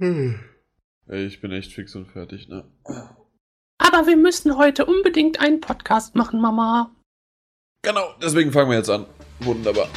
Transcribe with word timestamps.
Ich 0.00 1.40
bin 1.40 1.50
echt 1.50 1.72
fix 1.72 1.96
und 1.96 2.06
fertig, 2.06 2.48
ne? 2.48 2.64
Aber 3.78 4.06
wir 4.06 4.16
müssen 4.16 4.56
heute 4.56 4.86
unbedingt 4.86 5.40
einen 5.40 5.60
Podcast 5.60 6.14
machen, 6.14 6.40
Mama. 6.40 6.94
Genau, 7.82 8.14
deswegen 8.22 8.52
fangen 8.52 8.70
wir 8.70 8.76
jetzt 8.76 8.90
an. 8.90 9.06
Wunderbar. 9.40 9.88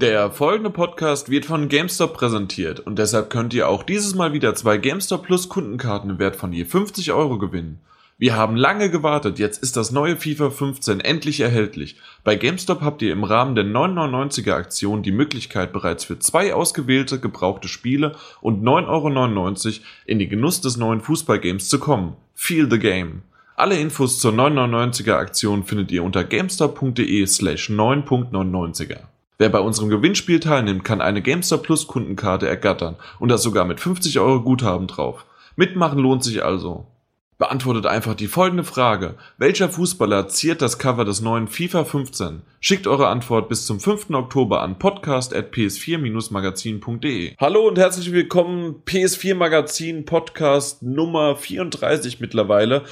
Der 0.00 0.30
folgende 0.30 0.70
Podcast 0.70 1.30
wird 1.30 1.44
von 1.44 1.68
GameStop 1.68 2.14
präsentiert 2.14 2.80
und 2.80 2.98
deshalb 2.98 3.28
könnt 3.28 3.52
ihr 3.52 3.68
auch 3.68 3.82
dieses 3.82 4.14
Mal 4.14 4.32
wieder 4.32 4.54
zwei 4.54 4.78
GameStop 4.78 5.24
Plus 5.24 5.50
Kundenkarten 5.50 6.08
im 6.08 6.18
Wert 6.18 6.36
von 6.36 6.54
je 6.54 6.64
50 6.64 7.12
Euro 7.12 7.36
gewinnen. 7.36 7.80
Wir 8.18 8.34
haben 8.34 8.56
lange 8.56 8.88
gewartet, 8.88 9.38
jetzt 9.38 9.62
ist 9.62 9.76
das 9.76 9.92
neue 9.92 10.16
FIFA 10.16 10.48
15 10.48 11.00
endlich 11.00 11.40
erhältlich. 11.40 11.96
Bei 12.24 12.34
GameStop 12.34 12.80
habt 12.80 13.02
ihr 13.02 13.12
im 13.12 13.24
Rahmen 13.24 13.54
der 13.54 13.66
999er 13.66 14.54
Aktion 14.54 15.02
die 15.02 15.12
Möglichkeit 15.12 15.74
bereits 15.74 16.06
für 16.06 16.18
zwei 16.18 16.54
ausgewählte 16.54 17.20
gebrauchte 17.20 17.68
Spiele 17.68 18.16
und 18.40 18.64
9,99 18.64 19.66
Euro 19.66 19.84
in 20.06 20.18
den 20.18 20.30
Genuss 20.30 20.62
des 20.62 20.78
neuen 20.78 21.02
Fußballgames 21.02 21.68
zu 21.68 21.78
kommen. 21.78 22.16
Feel 22.34 22.70
the 22.70 22.78
Game. 22.78 23.20
Alle 23.54 23.78
Infos 23.78 24.18
zur 24.18 24.32
999er 24.32 25.16
Aktion 25.16 25.64
findet 25.64 25.92
ihr 25.92 26.02
unter 26.02 26.24
gamestop.de 26.24 27.26
slash 27.26 27.68
9.99er. 27.68 29.00
Wer 29.36 29.50
bei 29.50 29.60
unserem 29.60 29.90
Gewinnspiel 29.90 30.40
teilnimmt, 30.40 30.84
kann 30.84 31.02
eine 31.02 31.20
GameStop 31.20 31.64
Plus 31.64 31.86
Kundenkarte 31.86 32.48
ergattern 32.48 32.96
und 33.18 33.28
das 33.28 33.42
sogar 33.42 33.66
mit 33.66 33.78
50 33.78 34.18
Euro 34.20 34.40
Guthaben 34.40 34.86
drauf. 34.86 35.26
Mitmachen 35.56 35.98
lohnt 35.98 36.24
sich 36.24 36.42
also. 36.42 36.86
Beantwortet 37.38 37.84
einfach 37.84 38.14
die 38.14 38.28
folgende 38.28 38.64
Frage. 38.64 39.16
Welcher 39.36 39.68
Fußballer 39.68 40.26
ziert 40.28 40.62
das 40.62 40.78
Cover 40.78 41.04
des 41.04 41.20
neuen 41.20 41.48
FIFA 41.48 41.84
15? 41.84 42.40
Schickt 42.60 42.86
eure 42.86 43.08
Antwort 43.08 43.50
bis 43.50 43.66
zum 43.66 43.78
5. 43.78 44.08
Oktober 44.14 44.62
an 44.62 44.78
podcast.ps4-magazin.de. 44.78 47.34
Hallo 47.38 47.68
und 47.68 47.76
herzlich 47.76 48.10
willkommen, 48.10 48.76
PS4 48.86 49.34
Magazin 49.34 50.06
Podcast 50.06 50.82
Nummer 50.82 51.36
34 51.36 52.20
mittlerweile. 52.20 52.84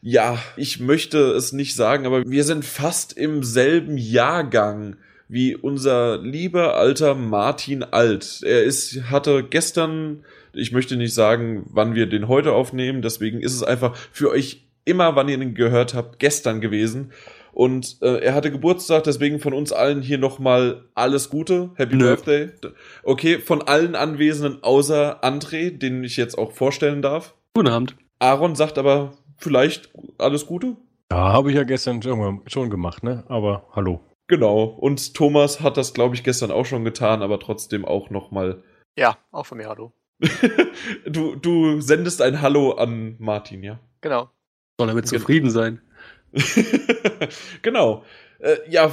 Ja, 0.00 0.38
ich 0.56 0.80
möchte 0.80 1.18
es 1.32 1.52
nicht 1.52 1.74
sagen, 1.74 2.06
aber 2.06 2.24
wir 2.24 2.44
sind 2.44 2.64
fast 2.64 3.12
im 3.12 3.42
selben 3.42 3.98
Jahrgang 3.98 4.96
wie 5.28 5.54
unser 5.54 6.16
lieber 6.22 6.76
alter 6.76 7.14
Martin 7.14 7.82
Alt. 7.82 8.40
Er 8.44 8.64
ist, 8.64 9.10
hatte 9.10 9.44
gestern, 9.44 10.24
ich 10.52 10.72
möchte 10.72 10.96
nicht 10.96 11.14
sagen, 11.14 11.64
wann 11.70 11.94
wir 11.94 12.06
den 12.06 12.28
heute 12.28 12.52
aufnehmen, 12.52 13.02
deswegen 13.02 13.40
ist 13.40 13.54
es 13.54 13.62
einfach 13.62 13.96
für 13.96 14.30
euch 14.30 14.66
immer, 14.84 15.16
wann 15.16 15.28
ihr 15.28 15.40
ihn 15.40 15.54
gehört 15.54 15.94
habt, 15.94 16.18
gestern 16.18 16.60
gewesen. 16.60 17.12
Und 17.52 17.98
äh, 18.00 18.20
er 18.20 18.34
hatte 18.34 18.50
Geburtstag, 18.50 19.04
deswegen 19.04 19.40
von 19.40 19.52
uns 19.52 19.72
allen 19.72 20.02
hier 20.02 20.18
nochmal 20.18 20.84
alles 20.94 21.30
Gute. 21.30 21.70
Happy 21.74 21.96
Nö. 21.96 22.04
Birthday. 22.04 22.50
Okay, 23.02 23.38
von 23.38 23.62
allen 23.62 23.94
Anwesenden 23.94 24.62
außer 24.62 25.22
André, 25.24 25.76
den 25.76 26.04
ich 26.04 26.16
jetzt 26.16 26.38
auch 26.38 26.52
vorstellen 26.52 27.02
darf. 27.02 27.34
Guten 27.54 27.68
Abend. 27.68 27.96
Aaron 28.20 28.54
sagt 28.54 28.78
aber 28.78 29.14
vielleicht 29.36 29.90
alles 30.18 30.46
Gute. 30.46 30.76
Ja, 31.10 31.32
habe 31.32 31.50
ich 31.50 31.56
ja 31.56 31.64
gestern 31.64 32.00
schon 32.02 32.70
gemacht, 32.70 33.02
ne? 33.02 33.24
Aber 33.28 33.66
hallo. 33.72 34.00
Genau. 34.28 34.62
Und 34.62 35.14
Thomas 35.14 35.60
hat 35.60 35.76
das, 35.76 35.92
glaube 35.92 36.14
ich, 36.14 36.22
gestern 36.22 36.52
auch 36.52 36.64
schon 36.64 36.84
getan, 36.84 37.20
aber 37.20 37.40
trotzdem 37.40 37.84
auch 37.84 38.10
nochmal. 38.10 38.62
Ja, 38.96 39.18
auch 39.32 39.46
von 39.46 39.58
mir 39.58 39.68
Hallo. 39.68 39.92
du, 41.06 41.36
du 41.36 41.80
sendest 41.80 42.22
ein 42.22 42.42
Hallo 42.42 42.72
an 42.72 43.16
Martin, 43.18 43.62
ja? 43.62 43.80
Genau. 44.00 44.30
Soll 44.78 44.88
er 44.88 44.94
mit 44.94 45.08
zufrieden 45.08 45.50
sein? 45.50 45.80
genau. 47.62 48.04
Äh, 48.38 48.56
ja, 48.70 48.90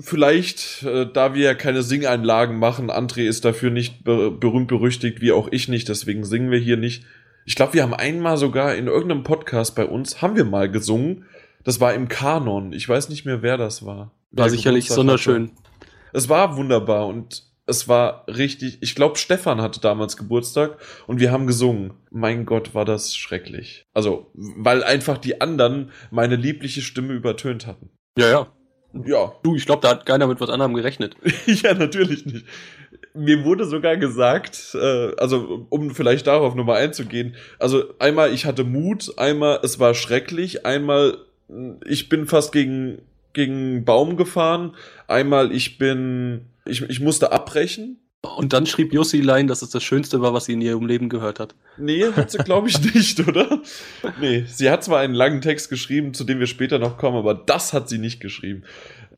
vielleicht, 0.00 0.82
äh, 0.82 1.06
da 1.10 1.34
wir 1.34 1.44
ja 1.44 1.54
keine 1.54 1.82
Singeinlagen 1.82 2.58
machen, 2.58 2.90
André 2.90 3.26
ist 3.28 3.44
dafür 3.44 3.70
nicht 3.70 4.02
be 4.02 4.30
berühmt 4.30 4.68
berüchtigt, 4.68 5.20
wie 5.20 5.32
auch 5.32 5.48
ich 5.52 5.68
nicht, 5.68 5.88
deswegen 5.88 6.24
singen 6.24 6.50
wir 6.50 6.58
hier 6.58 6.76
nicht. 6.76 7.04
Ich 7.44 7.54
glaube, 7.54 7.74
wir 7.74 7.84
haben 7.84 7.94
einmal 7.94 8.36
sogar 8.36 8.74
in 8.74 8.88
irgendeinem 8.88 9.22
Podcast 9.22 9.76
bei 9.76 9.86
uns, 9.86 10.20
haben 10.20 10.34
wir 10.34 10.44
mal 10.44 10.70
gesungen. 10.70 11.26
Das 11.62 11.80
war 11.80 11.94
im 11.94 12.08
Kanon. 12.08 12.72
Ich 12.72 12.88
weiß 12.88 13.08
nicht 13.08 13.24
mehr, 13.24 13.42
wer 13.42 13.56
das 13.56 13.84
war. 13.84 14.12
War 14.32 14.50
sicherlich 14.50 14.90
wunderschön. 14.90 15.52
Es 16.12 16.28
war 16.28 16.56
wunderbar 16.56 17.06
und 17.06 17.44
es 17.66 17.88
war 17.88 18.24
richtig. 18.28 18.78
Ich 18.80 18.94
glaube, 18.94 19.18
Stefan 19.18 19.60
hatte 19.60 19.80
damals 19.80 20.16
Geburtstag 20.16 20.78
und 21.06 21.20
wir 21.20 21.32
haben 21.32 21.46
gesungen. 21.46 21.94
Mein 22.10 22.46
Gott, 22.46 22.74
war 22.74 22.84
das 22.84 23.16
schrecklich. 23.16 23.84
Also, 23.92 24.30
weil 24.34 24.84
einfach 24.84 25.18
die 25.18 25.40
anderen 25.40 25.90
meine 26.10 26.36
liebliche 26.36 26.82
Stimme 26.82 27.12
übertönt 27.12 27.66
hatten. 27.66 27.90
Ja, 28.16 28.28
ja. 28.28 28.46
Ja. 29.04 29.32
Du, 29.42 29.56
ich 29.56 29.66
glaube, 29.66 29.82
da 29.82 29.90
hat 29.90 30.06
keiner 30.06 30.26
mit 30.26 30.40
was 30.40 30.48
anderem 30.48 30.72
gerechnet. 30.72 31.16
ja, 31.46 31.74
natürlich 31.74 32.24
nicht. 32.24 32.46
Mir 33.12 33.44
wurde 33.44 33.66
sogar 33.66 33.96
gesagt, 33.96 34.74
äh, 34.74 35.14
also 35.18 35.66
um 35.68 35.94
vielleicht 35.94 36.26
darauf 36.26 36.54
nochmal 36.54 36.82
einzugehen, 36.82 37.34
also 37.58 37.84
einmal 37.98 38.32
ich 38.32 38.46
hatte 38.46 38.64
Mut, 38.64 39.18
einmal 39.18 39.60
es 39.62 39.78
war 39.78 39.92
schrecklich, 39.94 40.64
einmal 40.64 41.18
ich 41.84 42.08
bin 42.08 42.26
fast 42.26 42.52
gegen 42.52 43.02
gegen 43.36 43.84
Baum 43.84 44.16
gefahren. 44.16 44.74
Einmal, 45.06 45.52
ich 45.52 45.78
bin, 45.78 46.46
ich, 46.66 46.82
ich 46.82 47.00
musste 47.00 47.32
abbrechen. 47.32 47.98
Und 48.36 48.52
dann 48.52 48.66
schrieb 48.66 48.92
Jussi 48.92 49.20
Lein, 49.20 49.46
dass 49.46 49.62
es 49.62 49.70
das 49.70 49.84
Schönste 49.84 50.20
war, 50.20 50.34
was 50.34 50.46
sie 50.46 50.54
in 50.54 50.60
ihrem 50.60 50.86
Leben 50.86 51.08
gehört 51.08 51.38
hat. 51.38 51.54
Nee, 51.76 52.04
hat 52.12 52.30
sie, 52.30 52.38
glaube 52.38 52.68
ich, 52.68 52.94
nicht, 52.94 53.26
oder? 53.26 53.60
Nee, 54.20 54.44
sie 54.48 54.70
hat 54.70 54.82
zwar 54.82 55.00
einen 55.00 55.14
langen 55.14 55.40
Text 55.40 55.68
geschrieben, 55.68 56.12
zu 56.12 56.24
dem 56.24 56.40
wir 56.40 56.46
später 56.46 56.78
noch 56.78 56.98
kommen, 56.98 57.16
aber 57.16 57.34
das 57.34 57.72
hat 57.72 57.88
sie 57.88 57.98
nicht 57.98 58.20
geschrieben. 58.20 58.64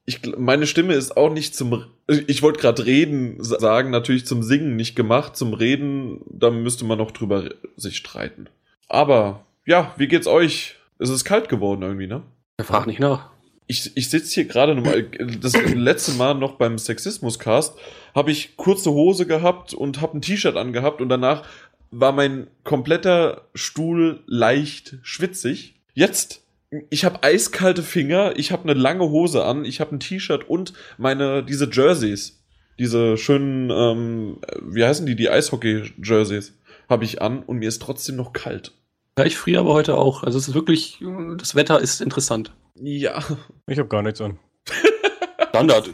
Ich, 0.04 0.20
meine 0.36 0.66
Stimme 0.66 0.94
ist 0.94 1.16
auch 1.16 1.32
nicht 1.32 1.54
zum, 1.54 1.84
ich 2.06 2.42
wollte 2.42 2.60
gerade 2.60 2.84
reden 2.84 3.36
sagen, 3.42 3.90
natürlich 3.90 4.26
zum 4.26 4.42
Singen 4.42 4.76
nicht 4.76 4.94
gemacht, 4.94 5.36
zum 5.36 5.54
Reden, 5.54 6.20
da 6.30 6.50
müsste 6.50 6.84
man 6.84 6.98
noch 6.98 7.10
drüber 7.10 7.50
sich 7.76 7.96
streiten. 7.96 8.48
Aber, 8.88 9.46
ja, 9.64 9.94
wie 9.96 10.08
geht's 10.08 10.26
euch? 10.26 10.76
Es 10.98 11.10
ist 11.10 11.24
kalt 11.24 11.48
geworden 11.48 11.82
irgendwie, 11.82 12.06
ne? 12.06 12.22
Fragt 12.60 12.86
nicht 12.86 13.00
nach 13.00 13.30
ich, 13.68 13.92
ich 13.96 14.08
sitze 14.08 14.34
hier 14.34 14.46
gerade 14.46 14.74
nochmal, 14.74 15.04
das 15.40 15.52
letzte 15.74 16.12
Mal 16.12 16.34
noch 16.34 16.54
beim 16.54 16.78
Sexismus-Cast, 16.78 17.78
habe 18.14 18.30
ich 18.30 18.56
kurze 18.56 18.90
Hose 18.90 19.26
gehabt 19.26 19.74
und 19.74 20.00
habe 20.00 20.18
ein 20.18 20.22
T-Shirt 20.22 20.56
angehabt 20.56 21.00
und 21.00 21.10
danach 21.10 21.44
war 21.90 22.12
mein 22.12 22.48
kompletter 22.64 23.42
Stuhl 23.54 24.22
leicht 24.26 24.96
schwitzig. 25.02 25.74
Jetzt, 25.92 26.42
ich 26.88 27.04
habe 27.04 27.22
eiskalte 27.22 27.82
Finger, 27.82 28.32
ich 28.36 28.52
habe 28.52 28.64
eine 28.64 28.78
lange 28.78 29.10
Hose 29.10 29.44
an, 29.44 29.66
ich 29.66 29.80
habe 29.80 29.94
ein 29.94 30.00
T-Shirt 30.00 30.48
und 30.48 30.72
meine, 30.96 31.44
diese 31.44 31.68
Jerseys, 31.70 32.42
diese 32.78 33.18
schönen, 33.18 33.70
ähm, 33.70 34.38
wie 34.62 34.84
heißen 34.84 35.04
die, 35.04 35.14
die 35.14 35.28
Eishockey-Jerseys, 35.28 36.54
habe 36.88 37.04
ich 37.04 37.20
an 37.20 37.42
und 37.42 37.58
mir 37.58 37.68
ist 37.68 37.82
trotzdem 37.82 38.16
noch 38.16 38.32
kalt. 38.32 38.72
Ja, 39.18 39.26
ich 39.26 39.36
friere 39.36 39.60
aber 39.60 39.74
heute 39.74 39.98
auch. 39.98 40.22
Also 40.22 40.38
es 40.38 40.48
ist 40.48 40.54
wirklich, 40.54 41.00
das 41.36 41.54
Wetter 41.54 41.80
ist 41.80 42.00
interessant. 42.00 42.52
Ja. 42.80 43.22
Ich 43.66 43.78
habe 43.78 43.88
gar 43.88 44.02
nichts 44.02 44.20
an. 44.20 44.38
Standard. 45.48 45.90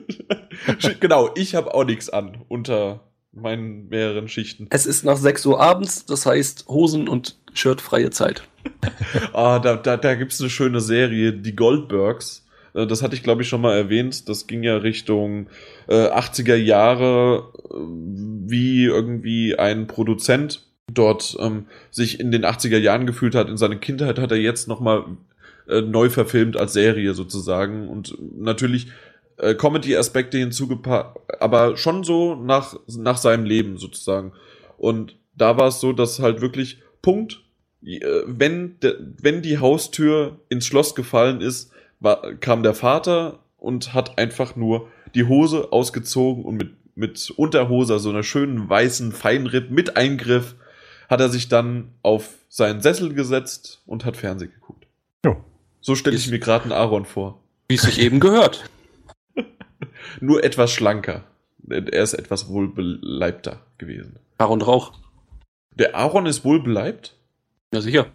genau, 1.00 1.30
ich 1.34 1.54
habe 1.54 1.74
auch 1.74 1.84
nichts 1.84 2.08
an 2.08 2.38
unter 2.48 3.00
meinen 3.32 3.88
mehreren 3.88 4.28
Schichten. 4.28 4.66
Es 4.70 4.86
ist 4.86 5.04
nach 5.04 5.16
6 5.16 5.46
Uhr 5.46 5.60
abends, 5.60 6.06
das 6.06 6.26
heißt 6.26 6.66
Hosen 6.68 7.08
und 7.08 7.36
Shirt 7.52 7.80
freie 7.80 8.10
Zeit. 8.10 8.42
ah, 9.32 9.58
da, 9.58 9.76
da, 9.76 9.96
da 9.96 10.14
gibt 10.14 10.32
es 10.32 10.40
eine 10.40 10.50
schöne 10.50 10.80
Serie, 10.80 11.32
die 11.32 11.54
Goldbergs. 11.54 12.46
Äh, 12.74 12.86
das 12.86 13.02
hatte 13.02 13.14
ich, 13.14 13.22
glaube 13.22 13.42
ich, 13.42 13.48
schon 13.48 13.60
mal 13.60 13.76
erwähnt. 13.76 14.28
Das 14.28 14.46
ging 14.46 14.62
ja 14.62 14.76
Richtung 14.76 15.48
äh, 15.88 16.08
80er 16.08 16.56
Jahre, 16.56 17.52
äh, 17.70 17.74
wie 17.74 18.84
irgendwie 18.84 19.58
ein 19.58 19.86
Produzent 19.86 20.66
dort 20.92 21.36
ähm, 21.40 21.66
sich 21.90 22.18
in 22.18 22.32
den 22.32 22.44
80er 22.44 22.78
Jahren 22.78 23.06
gefühlt 23.06 23.34
hat. 23.34 23.48
In 23.48 23.56
seiner 23.56 23.76
Kindheit 23.76 24.18
hat 24.18 24.32
er 24.32 24.38
jetzt 24.38 24.66
nochmal 24.66 25.04
äh, 25.68 25.80
neu 25.80 26.10
verfilmt 26.10 26.56
als 26.56 26.72
Serie 26.72 27.14
sozusagen 27.14 27.88
und 27.88 28.16
natürlich 28.38 28.88
äh, 29.36 29.54
Comedy-Aspekte 29.54 30.38
hinzugepackt, 30.38 31.18
aber 31.40 31.76
schon 31.76 32.04
so 32.04 32.34
nach, 32.34 32.76
nach 32.88 33.16
seinem 33.16 33.44
Leben 33.44 33.78
sozusagen. 33.78 34.32
Und 34.78 35.16
da 35.34 35.56
war 35.56 35.68
es 35.68 35.80
so, 35.80 35.92
dass 35.92 36.20
halt 36.20 36.40
wirklich 36.40 36.82
Punkt, 37.02 37.42
äh, 37.84 38.00
wenn, 38.26 38.76
wenn 39.20 39.42
die 39.42 39.58
Haustür 39.58 40.38
ins 40.48 40.66
Schloss 40.66 40.94
gefallen 40.94 41.40
ist, 41.40 41.72
war, 42.00 42.34
kam 42.34 42.62
der 42.62 42.74
Vater 42.74 43.40
und 43.58 43.94
hat 43.94 44.18
einfach 44.18 44.56
nur 44.56 44.88
die 45.14 45.24
Hose 45.24 45.72
ausgezogen 45.72 46.44
und 46.44 46.56
mit, 46.56 46.70
mit 46.94 47.30
Unterhose, 47.30 47.94
also 47.94 48.10
einer 48.10 48.22
schönen 48.22 48.68
weißen 48.68 49.12
Feinripp 49.12 49.70
mit 49.70 49.96
Eingriff, 49.96 50.54
hat 51.08 51.20
er 51.20 51.28
sich 51.28 51.48
dann 51.48 51.92
auf 52.02 52.34
seinen 52.48 52.80
Sessel 52.80 53.14
gesetzt 53.14 53.82
und 53.86 54.04
hat 54.04 54.16
Fernsehen 54.16 54.52
geguckt. 54.52 54.86
Ja. 55.24 55.36
So 55.80 55.94
stelle 55.94 56.16
ich 56.16 56.30
mir 56.30 56.38
gerade 56.38 56.64
einen 56.64 56.72
Aaron 56.72 57.04
vor. 57.04 57.40
Wie 57.68 57.76
es 57.76 57.82
sich 57.82 57.98
eben 57.98 58.20
gehört. 58.20 58.68
Nur 60.20 60.44
etwas 60.44 60.72
schlanker. 60.72 61.24
Er 61.68 62.02
ist 62.02 62.14
etwas 62.14 62.48
wohlbeleibter 62.48 63.60
gewesen. 63.78 64.18
Aaron 64.38 64.62
Rauch. 64.62 64.92
Der 65.74 65.94
Aaron 65.94 66.26
ist 66.26 66.44
wohlbeleibt? 66.44 67.16
Ja, 67.72 67.80
sicher. 67.80 68.06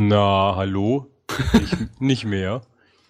Na, 0.00 0.54
hallo? 0.56 1.10
nicht, 1.54 1.76
nicht 2.00 2.24
mehr. 2.24 2.62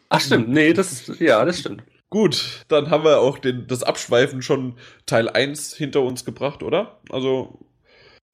Ach 0.08 0.20
stimmt, 0.20 0.48
nee, 0.48 0.72
das 0.72 1.18
ja, 1.18 1.44
das 1.44 1.60
stimmt. 1.60 1.82
Gut, 2.08 2.64
dann 2.68 2.90
haben 2.90 3.04
wir 3.04 3.20
auch 3.20 3.38
den, 3.38 3.68
das 3.68 3.84
Abschweifen 3.84 4.42
schon 4.42 4.76
Teil 5.06 5.28
1 5.28 5.74
hinter 5.74 6.02
uns 6.02 6.24
gebracht, 6.24 6.62
oder? 6.64 6.98
Also, 7.10 7.60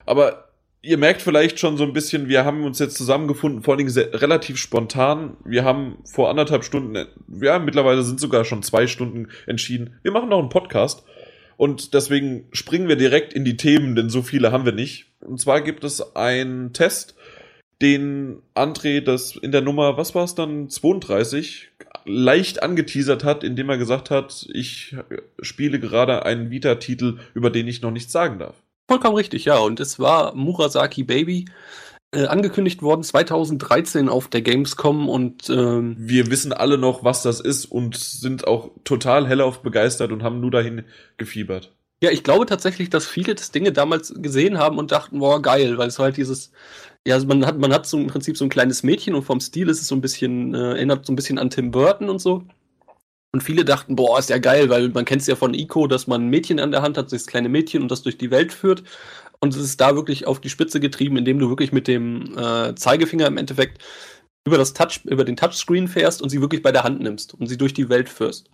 aber 0.07 0.46
ihr 0.83 0.99
merkt 0.99 1.23
vielleicht 1.23 1.59
schon 1.59 1.77
so 1.77 1.85
ein 1.85 1.93
bisschen, 1.93 2.29
wir 2.29 2.45
haben 2.45 2.65
uns 2.65 2.79
jetzt 2.79 2.97
zusammengefunden, 2.97 3.63
vor 3.63 3.73
allen 3.73 3.79
Dingen 3.79 3.91
sehr, 3.91 4.21
relativ 4.21 4.57
spontan. 4.57 5.37
Wir 5.45 5.65
haben 5.65 5.99
vor 6.05 6.31
anderthalb 6.31 6.65
Stunden, 6.65 7.07
ja, 7.41 7.59
mittlerweile 7.59 8.03
sind 8.03 8.21
sogar 8.21 8.45
schon 8.45 8.63
zwei 8.63 8.87
Stunden 8.87 9.29
entschieden, 9.47 9.99
wir 10.03 10.13
machen 10.13 10.29
noch 10.29 10.39
einen 10.39 10.49
Podcast. 10.49 11.05
Und 11.57 11.95
deswegen 11.95 12.49
springen 12.53 12.87
wir 12.87 12.97
direkt 12.97 13.33
in 13.33 13.45
die 13.45 13.57
Themen, 13.57 13.97
denn 13.97 14.11
so 14.11 14.21
viele 14.21 14.53
haben 14.53 14.67
wir 14.67 14.73
nicht. 14.73 15.07
Und 15.21 15.41
zwar 15.41 15.63
gibt 15.63 15.85
es 15.85 16.15
einen 16.15 16.75
Test, 16.75 17.15
den 17.83 18.43
André 18.55 19.01
das 19.01 19.37
in 19.37 19.53
der 19.53 19.63
Nummer, 19.63 19.97
was 19.97 20.15
war 20.15 20.25
es 20.25 20.35
dann, 20.35 20.69
32, 20.69 21.69
leicht 22.05 22.63
angeteasert 22.63 23.25
hat, 23.25 23.43
indem 23.43 23.69
er 23.69 23.79
gesagt 23.79 24.11
hat, 24.11 24.47
ich 24.53 24.97
spiele 25.41 25.81
gerade 25.81 26.25
einen 26.25 26.51
Vita-Titel, 26.51 27.19
über 27.35 27.51
den 27.51 27.69
ich 27.69 27.83
noch 27.83 27.91
nichts 27.91 28.13
sagen 28.13 28.39
darf. 28.39 28.63
Vollkommen 28.89 29.17
richtig, 29.17 29.45
ja. 29.45 29.59
Und 29.59 29.81
es 29.81 29.99
war 29.99 30.35
Murasaki 30.35 31.03
Baby, 31.05 31.47
äh, 32.13 32.27
angekündigt 32.27 32.83
worden 32.83 33.03
2013 33.03 34.09
auf 34.09 34.29
der 34.29 34.43
Gamescom 34.43 35.09
und 35.09 35.51
ähm, 35.51 35.97
wir 35.99 36.31
wissen 36.31 36.53
alle 36.53 36.79
noch, 36.79 37.05
was 37.05 37.23
das 37.23 37.41
ist 37.41 37.67
und 37.67 37.97
sind 37.97 38.47
auch 38.47 38.71
total 38.85 39.27
hellauf 39.27 39.63
begeistert 39.63 40.13
und 40.13 40.23
haben 40.23 40.41
nur 40.41 40.51
dahin 40.51 40.85
gefiebert. 41.17 41.75
Ja, 42.03 42.11
ich 42.11 42.23
glaube 42.23 42.47
tatsächlich, 42.47 42.91
dass 42.91 43.07
viele 43.07 43.35
das 43.35 43.51
Dinge 43.51 43.73
damals 43.73 44.15
gesehen 44.17 44.59
haben 44.59 44.79
und 44.79 44.93
dachten, 44.93 45.19
boah, 45.19 45.43
geil, 45.43 45.79
weil 45.79 45.89
es 45.89 45.99
halt 45.99 46.17
dieses, 46.17 46.53
ja, 47.07 47.15
also 47.15 47.27
man 47.27 47.45
hat, 47.45 47.59
man 47.59 47.73
hat 47.73 47.87
so 47.87 47.99
im 47.99 48.07
Prinzip 48.07 48.37
so 48.37 48.45
ein 48.45 48.51
kleines 48.51 48.83
Mädchen 48.83 49.15
und 49.15 49.23
vom 49.23 49.41
Stil 49.41 49.69
ist 49.69 49.81
es 49.81 49.89
so 49.89 49.95
ein 49.95 50.01
bisschen, 50.01 50.55
äh, 50.55 50.75
erinnert 50.75 51.07
so 51.07 51.13
ein 51.13 51.17
bisschen 51.17 51.39
an 51.39 51.51
Tim 51.51 51.71
Burton 51.71 52.09
und 52.09 52.21
so. 52.21 52.45
Und 53.37 53.43
viele 53.43 53.67
dachten, 53.67 53.97
boah, 53.97 54.19
ist 54.19 54.31
ja 54.31 54.39
geil, 54.39 54.71
weil 54.71 54.89
man 54.89 55.05
kennt 55.05 55.21
es 55.21 55.27
ja 55.27 55.37
von 55.37 55.53
Ico, 55.53 55.87
dass 55.87 56.07
man 56.07 56.23
ein 56.23 56.31
Mädchen 56.31 56.59
an 56.59 56.71
der 56.71 56.81
Hand 56.81 56.97
hat, 56.97 57.13
das 57.13 57.27
kleine 57.27 57.51
Mädchen 57.51 57.83
und 57.83 57.91
das 57.91 58.01
durch 58.01 58.17
die 58.17 58.31
Welt 58.31 58.51
führt. 58.51 58.83
Und 59.41 59.55
es 59.55 59.61
ist 59.61 59.79
da 59.79 59.95
wirklich 59.95 60.27
auf 60.27 60.41
die 60.41 60.49
Spitze 60.49 60.81
getrieben, 60.81 61.19
indem 61.19 61.39
du 61.39 61.51
wirklich 61.51 61.71
mit 61.71 61.87
dem 61.87 62.35
äh, 62.39 62.75
Zeigefinger 62.75 63.27
im 63.27 63.37
Endeffekt 63.37 63.85
über 64.47 64.57
das 64.57 64.73
Touch, 64.73 65.03
über 65.05 65.23
den 65.23 65.37
Touchscreen 65.37 65.87
fährst 65.87 66.23
und 66.23 66.31
sie 66.31 66.41
wirklich 66.41 66.63
bei 66.63 66.73
der 66.73 66.83
Hand 66.83 67.03
nimmst 67.03 67.35
und 67.35 67.47
sie 67.47 67.59
durch 67.59 67.75
die 67.75 67.91
Welt 67.91 68.09
führst. 68.09 68.49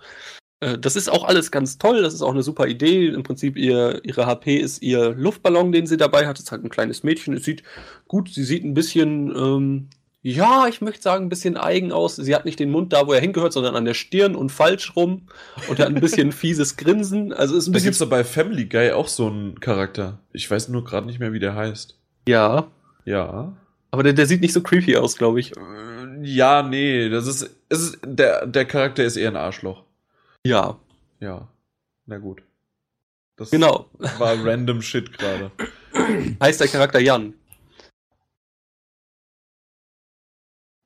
Äh, 0.59 0.79
das 0.81 0.97
ist 0.97 1.09
auch 1.09 1.23
alles 1.23 1.53
ganz 1.53 1.79
toll, 1.79 2.03
das 2.03 2.13
ist 2.13 2.23
auch 2.23 2.33
eine 2.33 2.43
super 2.43 2.67
Idee. 2.67 3.07
Im 3.07 3.23
Prinzip 3.23 3.57
ihr, 3.57 4.01
ihre 4.05 4.27
HP 4.27 4.57
ist 4.57 4.83
ihr 4.83 5.11
Luftballon, 5.11 5.71
den 5.71 5.87
sie 5.87 5.97
dabei 5.97 6.27
hat. 6.27 6.39
Das 6.39 6.47
ist 6.47 6.51
halt 6.51 6.65
ein 6.65 6.71
kleines 6.71 7.05
Mädchen. 7.05 7.35
Es 7.35 7.45
sieht 7.45 7.63
gut, 8.09 8.31
sie 8.31 8.43
sieht 8.43 8.65
ein 8.65 8.75
bisschen, 8.75 9.33
ähm, 9.37 9.91
ja, 10.23 10.67
ich 10.69 10.81
möchte 10.81 11.03
sagen, 11.03 11.27
ein 11.27 11.29
bisschen 11.29 11.57
eigen 11.57 11.91
aus. 11.93 12.17
Sie 12.17 12.35
hat 12.35 12.45
nicht 12.45 12.61
den 12.61 12.71
Mund 12.71 12.93
da, 12.93 13.07
wo 13.07 13.13
er 13.13 13.21
hingehört, 13.21 13.53
sondern 13.53 13.75
an 13.77 13.85
der 13.85 13.95
Stirn 13.95 14.37
und 14.37 14.51
falsch 14.51 14.95
rum. 14.97 15.27
Und 15.69 15.79
hat 15.81 15.89
ein 15.89 16.01
bisschen 16.01 16.31
fieses 16.33 16.77
Grinsen. 16.77 17.33
Also 17.33 17.57
ist 17.57 17.67
ein 17.67 17.73
Da 17.73 17.77
bisschen. 17.77 17.87
gibt's 17.87 17.99
doch 17.99 18.09
bei 18.09 18.23
Family 18.25 18.67
Guy 18.67 18.93
auch 18.93 19.09
so 19.09 19.27
einen 19.27 19.59
Charakter. 19.61 20.19
Ich 20.33 20.49
weiß 20.51 20.69
nur 20.69 20.85
gerade 20.85 21.07
nicht 21.07 21.19
mehr, 21.19 21.33
wie 21.33 21.41
der 21.41 21.55
heißt. 21.57 21.99
Ja, 22.29 22.69
Ja. 23.05 23.53
aber 23.91 24.03
der, 24.05 24.13
der 24.13 24.27
sieht 24.27 24.41
nicht 24.43 24.53
so 24.53 24.61
creepy 24.63 24.97
aus, 24.97 25.17
glaube 25.17 25.41
ich. 25.41 25.57
Äh, 25.57 25.61
Ja, 26.23 26.63
nee, 26.63 27.09
das 27.09 27.27
ist, 27.27 27.51
es 27.69 27.81
ist 27.81 27.99
der, 28.05 28.47
der 28.47 28.65
Charakter 28.65 29.03
ist 29.05 29.17
eher 29.17 29.31
ein 29.31 29.37
Arschloch. 29.37 29.83
Ja, 30.47 30.79
Ja. 31.21 31.49
Na 32.07 32.19
gut. 32.19 32.43
Das 33.37 33.51
genau. 33.51 33.87
war 34.19 34.37
random 34.45 34.83
Shit 34.83 35.17
gerade. 35.19 35.51
Heißt 36.41 36.61
der 36.61 36.69
Charakter 36.69 37.01
Jan. 37.01 37.35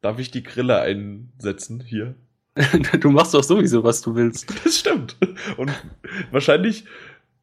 Darf 0.06 0.20
ich 0.20 0.30
die 0.30 0.44
Grille 0.44 0.78
einsetzen 0.78 1.82
hier? 1.84 2.14
du 3.00 3.10
machst 3.10 3.34
doch 3.34 3.42
sowieso, 3.42 3.82
was 3.82 4.02
du 4.02 4.14
willst. 4.14 4.46
Das 4.62 4.78
stimmt. 4.78 5.16
Und 5.56 5.72
wahrscheinlich, 6.30 6.84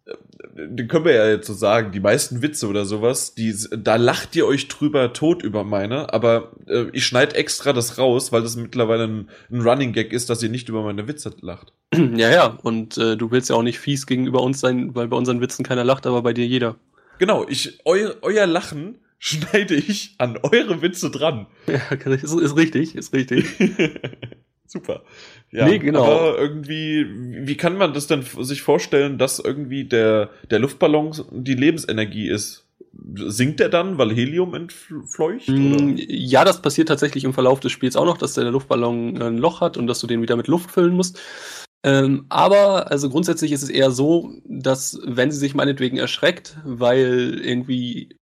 äh, 0.05 0.13
den 0.55 0.87
können 0.87 1.03
wir 1.03 1.13
ja 1.13 1.27
jetzt 1.27 1.47
so 1.47 1.53
sagen, 1.53 1.91
die 1.91 1.99
meisten 1.99 2.41
Witze 2.41 2.69
oder 2.69 2.85
sowas, 2.85 3.35
die, 3.35 3.53
da 3.75 3.97
lacht 3.97 4.33
ihr 4.37 4.47
euch 4.47 4.69
drüber 4.69 5.11
tot 5.11 5.43
über 5.43 5.65
meine, 5.65 6.13
aber 6.13 6.53
äh, 6.65 6.85
ich 6.93 7.05
schneide 7.05 7.35
extra 7.35 7.73
das 7.73 7.97
raus, 7.97 8.31
weil 8.31 8.43
das 8.43 8.55
mittlerweile 8.55 9.09
ein, 9.09 9.29
ein 9.51 9.59
Running 9.59 9.91
Gag 9.91 10.13
ist, 10.13 10.29
dass 10.29 10.41
ihr 10.41 10.47
nicht 10.47 10.69
über 10.69 10.83
meine 10.83 11.05
Witze 11.09 11.35
lacht. 11.41 11.73
ja, 11.93 12.31
ja. 12.31 12.57
Und 12.63 12.97
äh, 12.97 13.17
du 13.17 13.29
willst 13.29 13.49
ja 13.49 13.57
auch 13.57 13.63
nicht 13.63 13.79
fies 13.79 14.07
gegenüber 14.07 14.41
uns 14.41 14.61
sein, 14.61 14.95
weil 14.95 15.09
bei 15.09 15.17
unseren 15.17 15.41
Witzen 15.41 15.65
keiner 15.65 15.83
lacht, 15.83 16.07
aber 16.07 16.21
bei 16.21 16.31
dir 16.31 16.47
jeder. 16.47 16.77
Genau, 17.19 17.45
ich, 17.45 17.81
eu, 17.83 18.11
euer 18.21 18.47
Lachen 18.47 18.99
schneide 19.23 19.75
ich 19.75 20.15
an 20.17 20.37
eure 20.43 20.81
Witze 20.81 21.09
dran. 21.09 21.47
Ja, 21.67 21.95
ist, 22.11 22.33
ist 22.33 22.57
richtig, 22.57 22.95
ist 22.95 23.13
richtig. 23.13 23.45
Super. 24.67 25.03
Ja, 25.49 25.65
Nee, 25.65 25.79
genau. 25.79 26.03
aber 26.03 26.37
irgendwie, 26.37 27.05
wie 27.47 27.55
kann 27.55 27.77
man 27.77 27.93
das 27.93 28.07
denn 28.07 28.23
sich 28.41 28.61
vorstellen, 28.63 29.17
dass 29.17 29.39
irgendwie 29.39 29.85
der, 29.85 30.29
der 30.51 30.59
Luftballon 30.59 31.13
die 31.31 31.53
Lebensenergie 31.53 32.27
ist? 32.27 32.67
Sinkt 33.15 33.61
der 33.61 33.69
dann, 33.69 33.97
weil 33.97 34.11
Helium 34.11 34.53
entfleucht? 34.55 35.47
Mm, 35.47 35.73
Oder? 35.73 35.83
Ja, 35.95 36.43
das 36.43 36.61
passiert 36.61 36.89
tatsächlich 36.89 37.23
im 37.23 37.33
Verlauf 37.33 37.61
des 37.61 37.71
Spiels 37.71 37.95
auch 37.95 38.05
noch, 38.05 38.17
dass 38.17 38.33
der 38.33 38.51
Luftballon 38.51 39.21
ein 39.21 39.37
Loch 39.37 39.61
hat 39.61 39.77
und 39.77 39.87
dass 39.87 39.99
du 39.99 40.07
den 40.07 40.21
wieder 40.21 40.35
mit 40.35 40.47
Luft 40.47 40.69
füllen 40.69 40.95
musst. 40.95 41.19
Ähm, 41.85 42.25
aber 42.29 42.91
also 42.91 43.09
grundsätzlich 43.09 43.51
ist 43.53 43.63
es 43.63 43.69
eher 43.69 43.91
so, 43.91 44.33
dass 44.45 44.99
wenn 45.05 45.31
sie 45.31 45.39
sich 45.39 45.53
meinetwegen 45.55 45.97
erschreckt, 45.97 46.57
weil 46.65 47.39
irgendwie 47.43 48.17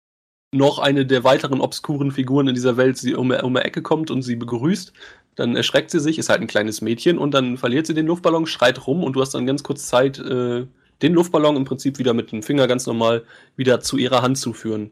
noch 0.52 0.78
eine 0.78 1.06
der 1.06 1.24
weiteren 1.24 1.60
obskuren 1.60 2.12
Figuren 2.12 2.48
in 2.48 2.54
dieser 2.54 2.76
Welt 2.76 2.98
sie 2.98 3.14
um, 3.14 3.30
um 3.30 3.54
die 3.54 3.60
Ecke 3.60 3.82
kommt 3.82 4.10
und 4.10 4.22
sie 4.22 4.36
begrüßt, 4.36 4.92
dann 5.34 5.56
erschreckt 5.56 5.90
sie 5.90 6.00
sich, 6.00 6.18
ist 6.18 6.28
halt 6.28 6.42
ein 6.42 6.46
kleines 6.46 6.82
Mädchen 6.82 7.18
und 7.18 7.32
dann 7.32 7.56
verliert 7.56 7.86
sie 7.86 7.94
den 7.94 8.06
Luftballon, 8.06 8.46
schreit 8.46 8.86
rum 8.86 9.02
und 9.02 9.14
du 9.14 9.22
hast 9.22 9.32
dann 9.34 9.46
ganz 9.46 9.62
kurz 9.62 9.86
Zeit, 9.86 10.18
äh, 10.18 10.66
den 11.00 11.14
Luftballon 11.14 11.56
im 11.56 11.64
Prinzip 11.64 11.98
wieder 11.98 12.14
mit 12.14 12.32
dem 12.32 12.42
Finger 12.42 12.66
ganz 12.68 12.86
normal 12.86 13.24
wieder 13.56 13.80
zu 13.80 13.96
ihrer 13.96 14.22
Hand 14.22 14.38
zu 14.38 14.52
führen. 14.52 14.90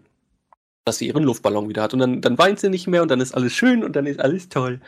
Dass 0.87 0.97
sie 0.97 1.09
ihren 1.09 1.25
Luftballon 1.25 1.69
wieder 1.69 1.83
hat. 1.83 1.93
Und 1.93 2.01
dann, 2.01 2.23
dann 2.23 2.39
weint 2.39 2.59
sie 2.59 2.71
nicht 2.71 2.89
mehr 2.89 3.03
und 3.03 3.11
dann 3.11 3.21
ist 3.21 3.35
alles 3.35 3.53
schön 3.53 3.85
und 3.85 3.95
dann 3.97 4.07
ist 4.07 4.19
alles 4.19 4.49
toll. 4.49 4.81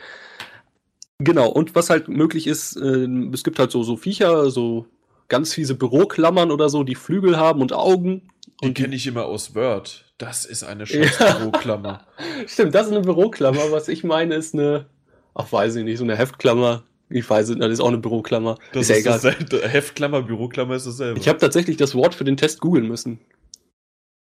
Genau, 1.19 1.49
und 1.49 1.75
was 1.75 1.91
halt 1.91 2.07
möglich 2.07 2.47
ist, 2.47 2.75
äh, 2.75 3.07
es 3.31 3.43
gibt 3.43 3.59
halt 3.59 3.71
so, 3.71 3.83
so 3.83 3.95
Viecher, 3.95 4.49
so 4.49 4.87
ganz 5.29 5.53
fiese 5.53 5.75
Büroklammern 5.75 6.51
oder 6.51 6.67
so, 6.67 6.83
die 6.83 6.95
Flügel 6.95 7.37
haben 7.37 7.61
und 7.61 7.73
Augen. 7.73 8.29
Die 8.63 8.73
kenne 8.73 8.95
ich 8.95 9.07
immer 9.07 9.25
aus 9.25 9.55
Word. 9.55 10.03
Das 10.23 10.45
ist 10.45 10.63
eine 10.63 10.85
scheiß 10.85 11.17
Büroklammer. 11.17 12.07
Stimmt, 12.47 12.73
das 12.73 12.87
ist 12.87 12.93
eine 12.93 13.01
Büroklammer. 13.01 13.71
Was 13.71 13.89
ich 13.89 14.05
meine, 14.05 14.35
ist 14.35 14.53
eine, 14.53 14.85
ach 15.33 15.51
weiß 15.51 15.75
ich 15.75 15.83
nicht, 15.83 15.97
so 15.97 16.05
eine 16.05 16.15
Heftklammer. 16.15 16.83
Ich 17.09 17.29
weiß 17.29 17.49
nicht, 17.49 17.61
das 17.61 17.73
ist 17.73 17.81
auch 17.81 17.89
eine 17.89 17.97
Büroklammer. 17.97 18.57
Das 18.71 18.89
ist 18.89 18.89
ja 18.89 18.95
egal. 18.95 19.19
Heftklammer, 19.69 20.21
Büroklammer 20.21 20.75
ist 20.75 20.87
dasselbe. 20.87 21.19
Ich 21.19 21.27
habe 21.27 21.39
tatsächlich 21.39 21.75
das 21.75 21.93
Wort 21.93 22.15
für 22.15 22.23
den 22.23 22.37
Test 22.37 22.61
googeln 22.61 22.87
müssen. 22.87 23.19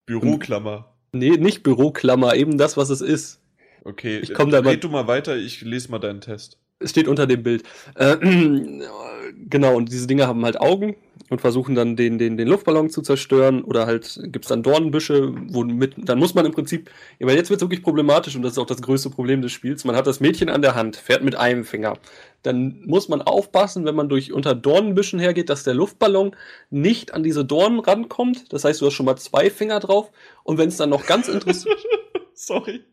Büroklammer. 0.05 0.95
Nee, 1.11 1.31
nicht 1.31 1.63
Büroklammer, 1.63 2.35
eben 2.35 2.57
das, 2.57 2.77
was 2.77 2.89
es 2.89 3.01
ist. 3.01 3.41
Okay, 3.83 4.19
Ich 4.19 4.33
komm 4.33 4.51
da 4.51 4.59
red 4.59 4.83
du 4.83 4.89
mal 4.89 5.07
weiter, 5.07 5.35
ich 5.35 5.61
lese 5.61 5.91
mal 5.91 5.99
deinen 5.99 6.21
Test. 6.21 6.57
Es 6.79 6.91
steht 6.91 7.09
unter 7.09 7.27
dem 7.27 7.43
Bild. 7.43 7.63
Äh, 7.95 8.17
genau, 9.49 9.75
und 9.75 9.91
diese 9.91 10.07
Dinger 10.07 10.27
haben 10.27 10.45
halt 10.45 10.61
Augen 10.61 10.95
und 11.29 11.41
versuchen 11.41 11.75
dann 11.75 11.95
den, 11.95 12.17
den, 12.17 12.37
den 12.37 12.47
Luftballon 12.47 12.89
zu 12.89 13.01
zerstören 13.01 13.63
oder 13.63 13.85
halt 13.85 14.19
gibt's 14.23 14.47
dann 14.47 14.63
Dornbüsche, 14.63 15.33
womit, 15.49 15.93
dann 15.97 16.19
muss 16.19 16.33
man 16.33 16.45
im 16.45 16.51
Prinzip, 16.51 16.89
ja, 17.19 17.27
weil 17.27 17.35
jetzt 17.35 17.49
wird's 17.49 17.61
wirklich 17.61 17.83
problematisch 17.83 18.35
und 18.35 18.41
das 18.41 18.53
ist 18.53 18.57
auch 18.57 18.65
das 18.65 18.81
größte 18.81 19.09
Problem 19.09 19.41
des 19.41 19.51
Spiels. 19.51 19.85
Man 19.85 19.95
hat 19.95 20.07
das 20.07 20.19
Mädchen 20.19 20.49
an 20.49 20.61
der 20.61 20.75
Hand, 20.75 20.95
fährt 20.95 21.23
mit 21.23 21.35
einem 21.35 21.63
Finger. 21.63 21.97
Dann 22.43 22.81
muss 22.85 23.09
man 23.09 23.21
aufpassen, 23.21 23.85
wenn 23.85 23.95
man 23.95 24.09
durch 24.09 24.31
unter 24.31 24.55
Dornbüschen 24.55 25.19
hergeht, 25.19 25.49
dass 25.49 25.63
der 25.63 25.73
Luftballon 25.73 26.35
nicht 26.69 27.13
an 27.13 27.23
diese 27.23 27.43
Dornen 27.43 27.79
rankommt. 27.79 28.51
Das 28.53 28.63
heißt, 28.63 28.81
du 28.81 28.85
hast 28.85 28.93
schon 28.93 29.05
mal 29.05 29.17
zwei 29.17 29.49
Finger 29.49 29.79
drauf 29.79 30.11
und 30.43 30.57
wenn 30.57 30.69
es 30.69 30.77
dann 30.77 30.89
noch 30.89 31.05
ganz 31.05 31.27
interessant, 31.27 31.75
Sorry. 32.41 32.85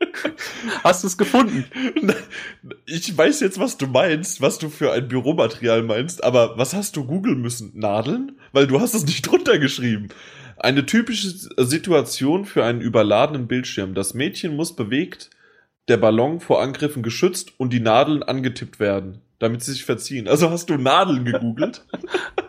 hast 0.83 1.05
du 1.05 1.07
es 1.07 1.17
gefunden. 1.17 1.65
Ich 2.87 3.17
weiß 3.17 3.41
jetzt, 3.41 3.61
was 3.61 3.77
du 3.77 3.87
meinst, 3.87 4.41
was 4.41 4.59
du 4.59 4.69
für 4.69 4.93
ein 4.93 5.07
Büromaterial 5.07 5.85
meinst, 5.85 6.25
aber 6.25 6.59
was 6.59 6.75
hast 6.75 6.97
du 6.97 7.05
googeln 7.05 7.41
müssen? 7.41 7.71
Nadeln? 7.75 8.41
Weil 8.53 8.67
du 8.67 8.81
hast 8.81 8.95
es 8.95 9.07
nicht 9.07 9.23
drunter 9.27 9.59
geschrieben. 9.59 10.09
Eine 10.57 10.85
typische 10.85 11.29
Situation 11.31 12.45
für 12.45 12.65
einen 12.65 12.81
überladenen 12.81 13.47
Bildschirm. 13.47 13.95
Das 13.95 14.15
Mädchen 14.15 14.57
muss 14.57 14.75
bewegt, 14.75 15.31
der 15.87 15.99
Ballon 15.99 16.41
vor 16.41 16.61
Angriffen 16.61 17.05
geschützt 17.05 17.53
und 17.57 17.73
die 17.73 17.81
Nadeln 17.81 18.25
angetippt 18.25 18.81
werden, 18.81 19.21
damit 19.39 19.63
sie 19.63 19.73
sich 19.73 19.85
verziehen. 19.85 20.27
Also 20.27 20.51
hast 20.51 20.71
du 20.71 20.77
Nadeln 20.77 21.25
gegoogelt? 21.25 21.85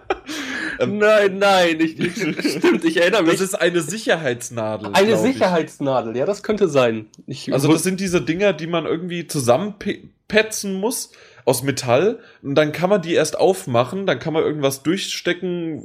Ähm, 0.79 0.97
nein, 0.97 1.37
nein, 1.39 1.79
ich, 1.79 1.99
ich, 1.99 2.13
stimmt, 2.57 2.83
ich 2.85 2.97
erinnere 2.97 3.23
mich. 3.23 3.33
Das 3.33 3.41
ist 3.41 3.55
eine 3.55 3.81
Sicherheitsnadel. 3.81 4.89
Eine 4.93 5.07
glaub 5.07 5.25
ich. 5.25 5.33
Sicherheitsnadel, 5.33 6.15
ja, 6.17 6.25
das 6.25 6.43
könnte 6.43 6.67
sein. 6.67 7.07
Ich, 7.25 7.51
Also 7.53 7.71
das 7.71 7.83
sind 7.83 7.99
diese 7.99 8.21
Dinger, 8.21 8.53
die 8.53 8.67
man 8.67 8.85
irgendwie 8.85 9.27
zusammenpetzen 9.27 10.73
muss 10.73 11.11
aus 11.45 11.63
Metall 11.63 12.19
und 12.41 12.55
dann 12.55 12.71
kann 12.73 12.89
man 12.89 13.01
die 13.01 13.13
erst 13.13 13.39
aufmachen, 13.39 14.05
dann 14.05 14.19
kann 14.19 14.33
man 14.33 14.43
irgendwas 14.43 14.83
durchstecken, 14.83 15.81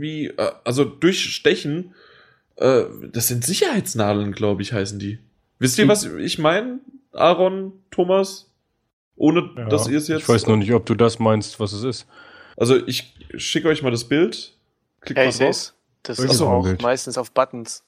wie 0.00 0.26
äh, 0.28 0.52
also 0.64 0.84
durchstechen. 0.84 1.94
Äh, 2.56 2.84
Das 3.12 3.28
sind 3.28 3.44
Sicherheitsnadeln, 3.44 4.32
glaube 4.32 4.62
ich, 4.62 4.72
heißen 4.72 4.98
die. 4.98 5.18
Wisst 5.58 5.78
ihr, 5.78 5.82
Hm. 5.82 5.88
was 5.90 6.04
ich 6.04 6.38
meine? 6.38 6.78
Aaron, 7.12 7.72
Thomas? 7.90 8.46
Ohne, 9.16 9.50
Ja, 9.56 9.64
dass 9.68 9.88
ihr 9.88 9.98
es 9.98 10.06
jetzt. 10.06 10.22
Ich 10.22 10.28
weiß 10.28 10.46
nur 10.46 10.56
nicht, 10.56 10.72
ob 10.72 10.86
du 10.86 10.94
das 10.94 11.18
meinst, 11.18 11.58
was 11.58 11.72
es 11.72 11.82
ist. 11.82 12.06
Also 12.58 12.76
ich 12.86 13.14
schicke 13.36 13.68
euch 13.68 13.82
mal 13.82 13.90
das 13.90 14.04
Bild. 14.08 14.54
Klickt 15.00 15.18
Ja, 15.18 15.24
mal 15.24 15.28
ich 15.30 15.36
sehe 15.36 15.46
drauf. 15.46 15.56
es. 15.56 15.74
Das 16.02 16.18
ist 16.18 16.40
auch 16.40 16.62
Bild? 16.64 16.82
meistens 16.82 17.16
auf 17.18 17.30
Buttons. 17.32 17.84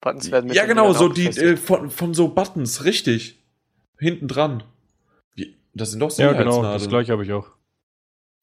Buttons 0.00 0.30
werden 0.30 0.46
mit 0.48 0.56
Ja, 0.56 0.66
genau, 0.66 0.92
so 0.92 1.08
die 1.08 1.26
äh, 1.26 1.56
von, 1.56 1.90
von 1.90 2.14
so 2.14 2.28
Buttons, 2.28 2.84
richtig. 2.84 3.42
Hinten 3.98 4.28
dran. 4.28 4.62
Das 5.76 5.90
sind 5.90 6.00
doch 6.00 6.10
Ja, 6.18 6.32
genau, 6.32 6.52
Sicherheitsnadeln. 6.52 6.78
das 6.80 6.88
gleiche 6.88 7.12
habe 7.12 7.24
ich 7.24 7.32
auch. 7.32 7.48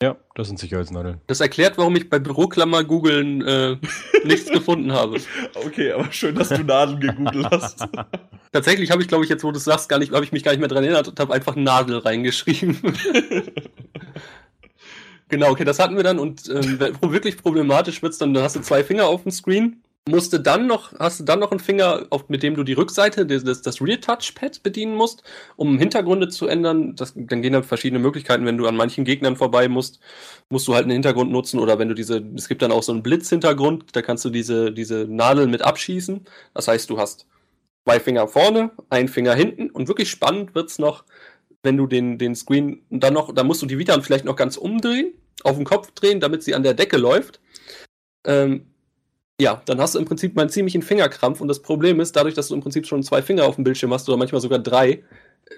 Ja, 0.02 0.18
das 0.36 0.48
sind 0.48 0.58
Sicherheitsnadeln. 0.58 1.22
Das 1.28 1.40
erklärt, 1.42 1.78
warum 1.78 1.96
ich 1.96 2.10
bei 2.10 2.18
Büroklammer 2.20 2.84
googeln 2.84 3.42
äh, 3.46 3.78
nichts 4.26 4.50
gefunden 4.50 4.92
habe. 4.92 5.18
Okay, 5.54 5.92
aber 5.92 6.12
schön, 6.12 6.34
dass 6.36 6.50
du 6.50 6.64
Nadeln 6.64 7.00
gegoogelt 7.00 7.48
hast. 7.52 7.86
Tatsächlich 8.52 8.90
habe 8.92 9.02
ich, 9.04 9.08
glaube 9.08 9.24
ich, 9.24 9.30
jetzt, 9.30 9.44
wo 9.44 9.52
du 9.52 9.58
es 9.58 9.64
sagst, 9.64 9.88
gar 9.88 10.00
nicht, 10.00 10.12
habe 10.12 10.26
ich 10.26 10.32
mich 10.32 10.44
gar 10.44 10.52
nicht 10.52 10.60
mehr 10.60 10.68
dran 10.68 10.84
erinnert 10.84 11.08
und 11.08 11.20
habe 11.20 11.34
einfach 11.34 11.56
Nadel 11.56 12.00
reingeschrieben. 12.00 12.78
genau, 15.32 15.50
okay, 15.50 15.66
das 15.66 15.80
hatten 15.80 15.96
wir 15.96 16.04
dann 16.04 16.20
und 16.20 16.48
ähm, 16.50 16.80
wirklich 17.02 17.38
problematisch 17.38 18.04
wird's 18.04 18.20
dann, 18.20 18.34
dann 18.34 18.44
hast 18.44 18.56
du 18.56 18.62
zwei 18.62 18.84
Finger 18.84 19.08
auf 19.08 19.24
dem 19.24 19.32
Screen, 19.32 19.82
musste 20.10 20.40
dann 20.40 20.66
noch, 20.68 20.98
hast 21.00 21.20
du 21.20 21.24
dann 21.24 21.40
noch 21.40 21.52
einen 21.52 21.60
Finger, 21.60 22.08
auf, 22.10 22.28
mit 22.28 22.42
dem 22.42 22.56
du 22.56 22.64
die 22.64 22.74
Rückseite, 22.74 23.26
das, 23.26 23.44
das, 23.44 23.62
das 23.62 23.82
Rear 23.82 24.02
Touchpad 24.02 24.64
bedienen 24.64 24.96
musst, 24.96 25.24
um 25.56 25.78
Hintergründe 25.78 26.28
zu 26.28 26.48
ändern. 26.48 26.96
Das, 26.96 27.14
dann 27.16 27.42
gehen 27.42 27.54
da 27.54 27.62
verschiedene 27.62 28.00
Möglichkeiten, 28.00 28.46
wenn 28.46 28.58
du 28.58 28.68
an 28.68 28.76
manchen 28.76 29.06
Gegnern 29.06 29.36
vorbei 29.36 29.68
musst, 29.68 30.00
musst 30.50 30.68
du 30.68 30.74
halt 30.74 30.84
einen 30.84 30.94
Hintergrund 30.94 31.32
nutzen 31.32 31.60
oder 31.60 31.78
wenn 31.78 31.90
du 31.90 31.94
diese, 31.94 32.24
es 32.36 32.48
gibt 32.48 32.64
dann 32.64 32.72
auch 32.72 32.84
so 32.84 32.92
einen 32.92 33.04
Blitzhintergrund, 33.04 33.96
da 33.96 34.02
kannst 34.02 34.26
du 34.26 34.30
diese, 34.32 34.72
diese 34.72 35.06
Nadeln 35.08 35.52
mit 35.52 35.62
abschießen. 35.62 36.26
Das 36.56 36.68
heißt, 36.68 36.90
du 36.90 36.98
hast 37.00 37.28
zwei 37.84 38.00
Finger 38.00 38.28
vorne, 38.28 38.72
ein 38.90 39.08
Finger 39.08 39.36
hinten 39.36 39.70
und 39.70 39.88
wirklich 39.88 40.10
spannend 40.10 40.56
wird's 40.56 40.80
noch, 40.80 41.04
wenn 41.64 41.78
du 41.78 41.86
den, 41.86 42.18
den 42.18 42.36
Screen 42.36 42.82
dann 42.90 43.14
noch, 43.14 43.34
da 43.34 43.44
musst 43.44 43.62
du 43.62 43.68
die 43.68 43.78
Vita 43.78 44.00
vielleicht 44.02 44.26
noch 44.26 44.36
ganz 44.36 44.58
umdrehen, 44.58 45.14
auf 45.46 45.56
den 45.56 45.66
Kopf 45.66 45.92
drehen, 45.92 46.20
damit 46.20 46.44
sie 46.44 46.56
an 46.56 46.64
der 46.64 46.74
Decke 46.74 46.98
läuft. 46.98 47.40
Ähm, 48.26 48.66
ja, 49.40 49.62
dann 49.66 49.82
hast 49.82 49.96
du 49.96 50.00
im 50.00 50.06
Prinzip 50.06 50.36
mal 50.36 50.44
einen 50.44 50.52
ziemlichen 50.52 50.84
Fingerkrampf 50.84 51.42
und 51.42 51.48
das 51.48 51.62
Problem 51.62 52.00
ist, 52.00 52.16
dadurch, 52.16 52.36
dass 52.36 52.50
du 52.50 52.54
im 52.56 52.62
Prinzip 52.62 52.86
schon 52.86 53.02
zwei 53.04 53.22
Finger 53.22 53.46
auf 53.46 53.56
dem 53.56 53.64
Bildschirm 53.64 53.92
hast 53.94 54.08
oder 54.08 54.18
manchmal 54.18 54.42
sogar 54.42 54.60
drei, 54.60 55.04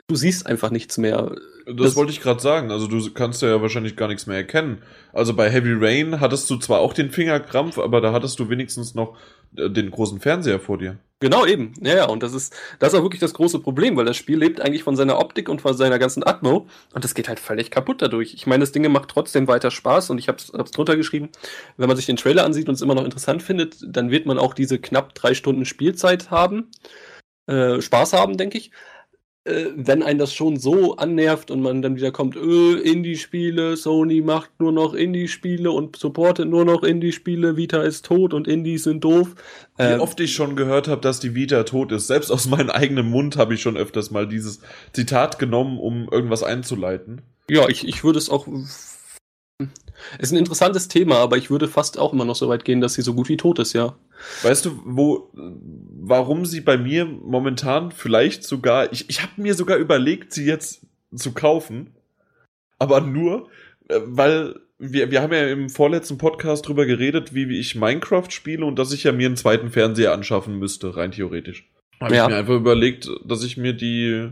du 0.08 0.16
siehst 0.16 0.46
einfach 0.48 0.72
nichts 0.72 0.98
mehr. 0.98 1.36
Das, 1.66 1.76
Das- 1.88 1.96
wollte 1.98 2.12
ich 2.14 2.22
gerade 2.22 2.40
sagen. 2.42 2.72
Also 2.72 2.88
du 2.88 3.12
kannst 3.14 3.42
ja 3.42 3.62
wahrscheinlich 3.62 3.96
gar 3.98 4.08
nichts 4.08 4.26
mehr 4.26 4.38
erkennen. 4.38 4.82
Also 5.12 5.34
bei 5.34 5.50
Heavy 5.50 5.74
Rain 5.74 6.20
hattest 6.22 6.50
du 6.50 6.58
zwar 6.58 6.80
auch 6.80 6.94
den 6.94 7.12
Fingerkrampf, 7.12 7.78
aber 7.78 8.00
da 8.00 8.14
hattest 8.14 8.40
du 8.40 8.50
wenigstens 8.50 8.96
noch 8.96 9.18
den 9.54 9.92
großen 9.92 10.20
Fernseher 10.20 10.60
vor 10.60 10.78
dir. 10.78 10.98
Genau, 11.24 11.46
eben. 11.46 11.74
Ja, 11.80 11.96
ja, 11.96 12.06
und 12.10 12.22
das 12.22 12.34
ist, 12.34 12.54
das 12.80 12.92
ist 12.92 13.00
auch 13.00 13.04
wirklich 13.04 13.22
das 13.22 13.34
große 13.34 13.60
Problem, 13.60 13.96
weil 13.96 14.04
das 14.04 14.18
Spiel 14.18 14.38
lebt 14.38 14.60
eigentlich 14.60 14.84
von 14.84 14.98
seiner 14.98 15.20
Optik 15.20 15.48
und 15.48 15.62
von 15.62 15.74
seiner 15.74 15.98
ganzen 15.98 16.22
Atmo 16.28 16.68
und 16.94 17.06
das 17.06 17.14
geht 17.14 17.30
halt 17.30 17.40
völlig 17.40 17.72
kaputt 17.72 18.02
dadurch. 18.02 18.34
Ich 18.34 18.46
meine, 18.46 18.60
das 18.60 18.74
Ding 18.74 18.92
macht 18.92 19.08
trotzdem 19.08 19.48
weiter 19.48 19.72
Spaß 19.72 20.10
und 20.10 20.18
ich 20.18 20.28
hab's, 20.28 20.52
hab's 20.54 20.72
drunter 20.72 20.98
geschrieben, 20.98 21.30
wenn 21.78 21.88
man 21.88 21.96
sich 21.96 22.08
den 22.08 22.18
Trailer 22.18 22.44
ansieht 22.44 22.68
und 22.68 22.76
es 22.76 22.82
immer 22.82 22.94
noch 22.94 23.06
interessant 23.06 23.42
findet, 23.42 23.78
dann 23.88 24.12
wird 24.12 24.26
man 24.26 24.38
auch 24.38 24.54
diese 24.54 24.80
knapp 24.80 25.16
drei 25.16 25.34
Stunden 25.34 25.64
Spielzeit 25.64 26.30
haben, 26.30 26.72
äh, 27.48 27.80
Spaß 27.80 28.12
haben, 28.12 28.36
denke 28.36 28.58
ich. 28.58 28.72
Äh, 29.46 29.66
wenn 29.76 30.04
einen 30.04 30.20
das 30.20 30.34
schon 30.34 30.58
so 30.58 30.96
annervt 30.96 31.52
und 31.52 31.62
man 31.62 31.82
dann 31.82 31.98
wieder 31.98 32.12
kommt, 32.12 32.38
äh, 32.38 32.74
Indie-Spiele, 32.80 33.76
Sony 33.76 34.22
macht 34.22 34.52
nur 34.60 34.72
noch 34.72 34.94
Indie-Spiele 34.94 35.70
und 35.70 35.98
supportet 35.98 36.48
nur 36.48 36.64
noch 36.64 36.82
Indie-Spiele, 36.82 37.58
Vita 37.58 37.82
ist 37.82 38.06
tot 38.06 38.34
und 38.34 38.48
Indies 38.48 38.84
sind 38.84 39.04
doof. 39.04 39.36
Wie 39.78 39.84
Äh, 39.84 39.98
oft 39.98 40.18
ich 40.22 40.34
schon 40.34 40.56
gehört 40.56 40.88
habe, 40.88 41.02
dass 41.02 41.20
die 41.20 41.36
Vita 41.36 41.64
tot 41.64 41.92
ist. 41.92 42.08
Selbst 42.08 42.32
aus 42.32 42.48
meinem 42.48 42.70
eigenen 42.70 43.10
Mund 43.10 43.36
habe 43.36 43.54
ich 43.54 43.62
schon 43.62 43.76
öfters 43.76 44.12
mal 44.12 44.28
dieses 44.28 44.62
Zitat 44.94 45.40
genommen, 45.40 45.78
um 45.78 46.08
irgendwas 46.10 46.44
einzuleiten. 46.44 47.22
Ja, 47.50 47.68
ich, 47.68 47.86
ich 47.86 48.06
würde 48.06 48.20
es 48.20 48.30
auch. 48.30 48.48
Ist 50.20 50.32
ein 50.32 50.38
interessantes 50.38 50.88
Thema, 50.88 51.18
aber 51.18 51.38
ich 51.38 51.50
würde 51.50 51.68
fast 51.68 51.98
auch 51.98 52.14
immer 52.14 52.26
noch 52.26 52.36
so 52.36 52.50
weit 52.50 52.66
gehen, 52.66 52.82
dass 52.82 52.94
sie 52.96 53.02
so 53.02 53.14
gut 53.14 53.30
wie 53.30 53.38
tot 53.38 53.60
ist, 53.60 53.74
ja. 53.74 53.96
Weißt 54.42 54.66
du, 54.66 54.80
wo, 54.86 55.30
warum 55.34 56.46
sie 56.46 56.62
bei 56.62 56.78
mir 56.78 57.06
momentan 57.06 57.92
vielleicht 57.92 58.44
sogar, 58.44 58.92
ich, 58.92 59.10
ich 59.10 59.22
habe 59.22 59.34
mir 59.38 59.54
sogar 59.54 59.78
überlegt, 59.78 60.34
sie 60.34 60.46
jetzt 60.46 60.86
zu 61.16 61.32
kaufen, 61.34 61.92
aber 62.80 63.02
nur, 63.02 63.50
äh, 63.90 64.00
weil 64.04 64.56
wir, 64.80 65.12
wir 65.12 65.22
haben 65.22 65.32
ja 65.34 65.48
im 65.48 65.70
vorletzten 65.70 66.18
Podcast 66.18 66.68
drüber 66.68 66.86
geredet, 66.86 67.34
wie, 67.34 67.48
wie 67.48 67.60
ich 67.60 67.76
Minecraft 67.76 68.30
spiele 68.30 68.66
und 68.66 68.78
dass 68.78 68.92
ich 68.92 69.04
ja 69.04 69.12
mir 69.14 69.28
einen 69.28 69.38
zweiten 69.38 69.70
Fernseher 69.70 70.12
anschaffen 70.14 70.60
müsste, 70.60 70.98
rein 70.98 71.12
theoretisch. 71.12 71.70
Habe 72.02 72.16
Ja. 72.16 72.24
ich 72.26 72.30
mir 72.32 72.36
einfach 72.38 72.56
überlegt, 72.56 73.10
dass 73.26 73.44
ich 73.44 73.56
mir 73.56 73.74
die, 73.74 74.30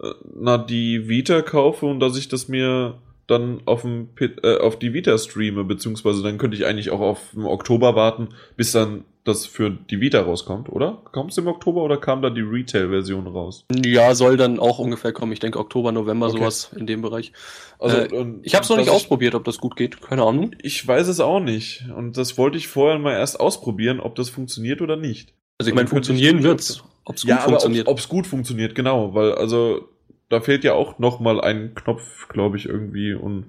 äh, 0.00 0.14
na, 0.36 0.58
die 0.58 1.08
Vita 1.08 1.42
kaufe 1.42 1.86
und 1.86 1.98
dass 2.00 2.16
ich 2.16 2.28
das 2.28 2.46
mir 2.48 2.98
dann 3.28 3.60
auf, 3.66 3.82
dem, 3.82 4.08
äh, 4.20 4.56
auf 4.58 4.78
die 4.78 4.92
Vita 4.94 5.16
streame, 5.16 5.62
beziehungsweise 5.62 6.22
dann 6.22 6.38
könnte 6.38 6.56
ich 6.56 6.64
eigentlich 6.66 6.90
auch 6.90 7.00
auf 7.00 7.20
den 7.34 7.44
Oktober 7.44 7.94
warten, 7.94 8.28
bis 8.56 8.72
dann 8.72 9.04
das 9.24 9.44
für 9.44 9.70
die 9.70 10.00
Vita 10.00 10.22
rauskommt, 10.22 10.70
oder? 10.70 11.02
Kommt 11.12 11.32
es 11.32 11.38
im 11.38 11.46
Oktober 11.46 11.82
oder 11.82 11.98
kam 11.98 12.22
da 12.22 12.30
die 12.30 12.40
Retail-Version 12.40 13.26
raus? 13.26 13.66
Ja, 13.84 14.14
soll 14.14 14.38
dann 14.38 14.58
auch 14.58 14.78
ungefähr 14.78 15.12
kommen. 15.12 15.32
Ich 15.32 15.40
denke 15.40 15.58
Oktober, 15.58 15.92
November, 15.92 16.28
Okay. 16.28 16.38
sowas 16.38 16.70
in 16.74 16.86
dem 16.86 17.02
Bereich. 17.02 17.32
Also, 17.78 17.98
Äh, 17.98 18.08
Ich 18.42 18.54
habe 18.54 18.64
es 18.64 18.70
noch 18.70 18.78
nicht 18.78 18.86
ich- 18.86 18.92
ausprobiert, 18.92 19.34
ob 19.34 19.44
das 19.44 19.58
gut 19.58 19.76
geht. 19.76 20.00
Keine 20.00 20.22
Ahnung. 20.22 20.52
Ich 20.62 20.86
weiß 20.88 21.08
es 21.08 21.20
auch 21.20 21.40
nicht. 21.40 21.84
Und 21.94 22.16
das 22.16 22.38
wollte 22.38 22.56
ich 22.56 22.68
vorher 22.68 22.98
mal 22.98 23.12
erst 23.12 23.38
ausprobieren, 23.38 24.00
ob 24.00 24.14
das 24.14 24.30
funktioniert 24.30 24.80
oder 24.80 24.96
nicht. 24.96 25.34
Also 25.58 25.68
ich 25.68 25.74
meine, 25.74 25.84
ich 25.84 25.90
funktionieren 25.90 26.42
wird's. 26.42 26.82
Ob 27.04 27.16
es 27.16 27.22
gut 27.22 27.28
ja, 27.30 27.38
funktioniert. 27.38 27.86
ob 27.88 27.98
es 27.98 28.08
gut 28.08 28.26
funktioniert, 28.26 28.74
genau, 28.74 29.12
weil 29.14 29.32
also 29.32 29.88
da 30.28 30.40
fehlt 30.40 30.64
ja 30.64 30.74
auch 30.74 30.98
noch 30.98 31.20
mal 31.20 31.40
ein 31.40 31.74
Knopf, 31.74 32.28
glaube 32.28 32.56
ich, 32.56 32.66
irgendwie 32.66 33.14
und 33.14 33.46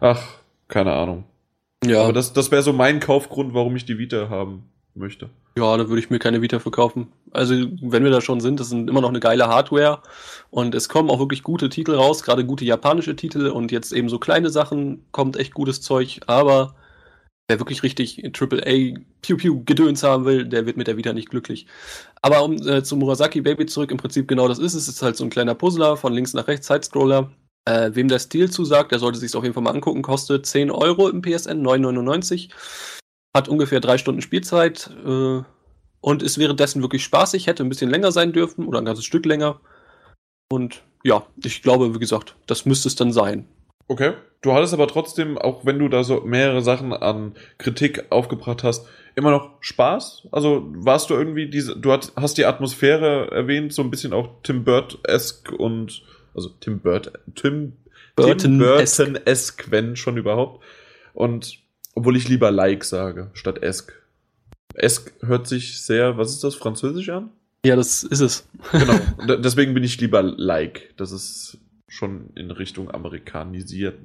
ach, 0.00 0.22
keine 0.68 0.92
Ahnung. 0.92 1.24
ja, 1.84 2.02
Aber 2.02 2.12
das, 2.12 2.32
das 2.32 2.50
wäre 2.50 2.62
so 2.62 2.72
mein 2.72 3.00
Kaufgrund, 3.00 3.54
warum 3.54 3.76
ich 3.76 3.84
die 3.84 3.98
Vita 3.98 4.28
haben 4.30 4.64
möchte. 4.94 5.30
ja, 5.56 5.76
da 5.76 5.88
würde 5.88 6.00
ich 6.00 6.10
mir 6.10 6.18
keine 6.18 6.42
Vita 6.42 6.58
verkaufen. 6.58 7.12
Also, 7.30 7.54
wenn 7.80 8.04
wir 8.04 8.10
da 8.10 8.20
schon 8.20 8.40
sind, 8.40 8.60
das 8.60 8.68
sind 8.68 8.90
immer 8.90 9.00
noch 9.00 9.08
eine 9.08 9.20
geile 9.20 9.48
Hardware 9.48 10.00
und 10.50 10.74
es 10.74 10.88
kommen 10.88 11.08
auch 11.10 11.18
wirklich 11.18 11.42
gute 11.42 11.68
Titel 11.70 11.94
raus, 11.94 12.22
gerade 12.22 12.44
gute 12.44 12.64
japanische 12.64 13.16
Titel 13.16 13.48
und 13.48 13.72
jetzt 13.72 13.92
eben 13.92 14.08
so 14.10 14.18
kleine 14.18 14.50
Sachen 14.50 15.04
kommt 15.12 15.36
echt 15.36 15.54
gutes 15.54 15.80
Zeug, 15.80 16.20
aber 16.26 16.74
wer 17.48 17.58
wirklich 17.58 17.82
richtig 17.82 18.22
AAA 18.24 18.98
Pew 19.20 19.36
Pew 19.36 19.62
Gedöns 19.64 20.02
haben 20.02 20.24
will, 20.24 20.44
der 20.46 20.66
wird 20.66 20.76
mit 20.76 20.86
der 20.86 20.96
Vita 20.96 21.12
nicht 21.12 21.30
glücklich. 21.30 21.66
Aber 22.22 22.42
um 22.42 22.56
äh, 22.66 22.82
zu 22.82 22.96
Murasaki 22.96 23.40
Baby 23.40 23.66
zurück, 23.66 23.90
im 23.90 23.98
Prinzip 23.98 24.28
genau 24.28 24.48
das 24.48 24.58
ist 24.58 24.74
es. 24.74 24.88
Es 24.88 24.96
ist 24.96 25.02
halt 25.02 25.16
so 25.16 25.24
ein 25.24 25.30
kleiner 25.30 25.54
Puzzler 25.54 25.96
von 25.96 26.12
links 26.12 26.34
nach 26.34 26.48
rechts, 26.48 26.66
Sidescroller. 26.66 27.32
Äh, 27.64 27.90
wem 27.94 28.08
der 28.08 28.18
Stil 28.18 28.50
zusagt, 28.50 28.90
der 28.90 28.98
sollte 28.98 29.18
sich 29.18 29.34
auf 29.36 29.44
jeden 29.44 29.54
Fall 29.54 29.62
mal 29.62 29.74
angucken. 29.74 30.02
Kostet 30.02 30.46
10 30.46 30.70
Euro 30.70 31.08
im 31.08 31.22
PSN, 31.22 31.64
9,99. 31.64 32.50
Hat 33.34 33.48
ungefähr 33.48 33.80
drei 33.80 33.98
Stunden 33.98 34.20
Spielzeit 34.20 34.90
äh, 35.04 35.42
und 36.00 36.22
ist 36.22 36.38
währenddessen 36.38 36.82
wirklich 36.82 37.04
spaßig. 37.04 37.46
Hätte 37.46 37.62
ein 37.62 37.68
bisschen 37.68 37.90
länger 37.90 38.12
sein 38.12 38.32
dürfen 38.32 38.66
oder 38.66 38.80
ein 38.80 38.84
ganzes 38.84 39.04
Stück 39.04 39.26
länger. 39.26 39.60
Und 40.50 40.82
ja, 41.04 41.26
ich 41.42 41.62
glaube, 41.62 41.94
wie 41.94 41.98
gesagt, 41.98 42.36
das 42.46 42.66
müsste 42.66 42.88
es 42.88 42.96
dann 42.96 43.12
sein. 43.12 43.46
Okay. 43.88 44.14
Du 44.40 44.52
hattest 44.52 44.74
aber 44.74 44.88
trotzdem, 44.88 45.38
auch 45.38 45.64
wenn 45.64 45.78
du 45.78 45.88
da 45.88 46.02
so 46.02 46.22
mehrere 46.22 46.62
Sachen 46.62 46.92
an 46.92 47.34
Kritik 47.58 48.06
aufgebracht 48.10 48.64
hast, 48.64 48.86
immer 49.14 49.30
noch 49.30 49.50
Spaß? 49.60 50.28
Also 50.32 50.66
warst 50.74 51.10
du 51.10 51.14
irgendwie 51.14 51.48
diese, 51.48 51.76
du 51.76 51.92
hat, 51.92 52.12
hast 52.16 52.38
die 52.38 52.46
Atmosphäre 52.46 53.30
erwähnt, 53.30 53.72
so 53.72 53.82
ein 53.82 53.90
bisschen 53.90 54.12
auch 54.12 54.30
Tim 54.42 54.64
Burt-esque 54.64 55.52
und, 55.52 56.02
also 56.34 56.50
Tim 56.60 56.80
Burt, 56.80 57.12
Tim, 57.34 57.74
Burton-esque. 58.16 59.04
Burton-esque, 59.04 59.70
wenn 59.70 59.96
schon 59.96 60.16
überhaupt. 60.16 60.62
Und 61.14 61.58
obwohl 61.94 62.16
ich 62.16 62.28
lieber 62.28 62.50
like 62.50 62.84
sage, 62.84 63.30
statt 63.34 63.62
esque. 63.62 63.94
Esque 64.74 65.12
hört 65.20 65.46
sich 65.46 65.82
sehr, 65.82 66.16
was 66.16 66.30
ist 66.30 66.42
das, 66.44 66.54
französisch 66.54 67.10
an? 67.10 67.30
Ja, 67.64 67.76
das 67.76 68.02
ist 68.02 68.20
es. 68.20 68.48
Genau. 68.72 68.98
Deswegen 69.38 69.74
bin 69.74 69.84
ich 69.84 70.00
lieber 70.00 70.22
like. 70.22 70.94
Das 70.96 71.12
ist 71.12 71.58
schon 71.92 72.30
in 72.34 72.50
Richtung 72.50 72.90
amerikanisiert. 72.90 73.98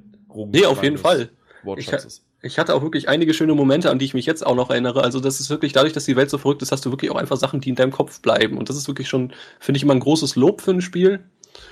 Nee, 0.51 0.65
auf 0.65 0.83
jeden 0.83 0.97
Fall. 0.97 1.29
Wortschatzes. 1.63 2.25
Ich 2.41 2.59
hatte 2.59 2.75
auch 2.75 2.81
wirklich 2.81 3.07
einige 3.07 3.33
schöne 3.33 3.55
Momente, 3.55 3.89
an 3.89 3.97
die 3.97 4.05
ich 4.05 4.13
mich 4.13 4.25
jetzt 4.25 4.45
auch 4.45 4.55
noch 4.55 4.69
erinnere. 4.69 5.03
Also, 5.03 5.21
das 5.21 5.39
ist 5.39 5.49
wirklich 5.49 5.71
dadurch, 5.71 5.93
dass 5.93 6.05
die 6.05 6.17
Welt 6.17 6.29
so 6.29 6.37
verrückt 6.37 6.61
ist, 6.61 6.73
hast 6.73 6.85
du 6.85 6.91
wirklich 6.91 7.09
auch 7.11 7.15
einfach 7.15 7.37
Sachen, 7.37 7.61
die 7.61 7.69
in 7.69 7.75
deinem 7.75 7.91
Kopf 7.91 8.21
bleiben. 8.21 8.57
Und 8.57 8.69
das 8.69 8.75
ist 8.75 8.89
wirklich 8.89 9.07
schon, 9.07 9.33
finde 9.59 9.77
ich, 9.77 9.83
immer 9.83 9.95
ein 9.95 10.01
großes 10.01 10.35
Lob 10.35 10.61
für 10.61 10.71
ein 10.71 10.81
Spiel. 10.81 11.21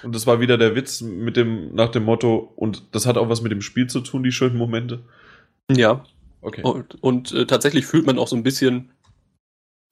Und 0.03 0.15
das 0.15 0.25
war 0.25 0.39
wieder 0.39 0.57
der 0.57 0.73
Witz 0.75 1.01
mit 1.01 1.35
dem, 1.35 1.75
nach 1.75 1.89
dem 1.89 2.05
Motto, 2.05 2.53
und 2.55 2.83
das 2.93 3.05
hat 3.05 3.17
auch 3.17 3.27
was 3.27 3.41
mit 3.41 3.51
dem 3.51 3.61
Spiel 3.61 3.87
zu 3.87 3.99
tun, 3.99 4.23
die 4.23 4.31
schönen 4.31 4.57
Momente. 4.57 5.03
Ja. 5.69 6.05
Okay. 6.41 6.61
Und, 6.63 7.03
und 7.03 7.31
äh, 7.33 7.45
tatsächlich 7.45 7.85
fühlt 7.85 8.05
man 8.05 8.17
auch 8.17 8.27
so 8.27 8.37
ein 8.37 8.43
bisschen, 8.43 8.91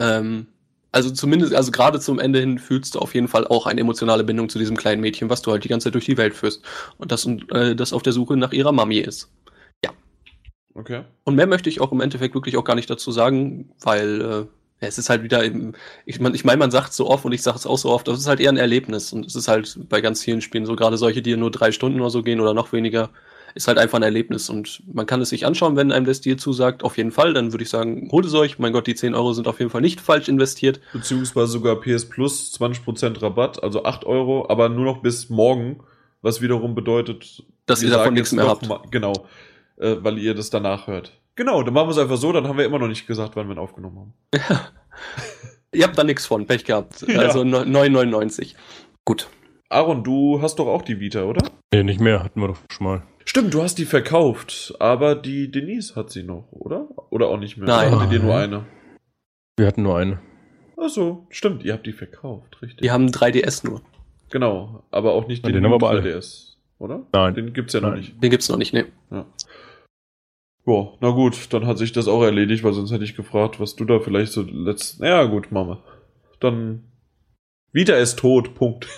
ähm, 0.01 0.47
also 0.93 1.11
zumindest, 1.11 1.53
also 1.53 1.71
gerade 1.71 1.99
zum 1.99 2.19
Ende 2.19 2.39
hin 2.39 2.59
fühlst 2.59 2.95
du 2.95 2.99
auf 2.99 3.13
jeden 3.15 3.27
Fall 3.27 3.45
auch 3.47 3.67
eine 3.67 3.81
emotionale 3.81 4.23
Bindung 4.23 4.49
zu 4.49 4.59
diesem 4.59 4.77
kleinen 4.77 5.01
Mädchen, 5.01 5.29
was 5.29 5.41
du 5.41 5.51
halt 5.51 5.63
die 5.65 5.69
ganze 5.69 5.85
Zeit 5.85 5.95
durch 5.95 6.05
die 6.05 6.17
Welt 6.17 6.33
führst. 6.35 6.63
Und 6.97 7.11
das, 7.11 7.25
äh, 7.25 7.75
das 7.75 7.93
auf 7.93 8.03
der 8.03 8.13
Suche 8.13 8.37
nach 8.37 8.53
ihrer 8.53 8.71
Mami 8.71 8.99
ist. 8.99 9.29
Okay. 10.75 11.03
Und 11.23 11.35
mehr 11.35 11.47
möchte 11.47 11.69
ich 11.69 11.81
auch 11.81 11.91
im 11.91 12.01
Endeffekt 12.01 12.33
wirklich 12.35 12.57
auch 12.57 12.63
gar 12.63 12.75
nicht 12.75 12.89
dazu 12.89 13.11
sagen, 13.11 13.71
weil, 13.81 14.21
äh, 14.21 14.45
Ja, 14.81 14.87
es 14.89 14.97
ist 14.97 15.09
halt 15.09 15.23
wieder, 15.23 15.43
im, 15.45 15.75
ich 16.05 16.19
meine, 16.19 16.35
ich 16.35 16.43
mein, 16.43 16.59
man 16.59 16.71
sagt 16.71 16.93
so 16.93 17.07
oft 17.09 17.25
und 17.25 17.31
ich 17.31 17.41
sage 17.41 17.57
es 17.57 17.65
auch 17.65 17.77
so 17.77 17.89
oft, 17.91 18.07
das 18.07 18.19
ist 18.19 18.27
halt 18.27 18.39
eher 18.41 18.51
ein 18.51 18.57
Erlebnis 18.57 19.13
und 19.13 19.25
es 19.25 19.35
ist 19.35 19.47
halt 19.47 19.77
bei 19.89 20.01
ganz 20.01 20.21
vielen 20.23 20.41
Spielen 20.41 20.65
so, 20.65 20.75
gerade 20.75 20.97
solche, 20.97 21.21
die 21.21 21.37
nur 21.37 21.51
drei 21.51 21.71
Stunden 21.71 22.01
oder 22.01 22.09
so 22.09 22.21
gehen 22.23 22.41
oder 22.41 22.53
noch 22.53 22.73
weniger, 22.73 23.09
ist 23.55 23.67
halt 23.67 23.77
einfach 23.77 23.97
ein 23.99 24.03
Erlebnis 24.03 24.49
und 24.49 24.81
man 24.91 25.05
kann 25.05 25.21
es 25.21 25.29
sich 25.29 25.45
anschauen, 25.45 25.75
wenn 25.75 25.91
einem 25.91 26.05
der 26.05 26.13
Stil 26.13 26.37
zusagt, 26.37 26.83
auf 26.83 26.97
jeden 26.97 27.11
Fall, 27.11 27.33
dann 27.33 27.51
würde 27.53 27.63
ich 27.63 27.69
sagen, 27.69 28.09
holt 28.11 28.25
es 28.25 28.33
euch, 28.33 28.57
mein 28.59 28.73
Gott, 28.73 28.87
die 28.87 28.95
10 28.95 29.13
Euro 29.15 29.33
sind 29.33 29.47
auf 29.47 29.59
jeden 29.59 29.69
Fall 29.71 29.81
nicht 29.81 30.01
falsch 30.01 30.27
investiert. 30.27 30.79
Beziehungsweise 30.93 31.47
sogar 31.51 31.75
PS 31.79 32.09
Plus 32.09 32.53
20% 32.59 33.21
Rabatt, 33.21 33.61
also 33.63 33.83
8 33.83 34.05
Euro, 34.05 34.47
aber 34.49 34.69
nur 34.69 34.85
noch 34.85 35.01
bis 35.01 35.29
morgen, 35.29 35.79
was 36.21 36.41
wiederum 36.41 36.73
bedeutet, 36.75 37.43
Dass 37.65 37.81
wir 37.81 37.89
ihr 37.89 37.95
davon 37.97 38.13
nichts 38.15 38.31
mehr 38.31 38.45
noch 38.45 38.51
habt. 38.51 38.67
mal- 38.67 38.81
Genau, 38.91 39.13
äh, 39.77 39.95
weil 39.99 40.17
ihr 40.17 40.33
das 40.33 40.49
danach 40.49 40.87
hört. 40.87 41.11
Genau, 41.35 41.63
dann 41.63 41.73
machen 41.73 41.87
wir 41.87 41.91
es 41.91 41.97
einfach 41.97 42.17
so, 42.17 42.31
dann 42.31 42.47
haben 42.47 42.57
wir 42.57 42.65
immer 42.65 42.79
noch 42.79 42.87
nicht 42.87 43.07
gesagt, 43.07 43.35
wann 43.35 43.47
wir 43.47 43.55
ihn 43.55 43.59
aufgenommen 43.59 43.97
haben. 43.97 44.13
Ihr 45.75 45.85
habt 45.85 45.97
da 45.97 46.03
nichts 46.03 46.25
von, 46.25 46.45
Pech 46.45 46.65
gehabt. 46.65 47.01
Ja. 47.07 47.19
Also 47.21 47.41
9,99. 47.41 48.53
Gut. 49.05 49.27
Aaron, 49.69 50.03
du 50.03 50.39
hast 50.41 50.57
doch 50.59 50.67
auch 50.67 50.83
die 50.83 50.99
Vita, 50.99 51.23
oder? 51.23 51.49
Nee, 51.73 51.81
nicht 51.83 51.99
mehr, 51.99 52.23
hatten 52.23 52.39
wir 52.39 52.49
doch 52.49 52.59
schon 52.71 52.85
mal. 52.85 53.03
Stimmt, 53.25 53.53
du 53.53 53.61
hast 53.61 53.77
die 53.77 53.85
verkauft, 53.85 54.75
aber 54.79 55.15
die 55.15 55.49
Denise 55.49 55.95
hat 55.95 56.11
sie 56.11 56.23
noch, 56.23 56.47
oder? 56.51 56.87
Oder 57.09 57.27
auch 57.27 57.39
nicht 57.39 57.57
mehr? 57.57 57.67
Nein. 57.67 57.87
Oder 57.93 58.01
hattet 58.01 58.13
ihr 58.13 58.19
nur 58.19 58.35
eine? 58.35 58.65
Wir 59.57 59.67
hatten 59.67 59.83
nur 59.83 59.97
eine. 59.97 60.19
Ach 60.77 60.89
so, 60.89 61.27
stimmt, 61.29 61.63
ihr 61.63 61.73
habt 61.73 61.85
die 61.85 61.93
verkauft, 61.93 62.61
richtig. 62.61 62.81
Die 62.81 62.91
haben 62.91 63.07
3DS 63.07 63.65
nur. 63.65 63.81
Genau, 64.31 64.83
aber 64.91 65.13
auch 65.13 65.27
nicht 65.27 65.45
Ja, 65.45 65.51
den 65.51 65.63
haben 65.63 65.71
wir 65.71 65.75
aber 65.75 65.89
alle. 65.89 66.01
3DS, 66.01 66.55
oder? 66.79 67.05
Nein. 67.13 67.35
Den 67.35 67.53
gibt's 67.53 67.73
ja 67.73 67.81
noch 67.81 67.89
Nein. 67.89 67.99
nicht. 67.99 68.21
Den 68.23 68.31
gibt's 68.31 68.49
noch 68.49 68.57
nicht, 68.57 68.73
ne. 68.73 68.85
Ja, 69.11 69.25
na 71.01 71.09
gut, 71.11 71.53
dann 71.53 71.67
hat 71.67 71.77
sich 71.77 71.91
das 71.91 72.07
auch 72.07 72.23
erledigt, 72.23 72.63
weil 72.63 72.73
sonst 72.73 72.91
hätte 72.91 73.03
ich 73.03 73.15
gefragt, 73.15 73.59
was 73.59 73.75
du 73.75 73.85
da 73.85 73.99
vielleicht 73.99 74.31
so 74.31 74.41
letzt. 74.41 74.99
Ja, 75.01 75.23
gut, 75.25 75.51
Mama. 75.51 75.83
Dann. 76.39 76.85
Vita 77.73 77.95
ist 77.95 78.19
tot, 78.19 78.53
Punkt. 78.55 78.87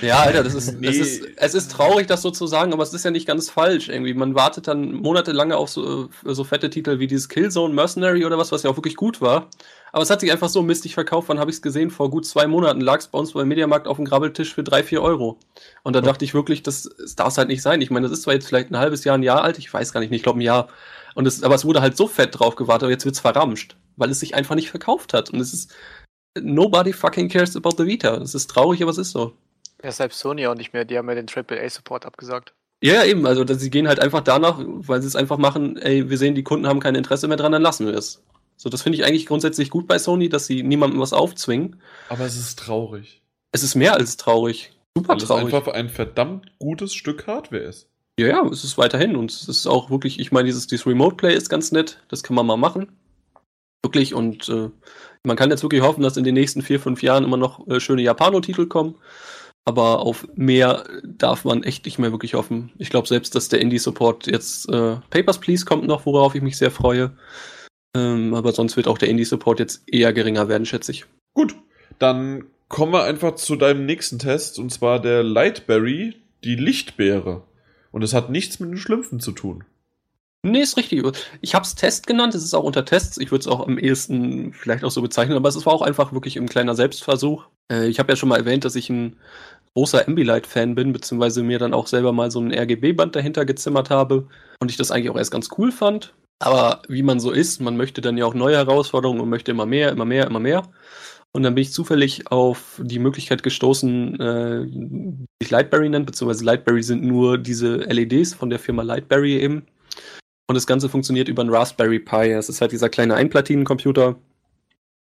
Ja, 0.00 0.20
Alter, 0.20 0.42
das 0.44 0.54
ist, 0.54 0.80
Nee. 0.80 0.88
es 0.88 0.98
ist, 0.98 1.24
es 1.36 1.54
ist 1.54 1.70
traurig, 1.72 2.06
das 2.06 2.22
so 2.22 2.30
zu 2.30 2.46
sagen, 2.46 2.72
aber 2.72 2.82
es 2.82 2.94
ist 2.94 3.04
ja 3.04 3.10
nicht 3.10 3.26
ganz 3.26 3.50
falsch 3.50 3.88
irgendwie. 3.88 4.14
Man 4.14 4.34
wartet 4.34 4.66
dann 4.66 4.92
monatelang 4.92 5.52
auf 5.52 5.68
so, 5.68 6.08
so 6.24 6.44
fette 6.44 6.70
Titel 6.70 6.98
wie 6.98 7.06
dieses 7.06 7.28
Killzone 7.28 7.74
Mercenary 7.74 8.24
oder 8.24 8.38
was, 8.38 8.50
was 8.52 8.62
ja 8.62 8.70
auch 8.70 8.76
wirklich 8.76 8.96
gut 8.96 9.20
war. 9.20 9.48
Aber 9.92 10.02
es 10.02 10.10
hat 10.10 10.20
sich 10.20 10.32
einfach 10.32 10.48
so 10.48 10.62
mistig 10.62 10.94
verkauft. 10.94 11.28
Wann 11.28 11.38
habe 11.38 11.50
ich 11.50 11.56
es 11.56 11.62
gesehen? 11.62 11.90
Vor 11.90 12.10
gut 12.10 12.24
zwei 12.26 12.46
Monaten 12.46 12.80
lag 12.80 13.00
es 13.00 13.08
bei 13.08 13.18
uns 13.18 13.32
beim 13.32 13.48
Mediamarkt 13.48 13.86
auf 13.86 13.96
dem 13.96 14.06
Grabbeltisch 14.06 14.54
für 14.54 14.62
drei, 14.62 14.82
vier 14.82 15.02
Euro. 15.02 15.38
Und 15.82 15.94
da 15.94 16.00
dachte 16.00 16.24
ich 16.24 16.32
wirklich, 16.32 16.62
das, 16.62 16.88
das 16.98 17.14
darf 17.14 17.28
es 17.28 17.38
halt 17.38 17.48
nicht 17.48 17.62
sein. 17.62 17.80
Ich 17.82 17.90
meine, 17.90 18.08
das 18.08 18.12
ist 18.16 18.22
zwar 18.22 18.34
jetzt 18.34 18.46
vielleicht 18.46 18.70
ein 18.70 18.78
halbes 18.78 19.04
Jahr, 19.04 19.18
ein 19.18 19.22
Jahr 19.22 19.42
alt, 19.42 19.58
ich 19.58 19.72
weiß 19.72 19.92
gar 19.92 20.00
nicht, 20.00 20.12
ich 20.12 20.22
glaube 20.22 20.38
ein 20.38 20.42
Jahr. 20.42 20.68
Und 21.14 21.26
es, 21.26 21.42
aber 21.42 21.54
es 21.54 21.64
wurde 21.66 21.82
halt 21.82 21.96
so 21.96 22.06
fett 22.08 22.38
drauf 22.38 22.56
gewartet, 22.56 22.84
aber 22.84 22.92
jetzt 22.92 23.04
wird's 23.04 23.20
verramscht, 23.20 23.76
weil 23.96 24.10
es 24.10 24.20
sich 24.20 24.34
einfach 24.34 24.54
nicht 24.54 24.70
verkauft 24.70 25.12
hat. 25.12 25.28
Und 25.28 25.40
es 25.40 25.52
ist, 25.52 25.74
nobody 26.40 26.92
fucking 26.92 27.28
cares 27.28 27.56
about 27.56 27.76
the 27.78 27.86
Vita. 27.86 28.16
Es 28.16 28.34
ist 28.34 28.48
traurig, 28.48 28.82
aber 28.82 28.90
es 28.90 28.98
ist 28.98 29.12
so. 29.12 29.32
Ja, 29.82 29.90
selbst 29.90 30.18
Sony 30.18 30.46
auch 30.46 30.54
nicht 30.54 30.72
mehr. 30.72 30.84
Die 30.84 30.96
haben 30.96 31.08
ja 31.08 31.14
den 31.14 31.26
AAA-Support 31.28 32.06
abgesagt. 32.06 32.54
Ja, 32.82 33.04
eben. 33.04 33.26
Also, 33.26 33.44
sie 33.46 33.70
gehen 33.70 33.88
halt 33.88 34.00
einfach 34.00 34.20
danach, 34.20 34.58
weil 34.60 35.00
sie 35.02 35.08
es 35.08 35.16
einfach 35.16 35.38
machen, 35.38 35.76
ey, 35.78 36.08
wir 36.10 36.18
sehen, 36.18 36.34
die 36.34 36.42
Kunden 36.42 36.66
haben 36.66 36.80
kein 36.80 36.94
Interesse 36.94 37.28
mehr 37.28 37.36
dran, 37.36 37.52
dann 37.52 37.62
lassen 37.62 37.86
wir 37.86 37.94
es. 37.94 38.22
So, 38.56 38.68
das 38.68 38.82
finde 38.82 38.98
ich 38.98 39.04
eigentlich 39.04 39.26
grundsätzlich 39.26 39.70
gut 39.70 39.86
bei 39.88 39.98
Sony, 39.98 40.28
dass 40.28 40.46
sie 40.46 40.62
niemandem 40.62 41.00
was 41.00 41.12
aufzwingen. 41.12 41.80
Aber 42.08 42.24
es 42.24 42.36
ist 42.36 42.58
traurig. 42.58 43.22
Es 43.52 43.62
ist 43.62 43.74
mehr 43.74 43.94
als 43.94 44.16
traurig. 44.16 44.72
Super 44.96 45.10
Weil 45.10 45.16
es 45.18 45.24
traurig. 45.24 45.44
einfach 45.54 45.72
ein 45.72 45.88
verdammt 45.88 46.46
gutes 46.58 46.94
Stück 46.94 47.26
Hardware 47.26 47.62
ist. 47.62 47.88
Ja, 48.18 48.26
ja, 48.26 48.46
es 48.46 48.62
ist 48.62 48.78
weiterhin. 48.78 49.16
Und 49.16 49.32
es 49.32 49.48
ist 49.48 49.66
auch 49.66 49.90
wirklich, 49.90 50.20
ich 50.20 50.32
meine, 50.32 50.46
dieses, 50.46 50.66
dieses 50.66 50.86
Remote 50.86 51.16
Play 51.16 51.34
ist 51.34 51.48
ganz 51.48 51.72
nett. 51.72 52.02
Das 52.08 52.22
kann 52.22 52.36
man 52.36 52.46
mal 52.46 52.56
machen. 52.56 52.92
Wirklich. 53.84 54.14
Und 54.14 54.48
äh, 54.48 54.70
man 55.24 55.36
kann 55.36 55.50
jetzt 55.50 55.62
wirklich 55.62 55.82
hoffen, 55.82 56.02
dass 56.02 56.16
in 56.16 56.24
den 56.24 56.34
nächsten 56.34 56.62
vier, 56.62 56.80
fünf 56.80 57.02
Jahren 57.02 57.24
immer 57.24 57.36
noch 57.36 57.66
äh, 57.68 57.80
schöne 57.80 58.02
Japano-Titel 58.02 58.66
kommen. 58.66 58.96
Aber 59.64 60.00
auf 60.00 60.26
mehr 60.34 60.84
darf 61.04 61.44
man 61.44 61.62
echt 61.62 61.84
nicht 61.84 61.98
mehr 62.00 62.10
wirklich 62.10 62.34
hoffen. 62.34 62.72
Ich 62.78 62.90
glaube 62.90 63.06
selbst, 63.06 63.36
dass 63.36 63.48
der 63.48 63.60
Indie-Support 63.60 64.26
jetzt 64.26 64.68
äh, 64.68 64.96
Papers, 65.10 65.38
Please 65.38 65.64
kommt 65.64 65.86
noch, 65.86 66.04
worauf 66.04 66.34
ich 66.34 66.42
mich 66.42 66.56
sehr 66.56 66.72
freue. 66.72 67.16
Ähm, 67.96 68.34
aber 68.34 68.52
sonst 68.52 68.76
wird 68.76 68.88
auch 68.88 68.98
der 68.98 69.08
Indie-Support 69.08 69.60
jetzt 69.60 69.82
eher 69.86 70.12
geringer 70.12 70.48
werden, 70.48 70.66
schätze 70.66 70.90
ich. 70.90 71.04
Gut, 71.34 71.54
dann 72.00 72.46
kommen 72.68 72.92
wir 72.92 73.04
einfach 73.04 73.36
zu 73.36 73.54
deinem 73.54 73.86
nächsten 73.86 74.18
Test, 74.18 74.58
und 74.58 74.70
zwar 74.72 75.00
der 75.00 75.22
Lightberry, 75.22 76.16
die 76.42 76.56
Lichtbeere. 76.56 77.44
Und 77.92 78.02
es 78.02 78.14
hat 78.14 78.30
nichts 78.30 78.58
mit 78.58 78.70
den 78.70 78.78
Schlümpfen 78.78 79.20
zu 79.20 79.30
tun. 79.30 79.64
Nee, 80.44 80.60
ist 80.60 80.76
richtig. 80.76 81.04
Ich 81.40 81.54
habe 81.54 81.64
es 81.64 81.76
Test 81.76 82.08
genannt, 82.08 82.34
es 82.34 82.42
ist 82.42 82.54
auch 82.54 82.64
unter 82.64 82.84
Tests. 82.84 83.16
Ich 83.18 83.30
würde 83.30 83.42
es 83.42 83.46
auch 83.46 83.64
am 83.64 83.78
ehesten 83.78 84.52
vielleicht 84.52 84.82
auch 84.82 84.90
so 84.90 85.00
bezeichnen, 85.00 85.36
aber 85.36 85.48
es 85.48 85.66
war 85.66 85.72
auch 85.72 85.82
einfach 85.82 86.12
wirklich 86.12 86.36
ein 86.36 86.48
kleiner 86.48 86.74
Selbstversuch. 86.74 87.46
Äh, 87.70 87.86
ich 87.86 88.00
habe 88.00 88.10
ja 88.12 88.16
schon 88.16 88.28
mal 88.28 88.38
erwähnt, 88.38 88.64
dass 88.64 88.74
ich 88.74 88.90
ein 88.90 89.16
großer 89.74 90.06
Ambilight-Fan 90.08 90.74
bin, 90.74 90.92
beziehungsweise 90.92 91.44
mir 91.44 91.60
dann 91.60 91.72
auch 91.72 91.86
selber 91.86 92.12
mal 92.12 92.30
so 92.32 92.40
ein 92.40 92.52
RGB-Band 92.52 93.14
dahinter 93.14 93.44
gezimmert 93.44 93.90
habe 93.90 94.26
und 94.58 94.70
ich 94.70 94.76
das 94.76 94.90
eigentlich 94.90 95.10
auch 95.10 95.16
erst 95.16 95.30
ganz 95.30 95.48
cool 95.58 95.70
fand. 95.70 96.12
Aber 96.40 96.82
wie 96.88 97.04
man 97.04 97.20
so 97.20 97.30
ist, 97.30 97.60
man 97.60 97.76
möchte 97.76 98.00
dann 98.00 98.18
ja 98.18 98.26
auch 98.26 98.34
neue 98.34 98.56
Herausforderungen 98.56 99.20
und 99.20 99.28
möchte 99.28 99.52
immer 99.52 99.64
mehr, 99.64 99.90
immer 99.90 100.04
mehr, 100.04 100.26
immer 100.26 100.40
mehr. 100.40 100.64
Und 101.30 101.44
dann 101.44 101.54
bin 101.54 101.62
ich 101.62 101.72
zufällig 101.72 102.30
auf 102.30 102.80
die 102.82 102.98
Möglichkeit 102.98 103.44
gestoßen, 103.44 104.20
äh, 104.20 104.66
die 104.66 105.26
sich 105.40 105.50
Lightberry 105.50 105.88
nennt, 105.88 106.06
beziehungsweise 106.06 106.44
Lightberry 106.44 106.82
sind 106.82 107.04
nur 107.04 107.38
diese 107.38 107.76
LEDs 107.76 108.34
von 108.34 108.50
der 108.50 108.58
Firma 108.58 108.82
Lightberry 108.82 109.38
eben. 109.38 109.66
Und 110.52 110.56
das 110.56 110.66
Ganze 110.66 110.90
funktioniert 110.90 111.28
über 111.28 111.40
einen 111.40 111.48
Raspberry 111.48 111.98
Pi. 111.98 112.30
Es 112.30 112.50
ist 112.50 112.60
halt 112.60 112.72
dieser 112.72 112.90
kleine 112.90 113.14
Einplatinencomputer. 113.14 114.16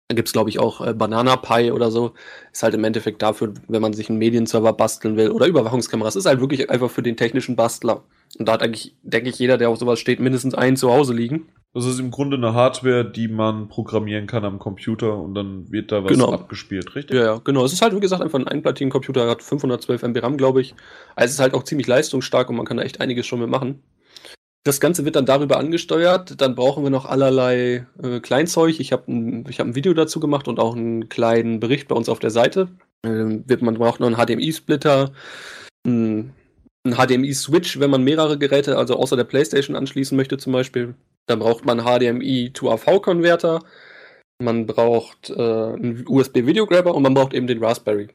Da 0.08 0.16
gibt's 0.16 0.32
glaub 0.32 0.48
ich, 0.48 0.60
auch 0.60 0.80
äh, 0.86 0.94
Banana 0.94 1.38
Pi 1.38 1.72
oder 1.72 1.90
so. 1.90 2.14
Ist 2.54 2.62
halt 2.62 2.76
im 2.76 2.84
Endeffekt 2.84 3.24
dafür, 3.24 3.56
wenn 3.68 3.82
man 3.82 3.94
sich 3.94 4.10
einen 4.10 4.20
Medienserver 4.20 4.74
basteln 4.74 5.18
will 5.18 5.32
oder 5.32 5.48
Überwachungskameras. 5.48 6.16
Ist 6.16 6.28
halt 6.28 6.40
wirklich 6.40 6.70
einfach 6.70 6.92
für 6.92 7.02
den 7.02 7.18
technischen 7.18 7.56
Bastler. 7.56 8.04
Und 8.38 8.48
da 8.48 8.52
hat 8.54 8.62
eigentlich, 8.62 8.96
denke 9.02 9.32
ich, 9.32 9.40
jeder, 9.40 9.58
der 9.58 9.72
auf 9.72 9.80
sowas 9.80 10.00
steht, 10.00 10.20
mindestens 10.20 10.54
einen 10.54 10.78
zu 10.78 10.92
Hause 10.92 11.16
liegen. 11.16 11.48
Das 11.74 11.88
ist 11.88 12.00
im 12.00 12.12
Grunde 12.12 12.38
eine 12.38 12.54
Hardware, 12.54 13.04
die 13.04 13.28
man 13.28 13.70
programmieren 13.70 14.28
kann 14.28 14.46
am 14.46 14.60
Computer 14.60 15.18
und 15.18 15.34
dann 15.34 15.72
wird 15.72 15.92
da 15.92 16.04
was 16.04 16.12
Genau. 16.12 16.32
abgespielt, 16.32 16.94
richtig? 16.94 17.18
Ja, 17.18 17.24
ja, 17.24 17.42
genau. 17.44 17.66
Es 17.66 17.74
ist 17.74 17.82
halt, 17.82 17.96
wie 17.96 18.00
gesagt, 18.00 18.22
einfach 18.22 18.38
ein 18.38 18.48
Einplatinencomputer, 18.48 19.28
hat 19.28 19.42
512 19.42 20.04
MB 20.04 20.20
RAM, 20.22 20.38
glaube 20.38 20.62
ich. 20.62 20.76
Also 21.16 21.26
es 21.26 21.32
ist 21.34 21.40
halt 21.40 21.56
auch 21.56 21.64
ziemlich 21.64 21.88
leistungsstark 21.88 22.52
und 22.52 22.56
man 22.56 22.68
kann 22.68 22.78
da 22.78 22.84
echt 22.84 23.02
einiges 23.02 23.26
schon 23.26 23.40
mit 23.40 23.50
machen. 23.50 23.82
Das 24.64 24.82
Ganze 24.82 25.06
wird 25.06 25.16
dann 25.16 25.26
darüber 25.26 25.58
angesteuert. 25.58 26.42
Dann 26.42 26.56
brauchen 26.56 26.84
wir 26.84 26.90
noch 26.90 27.06
allerlei 27.06 27.88
äh, 28.04 28.20
Kleinzeug. 28.20 28.80
Ich 28.80 28.92
habe 28.92 29.12
ein, 29.12 29.46
hab 29.48 29.66
ein 29.66 29.76
Video 29.76 29.94
dazu 29.94 30.20
gemacht 30.20 30.48
und 30.48 30.60
auch 30.60 30.76
einen 30.76 31.08
kleinen 31.08 31.60
Bericht 31.60 31.88
bei 31.88 31.96
uns 31.96 32.10
auf 32.10 32.20
der 32.20 32.30
Seite. 32.30 32.70
Ähm, 33.06 33.44
wird, 33.48 33.62
man 33.62 33.76
braucht 33.76 34.02
noch 34.02 34.08
einen 34.08 34.18
HDMI-Splitter, 34.18 35.14
einen, 35.86 36.34
einen 36.84 36.96
HDMI-Switch, 36.96 37.80
wenn 37.80 37.90
man 37.90 38.04
mehrere 38.04 38.38
Geräte, 38.38 38.78
also 38.78 38.98
außer 38.98 39.16
der 39.16 39.24
PlayStation 39.24 39.78
anschließen 39.78 40.18
möchte 40.18 40.38
zum 40.38 40.52
Beispiel. 40.52 40.96
Dann 41.28 41.40
braucht 41.40 41.66
man 41.66 41.80
HDMI 41.80 42.52
to 42.54 42.70
AV-Konverter. 42.72 43.62
Man 44.42 44.66
braucht 44.66 45.30
äh, 45.30 45.34
einen 45.34 46.06
USB-Videograbber 46.08 46.94
und 46.94 47.04
man 47.04 47.14
braucht 47.14 47.34
eben 47.34 47.48
den 47.48 47.64
Raspberry. 47.64 48.10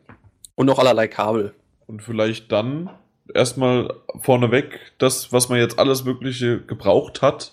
Und 0.57 0.66
noch 0.66 0.78
allerlei 0.78 1.09
Kabel. 1.09 1.54
Und 1.87 2.02
vielleicht 2.02 2.52
dann 2.52 2.90
erstmal 3.33 3.95
vorneweg, 4.21 4.81
das, 4.99 5.33
was 5.33 5.49
man 5.49 5.59
jetzt 5.59 5.79
alles 5.79 6.05
Mögliche 6.05 6.61
gebraucht 6.61 7.23
hat, 7.23 7.53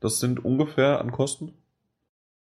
das 0.00 0.20
sind 0.20 0.44
ungefähr 0.44 1.00
an 1.00 1.12
Kosten? 1.12 1.52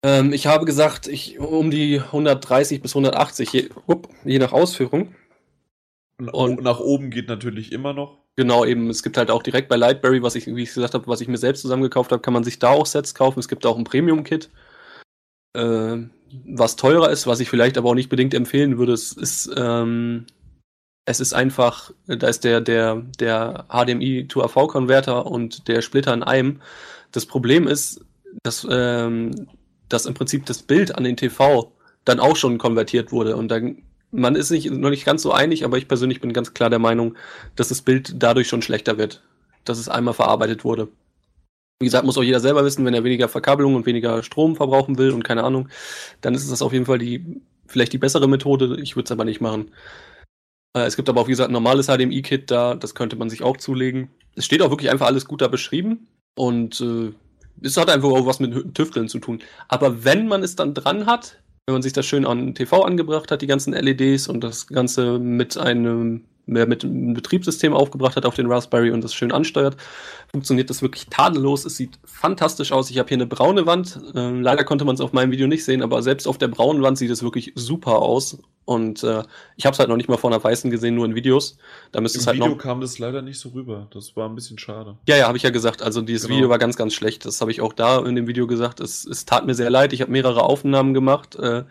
Ähm, 0.02 0.32
ich 0.32 0.46
habe 0.46 0.64
gesagt, 0.64 1.06
ich 1.08 1.38
um 1.38 1.70
die 1.70 2.00
130 2.00 2.80
bis 2.80 2.92
180, 2.92 3.52
je, 3.52 3.70
up, 3.86 4.08
je 4.24 4.38
nach 4.38 4.52
Ausführung. 4.52 5.14
Und, 6.32 6.62
nach 6.62 6.80
oben 6.80 7.10
geht 7.10 7.28
natürlich 7.28 7.72
immer 7.72 7.92
noch. 7.92 8.18
Genau, 8.36 8.64
eben, 8.64 8.88
es 8.88 9.02
gibt 9.02 9.16
halt 9.16 9.30
auch 9.30 9.42
direkt 9.42 9.68
bei 9.68 9.76
Lightberry, 9.76 10.22
was 10.22 10.34
ich, 10.34 10.46
wie 10.46 10.62
ich 10.62 10.72
gesagt 10.72 10.94
habe, 10.94 11.06
was 11.06 11.20
ich 11.20 11.28
mir 11.28 11.38
selbst 11.38 11.62
zusammengekauft 11.62 12.12
habe, 12.12 12.22
kann 12.22 12.32
man 12.32 12.44
sich 12.44 12.58
da 12.58 12.70
auch 12.70 12.86
Sets 12.86 13.14
kaufen. 13.14 13.40
Es 13.40 13.48
gibt 13.48 13.66
auch 13.66 13.76
ein 13.76 13.84
Premium-Kit, 13.84 14.50
äh, 15.54 15.96
was 16.46 16.76
teurer 16.76 17.10
ist, 17.10 17.26
was 17.26 17.40
ich 17.40 17.50
vielleicht 17.50 17.76
aber 17.76 17.90
auch 17.90 17.94
nicht 17.94 18.08
bedingt 18.08 18.34
empfehlen 18.34 18.78
würde. 18.78 18.92
Es 18.92 19.12
ist, 19.12 19.50
ähm, 19.56 20.26
es 21.06 21.20
ist 21.20 21.32
einfach, 21.32 21.90
da 22.06 22.28
ist 22.28 22.44
der, 22.44 22.60
der, 22.60 23.02
der 23.18 23.66
HDMI 23.68 24.26
to 24.28 24.42
AV-Konverter 24.42 25.26
und 25.26 25.66
der 25.68 25.82
Splitter 25.82 26.14
in 26.14 26.22
einem. 26.22 26.60
Das 27.12 27.26
Problem 27.26 27.66
ist, 27.66 28.04
dass, 28.42 28.66
ähm, 28.70 29.48
dass 29.88 30.06
im 30.06 30.14
Prinzip 30.14 30.46
das 30.46 30.62
Bild 30.62 30.94
an 30.96 31.04
den 31.04 31.16
TV 31.16 31.72
dann 32.04 32.20
auch 32.20 32.36
schon 32.36 32.58
konvertiert 32.58 33.12
wurde 33.12 33.36
und 33.36 33.48
dann 33.48 33.82
man 34.12 34.34
ist 34.34 34.48
sich 34.48 34.70
noch 34.70 34.90
nicht 34.90 35.04
ganz 35.04 35.22
so 35.22 35.32
einig, 35.32 35.64
aber 35.64 35.78
ich 35.78 35.88
persönlich 35.88 36.20
bin 36.20 36.32
ganz 36.32 36.52
klar 36.54 36.70
der 36.70 36.78
Meinung, 36.78 37.16
dass 37.56 37.68
das 37.68 37.82
Bild 37.82 38.14
dadurch 38.18 38.48
schon 38.48 38.62
schlechter 38.62 38.98
wird, 38.98 39.22
dass 39.64 39.78
es 39.78 39.88
einmal 39.88 40.14
verarbeitet 40.14 40.64
wurde. 40.64 40.88
Wie 41.78 41.86
gesagt, 41.86 42.04
muss 42.04 42.18
auch 42.18 42.22
jeder 42.22 42.40
selber 42.40 42.64
wissen, 42.64 42.84
wenn 42.84 42.92
er 42.92 43.04
weniger 43.04 43.28
Verkabelung 43.28 43.74
und 43.74 43.86
weniger 43.86 44.22
Strom 44.22 44.56
verbrauchen 44.56 44.98
will 44.98 45.12
und 45.12 45.22
keine 45.22 45.44
Ahnung, 45.44 45.68
dann 46.20 46.34
ist 46.34 46.50
das 46.50 46.60
auf 46.60 46.72
jeden 46.72 46.86
Fall 46.86 46.98
die, 46.98 47.40
vielleicht 47.66 47.92
die 47.92 47.98
bessere 47.98 48.28
Methode. 48.28 48.78
Ich 48.82 48.96
würde 48.96 49.04
es 49.04 49.12
aber 49.12 49.24
nicht 49.24 49.40
machen. 49.40 49.70
Äh, 50.76 50.82
es 50.82 50.96
gibt 50.96 51.08
aber 51.08 51.20
auch, 51.20 51.26
wie 51.26 51.32
gesagt, 51.32 51.50
ein 51.50 51.54
normales 51.54 51.86
HDMI-Kit 51.86 52.50
da, 52.50 52.74
das 52.74 52.94
könnte 52.94 53.16
man 53.16 53.30
sich 53.30 53.42
auch 53.42 53.56
zulegen. 53.56 54.10
Es 54.34 54.44
steht 54.44 54.62
auch 54.62 54.70
wirklich 54.70 54.90
einfach 54.90 55.06
alles 55.06 55.26
gut 55.26 55.42
da 55.42 55.48
beschrieben 55.48 56.08
und 56.34 56.80
äh, 56.80 57.12
es 57.62 57.76
hat 57.76 57.90
einfach 57.90 58.08
auch 58.08 58.26
was 58.26 58.40
mit 58.40 58.74
Tüfteln 58.74 59.08
zu 59.08 59.18
tun. 59.18 59.40
Aber 59.68 60.04
wenn 60.04 60.28
man 60.28 60.42
es 60.42 60.56
dann 60.56 60.74
dran 60.74 61.06
hat, 61.06 61.42
wenn 61.66 61.74
man 61.74 61.82
sich 61.82 61.92
das 61.92 62.06
schön 62.06 62.24
an 62.24 62.54
TV 62.54 62.82
angebracht 62.82 63.30
hat, 63.30 63.42
die 63.42 63.46
ganzen 63.46 63.74
LEDs 63.74 64.28
und 64.28 64.42
das 64.42 64.66
Ganze 64.66 65.18
mit 65.18 65.56
einem 65.58 66.24
mehr 66.50 66.66
mit 66.66 66.84
einem 66.84 67.14
Betriebssystem 67.14 67.72
aufgebracht 67.72 68.16
hat 68.16 68.26
auf 68.26 68.34
den 68.34 68.50
Raspberry 68.50 68.90
und 68.90 69.02
das 69.02 69.14
schön 69.14 69.32
ansteuert, 69.32 69.76
funktioniert 70.30 70.68
das 70.70 70.82
wirklich 70.82 71.06
tadellos. 71.06 71.64
Es 71.64 71.76
sieht 71.76 71.98
fantastisch 72.04 72.72
aus. 72.72 72.90
Ich 72.90 72.98
habe 72.98 73.08
hier 73.08 73.16
eine 73.16 73.26
braune 73.26 73.66
Wand. 73.66 73.98
Ähm, 74.14 74.42
leider 74.42 74.64
konnte 74.64 74.84
man 74.84 74.94
es 74.94 75.00
auf 75.00 75.12
meinem 75.12 75.30
Video 75.30 75.46
nicht 75.46 75.64
sehen, 75.64 75.82
aber 75.82 76.02
selbst 76.02 76.26
auf 76.28 76.38
der 76.38 76.48
braunen 76.48 76.82
Wand 76.82 76.98
sieht 76.98 77.10
es 77.10 77.22
wirklich 77.22 77.52
super 77.54 77.96
aus. 78.00 78.38
Und 78.66 79.02
äh, 79.02 79.24
ich 79.56 79.66
habe 79.66 79.72
es 79.74 79.80
halt 79.80 79.88
noch 79.88 79.96
nicht 79.96 80.08
mal 80.08 80.16
vor 80.16 80.30
einer 80.30 80.42
weißen 80.44 80.70
gesehen, 80.70 80.94
nur 80.94 81.04
in 81.06 81.16
Videos. 81.16 81.56
Da 81.90 82.00
müsste 82.00 82.18
Im 82.18 82.20
es 82.20 82.26
halt 82.28 82.36
Video 82.36 82.50
noch. 82.50 82.58
kam 82.58 82.80
das 82.80 82.98
leider 83.00 83.20
nicht 83.22 83.40
so 83.40 83.48
rüber. 83.48 83.88
Das 83.92 84.14
war 84.14 84.28
ein 84.28 84.34
bisschen 84.36 84.58
schade. 84.58 84.96
Ja, 85.08 85.16
ja, 85.16 85.26
habe 85.26 85.36
ich 85.36 85.42
ja 85.42 85.50
gesagt. 85.50 85.82
Also 85.82 86.02
dieses 86.02 86.26
Genau. 86.28 86.36
Video 86.36 86.50
war 86.50 86.58
ganz, 86.58 86.76
ganz 86.76 86.94
schlecht. 86.94 87.24
Das 87.24 87.40
habe 87.40 87.50
ich 87.50 87.60
auch 87.62 87.72
da 87.72 87.98
in 88.04 88.14
dem 88.14 88.28
Video 88.28 88.46
gesagt. 88.46 88.78
Es, 88.78 89.04
es 89.04 89.24
tat 89.24 89.44
mir 89.46 89.54
sehr 89.54 89.70
leid. 89.70 89.92
Ich 89.92 90.02
habe 90.02 90.12
mehrere 90.12 90.42
Aufnahmen 90.44 90.94
gemacht. 90.94 91.34
Äh, 91.36 91.64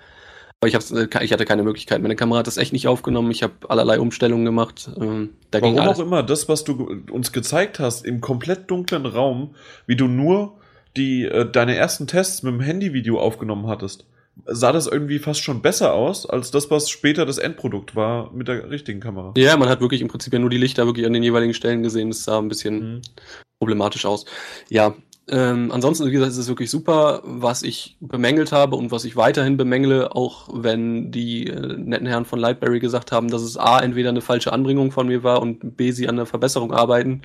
ich, 0.67 0.73
äh, 0.73 1.23
ich 1.23 1.31
hatte 1.31 1.45
keine 1.45 1.63
Möglichkeit. 1.63 2.01
Meine 2.01 2.15
Kamera 2.15 2.39
hat 2.39 2.47
das 2.47 2.57
echt 2.57 2.73
nicht 2.73 2.87
aufgenommen. 2.87 3.31
Ich 3.31 3.43
habe 3.43 3.53
allerlei 3.69 3.99
Umstellungen 3.99 4.45
gemacht. 4.45 4.89
Ähm, 4.99 5.29
da 5.51 5.61
Warum 5.61 5.79
auch 5.79 5.99
immer, 5.99 6.23
das, 6.23 6.49
was 6.49 6.63
du 6.63 7.01
uns 7.11 7.31
gezeigt 7.31 7.79
hast, 7.79 8.05
im 8.05 8.19
komplett 8.21 8.69
dunklen 8.69 9.05
Raum, 9.05 9.55
wie 9.87 9.95
du 9.95 10.07
nur 10.07 10.57
die, 10.97 11.23
äh, 11.25 11.49
deine 11.49 11.75
ersten 11.75 12.07
Tests 12.07 12.43
mit 12.43 12.53
dem 12.53 12.59
Handyvideo 12.61 13.19
aufgenommen 13.19 13.67
hattest, 13.67 14.05
sah 14.45 14.71
das 14.71 14.87
irgendwie 14.87 15.19
fast 15.19 15.41
schon 15.43 15.61
besser 15.61 15.93
aus, 15.93 16.25
als 16.25 16.51
das, 16.51 16.69
was 16.71 16.89
später 16.89 17.25
das 17.25 17.37
Endprodukt 17.37 17.95
war 17.95 18.31
mit 18.33 18.47
der 18.47 18.69
richtigen 18.69 18.99
Kamera. 18.99 19.33
Ja, 19.37 19.55
man 19.57 19.69
hat 19.69 19.81
wirklich 19.81 20.01
im 20.01 20.07
Prinzip 20.07 20.33
ja 20.33 20.39
nur 20.39 20.49
die 20.49 20.57
Lichter 20.57 20.85
wirklich 20.85 21.05
an 21.05 21.13
den 21.13 21.23
jeweiligen 21.23 21.53
Stellen 21.53 21.83
gesehen. 21.83 22.09
Das 22.09 22.23
sah 22.23 22.37
ein 22.39 22.47
bisschen 22.49 22.95
Mhm. 22.95 23.01
problematisch 23.59 24.05
aus. 24.05 24.25
Ja, 24.69 24.93
ähm, 25.31 25.71
ansonsten, 25.71 26.07
wie 26.07 26.11
gesagt, 26.11 26.31
ist 26.31 26.37
es 26.37 26.47
wirklich 26.47 26.69
super, 26.69 27.21
was 27.23 27.63
ich 27.63 27.97
bemängelt 27.99 28.51
habe 28.51 28.75
und 28.75 28.91
was 28.91 29.05
ich 29.05 29.15
weiterhin 29.15 29.57
bemängle, 29.57 30.15
auch 30.15 30.49
wenn 30.51 31.11
die 31.11 31.47
äh, 31.47 31.77
netten 31.77 32.07
Herren 32.07 32.25
von 32.25 32.39
Lightberry 32.39 32.79
gesagt 32.79 33.11
haben, 33.11 33.29
dass 33.29 33.41
es 33.41 33.57
A, 33.57 33.79
entweder 33.79 34.09
eine 34.09 34.21
falsche 34.21 34.53
Anbringung 34.53 34.91
von 34.91 35.07
mir 35.07 35.23
war 35.23 35.41
und 35.41 35.77
B, 35.77 35.91
sie 35.91 36.09
an 36.09 36.15
der 36.15 36.25
Verbesserung 36.25 36.73
arbeiten. 36.73 37.21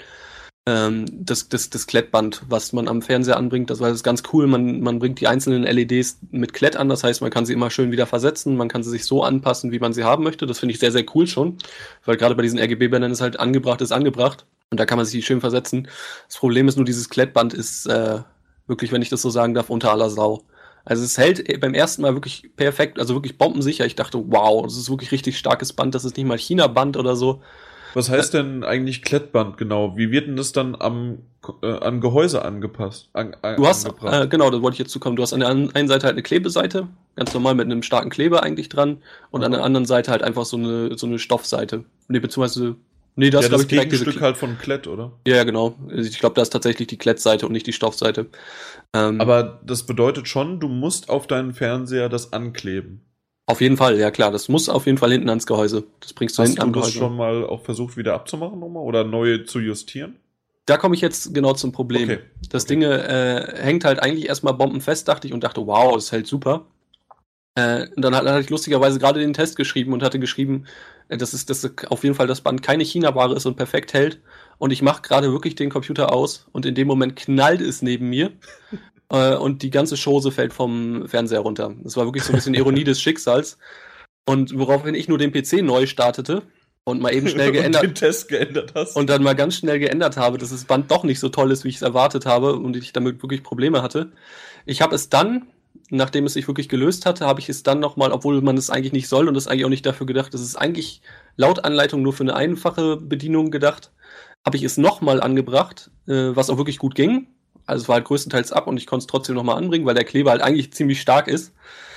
Ähm, 0.67 1.05
das, 1.13 1.49
das, 1.49 1.69
das 1.71 1.87
Klettband, 1.87 2.43
was 2.49 2.73
man 2.73 2.89
am 2.89 3.03
Fernseher 3.03 3.37
anbringt, 3.37 3.69
das 3.69 3.81
war 3.81 3.89
das 3.89 3.99
ist 3.99 4.05
ganz 4.05 4.23
cool. 4.33 4.47
Man, 4.47 4.81
man 4.81 4.99
bringt 4.99 5.21
die 5.21 5.27
einzelnen 5.27 5.65
LEDs 5.65 6.19
mit 6.31 6.55
Klett 6.55 6.77
an, 6.77 6.89
das 6.89 7.05
heißt, 7.05 7.21
man 7.21 7.31
kann 7.31 7.45
sie 7.47 7.53
immer 7.53 7.71
schön 7.71 7.93
wieder 7.93 8.07
versetzen, 8.07 8.57
man 8.57 8.69
kann 8.69 8.83
sie 8.83 8.91
sich 8.91 9.05
so 9.05 9.23
anpassen, 9.23 9.73
wie 9.73 9.79
man 9.79 9.93
sie 9.93 10.05
haben 10.05 10.25
möchte. 10.25 10.47
Das 10.47 10.59
finde 10.61 10.73
ich 10.73 10.79
sehr, 10.79 10.93
sehr 10.93 11.05
cool 11.15 11.27
schon, 11.27 11.59
weil 12.05 12.17
gerade 12.17 12.35
bei 12.35 12.43
diesen 12.43 12.59
RGB-Bändern 12.59 13.13
ist 13.13 13.21
halt 13.21 13.39
angebracht, 13.39 13.81
ist 13.83 13.93
angebracht. 13.93 14.47
Und 14.71 14.81
da 14.81 14.87
kann 14.87 14.99
man 14.99 15.07
sich 15.07 15.25
schön 15.25 15.41
versetzen. 15.41 15.89
Das 16.27 16.37
Problem 16.39 16.69
ist 16.69 16.77
nur, 16.77 16.85
dieses 16.85 17.09
Klettband 17.09 17.55
ist 17.55 17.87
äh, 17.87 18.21
wirklich, 18.67 18.93
wenn 18.93 19.03
ich 19.03 19.09
das 19.09 19.23
so 19.23 19.31
sagen 19.31 19.55
darf, 19.55 19.71
unter 19.71 19.93
aller 19.93 20.11
Sau. 20.11 20.43
Also 20.85 21.03
es 21.05 21.17
hält 21.17 21.49
äh, 21.49 21.59
beim 21.59 21.75
ersten 21.75 22.03
Mal 22.03 22.15
wirklich 22.15 22.51
perfekt, 22.57 22.99
also 22.99 23.15
wirklich 23.15 23.39
bombensicher. 23.39 23.87
Ich 23.87 23.95
dachte, 23.95 24.23
wow, 24.27 24.65
das 24.65 24.77
ist 24.77 24.91
wirklich 24.91 25.13
richtig 25.13 25.39
starkes 25.39 25.73
Band, 25.73 25.95
das 25.95 26.05
ist 26.05 26.17
nicht 26.17 26.27
mal 26.27 26.39
China-Band 26.39 26.97
oder 26.97 27.17
so. 27.17 27.43
Was 27.95 28.11
heißt 28.11 28.35
denn 28.35 28.65
eigentlich 28.65 29.03
Klettband 29.03 29.57
genau? 29.57 29.97
Wie 29.97 30.11
wird 30.11 30.27
denn 30.27 30.35
das 30.35 30.51
dann 30.51 30.75
am, 30.77 31.21
äh, 31.63 31.79
am 31.79 32.01
Gehäuse 32.01 32.45
angepasst? 32.45 33.09
An, 33.13 33.37
an, 33.43 33.55
Du 33.55 33.69
hast, 33.69 33.89
äh, 34.03 34.27
genau, 34.27 34.51
da 34.51 34.61
wollte 34.61 34.75
ich 34.75 34.81
jetzt 34.81 34.91
zukommen. 34.91 35.15
Du 35.15 35.23
hast 35.23 35.33
an 35.33 35.41
der 35.41 35.49
einen 35.49 35.89
Seite 35.89 36.07
halt 36.07 36.15
eine 36.15 36.25
Klebeseite, 36.25 36.89
ganz 37.15 37.33
normal 37.33 37.55
mit 37.55 37.67
einem 37.67 37.85
starken 37.85 38.11
Kleber 38.11 38.43
eigentlich 38.43 38.69
dran, 38.69 38.99
und 39.31 39.45
an 39.45 39.53
der 39.53 39.63
anderen 39.63 39.87
Seite 39.87 40.11
halt 40.11 40.25
einfach 40.25 40.45
so 40.45 40.57
eine, 40.57 40.99
so 40.99 41.07
eine 41.07 41.21
Stoffseite. 41.21 41.85
Nee, 42.09 42.19
beziehungsweise, 42.19 42.75
nee, 43.17 43.31
das 43.31 43.43
ja, 43.49 43.53
ist, 43.53 43.53
das 43.53 43.69
Gegenstück 43.69 44.21
halt 44.21 44.37
von 44.37 44.59
Klett, 44.59 44.87
oder? 44.87 45.13
Ja, 45.27 45.37
ja, 45.37 45.45
genau. 45.45 45.77
Also 45.91 46.09
Ich 46.09 46.19
glaube, 46.19 46.35
da 46.35 46.43
ist 46.43 46.51
tatsächlich 46.51 46.89
die 46.89 46.99
Klettseite 46.99 47.47
und 47.47 47.53
nicht 47.53 47.67
die 47.67 47.73
Stoffseite. 47.73 48.27
Ähm, 48.93 49.21
Aber 49.21 49.61
das 49.65 49.85
bedeutet 49.87 50.29
schon, 50.29 50.61
du 50.61 50.69
musst 50.69 51.09
auf 51.09 51.27
deinen 51.27 51.55
Fernseher 51.55 52.09
das 52.09 52.33
ankleben. 52.33 53.03
auf 53.47 53.61
jeden 53.61 53.77
Fall, 53.77 53.99
ja 53.99 54.11
klar. 54.11 54.31
Das 54.33 54.49
muss 54.49 54.69
auf 54.69 54.87
jeden 54.87 54.99
Fall 54.99 55.13
hinten 55.13 55.29
ans 55.29 55.47
Gehäuse. 55.47 55.85
Das 56.01 56.13
bringst 56.15 56.39
du 56.39 56.43
Hast 56.43 56.49
hinten 56.51 56.63
am 56.63 56.73
du 56.73 56.81
das 56.81 56.93
Gehäuse. 56.93 56.99
schon 56.99 57.17
mal 57.17 57.45
auch 57.47 57.63
versucht 57.65 57.97
wieder 57.97 58.15
abzumachen 58.15 58.59
nochmal 58.61 58.83
oder 58.85 59.05
neu 59.05 59.39
zu 59.45 59.61
justieren? 59.61 60.17
Da 60.67 60.79
komme 60.79 60.95
ich 60.95 61.03
jetzt 61.03 61.35
genau 61.35 61.53
zum 61.53 61.73
Problem. 61.73 62.09
Okay. 62.11 62.19
Das 62.51 62.65
Okay. 62.65 62.75
Ding 62.75 62.83
äh, 62.83 63.55
hängt 63.63 63.85
halt 63.85 64.01
eigentlich 64.03 64.29
erstmal 64.29 64.55
bombenfest, 64.55 65.07
dachte 65.09 65.27
ich, 65.29 65.35
und 65.35 65.45
dachte, 65.45 65.67
wow, 65.67 65.95
das 65.95 66.11
hält 66.11 66.27
super. 66.27 66.67
Äh, 67.55 67.87
und 67.95 68.03
dann 68.03 68.15
hat- 68.17 68.27
hatte 68.27 68.41
ich 68.41 68.51
lustigerweise 68.51 68.99
gerade 68.99 69.21
den 69.21 69.33
Test 69.33 69.57
geschrieben 69.57 69.93
und 69.93 70.03
hatte 70.03 70.19
geschrieben, 70.19 70.65
dass, 71.09 71.33
es, 71.33 71.47
dass 71.47 71.71
auf 71.89 72.03
jeden 72.03 72.15
Fall 72.17 72.27
das 72.27 72.41
Band 72.41 72.63
keine 72.63 72.83
China-Ware 72.85 73.35
ist 73.37 73.47
und 73.47 73.57
perfekt 73.57 73.93
hält. 73.93 74.21
Und 74.59 74.71
ich 74.73 74.83
mache 74.83 75.03
gerade 75.03 75.33
wirklich 75.33 75.55
den 75.55 75.71
Computer 75.71 76.13
aus 76.13 76.47
und 76.53 76.67
in 76.67 76.75
dem 76.75 76.89
Moment 76.89 77.17
knallt 77.17 77.61
es 77.61 77.83
neben 77.83 78.09
mir. 78.09 78.33
äh, 79.11 79.35
und 79.35 79.63
die 79.63 79.71
ganze 79.71 79.97
Chose 79.97 80.31
fällt 80.33 80.53
vom 80.53 81.07
Fernseher 81.09 81.41
runter. 81.41 81.75
Das 81.83 81.97
war 81.97 82.07
wirklich 82.07 82.25
so 82.25 82.33
ein 82.33 82.37
bisschen 82.37 82.55
Ironie 82.55 82.85
des 82.85 83.01
Schicksals. 83.01 83.59
Und 84.27 84.59
woraufhin 84.59 84.95
ich 84.95 85.09
nur 85.09 85.19
den 85.19 85.33
PC 85.33 85.63
neu 85.63 85.87
startete 85.87 86.43
und 86.85 87.01
mal 87.03 87.15
eben 87.15 87.29
schnell 87.29 87.53
geändert. 87.53 87.83
Und 87.85 87.89
den 87.91 87.95
Test 87.95 88.29
geändert 88.29 88.73
hast. 88.75 88.97
und 88.97 89.09
dann 89.11 89.23
mal 89.23 89.35
ganz 89.35 89.57
schnell 89.57 89.79
geändert 89.79 90.17
habe, 90.17 90.39
dass 90.39 90.51
das 90.51 90.65
Band 90.65 90.91
doch 90.91 91.05
nicht 91.05 91.21
so 91.21 91.29
toll 91.29 91.51
ist, 91.51 91.65
wie 91.65 91.69
ich 91.69 91.77
es 91.77 91.83
erwartet 91.83 92.25
habe 92.27 92.55
und 92.57 92.77
ich 92.77 92.93
damit 92.93 93.23
wirklich 93.23 93.43
Probleme 93.43 93.83
hatte. 93.83 94.13
Ich 94.67 94.81
habe 94.83 94.95
es 94.95 95.09
dann, 95.11 95.47
nachdem 95.91 96.27
es 96.27 96.35
sich 96.35 96.49
wirklich 96.49 96.69
gelöst 96.69 97.07
hatte, 97.07 97.27
habe 97.27 97.41
ich 97.41 97.49
es 97.49 97.63
dann 97.63 97.81
nochmal, 97.81 98.13
obwohl 98.13 98.41
man 98.41 98.57
es 98.57 98.71
eigentlich 98.71 98.93
nicht 98.93 99.09
soll 99.09 99.29
und 99.29 99.37
es 99.37 99.47
eigentlich 99.47 99.65
auch 99.65 99.71
nicht 99.71 99.87
dafür 99.87 100.07
gedacht, 100.07 100.35
es 100.35 100.41
ist 100.41 100.57
eigentlich 100.57 101.03
laut 101.37 101.65
Anleitung 101.65 102.03
nur 102.03 102.13
für 102.13 102.23
eine 102.23 102.37
einfache 102.37 102.97
Bedienung 102.97 103.51
gedacht, 103.51 103.93
habe 104.45 104.57
ich 104.57 104.63
es 104.63 104.77
nochmal 104.77 105.21
angebracht, 105.21 105.91
äh, 106.07 106.35
was 106.35 106.51
auch 106.51 106.59
wirklich 106.59 106.79
gut 106.79 106.95
ging. 106.95 107.29
Also 107.67 107.83
es 107.83 107.89
war 107.89 107.97
halt 107.97 108.05
größtenteils 108.05 108.53
ab 108.53 108.67
und 108.67 108.77
ich 108.77 108.87
konnte 108.87 109.05
es 109.05 109.07
trotzdem 109.07 109.35
nochmal 109.35 109.57
anbringen, 109.57 109.87
weil 109.87 109.95
der 109.95 110.05
Kleber 110.05 110.33
halt 110.33 110.43
eigentlich 110.43 110.73
ziemlich 110.73 111.01
stark 111.01 111.29
ist. 111.29 111.55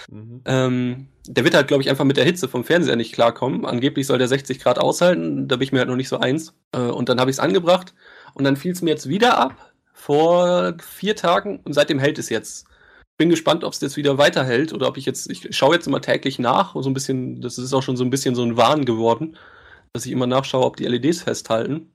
Mhm. 0.09 0.41
Ähm, 0.45 1.07
der 1.27 1.43
wird 1.43 1.55
halt, 1.55 1.67
glaube 1.67 1.83
ich, 1.83 1.89
einfach 1.89 2.05
mit 2.05 2.15
der 2.15 2.23
Hitze 2.23 2.47
vom 2.47 2.63
Fernseher 2.63 2.95
nicht 2.95 3.13
klarkommen. 3.13 3.65
Angeblich 3.65 4.07
soll 4.07 4.17
der 4.17 4.29
60 4.29 4.59
Grad 4.59 4.79
aushalten, 4.79 5.49
da 5.49 5.57
bin 5.57 5.65
ich 5.65 5.71
mir 5.73 5.79
halt 5.79 5.89
noch 5.89 5.97
nicht 5.97 6.07
so 6.07 6.19
eins. 6.19 6.53
Äh, 6.71 6.79
und 6.79 7.09
dann 7.09 7.19
habe 7.19 7.29
ich 7.29 7.35
es 7.35 7.39
angebracht 7.39 7.93
und 8.33 8.45
dann 8.45 8.55
fiel 8.55 8.71
es 8.71 8.81
mir 8.81 8.91
jetzt 8.91 9.09
wieder 9.09 9.37
ab 9.37 9.73
vor 9.93 10.75
vier 10.79 11.15
Tagen 11.15 11.59
und 11.65 11.73
seitdem 11.73 11.99
hält 11.99 12.17
es 12.17 12.29
jetzt. 12.29 12.66
Bin 13.17 13.29
gespannt, 13.29 13.63
ob 13.63 13.73
es 13.73 13.81
jetzt 13.81 13.97
wieder 13.97 14.17
weiterhält 14.17 14.73
oder 14.73 14.87
ob 14.87 14.97
ich 14.97 15.05
jetzt, 15.05 15.29
ich 15.29 15.55
schaue 15.55 15.75
jetzt 15.75 15.87
immer 15.87 16.01
täglich 16.01 16.37
nach, 16.37 16.75
so 16.75 16.89
ein 16.89 16.93
bisschen, 16.93 17.41
das 17.41 17.57
ist 17.57 17.73
auch 17.73 17.81
schon 17.81 17.97
so 17.97 18.03
ein 18.03 18.11
bisschen 18.11 18.35
so 18.35 18.43
ein 18.43 18.57
Wahn 18.57 18.85
geworden, 18.85 19.37
dass 19.93 20.05
ich 20.05 20.11
immer 20.11 20.27
nachschaue, 20.27 20.65
ob 20.65 20.77
die 20.77 20.85
LEDs 20.85 21.23
festhalten. 21.23 21.91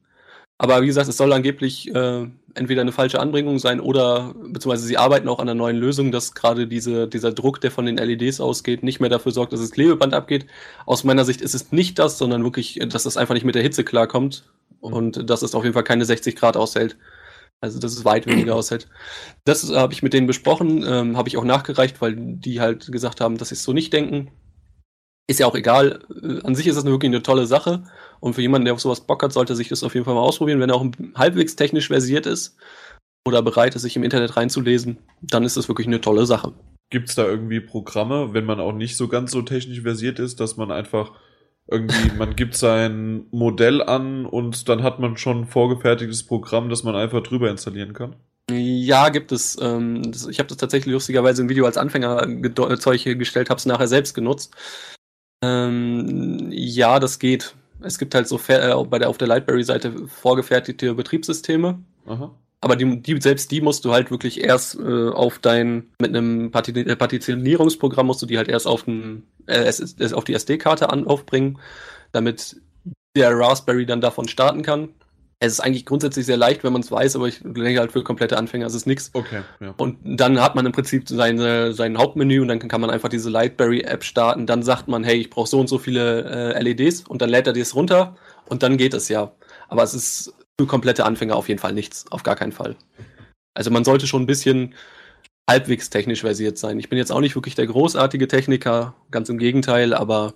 Aber 0.59 0.83
wie 0.83 0.87
gesagt, 0.87 1.09
es 1.09 1.17
soll 1.17 1.33
angeblich 1.33 1.93
äh, 1.95 2.29
entweder 2.55 2.83
eine 2.83 2.93
falsche 2.93 3.21
Anbringung 3.21 3.59
sein 3.59 3.81
oder 3.81 4.35
beziehungsweise 4.35 4.87
sie 4.87 4.97
arbeiten 4.97 5.29
auch 5.29 5.39
an 5.39 5.49
einer 5.49 5.57
neuen 5.57 5.77
Lösung, 5.77 6.13
dass 6.13 6.35
gerade 6.35 6.67
diese, 6.69 7.09
dieser 7.09 7.33
Druck, 7.33 7.61
der 7.61 7.71
von 7.71 7.87
den 7.87 7.97
LEDs 7.97 8.41
ausgeht, 8.41 8.83
nicht 8.83 9.01
mehr 9.01 9.11
dafür 9.11 9.33
sorgt, 9.33 9.53
dass 9.53 9.61
das 9.61 9.73
Klebeband 9.73 10.15
abgeht. 10.15 10.47
Aus 10.87 11.05
meiner 11.05 11.25
Sicht 11.25 11.41
ist 11.41 11.55
es 11.55 11.73
nicht 11.73 11.99
das, 11.99 12.19
sondern 12.19 12.45
wirklich, 12.45 12.81
dass 12.89 13.03
das 13.05 13.17
einfach 13.17 13.35
nicht 13.35 13.45
mit 13.45 13.55
der 13.55 13.63
Hitze 13.63 13.85
klarkommt 13.85 14.45
und 14.81 15.29
dass 15.29 15.43
es 15.43 15.55
auf 15.55 15.65
jeden 15.65 15.75
Fall 15.75 15.85
keine 15.85 16.05
60 16.05 16.37
Grad 16.37 16.57
aushält. 16.57 16.97
Also 17.63 17.79
dass 17.79 17.93
es 17.93 18.05
weit 18.05 18.27
weniger 18.27 18.57
aushält. 18.57 18.89
Das 19.45 19.71
äh, 19.71 19.77
habe 19.77 19.93
ich 19.93 20.03
mit 20.03 20.13
denen 20.13 20.27
besprochen, 20.27 20.85
ähm, 20.87 21.17
habe 21.17 21.29
ich 21.29 21.37
auch 21.37 21.45
nachgereicht, 21.45 22.01
weil 22.03 22.17
die 22.17 22.61
halt 22.61 22.91
gesagt 22.91 23.21
haben, 23.21 23.39
dass 23.39 23.49
sie 23.51 23.55
es 23.55 23.63
so 23.63 23.73
nicht 23.73 23.93
denken. 23.93 24.33
Ist 25.29 25.39
ja 25.39 25.47
auch 25.47 25.55
egal. 25.55 26.01
Äh, 26.23 26.45
An 26.45 26.57
sich 26.57 26.67
ist 26.67 26.75
das 26.75 26.85
wirklich 26.85 27.11
eine 27.11 27.23
tolle 27.23 27.47
Sache. 27.47 27.85
Und 28.19 28.35
für 28.35 28.43
jemanden, 28.43 28.65
der 28.65 28.75
auf 28.75 28.81
sowas 28.81 29.07
Bock 29.07 29.23
hat, 29.23 29.33
sollte 29.33 29.55
sich 29.55 29.69
das 29.69 29.85
auf 29.85 29.95
jeden 29.95 30.05
Fall 30.05 30.15
mal 30.15 30.21
ausprobieren. 30.21 30.59
Wenn 30.59 30.71
er 30.71 30.75
auch 30.75 30.87
halbwegs 31.15 31.55
technisch 31.55 31.87
versiert 31.87 32.27
ist 32.27 32.57
oder 33.25 33.43
bereit 33.43 33.77
ist, 33.77 33.83
sich 33.83 33.95
im 33.95 34.03
Internet 34.03 34.37
reinzulesen, 34.37 34.99
dann 35.23 35.45
ist 35.45 35.57
das 35.57 35.69
wirklich 35.69 35.87
eine 35.87 36.01
tolle 36.01 36.27
Sache. 36.27 36.53
Gibt 36.91 37.11
es 37.11 37.15
da 37.15 37.25
irgendwie 37.25 37.61
Programme, 37.61 38.35
wenn 38.35 38.45
man 38.45 38.59
auch 38.59 38.73
nicht 38.73 38.97
so 38.97 39.07
ganz 39.07 39.31
so 39.31 39.41
technisch 39.41 39.83
versiert 39.83 40.19
ist, 40.19 40.41
dass 40.41 40.57
man 40.57 40.73
einfach 40.73 41.13
irgendwie, 41.69 42.13
man 42.17 42.37
gibt 42.37 42.57
sein 42.57 43.27
Modell 43.31 43.83
an 43.83 44.27
und 44.27 44.69
dann 44.69 44.83
hat 44.83 44.99
man 44.99 45.17
schon 45.17 45.43
ein 45.43 45.47
vorgefertigtes 45.47 46.25
Programm, 46.25 46.69
das 46.69 46.83
man 46.83 46.97
einfach 46.97 47.23
drüber 47.23 47.51
installieren 47.51 47.93
kann? 47.93 48.17
Ja, 48.51 49.09
gibt 49.09 49.33
es. 49.33 49.57
Ähm, 49.61 50.11
das, 50.11 50.27
ich 50.27 50.39
habe 50.39 50.49
das 50.49 50.59
tatsächlich 50.59 50.93
lustigerweise 50.93 51.43
im 51.43 51.49
Video 51.49 51.65
als 51.65 51.77
Anfängerzeug 51.77 53.19
gestellt, 53.19 53.51
habe 53.51 53.59
es 53.59 53.67
nachher 53.67 53.89
selbst 53.89 54.15
genutzt. 54.15 54.55
Ähm, 55.43 56.49
ja, 56.51 56.99
das 56.99 57.19
geht. 57.19 57.55
Es 57.81 57.99
gibt 57.99 58.15
halt 58.15 58.29
so 58.29 58.41
äh, 58.49 58.85
bei 58.85 58.99
der, 58.99 59.09
auf 59.09 59.19
der 59.19 59.29
Lightberry-Seite 59.29 60.07
vorgefertigte 60.07 60.95
Betriebssysteme. 60.95 61.83
Aha. 62.07 62.35
Aber 62.65 62.77
die, 62.77 63.03
die, 63.03 63.21
selbst 63.21 63.51
die 63.51 63.61
musst 63.61 63.85
du 63.85 63.93
halt 63.93 64.11
wirklich 64.13 64.41
erst 64.43 64.79
äh, 64.79 65.09
auf 65.09 65.41
dein, 65.41 65.89
mit 66.01 66.11
einem 66.17 66.53
Parti 66.53 66.71
äh, 66.71 66.95
Partitionierungsprogramm 66.97 68.07
musst 68.07 68.23
du 68.23 68.27
die 68.27 68.39
halt 68.39 68.49
erst 68.49 68.67
auf, 68.69 68.85
den, 68.85 69.25
äh, 69.47 69.65
es 69.65 69.81
ist- 69.81 70.01
es 70.01 70.13
auf 70.13 70.23
die 70.25 70.33
SD-Karte 70.35 70.89
an, 70.91 71.05
aufbringen, 71.07 71.59
damit 72.13 72.57
der 73.17 73.37
Raspberry 73.37 73.85
dann 73.85 74.01
davon 74.01 74.29
starten 74.29 74.63
kann. 74.63 74.91
Es 75.41 75.55
ist 75.55 75.61
eigentlich 75.61 75.85
grundsätzlich 75.85 76.25
sehr 76.25 76.37
leicht, 76.37 76.63
wenn 76.63 76.73
man 76.73 76.83
es 76.83 76.93
weiß, 76.93 77.17
aber 77.17 77.27
ich 77.27 77.41
denke 77.43 77.81
halt 77.81 77.91
für 77.91 78.05
komplette 78.05 78.37
Anfänger 78.39 78.65
ist 78.69 78.75
es 78.75 78.87
nichts. 78.87 79.11
Okay, 79.13 79.41
ja. 79.59 79.75
Und 79.77 79.99
dann 80.05 80.41
hat 80.41 80.55
man 80.55 80.65
im 80.65 80.71
Prinzip 80.71 81.09
seine, 81.09 81.73
sein 81.73 81.99
Hauptmenü 81.99 82.41
und 82.41 82.47
dann 82.47 82.61
kann 82.61 82.81
man 82.81 82.91
einfach 82.91 83.09
diese 83.09 83.29
Lightberry-App 83.29 84.05
starten. 84.05 84.47
Dann 84.47 84.63
sagt 84.63 84.87
man, 84.87 85.03
hey, 85.03 85.17
ich 85.17 85.31
brauche 85.31 85.49
so 85.49 85.59
und 85.59 85.67
so 85.69 85.79
viele 85.79 86.55
äh, 86.55 86.63
LEDs 86.63 87.09
und 87.09 87.23
dann 87.23 87.29
lädt 87.29 87.49
er 87.49 87.55
das 87.55 87.75
runter 87.75 88.15
und 88.47 88.63
dann 88.63 88.77
geht 88.77 88.95
es 88.95 89.09
ja. 89.09 89.33
Aber 89.69 89.83
es 89.83 89.95
ist 89.95 90.33
für 90.63 90.67
komplette 90.69 91.05
Anfänger 91.05 91.35
auf 91.35 91.49
jeden 91.49 91.61
Fall 91.61 91.73
nichts, 91.73 92.05
auf 92.13 92.23
gar 92.23 92.37
keinen 92.37 92.53
Fall. 92.53 92.77
Also 93.55 93.71
man 93.71 93.85
sollte 93.85 94.07
schon 94.07 94.23
ein 94.23 94.27
bisschen 94.27 94.75
halbwegs 95.51 95.91
technisch 95.91 96.21
versiert 96.21 96.57
sein. 96.57 96.79
Ich 96.79 96.89
bin 96.89 96.99
jetzt 96.99 97.11
auch 97.11 97.21
nicht 97.21 97.35
wirklich 97.35 97.57
der 97.57 97.67
großartige 97.67 98.29
Techniker, 98.29 98.95
ganz 99.11 99.29
im 99.29 99.39
Gegenteil, 99.39 99.93
aber 99.93 100.35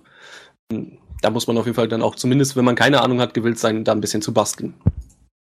hm, 0.71 0.97
da 1.21 1.29
muss 1.29 1.47
man 1.47 1.57
auf 1.57 1.65
jeden 1.65 1.75
Fall 1.75 1.87
dann 1.87 2.01
auch 2.01 2.15
zumindest, 2.15 2.57
wenn 2.57 2.65
man 2.65 2.75
keine 2.75 3.01
Ahnung 3.01 3.21
hat, 3.21 3.33
gewillt 3.33 3.57
sein, 3.57 3.85
da 3.85 3.93
ein 3.93 4.01
bisschen 4.01 4.21
zu 4.21 4.33
basteln. 4.33 4.73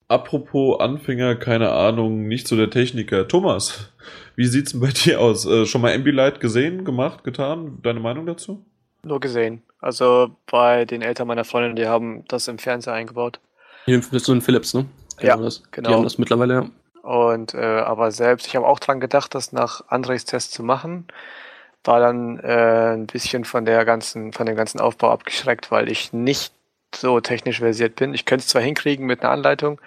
Apropos 0.07 0.79
Anfänger, 0.79 1.35
keine 1.35 1.71
Ahnung, 1.71 2.27
nicht 2.27 2.47
so 2.47 2.55
der 2.55 2.69
Techniker. 2.69 3.27
Thomas, 3.27 3.91
wie 4.37 4.45
sieht's 4.45 4.71
denn 4.71 4.79
bei 4.79 4.91
dir 4.91 5.19
aus? 5.19 5.45
Äh, 5.45 5.65
schon 5.65 5.81
mal 5.81 5.93
Ambilight 5.93 6.39
gesehen, 6.39 6.85
gemacht, 6.85 7.25
getan? 7.25 7.79
Deine 7.83 7.99
Meinung 7.99 8.25
dazu? 8.25 8.65
Nur 9.03 9.19
gesehen. 9.19 9.61
Also 9.81 10.31
bei 10.49 10.85
den 10.85 11.01
Eltern 11.01 11.27
meiner 11.27 11.43
Freundin, 11.43 11.75
die 11.75 11.87
haben 11.87 12.23
das 12.29 12.47
im 12.47 12.57
Fernseher 12.57 12.93
eingebaut. 12.93 13.39
Hier 13.85 14.01
bist 14.01 14.27
du 14.27 14.33
in 14.33 14.41
Philips, 14.41 14.73
ne? 14.73 14.85
Ja, 15.19 15.37
das. 15.37 15.63
genau. 15.71 15.89
Die 15.89 15.95
haben 15.95 16.03
das 16.03 16.17
mittlerweile, 16.17 16.53
ja. 16.53 16.69
Und 17.01 17.53
äh, 17.53 17.79
aber 17.79 18.11
selbst, 18.11 18.47
ich 18.47 18.55
habe 18.55 18.67
auch 18.67 18.79
dran 18.79 18.99
gedacht, 18.99 19.33
das 19.33 19.51
nach 19.51 19.81
Andres 19.87 20.25
Test 20.25 20.53
zu 20.53 20.63
machen. 20.63 21.07
War 21.83 21.99
dann 21.99 22.39
äh, 22.39 22.93
ein 22.93 23.07
bisschen 23.07 23.45
von 23.45 23.65
der 23.65 23.85
ganzen, 23.85 24.33
von 24.33 24.45
dem 24.45 24.55
ganzen 24.55 24.79
Aufbau 24.79 25.11
abgeschreckt, 25.11 25.71
weil 25.71 25.89
ich 25.89 26.11
nicht 26.11 26.53
so 26.93 27.19
technisch 27.21 27.59
versiert 27.59 27.95
bin. 27.95 28.13
Ich 28.13 28.25
könnte 28.25 28.43
es 28.43 28.49
zwar 28.49 28.61
hinkriegen 28.61 29.05
mit 29.05 29.21
einer 29.21 29.31
Anleitung, 29.31 29.79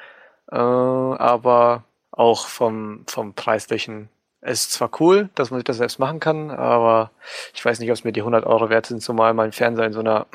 äh, 0.50 0.56
aber 0.56 1.84
auch 2.10 2.46
vom, 2.46 3.04
vom 3.06 3.34
preislichen. 3.34 4.08
Es 4.40 4.62
ist 4.62 4.72
zwar 4.72 4.90
cool, 5.00 5.28
dass 5.34 5.50
man 5.50 5.60
sich 5.60 5.64
das 5.64 5.76
selbst 5.76 5.98
machen 5.98 6.18
kann, 6.18 6.50
aber 6.50 7.10
ich 7.54 7.64
weiß 7.64 7.78
nicht, 7.78 7.90
ob 7.90 7.94
es 7.94 8.04
mir 8.04 8.12
die 8.12 8.22
100 8.22 8.44
Euro 8.44 8.70
wert 8.70 8.86
sind, 8.86 9.00
zumal 9.00 9.34
mein 9.34 9.52
Fernseher 9.52 9.86
in 9.86 9.92
so 9.92 10.00
einer 10.00 10.26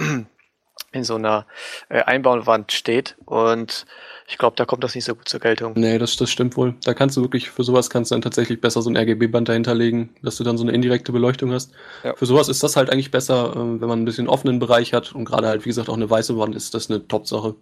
in 0.91 1.03
so 1.03 1.15
einer 1.15 1.45
äh, 1.89 2.01
Einbauwand 2.01 2.71
steht 2.71 3.15
und 3.25 3.85
ich 4.27 4.37
glaube, 4.37 4.55
da 4.55 4.65
kommt 4.65 4.83
das 4.83 4.95
nicht 4.95 5.05
so 5.05 5.15
gut 5.15 5.27
zur 5.29 5.39
Geltung. 5.39 5.73
Nee, 5.75 5.97
das, 5.97 6.15
das 6.17 6.29
stimmt 6.29 6.57
wohl. 6.57 6.75
Da 6.83 6.93
kannst 6.93 7.15
du 7.17 7.21
wirklich, 7.21 7.49
für 7.49 7.63
sowas 7.63 7.89
kannst 7.89 8.11
du 8.11 8.15
dann 8.15 8.21
tatsächlich 8.21 8.59
besser 8.61 8.81
so 8.81 8.89
ein 8.89 8.97
RGB-Band 8.97 9.47
dahinter 9.49 9.73
legen, 9.75 10.15
dass 10.21 10.37
du 10.37 10.43
dann 10.43 10.57
so 10.57 10.63
eine 10.63 10.73
indirekte 10.73 11.11
Beleuchtung 11.11 11.51
hast. 11.51 11.71
Ja. 12.03 12.15
Für 12.15 12.25
sowas 12.25 12.49
ist 12.49 12.63
das 12.63 12.75
halt 12.75 12.89
eigentlich 12.89 13.11
besser, 13.11 13.53
ähm, 13.55 13.79
wenn 13.81 13.87
man 13.87 14.01
ein 14.01 14.05
bisschen 14.05 14.27
offenen 14.27 14.59
Bereich 14.59 14.93
hat 14.93 15.13
und 15.13 15.25
gerade 15.25 15.47
halt, 15.47 15.65
wie 15.65 15.69
gesagt, 15.69 15.89
auch 15.89 15.95
eine 15.95 16.09
weiße 16.09 16.37
Wand 16.37 16.55
ist 16.55 16.73
das 16.73 16.89
eine 16.89 17.07
Top-Sache. 17.07 17.55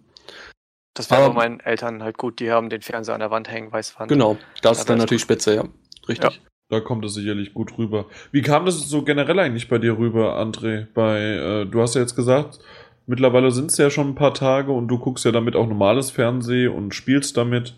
Das 0.94 1.10
war 1.10 1.18
Aber- 1.18 1.28
bei 1.28 1.34
meinen 1.34 1.60
Eltern 1.60 2.02
halt 2.02 2.16
gut, 2.18 2.40
die 2.40 2.50
haben 2.50 2.70
den 2.70 2.82
Fernseher 2.82 3.14
an 3.14 3.20
der 3.20 3.30
Wand 3.30 3.50
hängen, 3.50 3.70
Weißwand. 3.70 4.08
Genau, 4.08 4.36
das 4.62 4.78
Ja, 4.78 4.80
ist 4.82 4.90
dann 4.90 4.98
natürlich 4.98 5.22
spitze, 5.22 5.54
ja. 5.54 5.64
Richtig. 6.08 6.40
Da 6.68 6.80
kommt 6.80 7.04
es 7.04 7.14
sicherlich 7.14 7.54
gut 7.54 7.78
rüber. 7.78 8.06
Wie 8.32 8.42
kam 8.42 8.66
das 8.66 8.88
so 8.88 9.02
generell 9.04 9.38
eigentlich 9.38 9.68
bei 9.68 9.78
dir 9.78 9.98
rüber, 9.98 10.36
André? 10.40 10.86
Bei, 10.94 11.20
äh, 11.20 11.64
du 11.66 11.80
hast 11.80 11.94
ja 11.94 12.00
jetzt 12.00 12.16
gesagt, 12.16 12.58
mittlerweile 13.06 13.50
sind 13.50 13.70
es 13.70 13.78
ja 13.78 13.90
schon 13.90 14.08
ein 14.08 14.14
paar 14.14 14.34
Tage 14.34 14.72
und 14.72 14.88
du 14.88 14.98
guckst 14.98 15.24
ja 15.24 15.32
damit 15.32 15.56
auch 15.56 15.66
normales 15.66 16.10
Fernsehen 16.10 16.72
und 16.72 16.94
spielst 16.94 17.36
damit. 17.36 17.74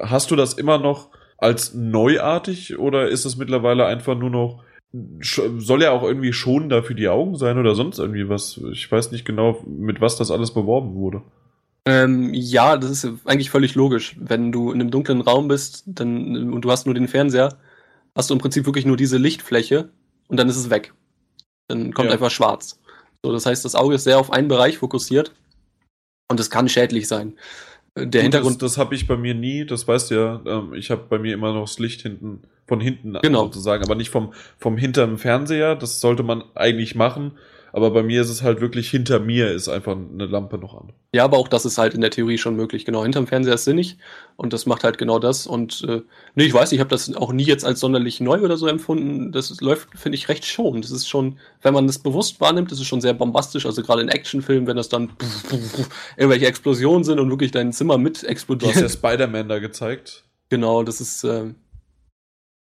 Hast 0.00 0.30
du 0.30 0.36
das 0.36 0.54
immer 0.54 0.78
noch 0.78 1.08
als 1.38 1.74
neuartig 1.74 2.78
oder 2.78 3.08
ist 3.08 3.24
es 3.24 3.36
mittlerweile 3.36 3.86
einfach 3.86 4.16
nur 4.16 4.30
noch 4.30 4.62
soll 5.22 5.82
ja 5.82 5.92
auch 5.92 6.02
irgendwie 6.02 6.32
schonender 6.32 6.82
für 6.82 6.96
die 6.96 7.08
Augen 7.08 7.36
sein 7.36 7.58
oder 7.58 7.74
sonst 7.74 7.98
irgendwie 7.98 8.28
was? 8.28 8.60
Ich 8.72 8.90
weiß 8.90 9.12
nicht 9.12 9.24
genau, 9.24 9.62
mit 9.64 10.00
was 10.00 10.16
das 10.16 10.30
alles 10.32 10.52
beworben 10.52 10.94
wurde. 10.94 11.22
Ähm, 11.86 12.34
ja, 12.34 12.76
das 12.76 12.90
ist 12.90 13.08
eigentlich 13.24 13.50
völlig 13.50 13.74
logisch. 13.74 14.16
Wenn 14.18 14.52
du 14.52 14.72
in 14.72 14.80
einem 14.80 14.90
dunklen 14.90 15.20
Raum 15.20 15.48
bist 15.48 15.84
dann, 15.86 16.52
und 16.52 16.62
du 16.62 16.70
hast 16.70 16.86
nur 16.86 16.94
den 16.94 17.08
Fernseher, 17.08 17.56
hast 18.16 18.30
du 18.30 18.34
im 18.34 18.40
Prinzip 18.40 18.66
wirklich 18.66 18.84
nur 18.84 18.96
diese 18.96 19.16
Lichtfläche 19.16 19.90
und 20.28 20.38
dann 20.38 20.48
ist 20.48 20.56
es 20.56 20.70
weg. 20.70 20.92
Dann 21.68 21.94
kommt 21.94 22.08
Ja. 22.08 22.14
einfach 22.14 22.30
schwarz. 22.30 22.80
So, 23.24 23.32
das 23.32 23.46
heißt, 23.46 23.64
das 23.64 23.74
Auge 23.74 23.94
ist 23.96 24.04
sehr 24.04 24.18
auf 24.18 24.32
einen 24.32 24.48
Bereich 24.48 24.78
fokussiert 24.78 25.32
und 26.30 26.40
es 26.40 26.50
kann 26.50 26.68
schädlich 26.68 27.06
sein. 27.06 27.36
Äh, 27.94 28.06
Der 28.06 28.22
Hintergrund, 28.22 28.62
Das, 28.62 28.72
das 28.72 28.78
habe 28.78 28.94
ich 28.94 29.06
bei 29.06 29.16
mir 29.16 29.34
nie, 29.34 29.64
das 29.66 29.86
weißt 29.86 30.10
du 30.10 30.14
ja. 30.14 30.40
Ähm, 30.46 30.74
ich 30.74 30.90
habe 30.90 31.04
bei 31.08 31.18
mir 31.18 31.34
immer 31.34 31.52
noch 31.52 31.66
das 31.66 31.78
Licht 31.78 32.02
hinten, 32.02 32.42
von 32.66 32.80
hinten 32.80 33.18
Genau. 33.22 33.44
sozusagen, 33.44 33.84
aber 33.84 33.94
nicht 33.94 34.10
vom, 34.10 34.32
vom 34.58 34.76
hinterm 34.78 35.18
Fernseher. 35.18 35.76
Das 35.76 36.00
sollte 36.00 36.22
man 36.22 36.44
eigentlich 36.54 36.94
machen. 36.94 37.32
Aber 37.72 37.90
bei 37.90 38.02
mir 38.02 38.22
ist 38.22 38.30
es 38.30 38.42
halt 38.42 38.60
wirklich 38.60 38.90
hinter 38.90 39.20
mir 39.20 39.50
ist 39.50 39.68
einfach 39.68 39.96
eine 39.96 40.26
Lampe 40.26 40.58
noch 40.58 40.74
an. 40.74 40.92
ja, 41.14 41.24
aber 41.24 41.38
auch 41.38 41.48
das 41.48 41.64
ist 41.64 41.78
halt 41.78 41.94
in 41.94 42.00
der 42.00 42.10
Theorie 42.10 42.38
schon 42.38 42.56
möglich. 42.56 42.84
Genau, 42.84 43.02
hinterm 43.02 43.26
Fernseher 43.26 43.54
ist 43.54 43.64
sinnig 43.64 43.98
und 44.36 44.52
das 44.52 44.66
macht 44.66 44.84
halt 44.84 44.98
genau 44.98 45.18
das. 45.18 45.46
Und 45.46 45.84
äh, 45.88 46.02
nee, 46.34 46.44
ich 46.44 46.54
weiß, 46.54 46.72
ich 46.72 46.80
habe 46.80 46.90
das 46.90 47.14
auch 47.14 47.32
nie 47.32 47.44
jetzt 47.44 47.64
als 47.64 47.80
sonderlich 47.80 48.20
neu 48.20 48.40
oder 48.40 48.56
so 48.56 48.66
empfunden. 48.66 49.32
Das 49.32 49.60
läuft, 49.60 49.88
finde 49.96 50.16
ich, 50.16 50.28
recht 50.28 50.44
schon. 50.44 50.82
Das 50.82 50.90
ist 50.90 51.08
schon, 51.08 51.38
wenn 51.62 51.74
man 51.74 51.86
das 51.86 51.98
bewusst 51.98 52.40
wahrnimmt, 52.40 52.70
das 52.72 52.80
ist 52.80 52.86
schon 52.86 53.00
sehr 53.00 53.14
bombastisch. 53.14 53.66
Also 53.66 53.82
gerade 53.82 54.02
in 54.02 54.08
Actionfilmen, 54.08 54.66
wenn 54.66 54.76
das 54.76 54.88
dann 54.88 55.10
irgendwelche 56.16 56.46
Explosionen 56.46 57.04
sind 57.04 57.18
und 57.20 57.30
wirklich 57.30 57.50
dein 57.50 57.72
Zimmer 57.72 57.98
mit 57.98 58.16
Du 58.16 58.16
hast 58.16 58.24
ja 58.24 58.30
explodiert. 58.30 58.90
Spider-Man 58.90 59.48
da 59.48 59.58
gezeigt. 59.58 60.24
genau, 60.48 60.82
das 60.82 61.00
ist, 61.00 61.24
äh, 61.24 61.54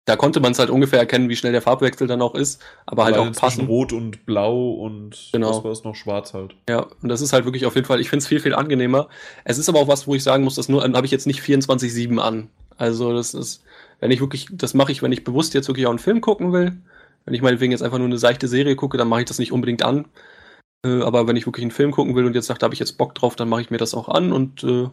da 0.08 0.15
konnte 0.15 0.39
man 0.39 0.54
es 0.54 0.60
halt 0.60 0.70
ungefähr 0.70 1.00
erkennen, 1.00 1.28
wie 1.28 1.36
schnell 1.36 1.52
der 1.52 1.62
Farbwechsel 1.62 2.08
dann 2.08 2.22
auch 2.22 2.34
ist, 2.34 2.63
aber 2.86 3.04
halt 3.04 3.17
auch 3.17 3.26
zwischen 3.26 3.39
passen. 3.39 3.65
Rot 3.65 3.91
und 3.91 4.26
Blau 4.26 4.72
und 4.72 5.32
Genau. 5.34 5.50
was 5.50 5.63
war 5.65 5.72
es 5.72 5.84
noch? 5.84 5.96
Schwarz 5.96 6.34
halt. 6.34 6.56
Ja, 6.70 6.88
und 7.04 7.10
das 7.10 7.20
ist 7.20 7.34
halt 7.34 7.43
wirklich 7.43 7.65
auf 7.65 7.76
jeden 7.76 7.86
Fall, 7.86 8.00
ich 8.00 8.10
finde 8.10 8.22
es 8.24 8.28
viel, 8.28 8.39
viel 8.39 8.56
angenehmer. 8.56 9.10
Es 9.43 9.58
ist 9.58 9.67
aber 9.67 9.80
auch 9.80 9.89
was, 9.89 10.08
wo 10.08 10.15
ich 10.15 10.24
sagen 10.24 10.46
muss, 10.46 10.56
das 10.56 10.70
nur 10.70 10.82
habe 10.82 11.06
ich 11.06 11.12
jetzt 11.12 11.28
nicht 11.28 11.41
24-7 11.41 12.20
an. 12.20 12.50
Also 12.78 13.12
das 13.12 13.34
ist, 13.34 13.65
wenn 14.00 14.12
ich 14.12 14.22
wirklich, 14.22 14.48
das 14.50 14.74
mache 14.74 14.93
ich, 14.93 15.04
wenn 15.04 15.12
ich 15.12 15.26
bewusst 15.26 15.54
jetzt 15.54 15.67
wirklich 15.67 15.88
auch 15.88 15.91
einen 15.91 16.00
Film 16.00 16.22
gucken 16.22 16.54
will. 16.54 16.78
Wenn 17.26 17.34
ich 17.34 17.41
meinetwegen 17.41 17.74
jetzt 17.74 17.82
einfach 17.84 17.98
nur 17.98 18.08
eine 18.08 18.17
seichte 18.17 18.48
Serie 18.48 18.78
gucke, 18.78 18.98
dann 18.98 19.10
mache 19.10 19.20
ich 19.20 19.26
das 19.28 19.39
nicht 19.39 19.52
unbedingt 19.52 19.84
an. 19.84 20.06
Äh, 20.86 21.02
aber 21.02 21.28
wenn 21.28 21.36
ich 21.36 21.46
wirklich 21.46 21.65
einen 21.65 21.72
Film 21.72 21.91
gucken 21.91 22.15
will 22.15 22.24
und 22.24 22.34
jetzt 22.34 22.46
sage, 22.48 22.60
da 22.60 22.63
habe 22.63 22.74
ich 22.74 22.80
jetzt 22.80 22.98
Bock 22.98 23.13
drauf, 23.13 23.36
dann 23.36 23.50
mache 23.50 23.60
ich 23.60 23.72
mir 23.72 23.78
das 23.78 23.93
auch 23.93 24.08
an 24.08 24.32
und 24.32 24.63
äh, 24.63 24.88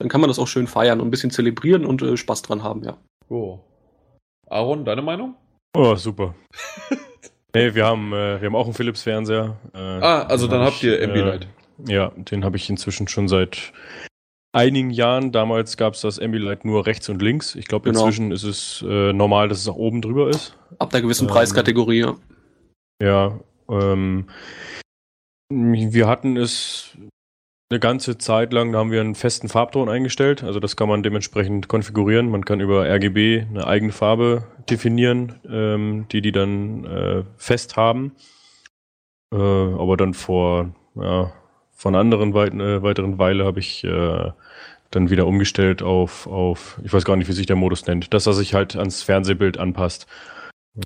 dann 0.00 0.08
kann 0.08 0.20
man 0.20 0.26
das 0.26 0.40
auch 0.40 0.48
schön 0.48 0.66
feiern 0.66 1.00
und 1.00 1.06
ein 1.06 1.12
bisschen 1.12 1.30
zelebrieren 1.30 1.84
und 1.84 2.02
äh, 2.02 2.16
Spaß 2.16 2.42
dran 2.42 2.64
haben, 2.64 2.82
ja. 2.82 2.96
Oh. 3.28 3.60
Aaron, 4.50 4.84
deine 4.84 5.02
Meinung? 5.02 5.34
Oh, 5.76 5.94
super. 5.94 6.34
nee, 7.54 7.74
wir 7.74 7.86
haben, 7.86 8.12
äh, 8.12 8.40
wir 8.40 8.46
haben 8.46 8.56
auch 8.56 8.64
einen 8.66 8.74
Philips-Fernseher. 8.74 9.56
Äh, 9.74 9.78
Ah, 9.78 10.22
also 10.22 10.46
dann 10.48 10.60
hab 10.60 10.72
habt 10.72 10.82
ihr 10.82 10.98
ich, 11.00 11.06
Ambilight. 11.08 11.46
Äh, 11.88 11.92
ja, 11.92 12.10
den 12.16 12.44
habe 12.44 12.56
ich 12.56 12.68
inzwischen 12.68 13.08
schon 13.08 13.28
seit 13.28 13.72
einigen 14.52 14.90
Jahren. 14.90 15.30
Damals 15.32 15.76
gab 15.76 15.94
es 15.94 16.00
das 16.00 16.18
Ambilight 16.18 16.64
nur 16.64 16.84
rechts 16.86 17.08
und 17.08 17.22
links. 17.22 17.54
Ich 17.54 17.66
glaube, 17.66 17.84
Genau. 17.88 18.00
inzwischen 18.00 18.32
ist 18.32 18.42
es 18.42 18.84
äh, 18.86 19.12
normal, 19.12 19.48
dass 19.48 19.60
es 19.60 19.68
auch 19.68 19.76
oben 19.76 20.02
drüber 20.02 20.28
ist. 20.28 20.56
Ab 20.78 20.92
einer 20.92 21.02
gewissen 21.02 21.28
Ähm, 21.28 21.34
Preiskategorie, 21.34 22.00
ja. 22.00 22.16
Ja, 23.02 23.40
ähm, 23.70 24.26
wir 25.48 26.06
hatten 26.08 26.36
es 26.36 26.96
eine 27.70 27.78
ganze 27.78 28.18
Zeit 28.18 28.52
lang, 28.52 28.74
haben 28.74 28.90
wir 28.90 29.00
einen 29.00 29.14
festen 29.14 29.48
Farbton 29.48 29.88
eingestellt. 29.88 30.42
Also 30.42 30.58
das 30.58 30.76
kann 30.76 30.88
man 30.88 31.04
dementsprechend 31.04 31.68
konfigurieren. 31.68 32.28
Man 32.28 32.44
kann 32.44 32.60
über 32.60 32.84
RGB 32.84 33.46
eine 33.48 33.66
eigene 33.66 33.92
Farbe 33.92 34.44
definieren, 34.68 35.38
ähm, 35.48 36.06
die 36.10 36.20
die 36.20 36.32
dann 36.32 36.84
äh, 36.84 37.22
fest 37.36 37.76
haben. 37.76 38.16
Äh, 39.32 39.36
aber 39.36 39.96
dann 39.96 40.14
vor, 40.14 40.74
ja, 40.96 41.32
von 41.70 41.94
anderen 41.94 42.34
weit, 42.34 42.54
äh, 42.54 42.82
weiteren 42.82 43.18
Weile 43.18 43.44
habe 43.44 43.60
ich 43.60 43.84
äh, 43.84 44.32
dann 44.90 45.10
wieder 45.10 45.28
umgestellt 45.28 45.80
auf, 45.80 46.26
auf, 46.26 46.80
ich 46.82 46.92
weiß 46.92 47.04
gar 47.04 47.14
nicht, 47.14 47.28
wie 47.28 47.32
sich 47.32 47.46
der 47.46 47.54
Modus 47.54 47.86
nennt, 47.86 48.12
dass 48.12 48.26
er 48.26 48.32
sich 48.32 48.52
halt 48.52 48.74
ans 48.74 49.04
Fernsehbild 49.04 49.58
anpasst. 49.58 50.08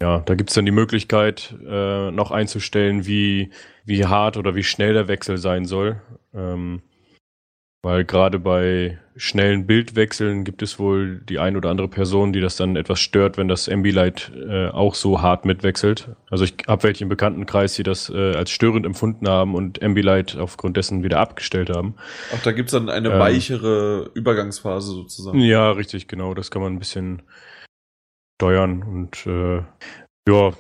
Ja, 0.02 0.20
da 0.20 0.34
gibt's 0.34 0.54
dann 0.54 0.66
die 0.66 0.70
Möglichkeit, 0.70 1.54
äh, 1.66 2.10
noch 2.10 2.30
einzustellen, 2.30 3.06
wie, 3.06 3.50
wie 3.86 4.04
hart 4.04 4.36
oder 4.36 4.54
wie 4.54 4.64
schnell 4.64 4.92
der 4.92 5.08
Wechsel 5.08 5.38
sein 5.38 5.64
soll. 5.64 6.02
Ähm, 6.34 6.82
weil 7.84 8.06
gerade 8.06 8.38
bei 8.38 8.98
schnellen 9.14 9.66
Bildwechseln 9.66 10.44
gibt 10.44 10.62
es 10.62 10.78
wohl 10.78 11.20
die 11.20 11.38
ein 11.38 11.54
oder 11.54 11.68
andere 11.68 11.86
Person, 11.86 12.32
die 12.32 12.40
das 12.40 12.56
dann 12.56 12.76
etwas 12.76 12.98
stört, 12.98 13.36
wenn 13.36 13.46
das 13.46 13.68
Ambilight 13.68 14.32
äh, 14.34 14.68
auch 14.68 14.94
so 14.94 15.20
hart 15.20 15.44
mitwechselt. 15.44 16.08
Also 16.30 16.44
ich 16.44 16.54
habe 16.66 16.82
welche 16.82 17.04
im 17.04 17.10
Bekanntenkreis, 17.10 17.74
die 17.74 17.82
das 17.82 18.08
äh, 18.08 18.34
als 18.34 18.50
störend 18.50 18.86
empfunden 18.86 19.28
haben 19.28 19.54
und 19.54 19.82
Ambilight 19.82 20.34
aufgrund 20.36 20.78
dessen 20.78 21.04
wieder 21.04 21.20
abgestellt 21.20 21.68
haben. 21.68 21.94
Ach, 22.34 22.42
da 22.42 22.52
gibt's 22.52 22.72
dann 22.72 22.88
eine 22.88 23.10
Ähm. 23.12 23.18
weichere 23.18 24.10
Übergangsphase 24.14 24.92
sozusagen. 24.92 25.38
Ja, 25.40 25.70
richtig, 25.70 26.08
genau. 26.08 26.32
Das 26.32 26.50
kann 26.50 26.62
man 26.62 26.72
ein 26.72 26.78
bisschen 26.78 27.20
steuern 28.40 28.82
und 28.82 29.26
äh, 29.26 29.62
ja, 30.26 30.54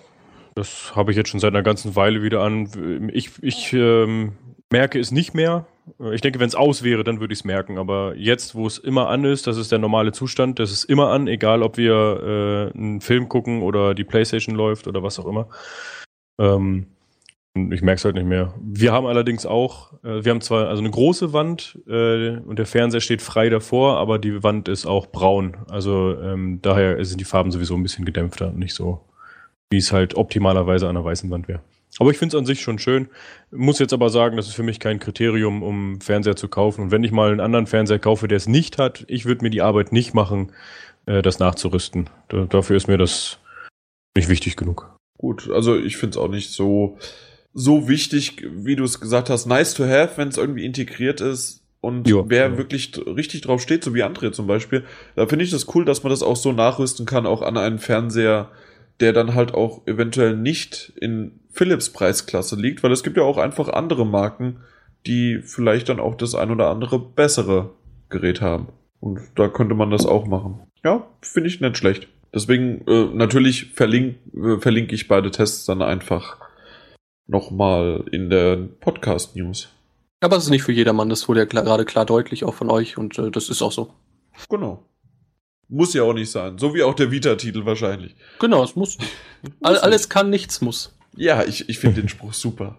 das 0.54 0.94
habe 0.94 1.10
ich 1.10 1.16
jetzt 1.16 1.30
schon 1.30 1.40
seit 1.40 1.54
einer 1.54 1.62
ganzen 1.62 1.96
Weile 1.96 2.22
wieder 2.22 2.42
an. 2.42 3.10
Ich, 3.12 3.42
ich 3.42 3.72
ähm, 3.72 4.32
merke 4.72 4.98
es 4.98 5.10
nicht 5.12 5.34
mehr. 5.34 5.66
Ich 6.12 6.22
denke, 6.22 6.40
wenn 6.40 6.48
es 6.48 6.54
aus 6.54 6.82
wäre, 6.82 7.04
dann 7.04 7.20
würde 7.20 7.32
ich 7.32 7.40
es 7.40 7.44
merken. 7.44 7.78
Aber 7.78 8.14
jetzt, 8.16 8.54
wo 8.54 8.66
es 8.66 8.78
immer 8.78 9.08
an 9.08 9.24
ist, 9.24 9.46
das 9.46 9.56
ist 9.56 9.70
der 9.70 9.78
normale 9.78 10.12
Zustand, 10.12 10.58
das 10.58 10.72
ist 10.72 10.84
immer 10.84 11.10
an, 11.10 11.26
egal 11.26 11.62
ob 11.62 11.76
wir 11.76 12.72
äh, 12.74 12.78
einen 12.78 13.00
Film 13.00 13.28
gucken 13.28 13.62
oder 13.62 13.94
die 13.94 14.04
Playstation 14.04 14.54
läuft 14.54 14.86
oder 14.86 15.02
was 15.02 15.18
auch 15.18 15.26
immer. 15.26 15.48
Ähm, 16.38 16.86
ich 17.54 17.82
merke 17.82 17.98
es 17.98 18.04
halt 18.04 18.16
nicht 18.16 18.26
mehr. 18.26 18.52
Wir 18.60 18.92
haben 18.92 19.06
allerdings 19.06 19.46
auch, 19.46 19.92
äh, 20.02 20.24
wir 20.24 20.30
haben 20.30 20.40
zwar 20.40 20.68
also 20.68 20.82
eine 20.82 20.90
große 20.90 21.32
Wand 21.32 21.78
äh, 21.86 22.38
und 22.38 22.58
der 22.58 22.66
Fernseher 22.66 23.00
steht 23.00 23.22
frei 23.22 23.48
davor, 23.48 23.98
aber 23.98 24.18
die 24.18 24.42
Wand 24.42 24.68
ist 24.68 24.86
auch 24.86 25.06
braun. 25.06 25.58
Also 25.68 26.18
ähm, 26.20 26.60
daher 26.62 27.02
sind 27.04 27.20
die 27.20 27.24
Farben 27.24 27.52
sowieso 27.52 27.76
ein 27.76 27.82
bisschen 27.82 28.04
gedämpfter 28.04 28.48
und 28.48 28.58
nicht 28.58 28.74
so, 28.74 29.02
wie 29.70 29.76
es 29.76 29.92
halt 29.92 30.16
optimalerweise 30.16 30.88
an 30.88 30.96
einer 30.96 31.04
weißen 31.04 31.30
Wand 31.30 31.46
wäre. 31.46 31.60
Aber 31.98 32.10
ich 32.10 32.18
finde 32.18 32.36
es 32.36 32.40
an 32.40 32.46
sich 32.46 32.60
schon 32.60 32.78
schön. 32.78 33.08
Muss 33.50 33.78
jetzt 33.78 33.92
aber 33.92 34.10
sagen, 34.10 34.36
das 34.36 34.48
ist 34.48 34.54
für 34.54 34.62
mich 34.62 34.80
kein 34.80 34.98
Kriterium, 34.98 35.62
um 35.62 36.00
Fernseher 36.00 36.36
zu 36.36 36.48
kaufen. 36.48 36.82
Und 36.82 36.90
wenn 36.90 37.04
ich 37.04 37.12
mal 37.12 37.30
einen 37.30 37.40
anderen 37.40 37.66
Fernseher 37.66 37.98
kaufe, 37.98 38.26
der 38.26 38.36
es 38.36 38.48
nicht 38.48 38.78
hat, 38.78 39.04
ich 39.06 39.26
würde 39.26 39.44
mir 39.44 39.50
die 39.50 39.62
Arbeit 39.62 39.92
nicht 39.92 40.14
machen, 40.14 40.52
äh, 41.06 41.22
das 41.22 41.38
nachzurüsten. 41.38 42.10
Da, 42.28 42.46
dafür 42.46 42.76
ist 42.76 42.88
mir 42.88 42.98
das 42.98 43.38
nicht 44.16 44.28
wichtig 44.28 44.56
genug. 44.56 44.96
Gut, 45.18 45.50
also 45.50 45.76
ich 45.76 45.96
finde 45.96 46.10
es 46.12 46.16
auch 46.16 46.28
nicht 46.28 46.50
so, 46.50 46.98
so 47.52 47.88
wichtig, 47.88 48.44
wie 48.50 48.76
du 48.76 48.84
es 48.84 49.00
gesagt 49.00 49.30
hast. 49.30 49.46
Nice 49.46 49.74
to 49.74 49.84
have, 49.84 50.16
wenn 50.16 50.28
es 50.28 50.36
irgendwie 50.36 50.64
integriert 50.64 51.20
ist. 51.20 51.62
Und 51.80 52.08
Jo, 52.08 52.24
wer 52.28 52.46
genau. 52.46 52.58
wirklich 52.58 52.92
richtig 53.06 53.42
drauf 53.42 53.60
steht, 53.60 53.84
so 53.84 53.94
wie 53.94 54.02
André 54.02 54.32
zum 54.32 54.46
Beispiel, 54.46 54.84
da 55.16 55.26
finde 55.26 55.44
ich 55.44 55.50
das 55.50 55.74
cool, 55.74 55.84
dass 55.84 56.02
man 56.02 56.10
das 56.10 56.22
auch 56.22 56.36
so 56.36 56.50
nachrüsten 56.52 57.04
kann, 57.04 57.26
auch 57.26 57.42
an 57.42 57.58
einen 57.58 57.78
Fernseher, 57.78 58.50
der 59.00 59.12
dann 59.12 59.34
halt 59.34 59.52
auch 59.52 59.86
eventuell 59.86 60.34
nicht 60.34 60.94
in 60.98 61.40
Philips 61.54 61.90
Preisklasse 61.90 62.56
liegt, 62.56 62.82
weil 62.82 62.92
es 62.92 63.04
gibt 63.04 63.16
ja 63.16 63.22
auch 63.22 63.38
einfach 63.38 63.68
andere 63.68 64.04
Marken, 64.04 64.60
die 65.06 65.40
vielleicht 65.42 65.88
dann 65.88 66.00
auch 66.00 66.16
das 66.16 66.34
ein 66.34 66.50
oder 66.50 66.68
andere 66.68 66.98
bessere 66.98 67.70
Gerät 68.10 68.40
haben. 68.40 68.68
Und 69.00 69.20
da 69.36 69.48
könnte 69.48 69.74
man 69.74 69.90
das 69.90 70.04
auch 70.04 70.26
machen. 70.26 70.60
Ja, 70.84 71.06
finde 71.22 71.48
ich 71.48 71.60
nicht 71.60 71.78
schlecht. 71.78 72.08
Deswegen, 72.34 72.84
äh, 72.88 73.04
natürlich 73.14 73.72
verlink, 73.74 74.16
äh, 74.34 74.58
verlinke 74.58 74.94
ich 74.94 75.06
beide 75.06 75.30
Tests 75.30 75.64
dann 75.66 75.80
einfach 75.80 76.38
nochmal 77.26 78.04
in 78.10 78.30
der 78.30 78.56
Podcast-News. 78.56 79.68
Aber 80.20 80.36
es 80.36 80.44
ist 80.44 80.50
nicht 80.50 80.64
für 80.64 80.72
jedermann, 80.72 81.08
das 81.08 81.28
wurde 81.28 81.40
ja 81.40 81.46
klar, 81.46 81.62
gerade 81.62 81.84
klar 81.84 82.04
deutlich 82.04 82.44
auch 82.44 82.54
von 82.54 82.70
euch 82.70 82.98
und 82.98 83.18
äh, 83.18 83.30
das 83.30 83.48
ist 83.48 83.62
auch 83.62 83.72
so. 83.72 83.94
Genau. 84.48 84.84
Muss 85.68 85.94
ja 85.94 86.02
auch 86.02 86.12
nicht 86.12 86.30
sein. 86.30 86.58
So 86.58 86.74
wie 86.74 86.82
auch 86.82 86.94
der 86.94 87.10
Vita-Titel 87.10 87.64
wahrscheinlich. 87.64 88.16
Genau, 88.40 88.62
es 88.64 88.74
muss. 88.74 88.98
All, 89.60 89.78
alles 89.78 90.08
kann, 90.08 90.30
nichts 90.30 90.60
muss. 90.60 90.93
Ja, 91.16 91.44
ich, 91.44 91.68
ich 91.68 91.78
finde 91.78 92.00
den 92.00 92.08
Spruch 92.08 92.32
super. 92.32 92.78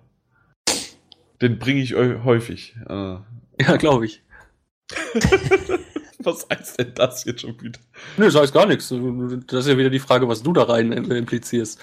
Den 1.42 1.60
bringe 1.60 1.82
ich 1.82 1.96
eu 1.96 2.24
häufig. 2.24 2.76
Äh, 2.88 3.18
Ja, 3.60 3.78
glaube 3.78 4.06
ich. 4.06 4.22
was 6.20 6.48
heißt 6.50 6.80
denn 6.80 6.94
das 6.96 7.24
jetzt 7.26 7.42
schon 7.42 7.60
wieder? 7.62 7.80
Nö, 8.18 8.26
das 8.26 8.36
heißt 8.36 8.54
gar 8.54 8.66
nichts. 8.66 8.90
Das 9.48 9.66
ist 9.66 9.72
ja 9.72 9.78
wieder 9.78 9.90
die 9.90 10.00
Frage, 10.00 10.28
was 10.28 10.44
du 10.44 10.54
da 10.54 10.64
rein 10.64 10.92
implizierst. 10.92 11.80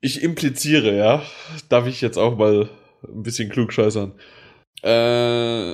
Ich 0.00 0.22
impliziere, 0.22 0.96
ja. 0.96 1.22
Darf 1.68 1.86
ich 1.86 2.00
jetzt 2.00 2.18
auch 2.18 2.36
mal 2.36 2.68
ein 3.02 3.22
bisschen 3.22 3.50
klugscheißern? 3.50 4.12
Äh, 4.82 5.72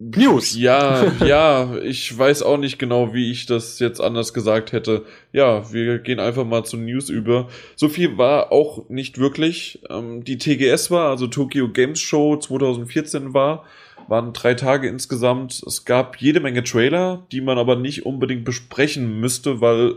News. 0.00 0.54
Ja, 0.56 1.12
ja, 1.24 1.76
ich 1.78 2.16
weiß 2.16 2.42
auch 2.44 2.56
nicht 2.56 2.78
genau, 2.78 3.12
wie 3.14 3.32
ich 3.32 3.46
das 3.46 3.80
jetzt 3.80 4.00
anders 4.00 4.32
gesagt 4.32 4.70
hätte. 4.70 5.04
Ja, 5.32 5.72
wir 5.72 5.98
gehen 5.98 6.20
einfach 6.20 6.44
mal 6.44 6.64
zu 6.64 6.76
News 6.76 7.08
über. 7.08 7.48
So 7.74 7.88
viel 7.88 8.16
war 8.16 8.52
auch 8.52 8.88
nicht 8.88 9.18
wirklich. 9.18 9.82
Ähm, 9.90 10.22
die 10.22 10.38
TGS 10.38 10.92
war, 10.92 11.10
also 11.10 11.26
Tokyo 11.26 11.68
Games 11.68 12.00
Show 12.00 12.36
2014 12.36 13.34
war, 13.34 13.64
waren 14.06 14.32
drei 14.32 14.54
Tage 14.54 14.88
insgesamt. 14.88 15.64
Es 15.66 15.84
gab 15.84 16.16
jede 16.18 16.38
Menge 16.38 16.62
Trailer, 16.62 17.26
die 17.32 17.40
man 17.40 17.58
aber 17.58 17.74
nicht 17.74 18.06
unbedingt 18.06 18.44
besprechen 18.44 19.18
müsste, 19.18 19.60
weil 19.60 19.96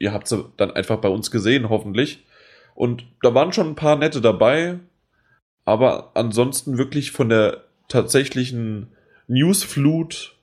ihr 0.00 0.12
habt 0.12 0.26
sie 0.26 0.44
dann 0.56 0.72
einfach 0.72 0.98
bei 0.98 1.08
uns 1.08 1.30
gesehen, 1.30 1.68
hoffentlich. 1.68 2.24
Und 2.74 3.04
da 3.22 3.32
waren 3.34 3.52
schon 3.52 3.68
ein 3.68 3.76
paar 3.76 3.94
nette 3.94 4.20
dabei, 4.20 4.80
aber 5.64 6.10
ansonsten 6.14 6.76
wirklich 6.76 7.12
von 7.12 7.28
der 7.28 7.62
tatsächlichen 7.86 8.88
Newsflut 9.26 10.36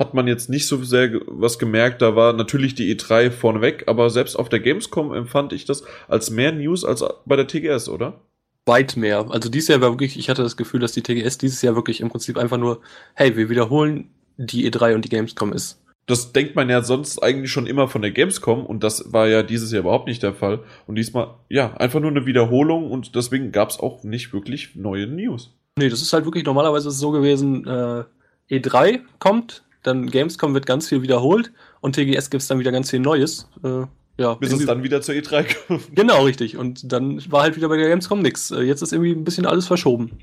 hat 0.00 0.14
man 0.14 0.26
jetzt 0.26 0.48
nicht 0.48 0.66
so 0.66 0.82
sehr 0.82 1.20
was 1.26 1.58
gemerkt. 1.58 2.00
Da 2.00 2.16
war 2.16 2.32
natürlich 2.32 2.74
die 2.74 2.96
E3 2.96 3.30
vorneweg, 3.30 3.84
aber 3.86 4.08
selbst 4.08 4.34
auf 4.34 4.48
der 4.48 4.60
Gamescom 4.60 5.12
empfand 5.12 5.52
ich 5.52 5.66
das 5.66 5.84
als 6.08 6.30
mehr 6.30 6.52
News 6.52 6.84
als 6.84 7.04
bei 7.26 7.36
der 7.36 7.46
TGS, 7.46 7.90
oder? 7.90 8.22
Weit 8.64 8.96
mehr. 8.96 9.30
Also 9.30 9.50
dieses 9.50 9.68
Jahr 9.68 9.82
war 9.82 9.90
wirklich, 9.90 10.18
ich 10.18 10.30
hatte 10.30 10.42
das 10.42 10.56
Gefühl, 10.56 10.80
dass 10.80 10.92
die 10.92 11.02
TGS 11.02 11.36
dieses 11.36 11.60
Jahr 11.60 11.76
wirklich 11.76 12.00
im 12.00 12.08
Prinzip 12.08 12.38
einfach 12.38 12.56
nur, 12.56 12.80
hey, 13.14 13.36
wir 13.36 13.50
wiederholen 13.50 14.10
die 14.38 14.70
E3 14.70 14.94
und 14.94 15.04
die 15.04 15.10
Gamescom 15.10 15.52
ist. 15.52 15.82
Das 16.06 16.32
denkt 16.32 16.56
man 16.56 16.70
ja 16.70 16.82
sonst 16.82 17.22
eigentlich 17.22 17.52
schon 17.52 17.66
immer 17.66 17.86
von 17.86 18.00
der 18.00 18.10
Gamescom 18.10 18.64
und 18.64 18.82
das 18.82 19.12
war 19.12 19.28
ja 19.28 19.42
dieses 19.42 19.70
Jahr 19.70 19.82
überhaupt 19.82 20.08
nicht 20.08 20.22
der 20.22 20.32
Fall. 20.32 20.60
Und 20.86 20.96
diesmal, 20.96 21.34
ja, 21.50 21.74
einfach 21.74 22.00
nur 22.00 22.10
eine 22.10 22.24
Wiederholung 22.26 22.90
und 22.90 23.14
deswegen 23.14 23.52
gab 23.52 23.68
es 23.68 23.78
auch 23.78 24.02
nicht 24.02 24.32
wirklich 24.32 24.74
neue 24.76 25.06
News. 25.06 25.54
Nee, 25.80 25.88
das 25.88 26.02
ist 26.02 26.12
halt 26.12 26.26
wirklich, 26.26 26.44
normalerweise 26.44 26.88
ist 26.88 26.94
es 26.94 27.00
so 27.00 27.10
gewesen, 27.10 27.66
äh, 27.66 28.04
E3 28.50 29.00
kommt, 29.18 29.64
dann 29.82 30.08
Gamescom 30.10 30.52
wird 30.54 30.66
ganz 30.66 30.88
viel 30.88 31.00
wiederholt 31.02 31.52
und 31.80 31.94
TGS 31.94 32.28
gibt 32.30 32.42
es 32.42 32.48
dann 32.48 32.58
wieder 32.58 32.70
ganz 32.70 32.90
viel 32.90 33.00
Neues. 33.00 33.48
Äh, 33.64 33.86
ja, 34.18 34.34
Bis 34.34 34.48
es 34.48 34.52
irgendwie- 34.52 34.66
dann 34.66 34.82
wieder 34.82 35.00
zur 35.00 35.14
E3 35.14 35.46
kommt. 35.66 35.82
Genau, 35.94 36.24
richtig. 36.24 36.56
Und 36.58 36.92
dann 36.92 37.22
war 37.32 37.42
halt 37.42 37.56
wieder 37.56 37.68
bei 37.68 37.78
der 37.78 37.88
Gamescom 37.88 38.20
nix. 38.20 38.50
Äh, 38.50 38.60
Jetzt 38.62 38.82
ist 38.82 38.92
irgendwie 38.92 39.12
ein 39.12 39.24
bisschen 39.24 39.46
alles 39.46 39.66
verschoben. 39.66 40.18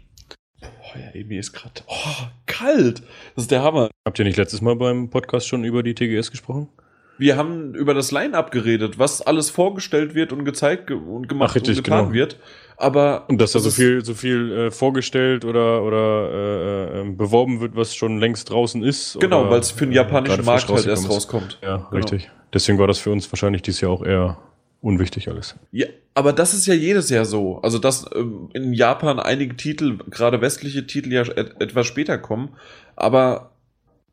Oh 0.62 0.98
ja, 0.98 1.26
mir 1.26 1.40
ist 1.40 1.54
gerade 1.54 1.82
oh, 1.88 2.28
kalt. 2.46 3.02
Das 3.36 3.46
ist 3.46 3.52
der 3.52 3.64
Hammer. 3.64 3.90
Habt 4.06 4.20
ihr 4.20 4.26
nicht 4.26 4.38
letztes 4.38 4.62
Mal 4.62 4.76
beim 4.76 5.10
Podcast 5.10 5.48
schon 5.48 5.64
über 5.64 5.82
die 5.82 5.96
TGS 5.96 6.30
gesprochen? 6.32 6.70
Wir 7.18 7.36
haben 7.38 7.74
über 7.74 7.94
das 7.94 8.12
Line-Up 8.12 8.52
geredet, 8.52 9.00
was 9.00 9.22
alles 9.22 9.50
vorgestellt 9.50 10.14
wird 10.16 10.32
und 10.32 10.46
gezeigt 10.46 10.88
ge 10.88 10.98
und 10.98 11.28
gemacht 11.28 11.52
Ach, 11.52 11.56
richtig, 11.56 11.78
und 11.78 11.84
getan 11.84 12.00
genau. 12.06 12.14
wird. 12.14 12.38
Aber 12.78 13.26
Und 13.28 13.42
dass 13.42 13.54
da 13.54 13.60
so 13.60 13.72
viel, 13.72 14.06
so 14.06 14.14
viel 14.14 14.52
äh, 14.52 14.72
vorgestellt 14.72 15.46
oder, 15.46 15.82
oder 15.84 16.30
äh, 16.32 17.02
äh, 17.02 17.12
beworben 17.12 17.60
wird, 17.60 17.76
was 17.76 17.96
schon 17.96 18.20
längst 18.20 18.52
draußen 18.52 18.84
ist. 18.84 19.20
Genau, 19.20 19.50
weil 19.50 19.60
es 19.62 19.72
für 19.72 19.86
den 19.86 19.94
äh, 19.94 19.96
japanischen 19.96 20.46
Markt 20.46 20.70
halt 20.70 20.86
erst 20.86 21.10
rauskommt. 21.10 21.58
Ja, 21.64 21.78
Genau. 21.78 21.90
richtig. 21.92 22.30
Deswegen 22.54 22.78
war 22.78 22.88
das 22.88 23.00
für 23.00 23.10
uns 23.10 23.32
wahrscheinlich 23.32 23.64
dieses 23.64 23.82
Jahr 23.82 23.92
auch 23.92 24.06
eher 24.06 24.38
unwichtig 24.82 25.28
alles. 25.28 25.56
Ja, 25.72 25.88
aber 26.14 26.34
das 26.34 26.54
ist 26.54 26.68
ja 26.68 26.76
jedes 26.76 27.10
Jahr 27.10 27.26
so. 27.26 27.60
Also, 27.62 27.80
dass 27.80 28.06
ähm, 28.16 28.50
in 28.54 28.74
Japan 28.74 29.20
einige 29.20 29.56
Titel, 29.58 29.98
gerade 30.10 30.40
westliche 30.42 30.86
Titel, 30.86 31.12
ja 31.12 31.24
et 31.24 31.60
etwas 31.60 31.88
später 31.88 32.18
kommen. 32.20 32.50
Aber 32.96 33.52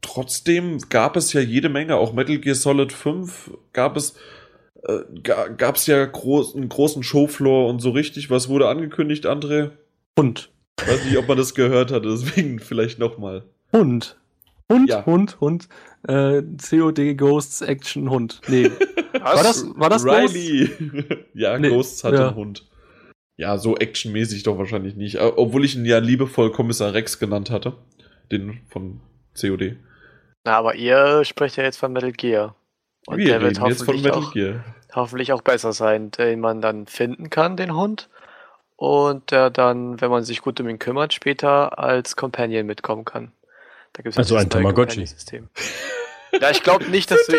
trotzdem 0.04 0.78
gab 0.88 1.16
es 1.16 1.32
ja 1.32 1.40
jede 1.40 1.68
Menge, 1.68 1.96
auch 1.96 2.12
Metal 2.12 2.38
Gear 2.38 2.54
Solid 2.54 2.92
5 2.92 3.50
gab 3.72 3.96
es, 3.96 4.14
äh, 4.84 5.00
ga, 5.22 5.48
gab 5.48 5.76
es 5.76 5.86
ja 5.86 6.04
groß, 6.04 6.54
einen 6.54 6.68
großen 6.68 7.02
Showfloor 7.02 7.68
und 7.68 7.80
so 7.80 7.90
richtig. 7.90 8.30
Was 8.30 8.48
wurde 8.48 8.68
angekündigt, 8.68 9.26
André? 9.26 9.70
Hund. 10.18 10.50
Weiß 10.86 11.04
nicht, 11.04 11.16
ob 11.16 11.28
man 11.28 11.38
das 11.38 11.54
gehört 11.54 11.90
hat, 11.90 12.04
deswegen 12.04 12.58
vielleicht 12.60 12.98
nochmal. 12.98 13.44
Hund. 13.72 14.16
Hund, 14.70 14.88
Ja. 14.88 15.04
Hund, 15.04 15.40
Hund. 15.40 15.68
Äh, 16.06 16.42
COD 16.42 17.16
Ghosts 17.16 17.60
Action 17.60 18.10
Hund. 18.10 18.40
Nee. 18.48 18.70
War 19.12 19.42
das, 19.42 19.64
war 19.76 19.88
das? 19.88 20.04
Riley. 20.04 20.70
ja, 21.34 21.56
Nee, 21.56 21.68
Ghosts 21.68 22.02
hat 22.02 22.14
ja. 22.14 22.28
einen 22.28 22.36
Hund. 22.36 22.66
Ja, 23.36 23.58
so 23.58 23.76
actionmäßig 23.76 24.42
doch 24.42 24.58
wahrscheinlich 24.58 24.96
nicht. 24.96 25.16
Äh, 25.16 25.32
Obwohl 25.36 25.64
ich 25.64 25.76
ihn 25.76 25.84
ja 25.84 25.98
liebevoll 25.98 26.50
Kommissar 26.50 26.94
Rex 26.94 27.18
genannt 27.18 27.50
hatte. 27.50 27.74
Den 28.32 28.58
von 28.68 29.00
COD. 29.40 29.76
Na, 30.44 30.56
aber 30.58 30.74
ihr 30.74 31.24
sprecht 31.24 31.56
ja 31.56 31.64
jetzt 31.64 31.78
von 31.78 31.92
Metal 31.92 32.12
Gear. 32.12 32.54
Und 33.06 33.18
Wir 33.18 33.26
der 33.26 33.40
wird 33.42 33.56
reden 33.58 33.66
jetzt 33.70 33.78
von 33.84 33.88
hoffentlich 33.94 34.02
Metal 34.04 34.22
auch, 34.22 34.32
Gear. 34.32 34.64
hoffentlich 34.94 35.32
auch 35.32 35.42
besser 35.42 35.72
sein, 35.72 36.10
den 36.10 36.40
man 36.40 36.60
dann 36.60 36.86
finden 36.86 37.30
kann, 37.30 37.56
den 37.56 37.74
Hund. 37.74 38.08
Und 38.76 39.30
der 39.30 39.50
dann, 39.50 40.00
wenn 40.00 40.10
man 40.10 40.24
sich 40.24 40.42
gut 40.42 40.60
um 40.60 40.68
ihn 40.68 40.78
kümmert, 40.78 41.12
später 41.14 41.78
als 41.78 42.16
Companion 42.16 42.66
mitkommen 42.66 43.04
kann. 43.04 43.32
Da 43.92 44.02
gibt's 44.02 44.18
Also 44.18 44.34
ein 44.34 44.42
neue 44.42 44.48
Tamagotchi. 44.48 44.96
Companion-System. 44.96 45.48
Ja, 46.40 46.50
ich 46.50 46.62
glaube 46.62 46.84
nicht, 46.86 47.10
dass 47.10 47.26
du, 47.26 47.36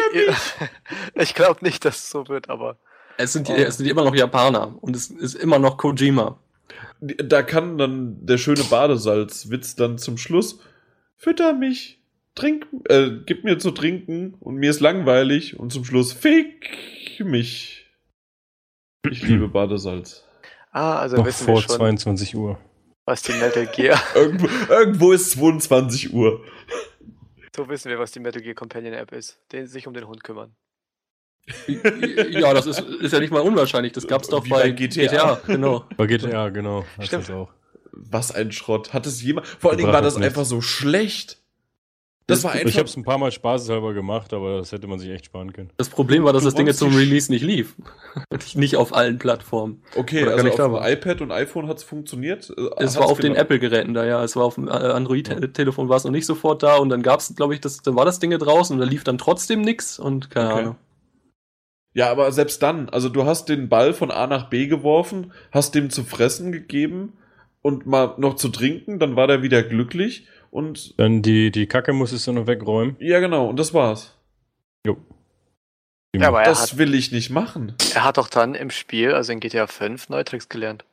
ich 1.21 1.35
glaube 1.35 1.63
nicht, 1.63 1.83
dass 1.85 1.97
es 1.97 2.09
so 2.09 2.27
wird, 2.29 2.49
aber 2.49 2.77
Es 3.17 3.33
sind, 3.33 3.49
Oh. 3.49 3.53
es 3.55 3.77
sind 3.77 3.87
immer 3.87 4.03
noch 4.05 4.15
Japaner 4.15 4.73
und 4.81 4.95
es 4.95 5.09
ist 5.09 5.35
immer 5.35 5.59
noch 5.59 5.77
Kojima. 5.77 6.39
Da 7.01 7.43
kann 7.43 7.77
dann 7.77 8.25
der 8.25 8.37
schöne 8.37 8.63
Badesalz-Witz 8.63 9.75
dann 9.75 9.97
zum 9.97 10.17
Schluss. 10.17 10.59
Fütter 11.17 11.53
mich, 11.53 11.99
trink, 12.35 12.67
äh, 12.89 13.11
gib 13.25 13.43
mir 13.43 13.57
zu 13.57 13.71
trinken 13.71 14.35
und 14.39 14.55
mir 14.55 14.69
ist 14.69 14.81
langweilig 14.81 15.59
und 15.59 15.71
zum 15.71 15.85
Schluss 15.85 16.13
fick 16.13 16.69
mich. 17.19 17.87
Ich 19.09 19.23
liebe 19.27 19.47
Badesalz. 19.47 20.23
ah, 20.71 20.99
also 20.99 21.17
Noch 21.17 21.25
wissen 21.25 21.47
wir 21.47 21.53
vor 21.53 21.61
schon, 21.61 21.75
22 21.77 22.35
Uhr. 22.35 22.59
was 23.05 23.21
die 23.21 23.33
Metal 23.33 23.65
Gear, 23.67 24.01
Irgendwo, 24.15 24.47
irgendwo 24.71 25.11
ist 25.13 25.31
22 25.31 26.13
Uhr. 26.13 26.43
so 27.55 27.67
wissen 27.69 27.89
wir, 27.89 27.99
was 27.99 28.11
die 28.11 28.19
Metal 28.19 28.41
Gear 28.41 28.55
Companion 28.55 28.93
App 28.93 29.11
ist, 29.11 29.39
den 29.51 29.67
sich 29.67 29.87
um 29.87 29.93
den 29.93 30.07
Hund 30.07 30.23
kümmern. 30.23 30.55
ja, 31.67 32.53
das 32.53 32.65
ist, 32.65 32.79
ist 32.79 33.13
ja 33.13 33.19
nicht 33.19 33.31
mal 33.31 33.41
unwahrscheinlich. 33.41 33.93
Das 33.93 34.07
gab's 34.07 34.27
doch 34.29 34.45
Wie 34.45 34.49
bei, 34.49 34.61
bei 34.63 34.71
GTA. 34.71 35.39
Genau. 35.45 35.85
Bei 35.95 36.07
GTA, 36.07 36.49
genau. 36.49 36.85
Stimmt. 36.99 37.29
das 37.29 37.29
auch. 37.29 37.51
Was 37.91 38.31
ein 38.33 38.51
Schrott. 38.51 38.93
Hat 38.93 39.05
es 39.05 39.21
jemand. 39.21 39.45
Vor 39.45 39.69
allen 39.69 39.77
Dingen 39.77 39.93
war 39.93 40.01
das 40.01 40.15
Gebracht 40.15 40.29
einfach 40.29 40.45
so 40.45 40.61
schlecht. 40.61 41.44
Das 42.27 42.43
war 42.43 42.53
einfach. 42.53 42.67
Ich 42.69 42.77
habe 42.77 42.87
es 42.89 42.97
ein 42.97 43.03
paar 43.03 43.19
Mal 43.19 43.31
spaßeshalber 43.31 43.93
gemacht, 43.93 44.33
aber 44.33 44.57
das 44.57 44.71
hätte 44.71 44.87
man 44.87 44.97
sich 44.97 45.11
echt 45.11 45.25
sparen 45.25 45.53
können. 45.53 45.69
Das 45.77 45.89
Problem 45.89 46.23
war, 46.23 46.33
dass 46.33 46.41
Du 46.41 46.47
das 46.47 46.55
Ding 46.55 46.65
jetzt 46.65 46.79
zum 46.79 46.95
Release 46.95 47.31
nicht 47.31 47.43
lief. 47.43 47.75
nicht 48.55 48.77
auf 48.77 48.95
allen 48.95 49.19
Plattformen. 49.19 49.83
okay, 49.95 50.23
Oder 50.23 50.31
also 50.31 50.43
nicht 50.43 50.59
auf 50.59 50.71
da 50.73 50.79
dem 50.87 50.93
iPad 50.93 51.21
und 51.21 51.31
iPhone 51.31 51.67
hat 51.67 51.77
es 51.77 51.83
funktioniert. 51.83 52.51
Äh, 52.57 52.69
Es 52.83 52.97
war 52.97 53.05
auf 53.05 53.19
den 53.19 53.35
Apple-Geräten 53.35 53.93
da, 53.93 54.05
ja. 54.05 54.23
Es 54.23 54.35
war 54.35 54.43
auf 54.45 54.55
dem 54.55 54.67
äh, 54.67 54.71
Android-Telefon 54.71 55.87
war 55.87 55.97
es 55.97 56.03
noch 56.03 56.11
nicht 56.11 56.25
sofort 56.25 56.63
da 56.63 56.77
und 56.77 56.89
dann 56.89 57.03
gab 57.03 57.19
es, 57.19 57.35
glaube 57.35 57.53
ich, 57.53 57.61
das, 57.61 57.83
dann 57.83 57.95
war 57.95 58.05
das 58.05 58.17
Ding 58.19 58.31
draußen 58.31 58.75
und 58.75 58.79
da 58.79 58.87
lief 58.89 59.03
dann 59.03 59.19
trotzdem 59.19 59.61
nix 59.61 59.99
und 59.99 60.31
keine 60.31 60.51
Okay. 60.51 60.59
Ahnung. 60.61 60.75
Ja, 61.93 62.11
aber 62.11 62.31
selbst 62.31 62.61
dann, 62.61 62.89
also 62.89 63.07
du 63.07 63.23
hast 63.25 63.47
den 63.49 63.69
Ball 63.69 63.93
von 63.93 64.11
A 64.11 64.27
nach 64.27 64.49
B 64.49 64.67
geworfen, 64.67 65.31
hast 65.51 65.75
dem 65.75 65.89
zu 65.89 66.03
fressen 66.03 66.51
gegeben 66.51 67.13
und 67.61 67.85
mal 67.85 68.15
noch 68.17 68.35
zu 68.35 68.49
trinken, 68.49 68.99
dann 68.99 69.15
war 69.15 69.27
der 69.27 69.43
wieder 69.43 69.63
glücklich 69.63 70.27
und 70.55 70.97
Dann 70.99 71.21
die, 71.21 71.51
die 71.51 71.67
Kacke 71.67 71.93
musstest 71.93 72.25
du 72.27 72.31
noch 72.33 72.47
wegräumen. 72.47 72.95
ja 72.99 73.19
genau, 73.19 73.47
und 73.47 73.57
das 73.59 73.73
war's. 73.73 74.15
Jo. 74.85 74.97
Ja, 76.15 76.29
aber 76.29 76.41
er 76.43 76.45
Das 76.49 76.71
hat, 76.71 76.77
will 76.77 76.93
ich 76.95 77.11
nicht 77.11 77.29
machen. 77.29 77.75
er 77.93 78.03
hat 78.05 78.17
doch 78.17 78.29
dann 78.29 78.55
im 78.55 78.69
Spiel, 78.69 79.13
also 79.13 79.31
in 79.33 79.39
GTA 79.41 79.67
5, 79.67 80.09
neue 80.09 80.23
Tricks 80.23 80.47
gelernt. 80.49 80.85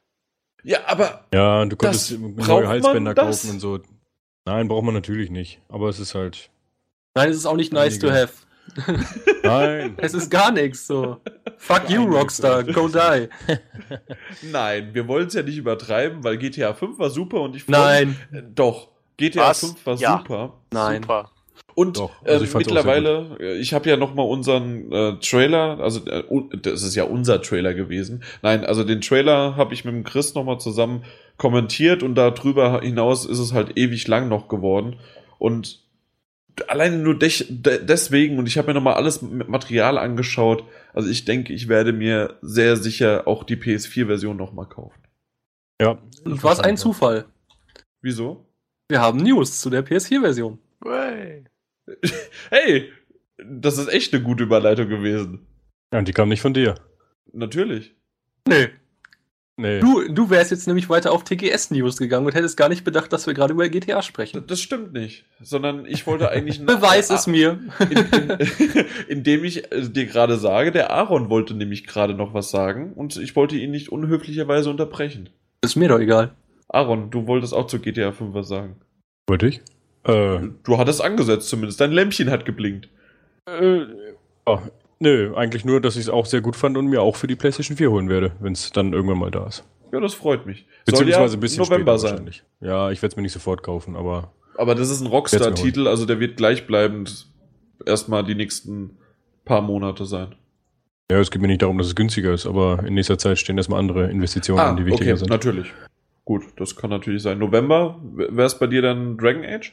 Ja, 0.64 0.78
aber 0.86 1.24
Ja, 1.32 1.64
du 1.64 1.76
braucht 1.76 2.10
neue 2.48 2.68
Halsbänder 2.68 3.14
kaufen 3.14 3.50
und 3.50 3.60
so. 3.60 3.80
Nein, 4.44 4.68
braucht 4.68 4.84
man 4.84 4.94
natürlich 4.94 5.30
nicht. 5.30 5.60
Aber 5.68 5.88
es 5.88 5.98
ist 6.00 6.14
halt. 6.14 6.50
Nein, 7.14 7.30
es 7.30 7.36
ist 7.36 7.46
auch 7.46 7.56
nicht 7.56 7.72
nice 7.72 7.98
to 7.98 8.10
have. 8.10 8.32
Nein. 9.42 9.94
Es 9.98 10.14
ist 10.14 10.30
gar 10.30 10.50
nichts 10.52 10.86
so. 10.86 11.20
Fuck 11.58 11.90
you, 11.90 12.02
Einige 12.02 12.16
Rockstar, 12.16 12.64
go 12.64 12.88
die. 12.88 13.28
nein, 14.52 14.94
wir 14.94 15.06
wollen 15.08 15.26
es 15.26 15.34
ja 15.34 15.42
nicht 15.42 15.58
übertreiben, 15.58 16.22
weil 16.24 16.38
GTA 16.38 16.72
5 16.74 16.98
war 16.98 17.10
super 17.10 17.40
und 17.42 17.54
ich 17.56 17.66
Nein, 17.68 18.16
mich- 18.30 18.40
Äh, 18.40 18.44
Doch, 18.54 18.88
GTA 19.22 19.50
Was? 19.50 19.60
5 19.60 19.86
war 19.86 19.94
Ja. 19.96 20.18
super. 20.18 20.52
nein. 20.72 21.02
Super. 21.02 21.30
Und 21.74 21.96
Doch, 21.96 22.10
also 22.24 22.44
ähm, 22.44 22.50
ich 22.50 22.54
mittlerweile, 22.54 23.36
äh, 23.40 23.58
ich 23.58 23.72
habe 23.72 23.88
ja 23.88 23.96
noch 23.96 24.14
mal 24.14 24.22
unseren 24.24 24.92
äh, 24.92 25.18
Trailer, 25.20 25.80
also 25.80 26.04
äh, 26.06 26.22
das 26.60 26.82
ist 26.82 26.94
ja 26.94 27.04
unser 27.04 27.40
Trailer 27.40 27.72
gewesen. 27.72 28.22
Nein, 28.42 28.64
also 28.64 28.84
den 28.84 29.00
Trailer 29.00 29.56
habe 29.56 29.72
ich 29.72 29.84
mit 29.84 29.94
dem 29.94 30.04
Chris 30.04 30.34
noch 30.34 30.44
mal 30.44 30.58
zusammen 30.58 31.04
kommentiert 31.38 32.02
und 32.02 32.14
darüber 32.14 32.80
hinaus 32.82 33.24
ist 33.24 33.38
es 33.38 33.52
halt 33.52 33.78
ewig 33.78 34.06
lang 34.06 34.28
noch 34.28 34.48
geworden. 34.48 34.96
Und 35.38 35.80
alleine 36.68 36.98
nur 36.98 37.18
de 37.18 37.30
deswegen, 37.48 38.38
und 38.38 38.46
ich 38.46 38.58
habe 38.58 38.68
mir 38.68 38.74
noch 38.74 38.82
mal 38.82 38.94
alles 38.94 39.22
mit 39.22 39.48
Material 39.48 39.96
angeschaut, 39.96 40.64
also 40.92 41.08
ich 41.08 41.24
denke, 41.24 41.54
ich 41.54 41.68
werde 41.68 41.92
mir 41.92 42.38
sehr 42.42 42.76
sicher 42.76 43.26
auch 43.26 43.44
die 43.44 43.56
PS4-Version 43.56 44.36
noch 44.36 44.52
mal 44.52 44.66
kaufen. 44.66 45.00
Ja. 45.80 45.98
Was 46.24 46.60
ein 46.60 46.76
Zufall. 46.76 47.24
Wieso? 48.02 48.46
Wir 48.92 49.00
haben 49.00 49.20
News 49.20 49.58
zu 49.58 49.70
der 49.70 49.86
PS4-Version. 49.86 50.58
Wey. 50.80 51.44
Hey, 52.50 52.92
das 53.42 53.78
ist 53.78 53.88
echt 53.88 54.12
eine 54.12 54.22
gute 54.22 54.44
Überleitung 54.44 54.86
gewesen. 54.86 55.46
Ja, 55.90 56.00
und 56.00 56.08
die 56.08 56.12
kam 56.12 56.28
nicht 56.28 56.42
von 56.42 56.52
dir. 56.52 56.74
Natürlich. 57.32 57.94
Nee. 58.46 58.68
Nee. 59.56 59.80
Du, 59.80 60.06
du 60.12 60.28
wärst 60.28 60.50
jetzt 60.50 60.66
nämlich 60.66 60.90
weiter 60.90 61.10
auf 61.10 61.24
TGS-News 61.24 61.96
gegangen 61.96 62.26
und 62.26 62.34
hättest 62.34 62.58
gar 62.58 62.68
nicht 62.68 62.84
bedacht, 62.84 63.14
dass 63.14 63.26
wir 63.26 63.32
gerade 63.32 63.54
über 63.54 63.66
GTA 63.70 64.02
sprechen. 64.02 64.44
Das 64.46 64.60
stimmt 64.60 64.92
nicht, 64.92 65.24
sondern 65.40 65.86
ich 65.86 66.06
wollte 66.06 66.28
eigentlich. 66.28 66.60
Beweis 66.66 67.08
es 67.08 67.26
mir. 67.26 67.60
In, 67.88 67.96
in, 67.96 68.86
indem 69.08 69.44
ich 69.44 69.72
äh, 69.72 69.88
dir 69.88 70.04
gerade 70.04 70.36
sage, 70.36 70.70
der 70.70 70.90
Aaron 70.90 71.30
wollte 71.30 71.54
nämlich 71.54 71.86
gerade 71.86 72.12
noch 72.12 72.34
was 72.34 72.50
sagen 72.50 72.92
und 72.92 73.16
ich 73.16 73.36
wollte 73.36 73.56
ihn 73.56 73.70
nicht 73.70 73.88
unhöflicherweise 73.88 74.68
unterbrechen. 74.68 75.30
Ist 75.62 75.76
mir 75.76 75.88
doch 75.88 75.98
egal. 75.98 76.34
Aaron, 76.72 77.10
du 77.10 77.26
wolltest 77.26 77.52
auch 77.54 77.66
zu 77.66 77.78
GTA 77.78 78.12
5 78.12 78.34
was 78.34 78.48
sagen. 78.48 78.76
Wollte 79.28 79.46
ich? 79.46 79.60
Äh, 80.04 80.40
Du 80.64 80.78
hattest 80.78 81.02
angesetzt 81.02 81.48
zumindest, 81.48 81.80
dein 81.80 81.92
Lämpchen 81.92 82.30
hat 82.30 82.44
geblinkt. 82.44 82.88
äh, 83.46 83.82
oh, 84.46 84.58
nö, 84.98 85.34
eigentlich 85.36 85.64
nur, 85.64 85.80
dass 85.80 85.96
ich 85.96 86.02
es 86.02 86.08
auch 86.08 86.26
sehr 86.26 86.40
gut 86.40 86.56
fand 86.56 86.76
und 86.76 86.86
mir 86.86 87.02
auch 87.02 87.16
für 87.16 87.26
die 87.26 87.36
PlayStation 87.36 87.76
4 87.76 87.90
holen 87.90 88.08
werde, 88.08 88.32
wenn 88.40 88.52
es 88.54 88.72
dann 88.72 88.92
irgendwann 88.92 89.18
mal 89.18 89.30
da 89.30 89.46
ist. 89.46 89.64
Ja, 89.92 90.00
das 90.00 90.14
freut 90.14 90.46
mich. 90.46 90.66
Beziehungsweise 90.86 91.36
ein 91.36 91.40
bisschen 91.40 91.62
November 91.62 91.92
später 91.92 91.98
sein. 91.98 92.10
wahrscheinlich. 92.12 92.42
Ja, 92.60 92.90
ich 92.90 93.02
werde 93.02 93.12
es 93.12 93.16
mir 93.16 93.22
nicht 93.22 93.32
sofort 93.32 93.62
kaufen, 93.62 93.94
aber 93.94 94.32
Aber 94.56 94.74
das 94.74 94.88
ist 94.90 95.00
ein 95.02 95.06
Rockstar-Titel, 95.06 95.86
also 95.86 96.06
der 96.06 96.18
wird 96.18 96.36
gleichbleibend 96.38 97.26
erstmal 97.84 98.24
die 98.24 98.34
nächsten 98.34 98.96
paar 99.44 99.60
Monate 99.60 100.06
sein. 100.06 100.34
ja, 101.10 101.18
es 101.20 101.30
geht 101.30 101.42
mir 101.42 101.48
nicht 101.48 101.60
darum, 101.62 101.76
dass 101.76 101.88
es 101.88 101.94
günstiger 101.94 102.32
ist, 102.32 102.46
aber 102.46 102.82
in 102.86 102.94
nächster 102.94 103.18
Zeit 103.18 103.38
stehen 103.38 103.58
erstmal 103.58 103.78
andere 103.80 104.10
Investitionen 104.10 104.60
an, 104.60 104.76
die 104.78 104.86
wichtiger 104.86 105.10
Ah, 105.10 105.14
okay, 105.14 105.18
sind. 105.18 105.28
natürlich. 105.30 105.72
Gut, 106.24 106.44
das 106.56 106.76
kann 106.76 106.90
natürlich 106.90 107.22
sein. 107.22 107.38
November, 107.38 108.00
wäre 108.02 108.46
es 108.46 108.58
bei 108.58 108.66
dir 108.68 108.82
dann 108.82 109.16
Dragon 109.18 109.44
Age? 109.44 109.72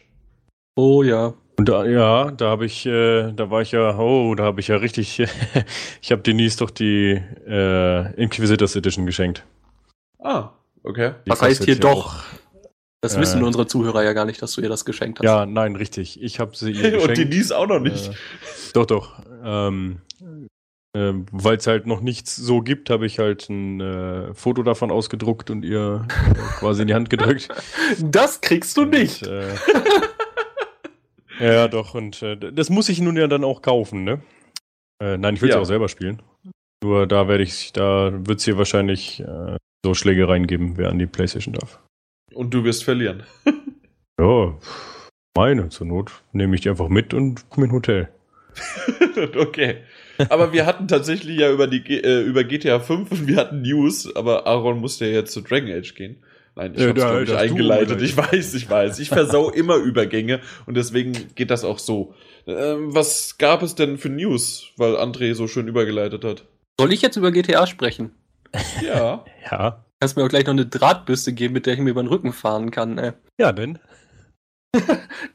Oh 0.76 1.04
ja. 1.04 1.34
Und 1.58 1.68
da, 1.70 1.86
ja, 1.86 2.32
da 2.32 2.50
habe 2.50 2.66
ich, 2.66 2.86
äh, 2.86 3.32
da 3.34 3.50
war 3.52 3.62
ich 3.62 3.72
ja, 3.74 3.98
oh, 4.00 4.34
da 4.34 4.46
habe 4.46 4.62
ich 4.62 4.70
ja 4.70 4.78
richtig, 4.78 5.20
ich 6.02 6.12
habe 6.12 6.22
Denise 6.22 6.58
doch 6.58 6.70
die 6.72 7.22
äh, 7.48 8.14
Inquisitors 8.22 8.76
Edition 8.76 9.06
geschenkt. 9.06 9.46
Ah, 10.20 10.52
okay. 10.84 11.14
Die 11.26 11.30
Was 11.32 11.42
heißt 11.42 11.66
hier 11.66 11.78
doch? 11.80 12.24
Das 13.02 13.16
Äh. 13.16 13.20
wissen 13.22 13.44
unsere 13.44 13.68
Zuhörer 13.68 14.04
ja 14.04 14.14
gar 14.14 14.26
nicht, 14.26 14.42
dass 14.42 14.54
du 14.54 14.62
ihr 14.62 14.70
das 14.70 14.86
geschenkt 14.86 15.20
hast. 15.20 15.26
Ja, 15.26 15.46
nein, 15.46 15.76
richtig. 15.76 16.22
Ich 16.22 16.40
habe 16.40 16.56
sie 16.56 16.72
ihr 16.72 16.86
Und 17.02 17.10
geschenkt. 17.10 17.18
Denise 17.18 17.52
auch 17.58 17.68
noch 17.68 17.80
nicht. 17.80 18.08
Äh, 18.08 18.14
doch, 18.74 18.86
doch. 18.86 19.22
Ähm, 19.44 20.02
äh, 21.00 21.14
Weil 21.32 21.58
es 21.58 21.68
halt 21.68 21.88
noch 21.88 22.02
nichts 22.02 22.36
so 22.36 22.62
gibt, 22.62 22.90
habe 22.90 23.06
ich 23.06 23.20
halt 23.20 23.50
ein 23.50 23.80
äh, 23.80 24.34
Foto 24.34 24.64
davon 24.64 24.92
ausgedruckt 24.92 25.50
und 25.50 25.64
ihr 25.64 26.06
äh, 26.10 26.34
quasi 26.60 26.82
in 26.82 26.88
die 26.88 26.94
Hand 26.94 27.10
gedrückt. 27.10 27.48
Das 28.00 28.42
kriegst 28.42 28.76
du 28.78 28.86
nicht. 28.86 29.26
Und, 29.26 29.34
äh, 29.34 29.56
ja, 31.54 31.68
doch. 31.68 31.96
Und 31.96 32.22
äh, 32.22 32.38
das 32.38 32.70
muss 32.70 32.90
ich 32.90 33.02
nun 33.02 33.18
ja 33.18 33.28
dann 33.28 33.44
auch 33.44 33.62
kaufen, 33.62 34.04
ne? 34.04 34.22
Äh, 35.02 35.18
nein, 35.18 35.36
ich 35.36 35.42
will 35.42 35.50
es 35.50 35.56
Ja. 35.56 35.62
auch 35.62 35.66
selber 35.66 35.88
spielen. 35.90 36.22
Nur 36.84 37.08
da 37.08 37.28
werde 37.28 37.44
ich, 37.44 37.74
da 37.74 38.12
wird 38.14 38.40
es 38.40 38.46
hier 38.46 38.58
wahrscheinlich 38.58 39.20
äh, 39.22 39.58
so 39.86 39.94
Schlägereien 39.94 40.48
geben, 40.48 40.74
wer 40.78 40.90
an 40.90 41.00
die 41.00 41.08
Playstation 41.08 41.54
darf. 41.54 41.80
Und 42.34 42.54
du 42.54 42.64
wirst 42.64 42.84
verlieren. 42.84 43.24
Ja, 44.20 44.58
meine 45.36 45.70
zur 45.70 45.88
Not 45.88 46.12
nehme 46.34 46.56
ich 46.56 46.62
die 46.62 46.70
einfach 46.70 46.90
mit 46.90 47.14
und 47.14 47.50
komme 47.50 47.66
in 47.66 47.72
ein 47.72 47.76
Hotel. 47.76 48.10
okay. 49.38 49.78
Aber 50.30 50.52
wir 50.54 50.66
hatten 50.66 50.88
tatsächlich 50.88 51.38
ja 51.40 51.52
über, 51.52 51.68
die, 51.68 51.82
G- 51.84 52.00
äh, 52.00 52.22
über 52.24 52.44
GTA 52.44 52.80
5 52.80 53.12
und 53.12 53.28
wir 53.28 53.38
hatten 53.38 53.62
News, 53.62 54.14
aber 54.16 54.46
Aaron 54.48 54.80
musste 54.80 55.06
ja 55.06 55.14
jetzt 55.14 55.32
zu 55.32 55.42
Dragon 55.42 55.72
Age 55.72 55.94
gehen. 55.96 56.18
Nein, 56.56 56.74
ich 56.76 56.82
Äh, 56.82 56.90
hab's, 56.90 57.00
glaub 57.02 57.22
ich, 57.22 57.36
eingeleitet. 57.38 58.02
Ich 58.02 58.18
weiß, 58.18 58.54
ich 58.54 58.70
weiß. 58.70 59.00
Ich 59.00 59.10
versau 59.10 59.50
immer 59.52 59.76
Übergänge 59.78 60.42
und 60.66 60.76
deswegen 60.76 61.14
geht 61.36 61.52
das 61.52 61.64
auch 61.64 61.80
so. 61.80 62.14
Ähm, 62.48 62.94
was 62.94 63.38
gab 63.38 63.62
es 63.64 63.76
denn 63.76 63.98
für 63.98 64.10
News, 64.10 64.68
weil 64.78 64.96
André 64.98 65.34
so 65.36 65.48
schön 65.48 65.68
übergeleitet 65.68 66.26
hat? 66.26 66.44
Soll 66.80 66.92
ich 66.92 67.02
jetzt 67.02 67.16
über 67.16 67.32
GTA 67.32 67.66
sprechen? 67.68 68.12
Ja. 68.86 69.24
Ja. 69.52 69.86
Kannst 70.02 70.16
mir 70.16 70.24
auch 70.24 70.30
gleich 70.30 70.46
noch 70.46 70.54
eine 70.54 70.66
Drahtbürste 70.66 71.34
geben, 71.34 71.54
mit 71.54 71.66
der 71.66 71.74
ich 71.74 71.80
mir 71.80 71.90
über 71.90 72.02
den 72.04 72.08
Rücken 72.08 72.32
fahren 72.34 72.72
kann. 72.72 72.98
Ey. 72.98 73.12
Ja, 73.38 73.52
denn? 73.52 73.80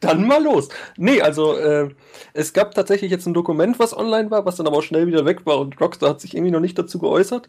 Dann 0.01 0.27
mal 0.27 0.43
los. 0.43 0.69
Nee, 0.97 1.21
also 1.21 1.57
äh, 1.57 1.91
es 2.33 2.53
gab 2.53 2.75
tatsächlich 2.75 3.11
jetzt 3.11 3.27
ein 3.27 3.35
Dokument, 3.35 3.79
was 3.79 3.97
online 3.97 4.31
war, 4.31 4.45
was 4.45 4.57
dann 4.57 4.67
aber 4.67 4.79
auch 4.79 4.83
schnell 4.83 5.07
wieder 5.07 5.25
weg 5.25 5.47
war 5.47 5.59
und 5.59 5.81
Rockstar 5.81 6.11
hat 6.11 6.21
sich 6.21 6.35
irgendwie 6.35 6.53
noch 6.53 6.61
nicht 6.61 6.79
dazu 6.79 6.99
geäußert. 6.99 7.49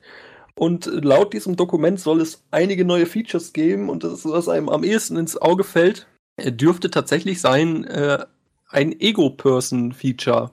Und 0.57 0.85
laut 0.85 1.33
diesem 1.33 1.57
Dokument 1.57 1.99
soll 1.99 2.21
es 2.21 2.43
einige 2.49 2.85
neue 2.85 3.05
Features 3.05 3.51
geben 3.51 3.89
und 3.89 4.03
das, 4.05 4.23
was 4.25 4.47
einem 4.47 4.69
am 4.69 4.85
ehesten 4.85 5.17
ins 5.17 5.37
Auge 5.37 5.65
fällt, 5.65 6.07
äh, 6.37 6.51
dürfte 6.51 6.89
tatsächlich 6.89 7.41
sein 7.41 7.83
äh, 7.83 8.25
ein 8.69 8.97
Ego-Person-Feature, 8.99 10.51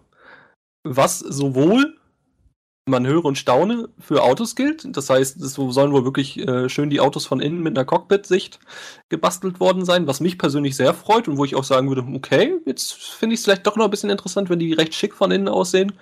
was 0.84 1.20
sowohl 1.20 1.98
man 2.86 3.06
höre 3.06 3.24
und 3.24 3.38
staune 3.38 3.88
für 3.98 4.22
Autos 4.22 4.56
gilt. 4.56 4.96
Das 4.96 5.08
heißt, 5.08 5.40
es 5.40 5.54
sollen 5.54 5.92
wohl 5.92 6.04
wirklich 6.04 6.38
äh, 6.38 6.68
schön 6.68 6.90
die 6.90 7.00
Autos 7.00 7.26
von 7.26 7.40
innen 7.40 7.62
mit 7.62 7.76
einer 7.76 7.84
Cockpit-Sicht 7.84 8.58
gebastelt 9.08 9.60
worden 9.60 9.84
sein, 9.84 10.06
was 10.06 10.20
mich 10.20 10.38
persönlich 10.38 10.76
sehr 10.76 10.92
freut 10.94 11.28
und 11.28 11.36
wo 11.36 11.44
ich 11.44 11.54
auch 11.54 11.64
sagen 11.64 11.88
würde, 11.88 12.04
okay, 12.14 12.54
jetzt 12.66 12.94
finde 12.94 13.34
ich 13.34 13.40
es 13.40 13.44
vielleicht 13.44 13.66
doch 13.66 13.76
noch 13.76 13.84
ein 13.84 13.90
bisschen 13.90 14.10
interessant, 14.10 14.50
wenn 14.50 14.58
die 14.58 14.72
recht 14.72 14.94
schick 14.94 15.14
von 15.14 15.30
innen 15.30 15.48
aussehen. 15.48 15.92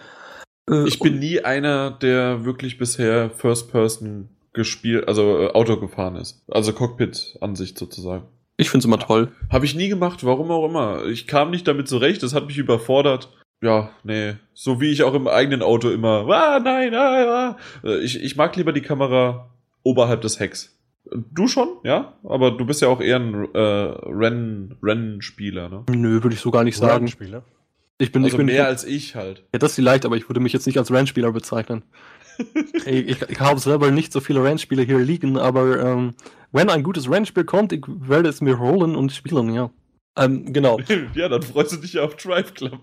Äh, 0.71 0.87
Ich 0.87 0.99
bin 0.99 1.19
nie 1.19 1.41
einer, 1.41 1.91
der 1.91 2.45
wirklich 2.45 2.79
bisher 2.79 3.31
First 3.31 3.71
Person 3.71 4.31
gespielt, 4.55 5.07
also 5.07 5.39
äh, 5.39 5.53
Auto 5.53 5.77
gefahren 5.79 6.17
ist. 6.17 6.43
Also 6.51 6.73
Cockpit-Ansicht 6.73 7.79
sozusagen. 7.79 8.27
ich 8.57 8.71
finde 8.71 8.81
es 8.81 8.87
immer 8.87 8.99
toll. 8.99 9.33
Habe 9.51 9.67
ich 9.67 9.75
nie 9.75 9.89
gemacht, 9.89 10.25
warum 10.25 10.51
auch 10.51 10.67
immer. 10.67 11.05
Ich 11.07 11.27
kam 11.27 11.51
nicht 11.51 11.69
damit 11.69 11.89
zurecht, 11.89 12.23
das 12.23 12.35
hat 12.35 12.47
mich 12.47 12.57
überfordert. 12.59 13.31
Ja, 13.63 13.91
nee. 14.05 14.35
So 14.55 14.81
wie 14.81 14.91
ich 14.91 15.03
auch 15.03 15.15
im 15.15 15.29
eigenen 15.29 15.63
Auto 15.63 15.91
immer, 15.91 16.27
ah, 16.31 16.59
nein, 16.61 16.95
ah, 16.95 17.57
ah. 17.57 17.57
Äh, 17.85 17.99
Ich, 18.01 18.21
ich 18.23 18.37
mag 18.37 18.57
lieber 18.57 18.73
die 18.73 18.81
Kamera 18.81 19.51
oberhalb 19.83 20.23
des 20.23 20.41
Hecks. 20.41 20.77
Du 21.33 21.49
schon, 21.49 21.69
ja? 21.83 22.15
Aber 22.25 22.53
du 22.53 22.65
bist 22.65 22.83
ja 22.83 22.89
auch 22.89 23.01
eher 23.01 23.17
ein 23.17 23.49
äh, 23.55 23.59
Renn, 23.59 24.77
Rennspieler, 24.83 25.69
ne? 25.69 25.85
Nö, 25.91 26.23
würde 26.23 26.35
ich 26.35 26.41
so 26.41 26.51
gar 26.51 26.65
nicht 26.65 26.77
sagen. 26.77 27.09
Spieler. 27.09 27.43
Ich 27.99 28.13
bin, 28.13 28.23
Also 28.25 28.35
ich 28.35 28.39
bin 28.39 28.47
mehr 28.47 28.67
als 28.67 28.85
ich 28.85 29.15
halt. 29.15 29.45
ja, 29.53 29.59
das 29.59 29.75
vielleicht, 29.75 30.07
aber 30.07 30.17
ich 30.17 30.29
würde 30.29 30.41
mich 30.41 30.53
jetzt 30.53 30.67
nicht 30.67 30.79
als 30.79 30.91
Rennspieler 30.91 31.33
bezeichnen. 31.33 31.83
Ey, 32.87 33.01
ich, 33.01 33.21
ich 33.29 33.41
habe 33.41 33.61
selber 33.61 33.91
nicht 33.91 34.13
so 34.13 34.21
viele 34.21 34.43
Rennspiele 34.43 34.83
hier 34.83 34.99
liegen, 34.99 35.37
aber 35.37 35.83
ähm, 35.85 36.15
wenn 36.53 36.71
ein 36.71 36.83
gutes 36.83 37.11
Rennspiel 37.11 37.45
kommt, 37.45 37.73
ich 37.73 37.85
werde 37.87 38.29
es 38.31 38.41
mir 38.41 38.59
holen 38.59 38.97
und 38.97 39.13
spielen, 39.13 39.53
ja. 39.53 39.71
Ähm, 40.17 40.53
genau. 40.53 40.79
ja, 41.15 41.29
dann 41.29 41.43
freust 41.43 41.73
du 41.73 41.77
dich 41.77 41.95
ja 41.95 42.03
auf 42.03 42.17
Drive 42.17 42.55
Club. 42.55 42.79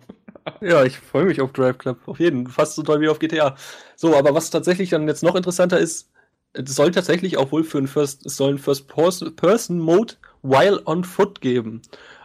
Ja, 0.61 0.83
ich 0.83 0.97
freue 0.97 1.25
mich 1.25 1.41
auf 1.41 1.53
Drive 1.53 1.77
Club. 1.77 1.99
Auf 2.05 2.19
jeden. 2.19 2.47
Fast 2.47 2.75
so 2.75 2.83
toll 2.83 3.01
wie 3.01 3.09
auf 3.09 3.19
GTA. 3.19 3.55
So, 3.95 4.15
aber 4.15 4.33
was 4.33 4.49
tatsächlich 4.49 4.89
dann 4.89 5.07
jetzt 5.07 5.23
noch 5.23 5.35
interessanter 5.35 5.79
ist, 5.79 6.11
es 6.53 6.75
soll 6.75 6.91
tatsächlich 6.91 7.37
auch 7.37 7.51
wohl 7.51 7.63
für 7.63 7.77
einen 7.77 7.87
First, 7.87 8.25
es 8.25 8.37
soll 8.37 8.49
einen 8.49 8.57
First-Person-Mode 8.57 10.15
while 10.41 10.81
on 10.85 11.03
foot 11.03 11.41
geben. 11.41 11.81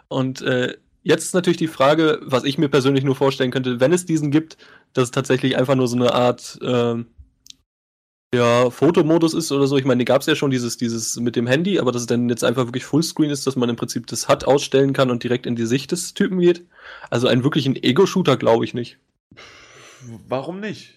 Und 0.09 0.43
äh, 0.43 0.77
jetzt 1.03 1.25
ist 1.25 1.35
natürlich 1.35 1.57
die 1.59 1.69
Frage, 1.69 2.21
was 2.23 2.45
ich 2.45 2.59
mir 2.59 2.69
persönlich 2.69 3.05
nur 3.05 3.17
vorstellen 3.17 3.51
könnte, 3.51 3.81
wenn 3.81 3.93
es 3.93 4.07
diesen 4.07 4.31
gibt, 4.31 4.57
dass 4.93 5.05
es 5.05 5.11
tatsächlich 5.11 5.57
einfach 5.57 5.75
nur 5.75 5.89
so 5.89 5.97
eine 5.97 6.15
Art 6.15 6.59
ähm, 6.63 7.07
ja, 8.35 8.71
Fotomodus 8.71 9.35
ist 9.35 9.53
oder 9.53 9.67
so. 9.67 9.77
Ich 9.77 9.85
meine, 9.85 9.99
die 9.99 10.05
gab 10.07 10.23
es 10.23 10.27
ja 10.27 10.35
schon 10.35 10.51
dieses, 10.51 10.79
dieses 10.79 11.21
mit 11.21 11.37
dem 11.37 11.47
Handy, 11.47 11.79
aber 11.79 11.93
dass 11.93 12.03
es 12.03 12.07
dann 12.07 12.31
jetzt 12.31 12.45
einfach 12.45 12.67
wirklich 12.67 12.85
Fullscreen 12.85 13.31
ist, 13.31 13.47
dass 13.47 13.57
man 13.57 13.69
im 13.69 13.77
Prinzip 13.77 14.07
das 14.07 14.29
HUD 14.29 14.47
ausstellen 14.47 14.95
kann 14.95 15.11
und 15.11 15.23
direkt 15.23 15.45
in 15.45 15.55
die 15.55 15.67
Sicht 15.67 15.93
des 15.93 16.15
Typen 16.15 16.39
geht. 16.41 16.65
Also 17.11 17.29
einen 17.29 17.45
wirklichen 17.45 17.77
Ego-Shooter 17.77 18.39
glaube 18.39 18.65
ich 18.65 18.73
nicht. 18.73 18.99
warum 20.29 20.61
nicht? 20.61 20.95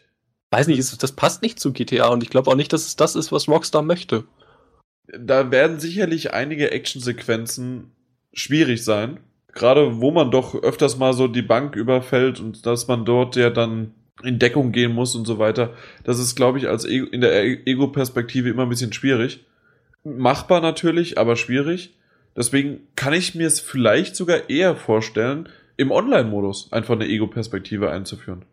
Weiß 0.51 0.67
nicht, 0.67 1.03
das 1.03 1.11
passt 1.11 1.41
nicht 1.41 1.59
zu 1.59 1.73
GTA 1.73 2.07
und 2.07 2.23
ich 2.23 2.29
glaube 2.29 2.49
auch 2.49 2.55
nicht, 2.55 2.71
dass 2.71 2.85
es 2.85 2.95
das 2.95 3.15
ist, 3.15 3.33
was 3.33 3.49
Rockstar 3.49 3.81
möchte. 3.81 4.23
Da 5.07 5.51
werden 5.51 5.79
sicherlich 5.79 6.33
einige 6.33 6.71
Actionsequenzen 6.71 7.91
schwierig 8.31 8.83
sein. 8.85 9.19
Gerade 9.51 9.99
wo 9.99 10.11
man 10.11 10.31
doch 10.31 10.55
öfters 10.55 10.97
mal 10.97 11.13
so 11.13 11.27
die 11.27 11.41
Bank 11.41 11.75
überfällt 11.75 12.39
und 12.39 12.65
dass 12.65 12.87
man 12.87 13.03
dort 13.03 13.35
ja 13.35 13.49
dann 13.49 13.93
in 14.23 14.39
Deckung 14.39 14.71
gehen 14.71 14.93
muss 14.93 15.15
und 15.15 15.25
so 15.25 15.39
weiter. 15.39 15.73
Das 16.03 16.19
ist, 16.19 16.35
glaube 16.35 16.57
ich, 16.57 16.67
als 16.67 16.85
Ego, 16.85 17.05
in 17.07 17.21
der 17.21 17.43
E- 17.43 17.61
Ego-Perspektive 17.65 18.49
immer 18.49 18.63
ein 18.63 18.69
bisschen 18.69 18.93
schwierig. 18.93 19.45
Machbar 20.03 20.61
natürlich, 20.61 21.17
aber 21.17 21.35
schwierig. 21.35 21.93
Deswegen 22.35 22.81
kann 22.95 23.13
ich 23.13 23.35
mir 23.35 23.47
es 23.47 23.59
vielleicht 23.59 24.15
sogar 24.15 24.49
eher 24.49 24.75
vorstellen, 24.75 25.49
im 25.77 25.91
Online-Modus 25.91 26.71
einfach 26.71 26.95
eine 26.95 27.07
Ego-Perspektive 27.07 27.91
einzuführen. 27.91 28.45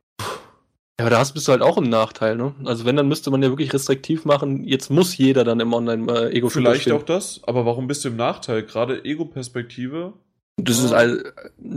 Ja, 1.00 1.06
aber 1.06 1.10
da 1.10 1.18
hast, 1.18 1.32
bist 1.32 1.48
du 1.48 1.52
halt 1.52 1.62
auch 1.62 1.78
im 1.78 1.88
Nachteil, 1.88 2.36
ne? 2.36 2.54
Also 2.64 2.84
wenn, 2.84 2.96
dann 2.96 3.08
müsste 3.08 3.30
man 3.30 3.42
ja 3.42 3.48
wirklich 3.48 3.72
restriktiv 3.72 4.24
machen, 4.24 4.64
jetzt 4.64 4.90
muss 4.90 5.16
jeder 5.16 5.42
dann 5.42 5.58
im 5.60 5.72
Online-Ego 5.72 6.48
Vielleicht 6.48 6.90
auch 6.92 7.02
das, 7.02 7.40
aber 7.44 7.64
warum 7.66 7.86
bist 7.86 8.04
du 8.04 8.08
im 8.08 8.16
Nachteil? 8.16 8.62
Gerade 8.62 9.04
Ego-Perspektive. 9.04 10.12
Das 10.59 10.78
ist 10.78 10.92
all, 10.92 11.32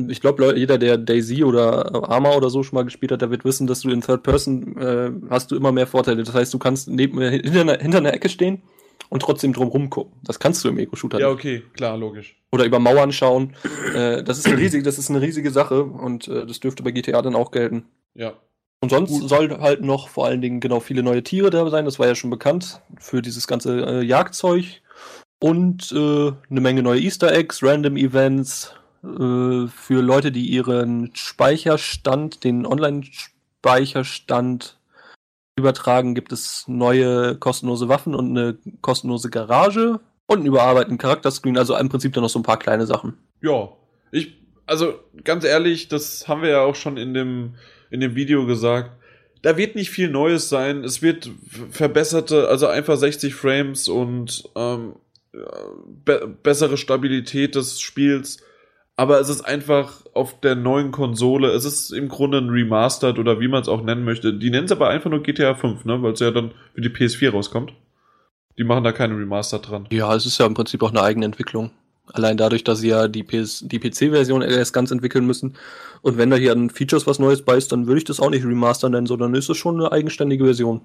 ich 0.09 0.19
glaube, 0.19 0.53
jeder, 0.57 0.77
der 0.77 0.97
Daisy 0.97 1.43
oder 1.43 2.09
Arma 2.09 2.33
oder 2.33 2.49
so 2.49 2.61
schon 2.61 2.75
mal 2.75 2.83
gespielt 2.83 3.11
hat, 3.11 3.21
der 3.21 3.31
wird 3.31 3.45
wissen, 3.45 3.67
dass 3.67 3.81
du 3.81 3.89
in 3.89 4.01
Third 4.01 4.23
Person 4.23 4.77
äh, 4.77 5.11
hast 5.29 5.51
du 5.51 5.55
immer 5.55 5.71
mehr 5.71 5.87
Vorteile. 5.87 6.23
Das 6.23 6.33
heißt, 6.33 6.53
du 6.53 6.59
kannst 6.59 6.89
neben, 6.89 7.21
hinter, 7.21 7.61
einer, 7.61 7.77
hinter 7.79 7.99
einer 7.99 8.13
Ecke 8.13 8.27
stehen 8.27 8.61
und 9.09 9.21
trotzdem 9.21 9.53
drum 9.53 9.69
rumgucken. 9.69 10.19
Das 10.23 10.39
kannst 10.39 10.63
du 10.63 10.69
im 10.69 10.77
Ego-Shooter 10.77 11.19
Ja, 11.19 11.29
okay, 11.29 11.63
klar, 11.73 11.97
logisch. 11.97 12.35
Oder 12.51 12.65
über 12.65 12.79
Mauern 12.79 13.11
schauen. 13.11 13.55
Äh, 13.93 14.23
das, 14.23 14.39
ist 14.39 14.47
eine 14.47 14.57
riesige, 14.57 14.83
das 14.83 14.97
ist 14.97 15.09
eine 15.09 15.21
riesige 15.21 15.51
Sache 15.51 15.83
und 15.83 16.27
äh, 16.27 16.45
das 16.45 16.59
dürfte 16.59 16.83
bei 16.83 16.91
GTA 16.91 17.21
dann 17.21 17.35
auch 17.35 17.51
gelten. 17.51 17.85
Ja. 18.13 18.33
Und 18.81 18.89
sonst 18.89 19.29
soll 19.29 19.57
halt 19.59 19.81
noch 19.81 20.09
vor 20.09 20.25
allen 20.25 20.41
Dingen 20.41 20.59
genau 20.59 20.79
viele 20.79 21.01
neue 21.01 21.23
Tiere 21.23 21.49
da 21.49 21.67
sein, 21.69 21.85
das 21.85 21.97
war 21.97 22.07
ja 22.07 22.15
schon 22.15 22.29
bekannt, 22.29 22.81
für 22.99 23.21
dieses 23.21 23.47
ganze 23.47 23.79
äh, 23.81 24.03
Jagdzeug. 24.03 24.81
Und 25.45 25.91
äh, 25.91 26.31
eine 26.49 26.59
Menge 26.59 26.81
neue 26.81 26.99
Easter 26.99 27.31
Eggs, 27.31 27.61
Random 27.61 27.97
Events, 27.97 28.73
äh, 29.03 29.67
für 29.67 30.01
Leute, 30.01 30.31
die 30.31 30.47
ihren 30.47 31.11
Speicherstand, 31.13 32.43
den 32.43 32.65
Online-Speicherstand 32.65 34.79
übertragen, 35.55 36.15
gibt 36.15 36.31
es 36.31 36.67
neue 36.67 37.35
kostenlose 37.35 37.87
Waffen 37.89 38.15
und 38.15 38.35
eine 38.35 38.57
kostenlose 38.81 39.29
Garage 39.29 39.99
und 40.25 40.37
einen 40.37 40.47
überarbeiteten 40.47 40.97
Charakterscreen, 40.97 41.59
also 41.59 41.77
im 41.77 41.89
Prinzip 41.89 42.13
dann 42.13 42.23
noch 42.23 42.31
so 42.31 42.39
ein 42.39 42.43
paar 42.43 42.57
kleine 42.57 42.87
Sachen. 42.87 43.13
Ja. 43.43 43.69
Ich, 44.11 44.33
also 44.65 44.95
ganz 45.23 45.43
ehrlich, 45.43 45.89
das 45.89 46.27
haben 46.27 46.41
wir 46.41 46.49
ja 46.49 46.61
auch 46.61 46.73
schon 46.73 46.97
in 46.97 47.13
dem, 47.13 47.53
in 47.91 47.99
dem 47.99 48.15
Video 48.15 48.47
gesagt. 48.47 48.89
Da 49.43 49.57
wird 49.57 49.75
nicht 49.75 49.91
viel 49.91 50.09
Neues 50.09 50.49
sein. 50.49 50.83
Es 50.83 51.03
wird 51.03 51.29
verbesserte, 51.69 52.47
also 52.47 52.65
einfach 52.65 52.97
60 52.97 53.35
Frames 53.35 53.87
und 53.87 54.49
ähm, 54.55 54.95
be 56.05 56.35
bessere 56.43 56.77
Stabilität 56.77 57.55
des 57.55 57.79
Spiels. 57.79 58.37
Aber 58.97 59.19
es 59.19 59.27
ist 59.27 59.41
einfach 59.41 60.05
auf 60.13 60.39
der 60.39 60.55
neuen 60.55 60.91
Konsole, 60.91 61.49
es 61.49 61.65
ist 61.65 61.91
im 61.91 62.07
Grunde 62.07 62.37
ein 62.37 62.49
Remastered 62.49 63.19
oder 63.19 63.41
wie 63.41 63.49
man 63.49 63.61
es 63.61 63.67
auch 63.67 63.83
nennen 63.83 64.05
möchte. 64.05 64.33
Die 64.33 64.49
nennen 64.49 64.65
es 64.65 64.71
aber 64.71 64.87
einfach 64.87 65.09
nur 65.09 65.21
GTA 65.21 65.53
5, 65.53 65.83
ne? 65.83 66.01
Weil 66.01 66.13
es 66.13 66.21
ja 66.21 66.31
dann 66.31 66.51
für 66.73 66.81
die 66.81 66.89
PS4 66.89 67.31
rauskommt. 67.31 67.73
Die 68.57 68.63
machen 68.63 68.85
da 68.85 68.93
keine 68.93 69.17
Remaster 69.17 69.59
dran. 69.59 69.87
Ja, 69.91 70.15
es 70.15 70.25
ist 70.25 70.37
ja 70.37 70.45
im 70.45 70.53
Prinzip 70.53 70.81
auch 70.81 70.91
eine 70.91 71.01
eigene 71.01 71.25
Entwicklung. 71.25 71.71
Allein 72.13 72.37
dadurch, 72.37 72.63
dass 72.63 72.79
sie 72.79 72.89
ja 72.89 73.07
die, 73.07 73.25
die 73.25 73.79
PC-Version 73.79 74.41
erst 74.41 74.73
ganz 74.73 74.91
entwickeln 74.91 75.25
müssen. 75.25 75.57
Und 76.01 76.17
wenn 76.17 76.29
da 76.29 76.37
hier 76.37 76.53
an 76.53 76.69
Features 76.69 77.07
was 77.07 77.19
Neues 77.19 77.41
bei 77.41 77.57
ist, 77.57 77.71
dann 77.71 77.87
würde 77.87 77.97
ich 77.97 78.03
das 78.05 78.19
auch 78.19 78.29
nicht 78.29 78.45
Remaster 78.45 78.89
nennen, 78.89 79.07
sondern 79.07 79.33
ist 79.33 79.49
es 79.49 79.57
schon 79.57 79.79
eine 79.79 79.91
eigenständige 79.91 80.45
Version. 80.45 80.81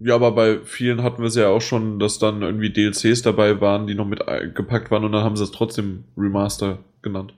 Ja, 0.00 0.16
aber 0.16 0.32
bei 0.32 0.58
vielen 0.64 1.02
hatten 1.02 1.22
wir 1.22 1.28
es 1.28 1.36
ja 1.36 1.48
auch 1.48 1.60
schon, 1.62 1.98
dass 1.98 2.18
dann 2.18 2.42
irgendwie 2.42 2.70
DLCs 2.70 3.22
dabei 3.22 3.60
waren, 3.60 3.86
die 3.86 3.94
noch 3.94 4.06
mit 4.06 4.20
gepackt 4.54 4.90
waren 4.90 5.04
und 5.04 5.12
dann 5.12 5.24
haben 5.24 5.36
sie 5.36 5.44
es 5.44 5.52
trotzdem 5.52 6.04
Remaster 6.16 6.78
genannt. 7.00 7.34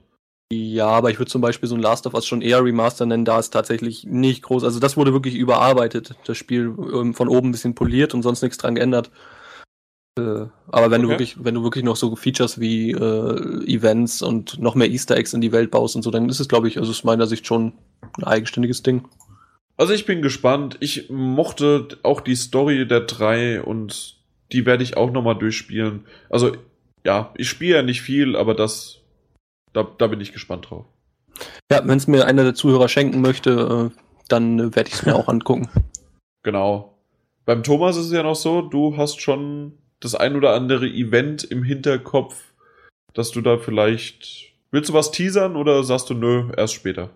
Ja, 0.53 0.87
aber 0.87 1.11
ich 1.11 1.19
würde 1.19 1.31
zum 1.31 1.41
Beispiel 1.41 1.69
so 1.69 1.75
ein 1.75 1.81
Last 1.83 2.07
of 2.07 2.15
Us 2.15 2.25
schon 2.25 2.41
eher 2.41 2.65
Remaster 2.65 3.05
nennen, 3.05 3.25
da 3.25 3.39
ist 3.39 3.51
tatsächlich 3.51 4.05
nicht 4.05 4.43
groß. 4.43 4.63
Also 4.63 4.79
das 4.79 4.97
wurde 4.97 5.13
wirklich 5.13 5.35
überarbeitet, 5.35 6.15
das 6.25 6.37
Spiel 6.37 6.73
ähm, 6.79 7.15
von 7.15 7.29
oben 7.29 7.49
ein 7.49 7.53
bisschen 7.53 7.75
poliert 7.75 8.15
und 8.15 8.23
sonst 8.23 8.43
nichts 8.43 8.57
dran 8.57 8.77
geändert. 8.77 9.11
Äh, 10.19 10.47
aber 10.69 10.91
wenn 10.91 11.03
du 11.03 11.09
Okay. 11.09 11.15
wirklich, 11.15 11.45
wenn 11.45 11.55
du 11.55 11.65
wirklich 11.65 11.85
noch 11.85 11.97
so 11.97 12.15
Features 12.15 12.61
wie 12.61 12.93
äh, 12.93 13.67
Events 13.67 14.23
und 14.23 14.61
noch 14.61 14.77
mehr 14.77 14.89
Easter 14.89 15.17
Eggs 15.17 15.35
in 15.35 15.41
die 15.41 15.53
Welt 15.53 15.73
baust 15.73 15.97
und 15.97 16.03
so, 16.03 16.13
dann 16.13 16.29
ist 16.29 16.39
es, 16.39 16.49
glaube 16.49 16.69
ich, 16.69 16.79
also 16.79 16.91
aus 16.91 17.03
meiner 17.03 17.27
Sicht 17.27 17.45
schon 17.47 17.73
ein 18.17 18.25
eigenständiges 18.25 18.85
Ding. 18.85 19.05
Also 19.77 19.93
ich 19.93 20.07
bin 20.07 20.23
gespannt. 20.23 20.77
Ich 20.81 21.11
mochte 21.11 21.89
auch 22.03 22.21
die 22.21 22.37
Story 22.37 22.87
der 22.87 23.01
drei 23.01 23.63
und 23.63 24.17
die 24.53 24.65
werde 24.65 24.83
ich 24.83 24.97
auch 24.97 25.11
nochmal 25.11 25.37
durchspielen. 25.37 26.07
Also 26.31 26.57
ja, 27.05 27.33
ich 27.37 27.49
spiele 27.49 27.77
ja 27.77 27.83
nicht 27.83 28.03
viel, 28.03 28.37
aber 28.37 28.55
das, 28.55 29.01
da, 29.73 29.87
da 29.99 30.07
bin 30.07 30.21
ich 30.21 30.33
gespannt 30.33 30.71
drauf. 30.71 30.87
Ja, 31.71 31.87
wenn 31.87 31.99
es 31.99 32.07
mir 32.07 32.27
einer 32.27 32.45
der 32.45 32.55
Zuhörer 32.55 32.89
schenken 32.89 33.21
möchte, 33.21 33.93
äh, 33.93 34.01
dann 34.29 34.59
äh, 34.59 34.77
werde 34.77 34.89
ich 34.89 34.95
es 34.95 35.07
mir 35.07 35.15
auch 35.15 35.29
angucken. 35.29 35.69
Genau. 36.43 36.99
Beim 37.45 37.63
Thomas 37.63 37.97
ist 37.97 38.07
es 38.07 38.13
ja 38.13 38.23
noch 38.23 38.35
so, 38.35 38.63
du 38.63 38.97
hast 38.97 39.21
schon 39.21 39.79
das 40.01 40.15
ein 40.15 40.37
oder 40.37 40.55
andere 40.55 40.87
Event 40.87 41.45
im 41.45 41.63
Hinterkopf, 41.63 42.43
dass 43.15 43.31
du 43.31 43.41
da 43.41 43.59
vielleicht. 43.59 44.53
Willst 44.71 44.91
du 44.91 44.95
was 44.95 45.11
teasern 45.11 45.57
oder 45.57 45.85
sagst 45.85 46.11
du 46.11 46.15
nö, 46.15 46.51
erst 46.57 46.75
später? 46.75 47.11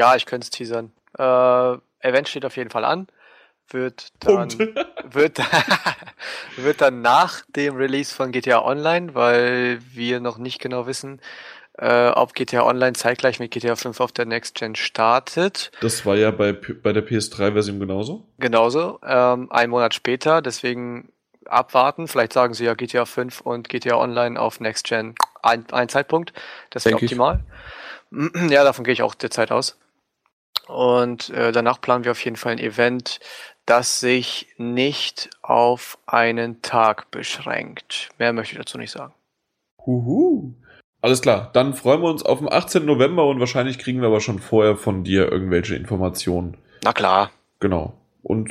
Ja, 0.00 0.16
ich 0.16 0.24
könnte 0.24 0.46
es 0.46 0.50
teasern. 0.50 0.92
Äh, 1.18 1.76
Event 2.08 2.26
steht 2.26 2.46
auf 2.46 2.56
jeden 2.56 2.70
Fall 2.70 2.86
an. 2.86 3.06
Wird 3.68 4.08
dann, 4.20 4.48
Punkt. 4.48 4.58
wird, 5.14 5.38
wird 6.56 6.80
dann 6.80 7.02
nach 7.02 7.42
dem 7.54 7.76
Release 7.76 8.14
von 8.14 8.32
GTA 8.32 8.64
Online, 8.64 9.14
weil 9.14 9.78
wir 9.92 10.20
noch 10.20 10.38
nicht 10.38 10.58
genau 10.58 10.86
wissen, 10.86 11.20
äh, 11.76 12.08
ob 12.08 12.32
GTA 12.32 12.62
Online 12.62 12.94
zeitgleich 12.94 13.40
mit 13.40 13.50
GTA 13.50 13.76
5 13.76 14.00
auf 14.00 14.10
der 14.10 14.24
Next 14.24 14.54
Gen 14.54 14.74
startet. 14.74 15.70
Das 15.82 16.06
war 16.06 16.16
ja 16.16 16.30
bei, 16.30 16.52
bei 16.52 16.94
der 16.94 17.06
PS3-Version 17.06 17.78
genauso. 17.78 18.26
Genauso, 18.38 19.00
ähm, 19.06 19.52
ein 19.52 19.68
Monat 19.68 19.92
später, 19.92 20.40
deswegen 20.40 21.12
abwarten. 21.44 22.08
Vielleicht 22.08 22.32
sagen 22.32 22.54
sie 22.54 22.64
ja 22.64 22.72
GTA 22.72 23.04
5 23.04 23.42
und 23.42 23.68
GTA 23.68 23.96
Online 23.96 24.40
auf 24.40 24.60
Next 24.60 24.86
Gen 24.86 25.14
ein, 25.42 25.70
ein 25.72 25.90
Zeitpunkt. 25.90 26.32
Das 26.70 26.86
wäre 26.86 26.94
Denk 26.94 27.02
ich. 27.02 27.10
optimal. 27.10 27.44
Ja, 28.48 28.64
davon 28.64 28.84
gehe 28.84 28.92
ich 28.92 29.02
auch 29.02 29.14
derzeit 29.14 29.52
aus. 29.52 29.78
Und 30.66 31.30
äh, 31.30 31.52
danach 31.52 31.80
planen 31.80 32.04
wir 32.04 32.12
auf 32.12 32.24
jeden 32.24 32.36
Fall 32.36 32.52
ein 32.52 32.58
Event, 32.58 33.18
das 33.66 34.00
sich 34.00 34.48
nicht 34.56 35.30
auf 35.42 35.98
einen 36.06 36.62
Tag 36.62 37.10
beschränkt. 37.10 38.10
Mehr 38.18 38.32
möchte 38.32 38.52
ich 38.54 38.58
dazu 38.58 38.78
nicht 38.78 38.90
sagen. 38.90 39.12
Huhu. 39.84 40.54
Alles 41.02 41.22
klar, 41.22 41.50
dann 41.54 41.74
freuen 41.74 42.02
wir 42.02 42.10
uns 42.10 42.22
auf 42.22 42.40
den 42.40 42.52
18. 42.52 42.84
November 42.84 43.26
und 43.26 43.40
wahrscheinlich 43.40 43.78
kriegen 43.78 44.00
wir 44.00 44.08
aber 44.08 44.20
schon 44.20 44.38
vorher 44.38 44.76
von 44.76 45.02
dir 45.02 45.32
irgendwelche 45.32 45.74
Informationen. 45.74 46.56
Na 46.84 46.92
klar. 46.92 47.30
Genau. 47.58 47.94
Und 48.22 48.50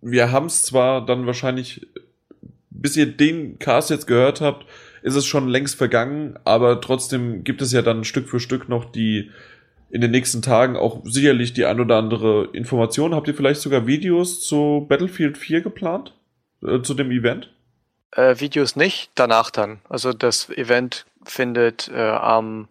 wir 0.00 0.30
haben 0.30 0.46
es 0.46 0.62
zwar 0.62 1.04
dann 1.04 1.26
wahrscheinlich, 1.26 1.88
bis 2.70 2.96
ihr 2.96 3.06
den 3.06 3.58
Cast 3.58 3.90
jetzt 3.90 4.06
gehört 4.06 4.40
habt, 4.40 4.66
ist 5.02 5.16
es 5.16 5.26
schon 5.26 5.48
längst 5.48 5.76
vergangen, 5.76 6.38
aber 6.44 6.80
trotzdem 6.80 7.42
gibt 7.42 7.62
es 7.62 7.72
ja 7.72 7.82
dann 7.82 8.04
Stück 8.04 8.28
für 8.28 8.40
Stück 8.40 8.68
noch 8.68 8.84
die 8.84 9.30
in 9.90 10.00
den 10.00 10.10
nächsten 10.12 10.40
Tagen 10.40 10.76
auch 10.76 11.00
sicherlich 11.04 11.52
die 11.52 11.64
ein 11.64 11.80
oder 11.80 11.96
andere 11.96 12.48
Information. 12.52 13.14
Habt 13.14 13.28
ihr 13.28 13.34
vielleicht 13.34 13.60
sogar 13.60 13.86
Videos 13.86 14.40
zu 14.40 14.86
Battlefield 14.88 15.36
4 15.36 15.60
geplant? 15.62 16.14
Äh, 16.62 16.82
zu 16.82 16.94
dem 16.94 17.10
Event? 17.10 17.52
Äh, 18.12 18.38
Videos 18.38 18.76
nicht, 18.76 19.10
danach 19.14 19.50
dann. 19.50 19.80
Also 19.88 20.12
das 20.12 20.48
Event 20.50 21.06
findet 21.24 21.88
äh, 21.88 22.10
am, 22.10 22.68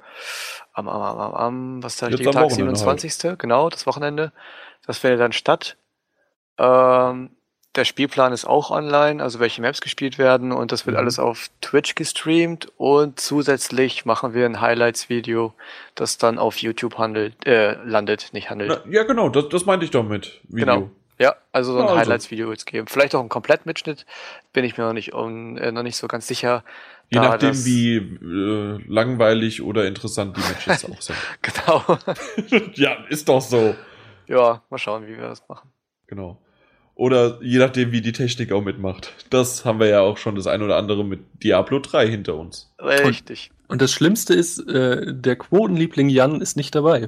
am, 0.73 0.87
am, 0.87 1.01
am, 1.01 1.33
am, 1.33 1.83
was 1.83 1.93
ist 1.93 2.01
der 2.01 2.09
richtige 2.09 2.31
Tag? 2.31 2.43
Wochenende 2.43 2.75
27. 2.75 3.37
Genau, 3.37 3.69
das 3.69 3.85
Wochenende. 3.85 4.31
Das 4.85 4.97
findet 4.97 5.19
dann 5.19 5.33
statt. 5.33 5.77
Ähm, 6.57 7.31
der 7.75 7.85
Spielplan 7.85 8.33
ist 8.33 8.45
auch 8.45 8.71
online, 8.71 9.21
also 9.21 9.39
welche 9.39 9.61
Maps 9.61 9.79
gespielt 9.81 10.17
werden 10.17 10.51
und 10.51 10.71
das 10.71 10.85
wird 10.85 10.95
Mhm. 10.95 10.99
alles 10.99 11.19
auf 11.19 11.49
Twitch 11.61 11.95
gestreamt 11.95 12.71
und 12.77 13.19
zusätzlich 13.19 14.05
machen 14.05 14.33
wir 14.33 14.45
ein 14.45 14.59
Highlights-Video, 14.59 15.53
das 15.95 16.17
dann 16.17 16.39
auf 16.39 16.57
YouTube 16.57 16.97
handelt, 16.97 17.45
äh, 17.45 17.73
landet, 17.83 18.29
nicht 18.33 18.49
handelt. 18.49 18.81
Na, 18.85 18.91
ja, 18.91 19.03
genau, 19.03 19.29
das, 19.29 19.49
das 19.49 19.65
meinte 19.65 19.85
ich 19.85 19.91
doch 19.91 20.03
mit 20.03 20.41
Video. 20.49 20.65
Genau. 20.65 20.89
Ja, 21.19 21.35
also 21.51 21.73
so 21.73 21.79
ein 21.79 21.83
Ja, 21.85 21.89
also. 21.91 21.99
Highlights-Video 22.01 22.47
wird 22.47 22.59
es 22.59 22.65
geben. 22.65 22.87
Vielleicht 22.87 23.13
auch 23.13 23.21
ein 23.21 23.27
Komplettmitschnitt, 23.29 24.05
bin 24.53 24.63
ich 24.63 24.77
mir 24.77 24.85
noch 24.85 24.93
nicht, 24.93 25.13
un, 25.13 25.57
äh, 25.57 25.71
noch 25.71 25.83
nicht 25.83 25.97
so 25.97 26.07
ganz 26.07 26.27
sicher. 26.27 26.63
Je 27.09 27.19
nachdem, 27.19 27.53
wie 27.65 27.97
äh, 27.97 28.79
langweilig 28.87 29.61
oder 29.61 29.85
interessant 29.85 30.37
die 30.37 30.41
Matches 30.41 30.85
auch 30.85 31.01
sind. 31.01 31.17
Genau. 31.41 31.83
ja, 32.75 32.93
ist 33.09 33.27
doch 33.27 33.41
so. 33.41 33.75
ja, 34.27 34.61
mal 34.69 34.77
schauen, 34.77 35.07
wie 35.07 35.17
wir 35.17 35.27
das 35.27 35.43
machen. 35.49 35.69
Genau. 36.07 36.37
Oder 36.99 37.39
je 37.41 37.59
nachdem, 37.59 37.93
wie 37.93 38.01
die 38.01 38.11
Technik 38.11 38.51
auch 38.51 38.61
mitmacht. 38.61 39.13
Das 39.29 39.63
haben 39.63 39.79
wir 39.79 39.87
ja 39.87 40.01
auch 40.01 40.17
schon 40.17 40.35
das 40.35 40.47
ein 40.47 40.61
oder 40.61 40.75
andere 40.75 41.05
mit 41.05 41.21
Diablo 41.41 41.79
3 41.79 42.09
hinter 42.09 42.35
uns. 42.35 42.73
Richtig. 42.77 43.51
Und 43.69 43.81
das 43.81 43.93
Schlimmste 43.93 44.33
ist, 44.33 44.59
äh, 44.67 45.13
der 45.13 45.37
Quotenliebling 45.37 46.09
Jan 46.09 46.41
ist 46.41 46.57
nicht 46.57 46.75
dabei. 46.75 47.07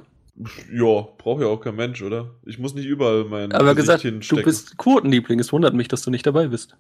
Ja, 0.71 1.01
braucht 1.17 1.41
ja 1.41 1.47
auch 1.47 1.59
kein 1.59 1.75
Mensch, 1.75 2.01
oder? 2.01 2.35
Ich 2.45 2.57
muss 2.57 2.73
nicht 2.73 2.85
überall 2.85 3.25
mein 3.25 3.51
Aber 3.51 3.75
gesagt, 3.75 4.03
hinstecken. 4.03 4.43
du 4.43 4.45
bist 4.45 4.77
Quotenliebling. 4.77 5.39
Es 5.39 5.51
wundert 5.51 5.73
mich, 5.73 5.89
dass 5.89 6.03
du 6.03 6.09
nicht 6.09 6.25
dabei 6.25 6.47
bist. 6.47 6.77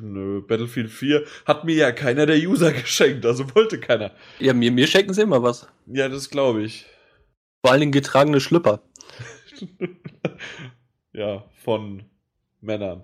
Nö, 0.00 0.42
Battlefield 0.42 0.90
4 0.90 1.22
hat 1.46 1.64
mir 1.64 1.76
ja 1.76 1.92
keiner 1.92 2.26
der 2.26 2.36
User 2.36 2.72
geschenkt, 2.72 3.24
also 3.26 3.44
wollte 3.54 3.78
keiner. 3.78 4.10
Ja, 4.40 4.54
mir, 4.54 4.72
mir 4.72 4.88
schenken 4.88 5.14
sie 5.14 5.22
immer 5.22 5.44
was. 5.44 5.68
Ja, 5.86 6.08
das 6.08 6.30
glaube 6.30 6.64
ich. 6.64 6.86
Vor 7.64 7.70
allen 7.70 7.80
Dingen 7.80 7.92
getragene 7.92 8.40
Schlüpper. 8.40 8.82
ja, 11.12 11.44
von 11.62 12.10
Männern. 12.60 13.02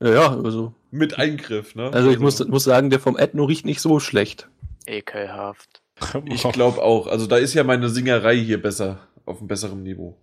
Ja, 0.00 0.10
ja, 0.12 0.38
also. 0.42 0.74
Mit 0.90 1.18
Eingriff, 1.18 1.74
ne? 1.74 1.90
Also 1.92 2.10
ich 2.10 2.18
muss, 2.18 2.44
muss 2.46 2.64
sagen, 2.64 2.90
der 2.90 3.00
vom 3.00 3.16
Ethno 3.18 3.44
riecht 3.44 3.66
nicht 3.66 3.80
so 3.80 3.98
schlecht. 4.00 4.48
Ekelhaft. 4.86 5.82
Ich 6.26 6.42
glaube 6.52 6.80
auch. 6.82 7.08
Also 7.08 7.26
da 7.26 7.36
ist 7.36 7.54
ja 7.54 7.64
meine 7.64 7.88
Singerei 7.88 8.36
hier 8.36 8.62
besser, 8.62 9.00
auf 9.26 9.38
einem 9.38 9.48
besseren 9.48 9.82
Niveau. 9.82 10.16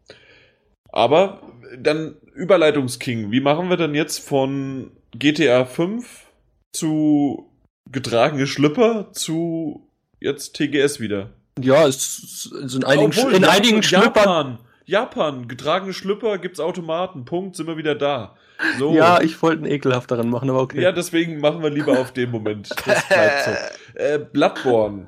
Aber 0.90 1.42
dann 1.78 2.16
Überleitungsking. 2.34 3.32
Wie 3.32 3.42
machen 3.42 3.70
wir 3.70 3.76
denn 3.78 3.94
jetzt 3.94 4.20
von 4.26 4.92
GTA 5.12 5.66
5 5.66 6.28
zu 6.74 7.52
getragene 7.92 8.48
Schlüpper 8.48 9.12
zu 9.12 9.88
jetzt 10.22 10.56
TGS 10.56 11.00
wieder? 11.02 11.32
Ja, 11.60 11.86
es, 11.88 12.50
es 12.64 12.74
in 12.76 12.84
einigen, 12.86 13.10
Obwohl, 13.10 13.34
in 13.34 13.42
Japan- 13.44 13.56
einigen 13.58 13.84
Schlüppern. 13.84 14.14
Japan, 14.16 14.60
Japan, 14.86 15.48
getragene 15.50 15.94
Schlüpper 15.94 16.38
gibt's 16.38 16.60
Automaten. 16.62 17.26
Punkt, 17.26 17.56
sind 17.58 17.68
wir 17.68 17.78
wieder 17.78 17.96
da. 17.96 18.36
So. 18.80 18.94
Ja, 18.94 19.22
ich 19.22 19.42
wollte 19.42 19.64
einen 19.64 19.72
ekelhafteren 19.72 20.30
machen, 20.30 20.50
aber 20.50 20.62
okay. 20.62 20.82
Ja, 20.82 20.92
deswegen 20.92 21.40
machen 21.40 21.62
wir 21.62 21.70
lieber 21.70 22.00
auf 22.00 22.12
den 22.12 22.32
Moment. 22.32 22.70
Das 22.86 23.08
bleibt 23.08 23.46
so. 23.46 23.52
Äh, 23.96 24.20
Bloodborne. 24.20 25.08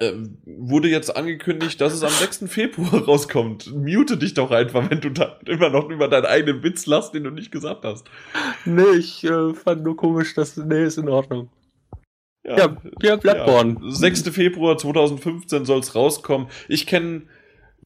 Ähm, 0.00 0.38
wurde 0.44 0.88
jetzt 0.88 1.16
angekündigt, 1.16 1.80
dass 1.80 1.92
es 1.92 2.02
am 2.02 2.10
6. 2.10 2.46
Februar 2.48 3.04
rauskommt. 3.06 3.72
Mute 3.72 4.16
dich 4.16 4.34
doch 4.34 4.50
einfach, 4.50 4.90
wenn 4.90 5.00
du 5.00 5.10
da 5.10 5.38
immer 5.46 5.70
noch 5.70 5.88
über 5.88 6.08
deinen 6.08 6.26
eigenen 6.26 6.64
Witz 6.64 6.86
lachst, 6.86 7.14
den 7.14 7.22
du 7.22 7.30
nicht 7.30 7.52
gesagt 7.52 7.84
hast. 7.84 8.08
Nee, 8.64 8.96
ich 8.98 9.22
äh, 9.22 9.54
fand 9.54 9.84
nur 9.84 9.96
komisch, 9.96 10.34
dass. 10.34 10.56
Nee, 10.56 10.84
ist 10.84 10.98
in 10.98 11.08
Ordnung. 11.08 11.50
Ja, 12.44 12.76
ja, 13.02 13.16
Bloodborne. 13.16 13.76
Ja. 13.82 13.90
6. 13.90 14.30
Februar 14.30 14.76
2015 14.76 15.64
soll 15.64 15.78
es 15.78 15.94
rauskommen. 15.94 16.48
Ich 16.68 16.86
kenne 16.86 17.22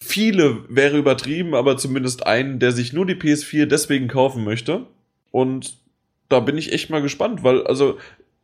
viele, 0.00 0.64
wäre 0.68 0.96
übertrieben, 0.98 1.54
aber 1.54 1.76
zumindest 1.76 2.26
einen, 2.26 2.58
der 2.58 2.72
sich 2.72 2.92
nur 2.92 3.06
die 3.06 3.14
PS4 3.14 3.66
deswegen 3.66 4.08
kaufen 4.08 4.44
möchte. 4.44 4.86
Und 5.30 5.76
da 6.28 6.40
bin 6.40 6.58
ich 6.58 6.72
echt 6.72 6.90
mal 6.90 7.02
gespannt, 7.02 7.42
weil 7.42 7.66
also 7.66 7.98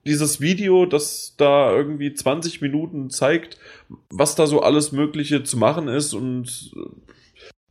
dieses 0.06 0.40
Video, 0.40 0.84
das 0.86 1.34
da 1.38 1.74
irgendwie 1.74 2.12
20 2.12 2.60
Minuten 2.60 3.10
zeigt, 3.10 3.58
was 4.10 4.34
da 4.34 4.46
so 4.46 4.60
alles 4.60 4.92
Mögliche 4.92 5.44
zu 5.44 5.56
machen 5.56 5.88
ist 5.88 6.12
und 6.12 6.72
äh, 6.76 6.80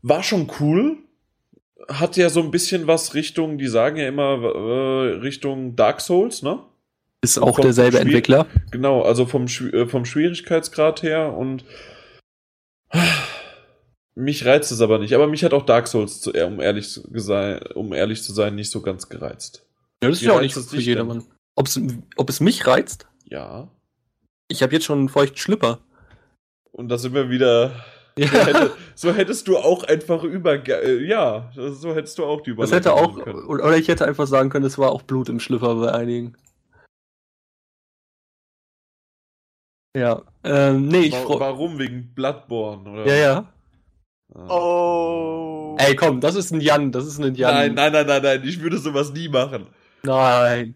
war 0.02 0.24
schon 0.24 0.50
cool. 0.60 0.98
Hat 1.90 2.16
ja 2.18 2.30
so 2.30 2.42
ein 2.42 2.50
bisschen 2.52 2.88
was 2.88 3.14
Richtung, 3.14 3.58
die 3.58 3.68
sagen 3.68 3.98
ja 3.98 4.08
immer 4.08 4.42
äh, 4.42 5.18
Richtung 5.20 5.76
Dark 5.76 6.02
Souls, 6.02 6.42
ne? 6.42 6.60
Ist 7.22 7.38
auch 7.38 7.60
derselbe 7.60 8.00
Entwickler. 8.00 8.48
Genau, 8.72 9.02
also 9.02 9.26
vom, 9.26 9.46
Schwi- 9.46 9.74
äh, 9.74 9.88
vom 9.88 10.06
Schwierigkeitsgrad 10.06 11.04
her 11.04 11.34
und 11.38 11.64
mich 14.16 14.46
reizt 14.46 14.72
es 14.72 14.82
aber 14.82 15.00
nicht. 15.00 15.14
Aber 15.14 15.28
mich 15.28 15.44
hat 15.44 15.54
auch 15.54 15.66
Dark 15.66 15.88
Souls, 15.88 16.22
zu, 16.22 16.32
um, 16.32 16.60
ehrlich 16.60 16.90
zu, 16.90 17.02
sei- 17.20 17.60
um 17.74 17.94
ehrlich 17.94 18.24
zu 18.24 18.34
sein, 18.34 18.56
nicht 18.56 18.70
so 18.72 18.82
ganz 18.82 19.10
gereizt. 19.10 19.66
Ja, 20.04 20.10
das 20.10 20.20
ist 20.20 20.26
ja 20.26 20.34
auch 20.34 20.42
nicht 20.42 20.54
für 20.54 20.78
jedermann. 20.80 21.24
Ob's, 21.56 21.80
ob 22.18 22.30
es 22.30 22.40
mich 22.40 22.66
reizt? 22.68 23.08
Ja. 23.26 23.70
Ich 24.50 24.62
habe 24.64 24.74
jetzt 24.74 24.86
schon 24.86 25.00
einen 25.00 25.10
feuchten 25.10 25.38
Schlüpper. 25.38 25.80
Und 26.72 26.90
da 26.90 26.98
sind 26.98 27.14
wir 27.14 27.30
wieder. 27.30 27.72
So, 28.16 28.28
hätte, 28.28 28.72
so 28.94 29.12
hättest 29.12 29.48
du 29.48 29.58
auch 29.58 29.84
einfach 29.86 30.24
über. 30.24 30.54
äh, 30.68 31.04
Ja, 31.04 31.52
so 31.56 31.96
hättest 31.96 32.20
du 32.20 32.26
auch 32.26 32.42
die 32.42 32.56
Das 32.56 32.70
Überleitung 32.70 32.76
hätte 32.76 32.94
auch, 32.94 33.24
können. 33.24 33.46
oder 33.48 33.76
ich 33.76 33.88
hätte 33.88 34.06
einfach 34.06 34.28
sagen 34.28 34.52
können, 34.52 34.66
es 34.66 34.78
war 34.78 34.92
auch 34.92 35.02
Blut 35.02 35.30
im 35.30 35.40
Schlüpper 35.40 35.74
bei 35.74 35.92
einigen. 35.92 36.36
Ja, 39.96 40.22
ähm, 40.44 40.88
nee, 40.88 41.06
ich 41.08 41.14
Warum? 41.14 41.78
Wegen 41.80 42.14
Bloodborne, 42.14 42.90
oder? 42.90 43.06
Ja, 43.08 43.16
ja. 43.16 43.54
Oh. 44.36 45.76
Ey, 45.80 45.96
komm, 45.96 46.20
das 46.22 46.36
ist 46.36 46.52
ein 46.52 46.62
Jan, 46.62 46.92
das 46.92 47.06
ist 47.06 47.20
ein 47.20 47.36
Jan. 47.36 47.54
Nein, 47.54 47.74
nein, 47.74 47.92
nein, 47.94 48.08
nein, 48.08 48.22
nein, 48.24 48.42
ich 48.44 48.62
würde 48.62 48.78
sowas 48.78 49.12
nie 49.14 49.30
machen. 49.30 49.68
Nein. 50.04 50.76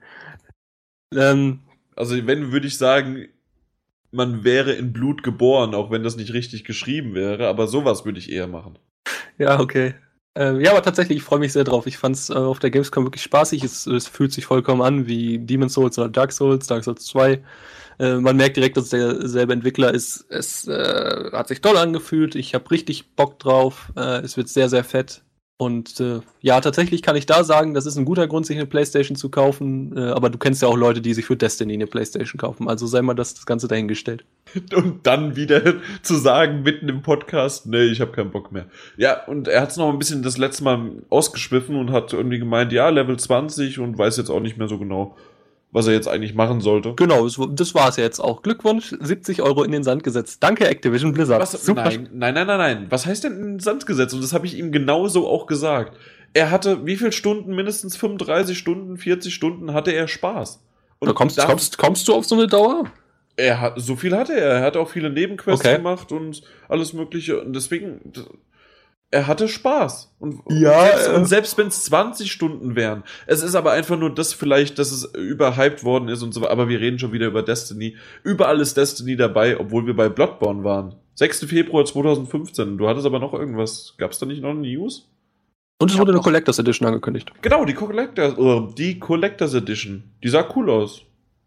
Ähm, 1.15 1.59
Also, 1.95 2.15
wenn, 2.27 2.51
würde 2.51 2.67
ich 2.67 2.77
sagen, 2.77 3.27
man 4.11 4.43
wäre 4.43 4.73
in 4.73 4.93
Blut 4.93 5.23
geboren, 5.23 5.73
auch 5.75 5.91
wenn 5.91 6.03
das 6.03 6.15
nicht 6.17 6.33
richtig 6.33 6.63
geschrieben 6.63 7.13
wäre, 7.15 7.47
aber 7.47 7.67
sowas 7.67 8.05
würde 8.05 8.19
ich 8.19 8.31
eher 8.31 8.47
machen. 8.47 8.77
ja, 9.37 9.59
okay. 9.59 9.95
Ähm, 10.35 10.61
ja, 10.61 10.71
aber 10.71 10.83
tatsächlich, 10.83 11.17
ich 11.17 11.23
freue 11.23 11.39
mich 11.39 11.53
sehr 11.53 11.63
drauf. 11.63 11.87
Ich 11.87 11.97
fand 11.97 12.15
es 12.15 12.29
äh, 12.29 12.33
auf 12.33 12.59
der 12.59 12.69
Gamescom 12.69 13.05
wirklich 13.05 13.23
spaßig. 13.23 13.63
Es, 13.63 13.87
es 13.87 14.07
fühlt 14.07 14.31
sich 14.31 14.45
vollkommen 14.45 14.83
an 14.83 15.07
wie 15.07 15.39
Demon's 15.39 15.73
Souls 15.73 15.97
oder 15.97 16.09
Dark 16.09 16.31
Souls, 16.31 16.67
Dark 16.67 16.83
Souls 16.83 17.05
2. 17.05 17.41
Äh, 17.99 18.15
man 18.15 18.37
merkt 18.37 18.57
direkt, 18.57 18.77
dass 18.77 18.85
es 18.85 18.89
derselbe 18.91 19.53
Entwickler 19.53 19.93
ist. 19.93 20.25
Es 20.29 20.67
äh, 20.67 21.31
hat 21.31 21.47
sich 21.47 21.61
toll 21.61 21.77
angefühlt. 21.77 22.35
Ich 22.35 22.53
habe 22.53 22.69
richtig 22.71 23.15
Bock 23.15 23.39
drauf. 23.39 23.91
Äh, 23.95 24.21
es 24.21 24.37
wird 24.37 24.49
sehr, 24.49 24.69
sehr 24.69 24.83
fett. 24.83 25.23
Und 25.59 25.99
äh, 25.99 26.19
ja, 26.41 26.61
tatsächlich 26.61 27.01
kann 27.01 27.15
ich 27.15 27.25
da 27.25 27.43
sagen, 27.43 27.73
das 27.73 27.87
ist 27.87 27.97
ein 27.97 28.05
guter 28.05 28.27
Grund, 28.27 28.45
sich 28.45 28.57
eine 28.57 28.67
Playstation 28.67 29.15
zu 29.15 29.29
kaufen. 29.29 29.97
Äh, 29.97 30.11
aber 30.11 30.29
du 30.29 30.37
kennst 30.37 30.61
ja 30.61 30.67
auch 30.67 30.77
Leute, 30.77 31.01
die 31.01 31.15
sich 31.15 31.25
für 31.25 31.35
Destiny 31.35 31.73
eine 31.73 31.87
Playstation 31.87 32.39
kaufen. 32.39 32.69
Also 32.69 32.85
sei 32.85 33.01
mal 33.01 33.15
das, 33.15 33.33
das 33.33 33.47
Ganze 33.47 33.67
dahingestellt. 33.67 34.23
Und 34.75 35.07
dann 35.07 35.35
wieder 35.35 35.73
zu 36.03 36.15
sagen, 36.15 36.61
mitten 36.61 36.87
im 36.89 37.01
Podcast, 37.01 37.65
nee, 37.65 37.85
ich 37.85 38.01
habe 38.01 38.11
keinen 38.11 38.29
Bock 38.29 38.51
mehr. 38.51 38.67
Ja, 38.97 39.25
und 39.25 39.47
er 39.47 39.61
hat 39.61 39.71
es 39.71 39.77
noch 39.77 39.91
ein 39.91 39.99
bisschen 39.99 40.21
das 40.21 40.37
letzte 40.37 40.63
Mal 40.63 40.91
ausgeschwiffen 41.09 41.75
und 41.75 41.91
hat 41.91 42.13
irgendwie 42.13 42.39
gemeint, 42.39 42.71
ja, 42.71 42.89
Level 42.89 43.17
20 43.17 43.79
und 43.79 43.97
weiß 43.97 44.17
jetzt 44.17 44.29
auch 44.29 44.39
nicht 44.39 44.57
mehr 44.57 44.67
so 44.67 44.77
genau, 44.77 45.17
was 45.77 45.87
er 45.87 45.93
jetzt 45.93 46.07
eigentlich 46.07 46.33
machen 46.33 46.59
sollte. 46.59 46.93
Genau, 46.95 47.23
das, 47.23 47.39
das 47.51 47.73
war 47.75 47.87
es 47.89 47.95
ja 47.97 48.03
jetzt 48.03 48.19
auch. 48.19 48.41
Glückwunsch, 48.41 48.93
70 48.99 49.41
Euro 49.41 49.63
in 49.63 49.71
den 49.71 49.83
Sand 49.83 50.03
gesetzt. 50.03 50.43
Danke, 50.43 50.67
Activision 50.67 51.13
Blizzard. 51.13 51.39
Was, 51.41 51.67
nein, 51.67 52.09
nein, 52.13 52.33
nein, 52.33 52.47
nein, 52.47 52.57
nein. 52.57 52.87
Was 52.89 53.05
heißt 53.05 53.23
denn 53.23 53.33
in 53.37 53.43
den 53.53 53.59
Sand 53.59 53.85
gesetzt? 53.85 54.13
Und 54.13 54.21
das 54.23 54.33
habe 54.33 54.45
ich 54.45 54.57
ihm 54.57 54.71
genauso 54.71 55.27
auch 55.27 55.45
gesagt. 55.47 55.95
Er 56.33 56.51
hatte 56.51 56.85
wie 56.85 56.97
viele 56.97 57.11
Stunden? 57.13 57.55
Mindestens 57.55 57.95
35 57.95 58.57
Stunden, 58.57 58.97
40 58.97 59.33
Stunden 59.33 59.73
hatte 59.73 59.91
er 59.91 60.07
Spaß. 60.07 60.61
Und 60.99 61.07
Da 61.07 61.13
kommst, 61.13 61.37
da- 61.37 61.45
kommst, 61.45 61.77
kommst 61.77 62.07
du 62.07 62.13
auf 62.13 62.25
so 62.25 62.35
eine 62.35 62.47
Dauer? 62.47 62.85
Er 63.35 63.61
hat, 63.61 63.73
so 63.77 63.95
viel 63.95 64.15
hatte 64.17 64.33
er. 64.33 64.49
Er 64.55 64.61
hat 64.63 64.75
auch 64.77 64.89
viele 64.89 65.09
Nebenquests 65.11 65.63
Okay. 65.65 65.77
gemacht 65.77 66.11
und 66.11 66.41
alles 66.67 66.93
Mögliche. 66.93 67.39
Und 67.41 67.55
deswegen, 67.55 68.11
er 69.11 69.27
hatte 69.27 69.47
Spaß. 69.47 70.15
Und, 70.19 70.41
Ja, 70.49 70.71
und 70.81 70.87
selbst, 70.89 71.07
äh. 71.07 71.15
und 71.15 71.25
selbst 71.25 71.57
wenn 71.57 71.67
es 71.67 71.83
20 71.85 72.31
Stunden 72.31 72.75
wären. 72.75 73.03
Es 73.25 73.41
ist 73.43 73.55
aber 73.55 73.71
einfach 73.71 73.97
nur 73.97 74.13
das 74.13 74.33
vielleicht, 74.33 74.79
dass 74.79 74.91
es 74.91 75.05
überhyped 75.15 75.83
worden 75.83 76.09
ist 76.09 76.23
und 76.23 76.33
so. 76.33 76.47
Aber 76.47 76.67
wir 76.69 76.79
reden 76.79 76.99
schon 76.99 77.11
wieder 77.13 77.27
über 77.27 77.43
Destiny. 77.43 77.95
Überall 78.23 78.59
ist 78.59 78.75
Destiny 78.77 79.15
dabei, 79.15 79.59
obwohl 79.59 79.85
wir 79.87 79.95
bei 79.95 80.09
Bloodborne 80.09 80.63
waren. 80.63 80.95
6. 81.15 81.45
Februar 81.45 81.85
2015. 81.85 82.77
Du 82.77 82.87
hattest 82.87 83.05
aber 83.05 83.19
noch 83.19 83.33
irgendwas. 83.33 83.95
Gab 83.97 84.11
es 84.11 84.19
da 84.19 84.25
nicht 84.25 84.41
noch 84.41 84.53
News? 84.53 85.09
Und 85.79 85.91
es 85.91 85.97
wurde 85.97 86.11
eine 86.11 86.17
noch- 86.17 86.23
Collectors 86.23 86.59
Edition 86.59 86.87
angekündigt. 86.87 87.31
Genau, 87.41 87.63
die 87.63 87.73
Collectors, 87.73 88.37
oder 88.37 88.67
die 88.77 88.99
Collectors 88.99 89.53
Edition. 89.53 90.03
Die 90.23 90.29
sah 90.29 90.47
cool 90.55 90.69
aus. 90.69 91.03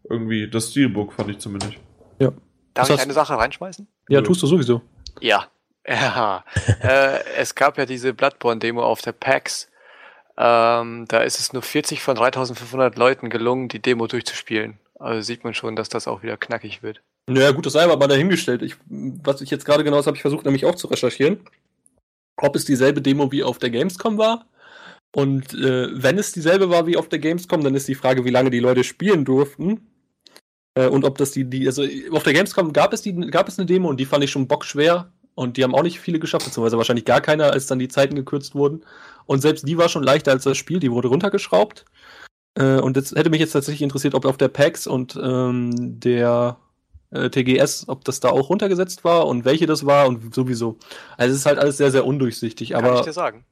Irgendwie, 0.09 0.49
das 0.49 0.71
Steelbook 0.71 1.13
fand 1.13 1.29
ich 1.29 1.37
zumindest. 1.39 1.73
Darf 2.19 2.33
Was 2.75 2.89
ich 2.89 2.93
hast- 2.95 3.03
eine 3.03 3.13
Sache 3.13 3.37
reinschmeißen? 3.37 3.85
Ja, 4.07 4.21
tust 4.21 4.41
du 4.41 4.47
sowieso. 4.47 4.81
Ja. 5.19 5.47
Ja. 5.87 6.43
äh, 6.81 7.23
es 7.37 7.55
gab 7.55 7.77
ja 7.77 7.85
diese 7.85 8.13
Bloodborne-Demo 8.13 8.83
auf 8.83 9.01
der 9.01 9.13
PAX. 9.13 9.69
Ähm, 10.37 11.05
da 11.07 11.19
ist 11.21 11.39
es 11.39 11.53
nur 11.53 11.61
40 11.61 12.01
von 12.01 12.15
3500 12.15 12.97
Leuten 12.97 13.29
gelungen, 13.29 13.67
die 13.67 13.81
Demo 13.81 14.07
durchzuspielen. 14.07 14.79
Also 14.99 15.21
sieht 15.21 15.43
man 15.43 15.53
schon, 15.53 15.75
dass 15.75 15.89
das 15.89 16.07
auch 16.07 16.23
wieder 16.23 16.37
knackig 16.37 16.83
wird. 16.83 17.01
Naja, 17.27 17.51
gut, 17.51 17.65
das 17.65 17.73
sei 17.73 17.83
aber 17.83 17.97
mal 17.97 18.07
dahingestellt. 18.07 18.61
Ich, 18.61 18.75
was 18.87 19.41
ich 19.41 19.49
jetzt 19.49 19.65
gerade 19.65 19.83
genau 19.83 20.03
habe 20.05 20.15
ich 20.15 20.21
versucht, 20.21 20.45
nämlich 20.45 20.65
auch 20.65 20.75
zu 20.75 20.87
recherchieren, 20.87 21.39
ob 22.37 22.55
es 22.55 22.65
dieselbe 22.65 23.01
Demo 23.01 23.31
wie 23.31 23.43
auf 23.43 23.57
der 23.57 23.69
Gamescom 23.69 24.17
war. 24.17 24.45
Und 25.13 25.53
äh, 25.53 25.89
wenn 25.91 26.17
es 26.17 26.31
dieselbe 26.31 26.69
war 26.69 26.87
wie 26.87 26.97
auf 26.97 27.09
der 27.09 27.19
Gamescom, 27.19 27.63
dann 27.63 27.75
ist 27.75 27.87
die 27.87 27.95
Frage, 27.95 28.23
wie 28.23 28.29
lange 28.29 28.49
die 28.49 28.59
Leute 28.59 28.83
spielen 28.83 29.25
durften. 29.25 29.87
Äh, 30.75 30.87
und 30.87 31.03
ob 31.03 31.17
das 31.17 31.31
die, 31.31 31.45
die, 31.45 31.67
also 31.67 31.83
auf 32.11 32.23
der 32.23 32.33
Gamescom 32.33 32.71
gab 32.71 32.93
es 32.93 33.01
die, 33.01 33.13
gab 33.13 33.47
es 33.47 33.59
eine 33.59 33.65
Demo 33.65 33.89
und 33.89 33.99
die 33.99 34.05
fand 34.05 34.23
ich 34.23 34.31
schon 34.31 34.47
bockschwer. 34.47 35.11
Und 35.35 35.57
die 35.57 35.63
haben 35.63 35.75
auch 35.75 35.83
nicht 35.83 35.99
viele 35.99 36.19
geschafft, 36.19 36.45
beziehungsweise 36.45 36.77
wahrscheinlich 36.77 37.05
gar 37.05 37.21
keiner, 37.21 37.51
als 37.51 37.67
dann 37.67 37.79
die 37.79 37.87
Zeiten 37.87 38.15
gekürzt 38.15 38.55
wurden. 38.55 38.83
Und 39.25 39.41
selbst 39.41 39.67
die 39.67 39.77
war 39.77 39.89
schon 39.89 40.03
leichter 40.03 40.31
als 40.31 40.43
das 40.43 40.57
Spiel, 40.57 40.79
die 40.79 40.91
wurde 40.91 41.07
runtergeschraubt. 41.07 41.85
Äh, 42.55 42.79
und 42.79 42.97
jetzt 42.97 43.15
hätte 43.15 43.29
mich 43.29 43.39
jetzt 43.39 43.53
tatsächlich 43.53 43.81
interessiert, 43.81 44.13
ob 44.13 44.25
auf 44.25 44.37
der 44.37 44.49
PAX 44.49 44.87
und 44.87 45.17
ähm, 45.21 45.99
der 45.99 46.57
äh, 47.11 47.29
TGS, 47.29 47.87
ob 47.87 48.03
das 48.03 48.19
da 48.19 48.29
auch 48.29 48.49
runtergesetzt 48.49 49.03
war 49.03 49.27
und 49.27 49.45
welche 49.45 49.67
das 49.67 49.85
war 49.85 50.07
und 50.07 50.33
sowieso. 50.33 50.77
Also 51.17 51.33
es 51.33 51.41
ist 51.41 51.45
halt 51.45 51.59
alles 51.59 51.77
sehr, 51.77 51.91
sehr 51.91 52.05
undurchsichtig, 52.05 52.71
Kann 52.71 52.83
ich 52.83 52.91
aber 52.91 53.01
dir 53.01 53.13
sagen. 53.13 53.45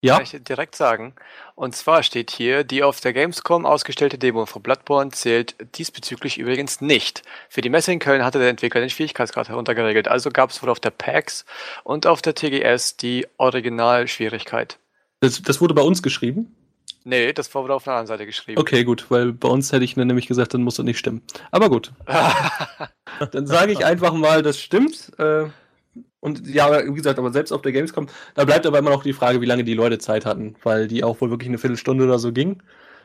Ja, 0.00 0.14
Kann 0.14 0.22
ich 0.22 0.30
dir 0.30 0.40
direkt 0.40 0.76
sagen. 0.76 1.14
Und 1.56 1.74
zwar 1.74 2.04
steht 2.04 2.30
hier, 2.30 2.62
die 2.62 2.84
auf 2.84 3.00
der 3.00 3.12
Gamescom 3.12 3.66
ausgestellte 3.66 4.16
Demo 4.16 4.46
von 4.46 4.62
Bloodborne 4.62 5.10
zählt 5.10 5.56
diesbezüglich 5.76 6.38
übrigens 6.38 6.80
nicht. 6.80 7.22
Für 7.48 7.62
die 7.62 7.68
Messe 7.68 7.92
in 7.92 7.98
Köln 7.98 8.24
hatte 8.24 8.38
der 8.38 8.48
Entwickler 8.48 8.80
den 8.80 8.90
Schwierigkeitsgrad 8.90 9.48
heruntergeregelt. 9.48 10.06
Also 10.06 10.30
gab 10.30 10.50
es 10.50 10.62
wohl 10.62 10.70
auf 10.70 10.78
der 10.78 10.90
PAX 10.90 11.44
und 11.82 12.06
auf 12.06 12.22
der 12.22 12.36
TGS 12.36 12.96
die 12.96 13.26
Originalschwierigkeit. 13.38 14.78
das, 15.18 15.42
das 15.42 15.60
wurde 15.60 15.74
bei 15.74 15.82
uns 15.82 16.00
geschrieben. 16.00 16.54
Nee, 17.02 17.32
das 17.32 17.52
war 17.54 17.64
wohl 17.64 17.72
auf 17.72 17.88
einer 17.88 17.96
anderen 17.96 18.06
Seite 18.06 18.26
geschrieben. 18.26 18.60
Okay, 18.60 18.84
gut, 18.84 19.06
weil 19.08 19.32
bei 19.32 19.48
uns 19.48 19.72
hätte 19.72 19.84
ich 19.84 19.94
dann 19.94 20.06
nämlich 20.06 20.28
gesagt, 20.28 20.54
dann 20.54 20.62
muss 20.62 20.76
das 20.76 20.84
nicht 20.84 20.98
stimmen. 20.98 21.22
Aber 21.50 21.70
gut, 21.70 21.92
dann 23.32 23.46
sage 23.46 23.72
ich 23.72 23.84
einfach 23.84 24.12
mal, 24.12 24.42
das 24.42 24.60
stimmt. 24.60 25.12
Äh, 25.18 25.46
und 26.20 26.46
ja, 26.48 26.84
wie 26.84 26.94
gesagt, 26.94 27.18
aber 27.18 27.32
selbst 27.32 27.52
auf 27.52 27.62
der 27.62 27.72
Gamescom, 27.72 28.08
da 28.34 28.44
bleibt 28.44 28.66
aber 28.66 28.78
immer 28.78 28.90
noch 28.90 29.02
die 29.02 29.12
Frage, 29.12 29.40
wie 29.40 29.46
lange 29.46 29.64
die 29.64 29.74
Leute 29.74 29.98
Zeit 29.98 30.26
hatten, 30.26 30.56
weil 30.62 30.88
die 30.88 31.04
auch 31.04 31.20
wohl 31.20 31.30
wirklich 31.30 31.48
eine 31.48 31.58
Viertelstunde 31.58 32.04
oder 32.04 32.18
so 32.18 32.32
ging. 32.32 32.62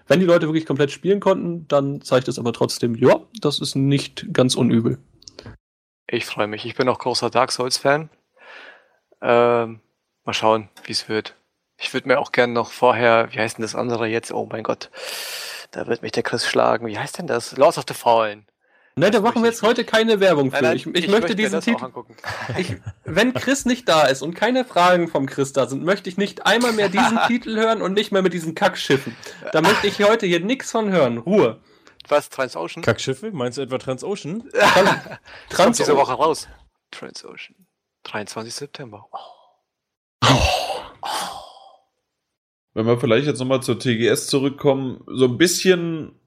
Wenn 0.07 0.19
die 0.19 0.25
Leute 0.25 0.47
wirklich 0.47 0.65
komplett 0.65 0.91
spielen 0.91 1.19
konnten, 1.19 1.67
dann 1.67 2.01
zeigt 2.01 2.27
es 2.27 2.39
aber 2.39 2.53
trotzdem, 2.53 2.95
ja, 2.95 3.21
das 3.39 3.59
ist 3.59 3.75
nicht 3.75 4.33
ganz 4.33 4.55
unübel. 4.55 4.97
Ich 6.07 6.25
freue 6.25 6.47
mich. 6.47 6.65
Ich 6.65 6.75
bin 6.75 6.89
auch 6.89 6.99
großer 6.99 7.29
Dark 7.29 7.51
Souls-Fan. 7.51 8.09
Ähm, 9.21 9.79
mal 10.25 10.33
schauen, 10.33 10.69
wie 10.83 10.91
es 10.91 11.07
wird. 11.07 11.35
Ich 11.77 11.93
würde 11.93 12.07
mir 12.07 12.19
auch 12.19 12.31
gerne 12.31 12.53
noch 12.53 12.71
vorher, 12.71 13.29
wie 13.31 13.39
heißt 13.39 13.57
denn 13.57 13.63
das 13.63 13.75
andere 13.75 14.07
jetzt? 14.07 14.31
Oh 14.31 14.47
mein 14.51 14.63
Gott, 14.63 14.89
da 15.71 15.87
wird 15.87 16.01
mich 16.01 16.11
der 16.11 16.23
Chris 16.23 16.45
schlagen. 16.45 16.85
Wie 16.87 16.97
heißt 16.97 17.17
denn 17.17 17.27
das? 17.27 17.55
Lords 17.57 17.77
of 17.77 17.85
the 17.87 17.93
Fallen. 17.93 18.45
Nein, 18.95 19.11
da 19.11 19.21
machen 19.21 19.35
wir 19.35 19.41
möchte 19.41 19.53
jetzt 19.55 19.61
heute 19.63 19.85
keine 19.85 20.19
Werbung 20.19 20.51
für. 20.51 20.61
Nein, 20.61 20.63
nein, 20.63 20.75
ich, 20.75 20.85
ich, 20.85 21.07
möchte 21.09 21.35
diesen 21.35 21.51
mir 21.51 21.57
das 21.57 21.67
auch 21.67 21.71
Titel. 21.71 21.85
angucken. 21.85 22.15
Ich, 22.57 22.75
wenn 23.05 23.33
Chris 23.33 23.65
nicht 23.65 23.89
da 23.89 24.05
ist 24.05 24.21
und 24.21 24.35
keine 24.35 24.65
Fragen 24.65 25.07
vom 25.07 25.25
Chris 25.25 25.51
da 25.53 25.67
sind, 25.67 25.83
möchte 25.83 26.09
ich 26.09 26.17
nicht 26.17 26.45
einmal 26.45 26.73
mehr 26.73 26.89
diesen 26.89 27.19
Titel 27.27 27.55
hören 27.55 27.81
und 27.81 27.93
nicht 27.93 28.11
mehr 28.11 28.21
mit 28.21 28.33
diesen 28.33 28.53
Kackschiffen. 28.53 29.15
Da 29.51 29.61
möchte 29.61 29.87
ich 29.87 30.03
heute 30.03 30.27
hier 30.27 30.39
nichts 30.41 30.71
von 30.71 30.91
hören. 30.91 31.17
Ruhe. 31.17 31.59
Was? 32.07 32.29
Transocean? 32.29 32.83
Kackschiffe? 32.83 33.31
Meinst 33.31 33.57
du 33.57 33.61
etwa 33.61 33.77
Transocean? 33.77 34.41
Kommt 34.51 35.19
Trans 35.49 35.77
diese 35.77 35.95
Woche 35.95 36.13
raus. 36.13 36.47
Transocean. 36.91 37.55
23. 38.03 38.53
September. 38.53 39.07
Oh. 39.11 40.43
Wenn 42.73 42.85
wir 42.87 42.99
vielleicht 42.99 43.27
jetzt 43.27 43.39
nochmal 43.39 43.61
zur 43.61 43.79
TGS 43.79 44.27
zurückkommen, 44.27 45.03
so 45.07 45.25
ein 45.25 45.37
bisschen, 45.37 46.19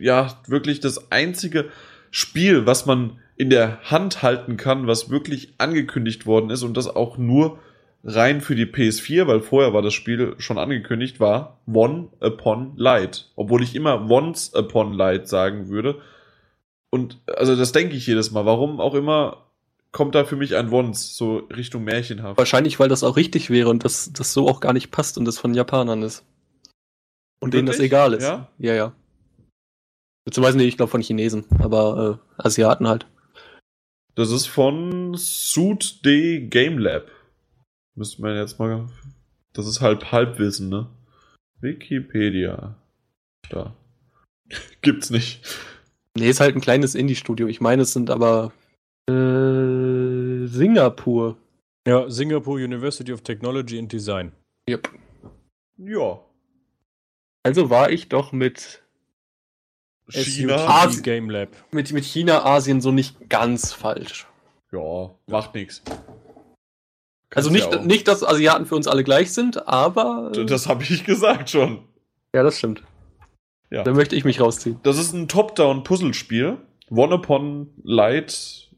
ja, 0.00 0.38
wirklich 0.46 0.80
das 0.80 1.10
einzige 1.10 1.70
Spiel, 2.10 2.66
was 2.66 2.86
man 2.86 3.18
in 3.36 3.50
der 3.50 3.80
Hand 3.90 4.22
halten 4.22 4.56
kann, 4.56 4.86
was 4.86 5.10
wirklich 5.10 5.54
angekündigt 5.58 6.26
worden 6.26 6.50
ist 6.50 6.62
und 6.62 6.76
das 6.76 6.88
auch 6.88 7.18
nur 7.18 7.58
rein 8.04 8.40
für 8.40 8.54
die 8.54 8.66
PS4, 8.66 9.26
weil 9.26 9.40
vorher 9.40 9.72
war 9.72 9.82
das 9.82 9.94
Spiel 9.94 10.34
schon 10.38 10.58
angekündigt, 10.58 11.20
war 11.20 11.60
One 11.66 12.08
Upon 12.20 12.72
Light. 12.76 13.30
Obwohl 13.36 13.62
ich 13.62 13.74
immer 13.74 14.10
Once 14.10 14.52
Upon 14.54 14.92
Light 14.92 15.28
sagen 15.28 15.68
würde. 15.68 16.00
Und 16.90 17.18
also 17.26 17.56
das 17.56 17.72
denke 17.72 17.96
ich 17.96 18.06
jedes 18.06 18.32
Mal. 18.32 18.44
Warum 18.44 18.80
auch 18.80 18.94
immer 18.94 19.46
kommt 19.92 20.14
da 20.14 20.24
für 20.24 20.36
mich 20.36 20.56
ein 20.56 20.72
Once, 20.72 21.16
so 21.16 21.38
Richtung 21.54 21.84
Märchenhaft. 21.84 22.38
Wahrscheinlich, 22.38 22.80
weil 22.80 22.88
das 22.88 23.04
auch 23.04 23.16
richtig 23.16 23.50
wäre 23.50 23.68
und 23.68 23.84
das, 23.84 24.12
das 24.12 24.32
so 24.32 24.48
auch 24.48 24.60
gar 24.60 24.72
nicht 24.72 24.90
passt 24.90 25.18
und 25.18 25.26
das 25.26 25.38
von 25.38 25.54
Japanern 25.54 26.02
ist. 26.02 26.24
Und 27.40 27.54
denen 27.54 27.66
das 27.66 27.78
egal 27.78 28.14
ist. 28.14 28.22
Ja? 28.22 28.48
ja. 28.58 28.74
ja. 28.74 28.92
Beziehungsweise, 30.24 30.58
nee, 30.58 30.64
ich 30.64 30.76
glaube 30.76 30.90
von 30.90 31.02
Chinesen, 31.02 31.44
aber 31.58 32.20
äh, 32.38 32.42
Asiaten 32.42 32.88
halt. 32.88 33.06
Das 34.14 34.30
ist 34.30 34.46
von 34.46 35.14
Suit 35.16 36.04
D 36.04 36.46
Game 36.46 36.78
Lab. 36.78 37.10
Müsste 37.94 38.22
man 38.22 38.36
jetzt 38.36 38.58
mal. 38.58 38.86
Das 39.52 39.66
ist 39.66 39.80
halb 39.80 40.12
Halbwissen, 40.12 40.68
ne? 40.68 40.88
Wikipedia. 41.60 42.76
Da. 43.50 43.74
Gibt's 44.82 45.10
nicht. 45.10 45.44
Nee, 46.16 46.28
ist 46.28 46.40
halt 46.40 46.54
ein 46.54 46.60
kleines 46.60 46.94
Indie-Studio. 46.94 47.46
Ich 47.46 47.60
meine, 47.60 47.82
es 47.82 47.92
sind 47.92 48.10
aber 48.10 48.52
äh, 49.08 50.46
Singapur. 50.46 51.38
Ja, 51.86 52.08
Singapore 52.08 52.62
University 52.62 53.12
of 53.12 53.22
Technology 53.22 53.78
and 53.78 53.90
Design. 53.90 54.32
Yep. 54.68 54.88
Ja. 55.78 56.20
Also 57.42 57.70
war 57.70 57.90
ich 57.90 58.08
doch 58.08 58.32
mit, 58.32 58.81
China. 60.08 60.88
Game 61.02 61.30
Lab. 61.30 61.48
mit, 61.70 61.92
mit 61.92 62.04
China, 62.04 62.44
Asien 62.44 62.80
so 62.80 62.90
nicht 62.92 63.28
ganz 63.28 63.72
falsch. 63.72 64.26
Ja, 64.72 65.10
macht 65.26 65.54
nix. 65.54 65.82
Also 67.34 67.50
nicht, 67.50 67.72
ja 67.72 67.82
nicht, 67.82 68.08
dass 68.08 68.22
Asiaten 68.22 68.66
für 68.66 68.74
uns 68.76 68.86
alle 68.86 69.04
gleich 69.04 69.32
sind, 69.32 69.66
aber. 69.68 70.32
Äh, 70.36 70.44
Das 70.46 70.68
habe 70.68 70.82
ich 70.82 71.04
gesagt 71.06 71.50
schon. 71.50 71.84
ja, 72.34 72.42
das 72.42 72.58
stimmt. 72.58 72.82
Ja. 73.70 73.84
Da 73.84 73.92
möchte 73.92 74.16
ich 74.16 74.24
mich 74.24 74.40
rausziehen. 74.40 74.78
Das 74.82 74.98
ist 74.98 75.14
ein 75.14 75.28
Top-Down-Puzzlespiel. 75.28 76.58
One 76.90 77.14
Upon 77.14 77.70
Light 77.82 78.70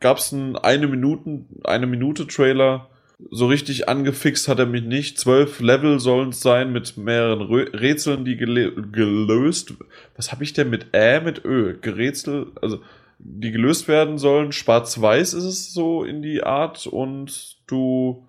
gab's 0.00 0.32
einen 0.32 0.56
eine 0.56 0.88
Minuten, 0.88 1.60
eine 1.62 1.86
Minute 1.86 2.26
Trailer. 2.26 2.90
So 3.30 3.46
richtig 3.46 3.88
angefixt 3.88 4.48
hat 4.48 4.58
er 4.58 4.66
mich 4.66 4.82
nicht. 4.82 5.18
Zwölf 5.18 5.60
Level 5.60 6.00
sollen 6.00 6.30
es 6.30 6.40
sein 6.40 6.72
mit 6.72 6.96
mehreren 6.96 7.42
Rö 7.42 7.64
Rätseln, 7.72 8.24
die 8.24 8.36
gelöst. 8.36 9.74
Was 10.16 10.32
habe 10.32 10.42
ich 10.44 10.52
denn 10.52 10.70
mit 10.70 10.88
Ä 10.92 11.20
mit 11.20 11.44
Ö? 11.44 11.78
Gerätsel, 11.80 12.52
also 12.60 12.80
die 13.18 13.52
gelöst 13.52 13.88
werden 13.88 14.18
sollen. 14.18 14.52
Schwarz-Weiß 14.52 15.34
ist 15.34 15.44
es 15.44 15.72
so 15.72 16.04
in 16.04 16.22
die 16.22 16.42
Art 16.42 16.86
und 16.86 17.56
du. 17.66 18.28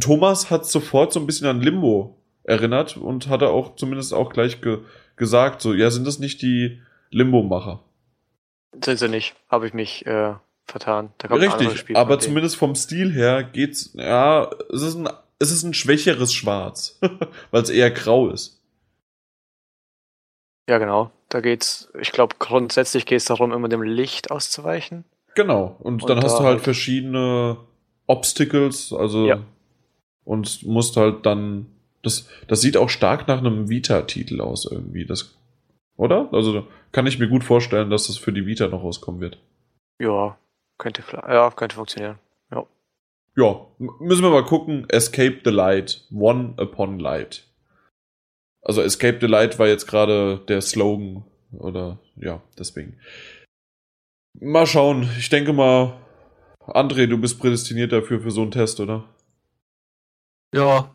Thomas 0.00 0.50
hat 0.50 0.64
sofort 0.64 1.12
so 1.12 1.20
ein 1.20 1.26
bisschen 1.26 1.48
an 1.48 1.60
Limbo 1.60 2.16
erinnert 2.44 2.96
und 2.96 3.28
hatte 3.28 3.48
auch 3.48 3.74
zumindest 3.74 4.14
auch 4.14 4.32
gleich 4.32 4.60
ge 4.60 4.78
gesagt, 5.16 5.62
so, 5.62 5.72
ja, 5.72 5.90
sind 5.90 6.06
das 6.06 6.18
nicht 6.18 6.42
die 6.42 6.80
Limbo-Macher? 7.10 7.82
Sind 8.84 8.98
sie 8.98 9.08
nicht. 9.08 9.34
Habe 9.48 9.66
ich 9.66 9.72
mich 9.72 10.04
äh, 10.06 10.34
vertan. 10.66 11.10
Richtig, 11.30 11.96
aber 11.96 12.18
zumindest 12.18 12.56
vom 12.56 12.74
Stil 12.74 13.12
her 13.12 13.42
geht's, 13.44 13.90
ja, 13.94 14.50
es 14.72 14.82
ist 14.82 14.94
ein, 14.96 15.08
es 15.38 15.50
ist 15.50 15.62
ein 15.62 15.74
schwächeres 15.74 16.32
Schwarz, 16.32 16.98
weil 17.50 17.62
es 17.62 17.70
eher 17.70 17.90
grau 17.90 18.28
ist. 18.28 18.60
Ja, 20.68 20.78
genau. 20.78 21.10
Da 21.28 21.40
geht's, 21.40 21.90
ich 22.00 22.12
glaube, 22.12 22.36
grundsätzlich 22.38 23.04
geht 23.06 23.18
es 23.18 23.24
darum, 23.26 23.52
immer 23.52 23.68
dem 23.68 23.82
Licht 23.82 24.30
auszuweichen. 24.30 25.04
Genau, 25.34 25.76
und, 25.80 26.02
Und 26.02 26.08
dann 26.10 26.18
hast 26.22 26.34
du 26.38 26.44
halt 26.44 26.54
halt- 26.56 26.60
verschiedene 26.62 27.58
Obstacles, 28.06 28.92
also 28.92 29.26
Ja. 29.26 29.40
und 30.24 30.62
musst 30.64 30.96
halt 30.96 31.26
dann, 31.26 31.66
das, 32.02 32.28
das 32.48 32.60
sieht 32.60 32.76
auch 32.76 32.88
stark 32.88 33.28
nach 33.28 33.38
einem 33.38 33.68
Vita-Titel 33.68 34.40
aus 34.40 34.64
irgendwie, 34.70 35.04
das, 35.04 35.36
oder? 35.96 36.28
Also 36.32 36.66
kann 36.92 37.06
ich 37.06 37.18
mir 37.18 37.28
gut 37.28 37.44
vorstellen, 37.44 37.90
dass 37.90 38.06
das 38.06 38.16
für 38.16 38.32
die 38.32 38.46
Vita 38.46 38.68
noch 38.68 38.82
rauskommen 38.82 39.20
wird. 39.20 39.38
Ja, 40.00 40.38
könnte, 40.78 41.02
ja, 41.12 41.50
könnte 41.50 41.76
funktionieren. 41.76 42.18
Ja, 43.38 43.66
m- 43.78 43.90
müssen 44.00 44.22
wir 44.22 44.30
mal 44.30 44.46
gucken. 44.46 44.88
Escape 44.88 45.40
the 45.44 45.50
Light. 45.50 46.06
One 46.10 46.54
upon 46.56 46.98
Light. 46.98 47.46
Also 48.62 48.80
Escape 48.80 49.18
the 49.20 49.26
Light 49.26 49.58
war 49.58 49.66
jetzt 49.66 49.86
gerade 49.86 50.38
der 50.48 50.62
Slogan. 50.62 51.22
Oder 51.52 51.98
ja, 52.16 52.40
deswegen. 52.58 52.98
Mal 54.40 54.66
schauen. 54.66 55.02
Ich 55.18 55.28
denke 55.28 55.52
mal, 55.52 55.98
André, 56.60 57.06
du 57.06 57.18
bist 57.18 57.38
prädestiniert 57.38 57.92
dafür 57.92 58.20
für 58.20 58.30
so 58.30 58.40
einen 58.40 58.50
Test, 58.52 58.80
oder? 58.80 59.04
Ja. 60.54 60.90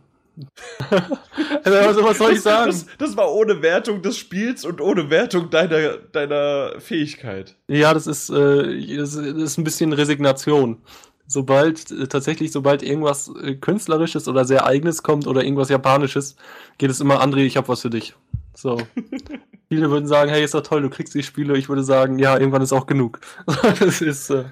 also, 1.64 2.03
was 2.03 2.18
soll 2.18 2.34
ich 2.34 2.41
sagen? 2.41 2.72
Das, 2.72 2.86
das 2.97 3.18
war 3.18 3.32
ohne 3.32 3.62
Wertung 3.62 4.01
des 4.01 4.18
Spiels 4.18 4.66
und 4.66 4.82
ohne 4.82 5.09
Wertung 5.09 5.49
deiner, 5.49 5.97
deiner 5.97 6.80
Fähigkeit. 6.80 7.55
Ja, 7.68 7.93
das 7.93 8.07
ist, 8.07 8.30
äh, 8.30 8.97
das 8.97 9.16
ist 9.16 9.57
ein 9.57 9.64
bisschen 9.64 9.93
Resignation. 9.93 10.82
Sobald, 11.28 11.91
äh, 11.91 12.07
tatsächlich, 12.07 12.51
sobald 12.51 12.84
irgendwas 12.84 13.32
äh, 13.41 13.55
Künstlerisches 13.55 14.28
oder 14.28 14.45
sehr 14.45 14.66
Eigenes 14.66 15.03
kommt 15.03 15.28
oder 15.28 15.43
irgendwas 15.43 15.70
Japanisches, 15.70 16.36
geht 16.78 16.91
es 16.91 16.99
immer, 16.99 17.22
André, 17.22 17.45
ich 17.45 17.57
hab 17.57 17.70
was 17.70 17.82
für 17.82 17.89
dich. 17.89 18.16
So. 18.55 18.82
Viele 19.70 19.89
würden 19.89 20.07
sagen, 20.07 20.30
hey, 20.30 20.43
ist 20.43 20.53
doch 20.53 20.62
toll, 20.62 20.82
du 20.82 20.89
kriegst 20.89 21.16
die 21.16 21.24
Spiele. 21.24 21.57
Ich 21.57 21.70
würde 21.70 21.84
sagen, 21.84 22.20
ja, 22.20 22.38
irgendwann 22.38 22.62
ist 22.62 22.74
auch 22.74 22.86
genug. 22.86 23.22
das 23.80 24.01
ist, 24.01 24.30
äh, 24.30 24.45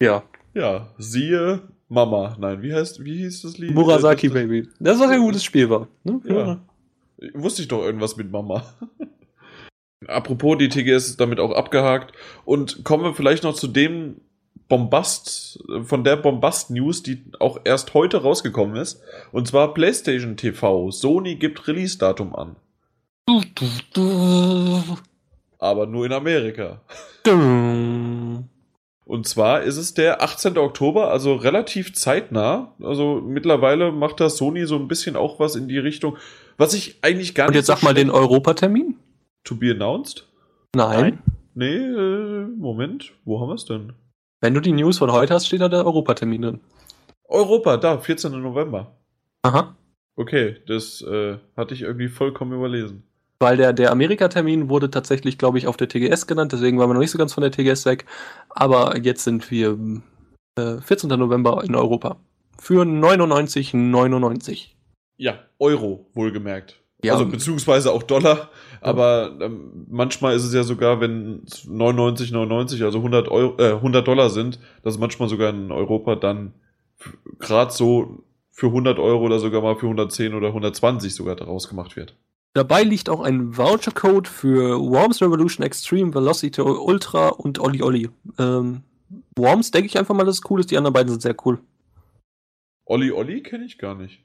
ja, 0.00 0.22
Ja, 0.54 0.88
siehe 0.96 1.60
Mama. 1.90 2.36
Nein, 2.38 2.62
wie 2.62 2.72
heißt, 2.72 3.04
wie 3.04 3.18
hieß 3.18 3.42
das 3.42 3.58
Lied? 3.58 3.74
Murasaki 3.74 4.26
Äh, 4.26 4.30
das- 4.30 4.34
Baby. 4.34 4.68
Das 4.78 4.98
was 5.00 5.10
ein 5.10 5.20
gutes 5.20 5.44
Spiel 5.44 5.68
war. 5.68 5.88
Ne? 6.04 6.20
Ja. 6.24 6.60
Wusste 7.34 7.60
ich 7.62 7.68
doch 7.68 7.82
irgendwas 7.84 8.16
mit 8.16 8.30
Mama. 8.30 8.62
Apropos, 10.06 10.56
die 10.56 10.68
TGS 10.70 11.08
ist 11.08 11.20
damit 11.20 11.40
auch 11.40 11.50
abgehakt. 11.52 12.12
Und 12.46 12.84
kommen 12.84 13.04
wir 13.04 13.12
vielleicht 13.14 13.42
noch 13.44 13.54
zu 13.54 13.66
dem 13.66 14.16
Bombast, 14.68 15.62
von 15.82 16.04
der 16.04 16.16
Bombast-News, 16.16 17.02
die 17.02 17.22
auch 17.40 17.58
erst 17.64 17.92
heute 17.92 18.22
rausgekommen 18.22 18.76
ist. 18.76 19.02
Und 19.32 19.48
zwar 19.48 19.74
PlayStation 19.74 20.36
TV. 20.36 20.90
Sony 20.92 21.34
gibt 21.34 21.66
Release-Datum 21.66 22.34
an. 22.36 22.56
Aber 25.58 25.86
nur 25.86 26.06
in 26.06 26.12
Amerika. 26.12 26.80
Und 29.10 29.26
zwar 29.26 29.62
ist 29.62 29.76
es 29.76 29.92
der 29.92 30.22
18. 30.22 30.56
Oktober, 30.56 31.10
also 31.10 31.34
relativ 31.34 31.94
zeitnah. 31.94 32.76
Also 32.80 33.20
mittlerweile 33.20 33.90
macht 33.90 34.20
da 34.20 34.30
Sony 34.30 34.66
so 34.66 34.76
ein 34.76 34.86
bisschen 34.86 35.16
auch 35.16 35.40
was 35.40 35.56
in 35.56 35.66
die 35.66 35.78
Richtung, 35.78 36.16
was 36.58 36.74
ich 36.74 36.98
eigentlich 37.02 37.34
gar 37.34 37.48
Und 37.48 37.54
nicht 37.54 37.58
jetzt 37.58 37.66
sag 37.66 37.82
mal 37.82 37.92
den 37.92 38.08
Europatermin? 38.08 39.00
To 39.42 39.56
be 39.56 39.72
announced? 39.72 40.28
Nein. 40.76 41.18
Nee, 41.54 41.74
äh, 41.74 42.46
Moment, 42.56 43.12
wo 43.24 43.40
haben 43.40 43.48
wir 43.48 43.56
es 43.56 43.64
denn? 43.64 43.94
Wenn 44.40 44.54
du 44.54 44.60
die 44.60 44.70
News 44.70 44.98
von 44.98 45.10
heute 45.10 45.34
hast, 45.34 45.48
steht 45.48 45.60
da 45.60 45.68
der 45.68 45.84
Europatermin 45.84 46.42
drin. 46.42 46.60
Europa, 47.24 47.78
da, 47.78 47.98
14. 47.98 48.30
November. 48.40 48.94
Aha. 49.42 49.74
Okay, 50.14 50.58
das 50.68 51.02
äh, 51.02 51.36
hatte 51.56 51.74
ich 51.74 51.82
irgendwie 51.82 52.08
vollkommen 52.08 52.52
überlesen. 52.52 53.02
Weil 53.42 53.56
der, 53.56 53.72
der 53.72 53.90
Amerika-Termin 53.90 54.68
wurde 54.68 54.90
tatsächlich, 54.90 55.38
glaube 55.38 55.56
ich, 55.56 55.66
auf 55.66 55.78
der 55.78 55.88
TGS 55.88 56.26
genannt, 56.26 56.52
deswegen 56.52 56.78
waren 56.78 56.90
wir 56.90 56.94
noch 56.94 57.00
nicht 57.00 57.10
so 57.10 57.18
ganz 57.18 57.32
von 57.32 57.42
der 57.42 57.50
TGS 57.50 57.86
weg. 57.86 58.04
Aber 58.50 58.98
jetzt 58.98 59.24
sind 59.24 59.50
wir 59.50 59.78
äh, 60.56 60.76
14. 60.80 61.08
November 61.08 61.64
in 61.64 61.74
Europa. 61.74 62.18
Für 62.58 62.82
99,99. 62.82 64.66
Ja, 65.16 65.38
Euro, 65.58 66.10
wohlgemerkt. 66.12 66.80
Ja. 67.02 67.14
Also 67.14 67.24
beziehungsweise 67.26 67.92
auch 67.92 68.02
Dollar, 68.02 68.50
aber 68.82 69.34
ähm, 69.40 69.86
manchmal 69.88 70.36
ist 70.36 70.44
es 70.44 70.52
ja 70.52 70.64
sogar, 70.64 71.00
wenn 71.00 71.42
99,99, 71.46 72.84
also 72.84 72.98
100, 72.98 73.28
Euro, 73.28 73.58
äh, 73.58 73.72
100 73.72 74.06
Dollar 74.06 74.28
sind, 74.28 74.58
dass 74.82 74.98
manchmal 74.98 75.30
sogar 75.30 75.48
in 75.48 75.72
Europa 75.72 76.16
dann 76.16 76.52
gerade 77.38 77.72
so 77.72 78.22
für 78.50 78.66
100 78.66 78.98
Euro 78.98 79.24
oder 79.24 79.38
sogar 79.38 79.62
mal 79.62 79.76
für 79.76 79.86
110 79.86 80.34
oder 80.34 80.48
120 80.48 81.14
sogar 81.14 81.36
daraus 81.36 81.70
gemacht 81.70 81.96
wird. 81.96 82.16
Dabei 82.52 82.82
liegt 82.82 83.08
auch 83.08 83.20
ein 83.20 83.56
Voucher-Code 83.56 84.28
für 84.28 84.80
Worms 84.80 85.22
Revolution 85.22 85.64
Extreme, 85.64 86.12
Velocity 86.12 86.60
Ultra 86.60 87.28
und 87.28 87.60
Olli 87.60 87.82
Olli. 87.82 88.10
Ähm, 88.38 88.82
Worms 89.36 89.70
denke 89.70 89.86
ich 89.86 89.98
einfach 89.98 90.14
mal, 90.14 90.24
dass 90.24 90.38
es 90.38 90.50
cool 90.50 90.60
ist. 90.60 90.70
Die 90.70 90.76
anderen 90.76 90.94
beiden 90.94 91.10
sind 91.10 91.22
sehr 91.22 91.36
cool. 91.44 91.60
Olli 92.84 93.12
Olli 93.12 93.42
kenne 93.42 93.64
ich 93.64 93.78
gar 93.78 93.94
nicht. 93.94 94.20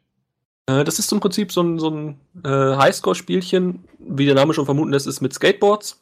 Äh, 0.66 0.84
das 0.84 0.98
ist 0.98 1.12
im 1.12 1.20
Prinzip 1.20 1.52
so 1.52 1.62
ein, 1.62 1.78
so 1.78 1.90
ein 1.92 2.20
äh, 2.44 2.50
Highscore-Spielchen, 2.50 3.84
wie 4.00 4.26
der 4.26 4.36
Name 4.36 4.54
schon 4.54 4.66
vermuten 4.66 4.92
lässt, 4.92 5.06
ist 5.06 5.22
mit 5.22 5.34
Skateboards. 5.34 6.02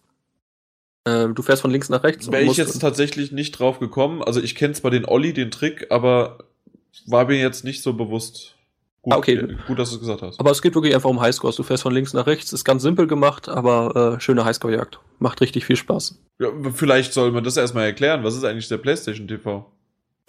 Äh, 1.05 1.27
du 1.29 1.41
fährst 1.41 1.61
von 1.61 1.71
links 1.71 1.89
nach 1.89 2.03
rechts. 2.03 2.31
Wäre 2.31 2.43
ich 2.43 2.55
jetzt 2.55 2.79
tatsächlich 2.79 3.33
nicht 3.33 3.59
drauf 3.59 3.79
gekommen. 3.79 4.23
Also 4.23 4.41
ich 4.41 4.55
kenne 4.55 4.73
zwar 4.73 4.91
den 4.91 5.05
Olli, 5.05 5.33
den 5.33 5.51
Trick, 5.51 5.87
aber 5.91 6.37
war 7.05 7.25
mir 7.25 7.37
jetzt 7.37 7.65
nicht 7.65 7.81
so 7.81 7.93
bewusst. 7.93 8.55
Gut, 9.03 9.13
Ah, 9.13 9.17
okay. 9.17 9.57
gut 9.67 9.77
dass 9.77 9.89
du 9.89 9.95
es 9.95 9.99
gesagt 10.01 10.21
hast. 10.21 10.39
Aber 10.39 10.49
es 10.51 10.61
geht 10.61 10.75
wirklich 10.75 10.95
einfach 10.95 11.09
um 11.09 11.19
Highscores. 11.19 11.57
Du 11.57 11.63
fährst 11.63 11.83
von 11.83 11.93
links 11.93 12.13
nach 12.13 12.25
rechts, 12.25 12.53
ist 12.53 12.63
ganz 12.63 12.83
simpel 12.83 13.05
gemacht, 13.05 13.49
aber 13.49 14.15
äh, 14.15 14.19
schöne 14.21 14.45
Highscore-Jagd. 14.45 14.99
Macht 15.19 15.41
richtig 15.41 15.65
viel 15.65 15.75
Spaß. 15.75 16.17
Ja, 16.39 16.47
vielleicht 16.73 17.11
soll 17.11 17.31
man 17.31 17.43
das 17.43 17.57
erstmal 17.57 17.85
erklären. 17.85 18.23
Was 18.23 18.35
ist 18.35 18.45
eigentlich 18.45 18.69
der 18.69 18.77
PlayStation 18.77 19.27
TV? 19.27 19.69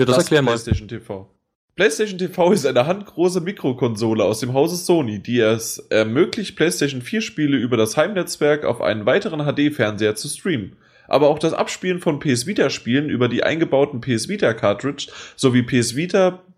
Ja, 0.01 0.07
das, 0.07 0.19
erklär 0.19 0.43
mal. 0.43 0.51
PlayStation 0.51 0.89
TV. 0.89 1.31
PlayStation 1.77 2.19
TV 2.19 2.53
ist 2.53 2.67
eine 2.67 2.87
handgroße 2.87 3.41
Mikrokonsole 3.41 4.25
aus 4.25 4.41
dem 4.41 4.53
Hause 4.55 4.77
Sony, 4.77 5.21
die 5.21 5.39
es 5.39 5.79
ermöglicht, 5.91 6.57
PlayStation 6.57 7.01
4 7.01 7.21
Spiele 7.21 7.57
über 7.57 7.77
das 7.77 7.97
Heimnetzwerk 7.97 8.65
auf 8.65 8.81
einen 8.81 9.07
weiteren 9.07 9.41
HD-Fernseher 9.41 10.17
zu 10.17 10.29
streamen. 10.29 10.77
Aber 11.07 11.29
auch 11.29 11.39
das 11.39 11.53
Abspielen 11.53 12.01
von 12.01 12.19
PS 12.19 12.47
Vita 12.47 12.71
Spielen 12.71 13.09
über 13.09 13.29
die 13.29 13.43
eingebauten 13.45 14.01
PS 14.01 14.29
Vita 14.29 14.53
Cartridge 14.55 15.09
sowie 15.37 15.63
PS 15.63 15.97
Vita, 15.97 16.29
äh, 16.29 16.54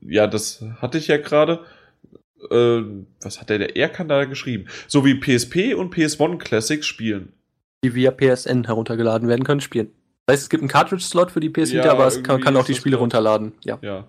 ja, 0.00 0.26
das 0.26 0.64
hatte 0.80 0.98
ich 0.98 1.08
ja 1.08 1.16
gerade, 1.16 1.64
äh, 2.50 2.82
was 3.22 3.40
hat 3.40 3.50
der, 3.50 3.58
der 3.58 3.76
R 3.76 3.88
kann 3.88 4.08
da 4.08 4.24
geschrieben, 4.24 4.66
sowie 4.86 5.14
PSP 5.14 5.74
und 5.74 5.94
PS1 5.94 6.38
Classics 6.38 6.86
spielen. 6.86 7.32
Die 7.84 7.94
via 7.94 8.10
PSN 8.10 8.64
heruntergeladen 8.64 9.28
werden 9.28 9.44
können, 9.44 9.60
spielen. 9.60 9.90
Das 10.26 10.34
heißt, 10.34 10.42
es 10.44 10.50
gibt 10.50 10.62
einen 10.62 10.68
Cartridge-Slot 10.68 11.30
für 11.30 11.40
die 11.40 11.48
PS 11.48 11.72
Vita, 11.72 11.86
Ja, 11.86 11.92
aber 11.92 12.06
es 12.06 12.22
kann, 12.22 12.40
kann 12.40 12.56
auch 12.56 12.64
die 12.64 12.74
Spiele 12.74 12.96
klar. 12.96 13.02
runterladen. 13.02 13.52
Ja. 13.64 13.78
Ja. 13.82 14.06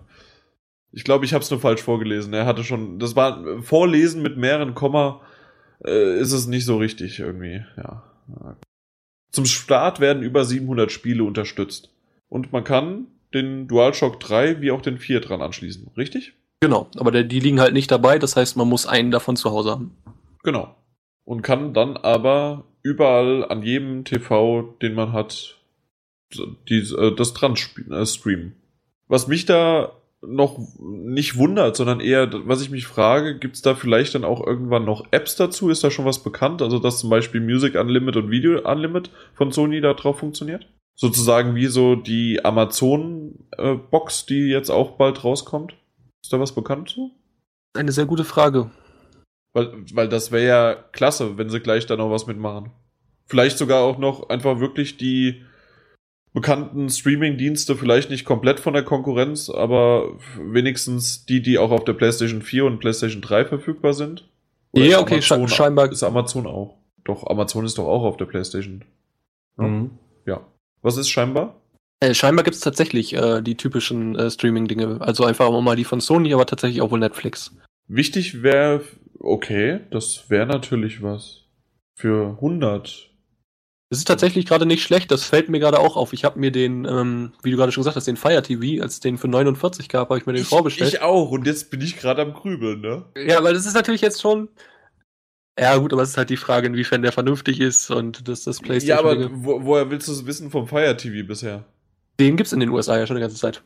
Ich 0.92 1.04
glaube, 1.04 1.24
ich 1.24 1.32
habe 1.32 1.42
es 1.42 1.50
nur 1.50 1.60
falsch 1.60 1.82
vorgelesen. 1.82 2.34
Er 2.34 2.46
hatte 2.46 2.64
schon, 2.64 2.98
das 2.98 3.14
war 3.14 3.62
Vorlesen 3.62 4.22
mit 4.22 4.36
mehreren 4.36 4.74
Komma, 4.74 5.22
äh, 5.84 6.18
ist 6.18 6.32
es 6.32 6.46
nicht 6.46 6.64
so 6.66 6.76
richtig 6.78 7.20
irgendwie. 7.20 7.64
Ja. 7.76 8.02
Zum 9.32 9.46
Start 9.46 10.00
werden 10.00 10.22
über 10.22 10.44
700 10.44 10.90
Spiele 10.90 11.24
unterstützt 11.24 11.90
und 12.28 12.52
man 12.52 12.64
kann 12.64 13.06
den 13.34 13.68
DualShock 13.68 14.20
3 14.20 14.60
wie 14.60 14.70
auch 14.70 14.82
den 14.82 14.98
4 14.98 15.20
dran 15.20 15.42
anschließen, 15.42 15.88
richtig? 15.96 16.34
Genau, 16.60 16.88
aber 16.96 17.10
der, 17.10 17.24
die 17.24 17.40
liegen 17.40 17.60
halt 17.60 17.72
nicht 17.72 17.90
dabei, 17.90 18.18
das 18.18 18.36
heißt, 18.36 18.56
man 18.56 18.68
muss 18.68 18.86
einen 18.86 19.10
davon 19.10 19.36
zu 19.36 19.50
Hause 19.50 19.70
haben. 19.70 19.96
Genau. 20.42 20.74
Und 21.24 21.42
kann 21.42 21.74
dann 21.74 21.96
aber 21.96 22.64
überall 22.82 23.44
an 23.48 23.62
jedem 23.62 24.04
TV, 24.04 24.62
den 24.82 24.94
man 24.94 25.12
hat, 25.12 25.58
die, 26.68 26.78
äh, 26.78 27.14
das 27.14 27.34
dran 27.34 27.54
äh, 27.54 28.06
streamen. 28.06 28.56
Was 29.08 29.26
mich 29.26 29.46
da 29.46 29.92
noch 30.22 30.58
nicht 30.78 31.36
wundert, 31.38 31.76
sondern 31.76 32.00
eher, 32.00 32.28
was 32.46 32.60
ich 32.60 32.70
mich 32.70 32.86
frage, 32.86 33.38
gibt 33.38 33.56
es 33.56 33.62
da 33.62 33.74
vielleicht 33.74 34.14
dann 34.14 34.24
auch 34.24 34.46
irgendwann 34.46 34.84
noch 34.84 35.06
Apps 35.12 35.36
dazu? 35.36 35.70
Ist 35.70 35.82
da 35.82 35.90
schon 35.90 36.04
was 36.04 36.22
bekannt? 36.22 36.60
Also, 36.60 36.78
dass 36.78 37.00
zum 37.00 37.10
Beispiel 37.10 37.40
Music 37.40 37.74
Unlimited 37.74 38.24
und 38.24 38.30
Video 38.30 38.60
Unlimited 38.70 39.10
von 39.34 39.50
Sony 39.50 39.80
da 39.80 39.94
drauf 39.94 40.18
funktioniert? 40.18 40.66
Sozusagen 41.00 41.54
wie 41.54 41.66
so 41.68 41.94
die 41.96 42.44
Amazon-Box, 42.44 44.26
die 44.26 44.48
jetzt 44.48 44.70
auch 44.70 44.92
bald 44.98 45.24
rauskommt? 45.24 45.74
Ist 46.22 46.32
da 46.32 46.38
was 46.40 46.54
bekannt 46.54 46.90
zu? 46.90 47.10
Eine 47.74 47.92
sehr 47.92 48.04
gute 48.06 48.24
Frage. 48.24 48.70
Weil, 49.54 49.72
weil 49.94 50.08
das 50.08 50.30
wäre 50.30 50.46
ja 50.46 50.74
klasse, 50.92 51.38
wenn 51.38 51.48
sie 51.48 51.60
gleich 51.60 51.86
da 51.86 51.96
noch 51.96 52.10
was 52.10 52.26
mitmachen. 52.26 52.70
Vielleicht 53.26 53.58
sogar 53.58 53.82
auch 53.82 53.98
noch 53.98 54.28
einfach 54.28 54.60
wirklich 54.60 54.96
die 54.98 55.42
bekannten 56.32 56.88
Streaming-Dienste, 56.90 57.76
vielleicht 57.76 58.10
nicht 58.10 58.24
komplett 58.24 58.60
von 58.60 58.74
der 58.74 58.84
Konkurrenz, 58.84 59.48
aber 59.50 60.18
wenigstens 60.38 61.24
die, 61.24 61.40
die 61.42 61.58
auch 61.58 61.70
auf 61.70 61.84
der 61.84 61.94
PlayStation 61.94 62.42
4 62.42 62.66
und 62.66 62.78
PlayStation 62.78 63.22
3 63.22 63.46
verfügbar 63.46 63.94
sind. 63.94 64.28
Oder 64.72 64.84
Ja, 64.84 64.96
ist 64.98 65.02
okay, 65.02 65.14
Amazon- 65.14 65.46
sche- 65.46 65.48
scheinbar- 65.48 65.90
Ist 65.90 66.02
Amazon 66.04 66.46
auch. 66.46 66.76
Doch, 67.04 67.26
Amazon 67.26 67.64
ist 67.64 67.78
doch 67.78 67.86
auch 67.86 68.04
auf 68.04 68.16
der 68.18 68.26
PlayStation. 68.26 68.84
Mhm. 69.56 69.90
Ja. 70.26 70.46
Was 70.82 70.96
ist 70.96 71.08
scheinbar? 71.08 71.60
Äh, 72.00 72.14
scheinbar 72.14 72.44
gibt 72.44 72.54
es 72.54 72.60
tatsächlich 72.62 73.12
äh, 73.14 73.42
die 73.42 73.56
typischen 73.56 74.16
äh, 74.16 74.30
Streaming-Dinge. 74.30 74.98
Also 75.00 75.24
einfach 75.24 75.46
auch 75.46 75.60
mal 75.60 75.76
die 75.76 75.84
von 75.84 76.00
Sony, 76.00 76.32
aber 76.32 76.46
tatsächlich 76.46 76.80
auch 76.80 76.90
wohl 76.90 76.98
Netflix. 76.98 77.54
Wichtig 77.88 78.42
wäre, 78.42 78.82
okay, 79.18 79.80
das 79.90 80.30
wäre 80.30 80.46
natürlich 80.46 81.02
was. 81.02 81.42
Für 81.98 82.30
100 82.36 83.10
Es 83.90 83.98
ist 83.98 84.06
tatsächlich 84.06 84.46
gerade 84.46 84.64
nicht 84.64 84.82
schlecht, 84.82 85.10
das 85.10 85.24
fällt 85.24 85.50
mir 85.50 85.58
gerade 85.60 85.78
auch 85.78 85.96
auf. 85.96 86.14
Ich 86.14 86.24
habe 86.24 86.38
mir 86.40 86.50
den, 86.50 86.86
ähm, 86.86 87.32
wie 87.42 87.50
du 87.50 87.58
gerade 87.58 87.72
schon 87.72 87.82
gesagt 87.82 87.96
hast, 87.96 88.06
den 88.06 88.16
Fire 88.16 88.42
TV, 88.42 88.82
als 88.82 88.94
es 88.94 89.00
den 89.00 89.18
für 89.18 89.28
49 89.28 89.90
gab, 89.90 90.08
habe 90.08 90.18
ich 90.18 90.24
mir 90.24 90.32
den 90.32 90.42
Ich, 90.42 90.48
vorbestellt. 90.48 90.94
ich 90.94 91.02
auch 91.02 91.30
und 91.30 91.46
jetzt 91.46 91.70
bin 91.70 91.82
ich 91.82 91.98
gerade 91.98 92.22
am 92.22 92.32
Grübeln, 92.32 92.80
ne? 92.80 93.04
Ja, 93.26 93.42
weil 93.44 93.52
das 93.52 93.66
ist 93.66 93.74
natürlich 93.74 94.00
jetzt 94.00 94.22
schon. 94.22 94.48
Ja, 95.60 95.76
gut, 95.76 95.92
aber 95.92 96.02
es 96.02 96.10
ist 96.10 96.16
halt 96.16 96.30
die 96.30 96.36
Frage, 96.36 96.66
inwiefern 96.68 97.02
der 97.02 97.12
vernünftig 97.12 97.60
ist 97.60 97.90
und 97.90 98.26
das, 98.28 98.44
das 98.44 98.58
Ja, 98.58 98.62
PlayStation. 98.64 99.06
aber 99.22 99.30
wo, 99.44 99.64
woher 99.64 99.90
willst 99.90 100.08
du 100.08 100.12
es 100.12 100.24
wissen 100.26 100.50
vom 100.50 100.66
Fire 100.66 100.96
TV 100.96 101.26
bisher? 101.26 101.64
den 102.18 102.36
gibt's 102.36 102.52
in 102.52 102.60
den 102.60 102.68
USA 102.68 102.98
ja 102.98 103.06
schon 103.06 103.16
die 103.16 103.22
ganze 103.22 103.36
Zeit. 103.36 103.62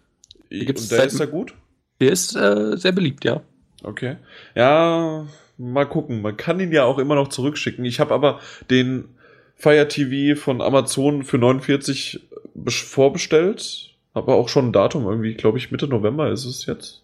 gibt's 0.49 0.83
und 0.83 0.91
der 0.93 0.99
seit- 0.99 1.09
ist 1.13 1.21
da 1.21 1.27
gut? 1.27 1.55
Der 2.01 2.11
ist 2.13 2.35
äh, 2.37 2.77
sehr 2.77 2.93
beliebt, 2.93 3.25
ja. 3.25 3.41
Okay. 3.83 4.17
Ja, 4.55 5.27
mal 5.59 5.85
gucken. 5.87 6.23
Man 6.23 6.37
kann 6.37 6.59
ihn 6.61 6.73
ja 6.73 6.85
auch 6.85 6.99
immer 6.99 7.15
noch 7.17 7.29
zurückschicken. 7.29 7.85
Ich 7.85 8.01
habe 8.01 8.13
aber 8.15 8.41
den 8.71 9.09
Fire 9.57 9.87
TV 9.89 10.39
von 10.41 10.61
Amazon 10.61 11.23
für 11.23 11.39
49 11.39 12.21
bes- 12.57 12.85
vorbestellt. 12.85 13.91
Habe 14.15 14.33
auch 14.35 14.49
schon 14.49 14.69
ein 14.69 14.73
Datum 14.73 15.05
irgendwie, 15.07 15.35
glaube 15.35 15.59
ich, 15.59 15.71
Mitte 15.71 15.87
November 15.89 16.31
ist 16.31 16.45
es 16.45 16.67
jetzt. 16.67 17.03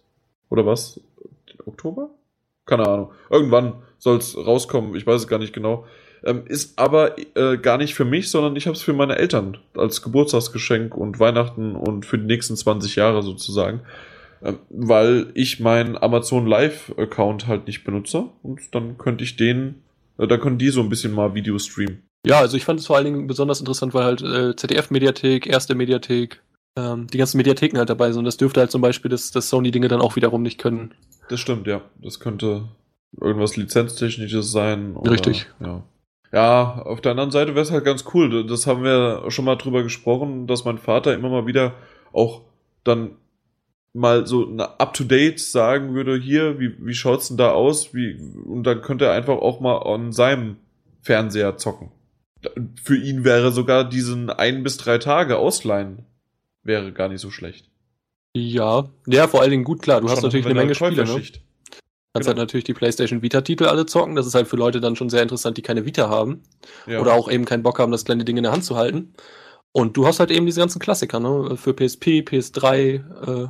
Oder 0.49 0.65
was? 0.67 1.01
Oktober? 1.67 2.11
Keine 2.67 2.87
Ahnung. 2.87 3.11
Irgendwann 3.31 3.75
soll 4.01 4.17
es 4.17 4.37
rauskommen. 4.37 4.97
Ich 4.97 5.07
weiß 5.07 5.21
es 5.23 5.29
gar 5.29 5.39
nicht 5.39 5.53
genau. 5.53 5.87
Ähm, 6.25 6.43
ist 6.47 6.79
aber 6.79 7.17
äh, 7.37 7.57
gar 7.57 7.79
nicht 7.79 7.95
für 7.95 8.05
mich, 8.05 8.31
sondern 8.31 8.57
ich 8.57 8.67
habe 8.67 8.77
es 8.77 8.83
für 8.83 8.93
meine 8.93 9.17
Eltern 9.17 9.57
als 9.75 10.03
Geburtstagsgeschenk 10.03 10.95
und 10.97 11.21
Weihnachten 11.21 11.77
und 11.77 12.05
für 12.05 12.19
die 12.19 12.27
nächsten 12.27 12.57
20 12.57 12.97
Jahre 12.97 13.23
sozusagen. 13.23 13.81
Ähm, 14.43 14.59
weil 14.69 15.29
ich 15.35 15.61
meinen 15.61 15.97
Amazon 15.97 16.47
Live-Account 16.47 17.47
halt 17.47 17.67
nicht 17.67 17.85
benutze 17.85 18.25
und 18.43 18.75
dann 18.75 18.99
könnte 18.99 19.25
ich 19.25 19.37
den, 19.37 19.83
äh, 20.19 20.27
da 20.27 20.37
können 20.37 20.59
die 20.59 20.69
so 20.69 20.81
ein 20.81 20.89
bisschen 20.89 21.13
mal 21.13 21.35
Video 21.35 21.59
streamen. 21.59 22.03
Ja, 22.27 22.41
also 22.41 22.57
ich 22.57 22.65
fand 22.65 22.81
es 22.81 22.87
vor 22.87 22.97
allen 22.97 23.07
Dingen 23.07 23.27
besonders 23.27 23.61
interessant, 23.61 23.95
weil 23.95 24.05
halt 24.05 24.23
äh, 24.23 24.55
ZDF-Mediathek, 24.55 25.47
erste 25.47 25.75
Mediathek, 25.75 26.43
ähm, 26.77 27.07
die 27.07 27.19
ganzen 27.19 27.39
Mediatheken 27.39 27.79
halt 27.79 27.89
dabei 27.89 28.13
sind. 28.13 28.21
Und 28.21 28.25
das 28.27 28.37
dürfte 28.37 28.61
halt 28.61 28.71
zum 28.71 28.83
Beispiel 28.83 29.11
das, 29.11 29.31
das 29.31 29.49
Sony-Dinge 29.49 29.89
dann 29.89 30.03
auch 30.03 30.17
wiederum 30.17 30.43
nicht 30.43 30.59
können. 30.59 30.93
Das 31.31 31.41
stimmt, 31.41 31.67
ja. 31.67 31.81
Das 32.03 32.21
könnte 32.21 32.69
irgendwas 33.21 33.57
Lizenztechnisches 33.57 34.51
sein. 34.53 34.97
Oder, 34.97 35.13
Richtig. 35.13 35.47
Ja. 35.61 35.83
Ja, 36.33 36.83
auf 36.83 37.01
der 37.01 37.11
anderen 37.11 37.33
Seite 37.33 37.55
wäre 37.55 37.63
es 37.63 37.73
halt 37.73 37.85
ganz 37.85 38.05
cool. 38.15 38.47
Das 38.47 38.67
haben 38.67 38.85
wir 38.85 39.25
schon 39.31 39.45
mal 39.45 39.57
drüber 39.57 39.83
gesprochen, 39.83 40.47
dass 40.47 40.65
mein 40.65 40.79
Vater 40.79 41.13
immer 41.13 41.29
mal 41.29 41.47
wieder 41.47 41.75
auch 42.13 42.43
dann 42.85 43.17
mal 43.93 44.27
so 44.27 44.49
eine 44.49 44.79
up-to-date 44.79 45.41
sagen 45.41 45.95
würde, 45.95 46.17
hier, 46.17 46.61
wie, 46.61 46.77
wie 46.79 46.95
schaut's 46.95 47.29
denn 47.29 47.37
da 47.37 47.51
aus? 47.51 47.93
Wie, 47.95 48.15
und 48.45 48.63
dann 48.63 48.81
könnte 48.81 49.07
er 49.07 49.13
einfach 49.13 49.39
auch 49.39 49.59
mal 49.59 49.79
an 49.79 50.13
seinem 50.13 50.59
Fernseher 51.03 51.57
zocken. 51.57 51.91
Für 52.81 52.97
ihn 52.97 53.25
wäre 53.25 53.51
sogar 53.51 53.89
diesen 53.89 54.31
ein 54.31 54.63
bis 54.63 54.77
drei 54.77 54.99
Tage 54.99 55.37
ausleihen 55.37 56.07
wäre 56.63 56.93
gar 56.93 57.09
nicht 57.09 57.21
so 57.21 57.31
schlecht. 57.31 57.71
Ja, 58.35 58.89
ja, 59.07 59.27
vor 59.27 59.41
allen 59.41 59.51
Dingen 59.51 59.65
gut, 59.65 59.83
klar. 59.83 60.01
Du 60.01 60.09
hast 60.09 60.21
Schon 60.21 60.29
natürlich 60.29 60.47
eine 60.47 60.55
Menge 60.55 60.73
er 60.73 60.75
Spiele, 60.75 61.05
ne? 61.05 61.23
Kannst 62.13 62.27
Genau. 62.27 62.39
halt 62.39 62.49
natürlich 62.49 62.65
die 62.65 62.75
PlayStation 62.75 63.23
Vita-Titel 63.23 63.67
alle 63.67 63.87
zocken. 63.87 64.17
Das 64.17 64.27
ist 64.27 64.35
halt 64.35 64.49
für 64.49 64.57
Leute 64.57 64.81
dann 64.81 64.97
schon 64.97 65.11
sehr 65.11 65.23
interessant, 65.23 65.57
die 65.57 65.63
keine 65.63 65.87
Vita 65.87 66.09
haben. 66.09 66.43
Ja. 66.87 67.01
Oder 67.01 67.15
auch 67.15 67.31
eben 67.31 67.45
keinen 67.45 67.63
Bock 67.63 67.79
haben, 67.79 67.93
das 67.93 68.05
kleine 68.05 68.25
Ding 68.25 68.37
in 68.37 68.43
der 68.43 68.53
Hand 68.53 68.65
zu 68.65 68.77
halten. 68.77 69.15
Und 69.73 69.97
du 69.97 70.07
hast 70.07 70.19
halt 70.19 70.33
eben 70.33 70.47
diese 70.47 70.59
ganzen 70.59 70.81
Klassiker, 70.81 71.21
ne? 71.21 71.57
Für 71.57 71.73
PSP, 71.73 72.23
PS3, 72.23 73.45
äh, 73.45 73.49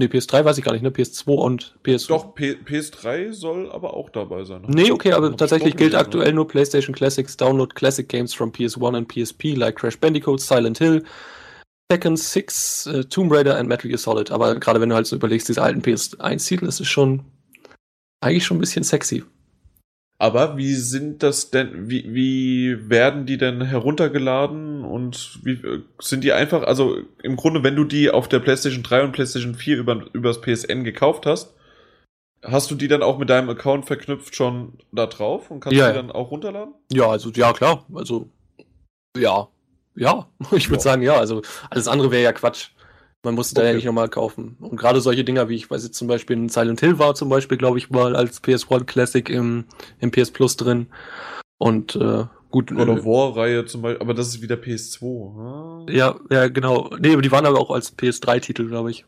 nee, 0.00 0.06
PS3 0.06 0.46
weiß 0.46 0.56
ich 0.56 0.64
gar 0.64 0.72
nicht, 0.72 0.80
ne? 0.80 0.88
PS2 0.88 1.34
und 1.34 1.74
PS. 1.82 2.06
Doch, 2.06 2.34
P 2.34 2.52
PS3 2.64 3.34
soll 3.34 3.70
aber 3.70 3.92
auch 3.92 4.08
dabei 4.08 4.44
sein. 4.44 4.62
Nee, 4.68 4.90
okay, 4.90 5.12
aber 5.12 5.36
tatsächlich 5.36 5.76
gilt 5.76 5.90
gelesen, 5.90 6.06
aktuell 6.06 6.32
nur 6.32 6.48
PlayStation 6.48 6.94
Classics. 6.94 7.36
Download 7.36 7.74
Classic 7.74 8.08
Games 8.08 8.32
from 8.32 8.52
PS1 8.52 8.96
and 8.96 9.12
PSP, 9.12 9.54
like 9.54 9.76
Crash 9.76 9.98
Bandicoot, 9.98 10.40
Silent 10.40 10.78
Hill, 10.78 11.04
Tekken 11.90 12.16
6, 12.16 12.86
äh, 12.86 13.04
Tomb 13.04 13.30
Raider 13.30 13.58
and 13.58 13.68
Metal 13.68 13.86
Gear 13.88 13.98
Solid. 13.98 14.30
Aber 14.30 14.54
gerade 14.54 14.80
wenn 14.80 14.88
du 14.88 14.94
halt 14.94 15.06
so 15.06 15.16
überlegst, 15.16 15.50
diese 15.50 15.60
alten 15.60 15.82
PS1-Titel, 15.82 16.64
ist 16.64 16.80
es 16.80 16.88
schon 16.88 17.22
eigentlich 18.26 18.44
schon 18.44 18.56
ein 18.58 18.60
bisschen 18.60 18.84
sexy. 18.84 19.24
Aber 20.18 20.56
wie 20.56 20.74
sind 20.74 21.22
das 21.22 21.50
denn, 21.50 21.90
wie, 21.90 22.14
wie 22.14 22.88
werden 22.88 23.26
die 23.26 23.36
denn 23.36 23.60
heruntergeladen 23.62 24.82
und 24.82 25.40
wie 25.44 25.60
sind 26.00 26.24
die 26.24 26.32
einfach, 26.32 26.62
also 26.62 26.96
im 27.22 27.36
Grunde, 27.36 27.62
wenn 27.62 27.76
du 27.76 27.84
die 27.84 28.10
auf 28.10 28.26
der 28.26 28.38
PlayStation 28.38 28.82
3 28.82 29.04
und 29.04 29.12
PlayStation 29.12 29.54
4 29.54 29.76
über, 29.76 30.06
übers 30.14 30.40
PSN 30.40 30.84
gekauft 30.84 31.26
hast, 31.26 31.52
hast 32.42 32.70
du 32.70 32.76
die 32.76 32.88
dann 32.88 33.02
auch 33.02 33.18
mit 33.18 33.28
deinem 33.28 33.50
Account 33.50 33.84
verknüpft 33.86 34.34
schon 34.34 34.78
da 34.90 35.04
drauf 35.06 35.50
und 35.50 35.60
kannst 35.60 35.78
Ja, 35.78 35.88
die 35.88 35.94
dann 35.94 36.10
auch 36.10 36.30
runterladen? 36.30 36.72
Ja, 36.92 37.08
also, 37.10 37.30
ja, 37.30 37.52
klar. 37.52 37.84
Also, 37.94 38.30
ja. 39.18 39.48
Ja, 39.96 40.28
ich 40.52 40.68
würde 40.70 40.76
Ja. 40.78 40.80
sagen, 40.80 41.02
ja. 41.02 41.16
Also, 41.18 41.42
alles 41.68 41.88
andere 41.88 42.10
wäre 42.10 42.22
ja 42.22 42.32
Quatsch. 42.32 42.70
Man 43.26 43.34
muss 43.34 43.52
da 43.52 43.62
ja 43.62 43.68
Okay. 43.70 43.76
nicht 43.78 43.84
nochmal 43.86 44.08
kaufen. 44.08 44.56
Und 44.60 44.76
gerade 44.76 45.00
solche 45.00 45.24
Dinger, 45.24 45.48
wie 45.48 45.56
ich 45.56 45.68
weiß 45.68 45.82
jetzt 45.82 45.98
zum 45.98 46.06
Beispiel 46.06 46.36
in 46.36 46.48
Silent 46.48 46.78
Hill 46.78 47.00
war 47.00 47.16
zum 47.16 47.28
Beispiel, 47.28 47.58
glaube 47.58 47.76
ich, 47.76 47.90
mal 47.90 48.14
als 48.14 48.40
PS1 48.40 48.84
Classic 48.84 49.28
im, 49.28 49.64
im 49.98 50.12
PS 50.12 50.30
Plus 50.30 50.56
drin. 50.56 50.86
Und 51.58 51.96
äh, 51.96 52.26
gut. 52.50 52.70
Oder 52.70 52.92
äh, 52.98 53.04
War-Reihe 53.04 53.64
zum 53.64 53.82
Beispiel, 53.82 54.00
aber 54.00 54.14
das 54.14 54.28
ist 54.28 54.42
wieder 54.42 54.54
PS2. 54.54 55.38
ah. 55.40 55.86
ja, 55.90 56.14
ja, 56.30 56.46
genau. 56.46 56.88
Nee, 57.00 57.14
aber 57.14 57.22
die 57.22 57.32
waren 57.32 57.46
aber 57.46 57.58
auch 57.58 57.72
als 57.72 57.98
PS3-Titel, 57.98 58.68
glaube 58.68 58.92
ich. 58.92 59.04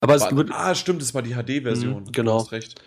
Aber 0.00 0.14
es 0.14 0.20
War, 0.20 0.36
wird, 0.36 0.50
ah, 0.52 0.74
stimmt, 0.74 1.00
das 1.00 1.14
war 1.14 1.22
die 1.22 1.32
HD-Version. 1.34 2.02
Mhm, 2.02 2.12
genau. 2.12 2.32
Du 2.38 2.44
hast 2.44 2.52
recht. 2.52 2.82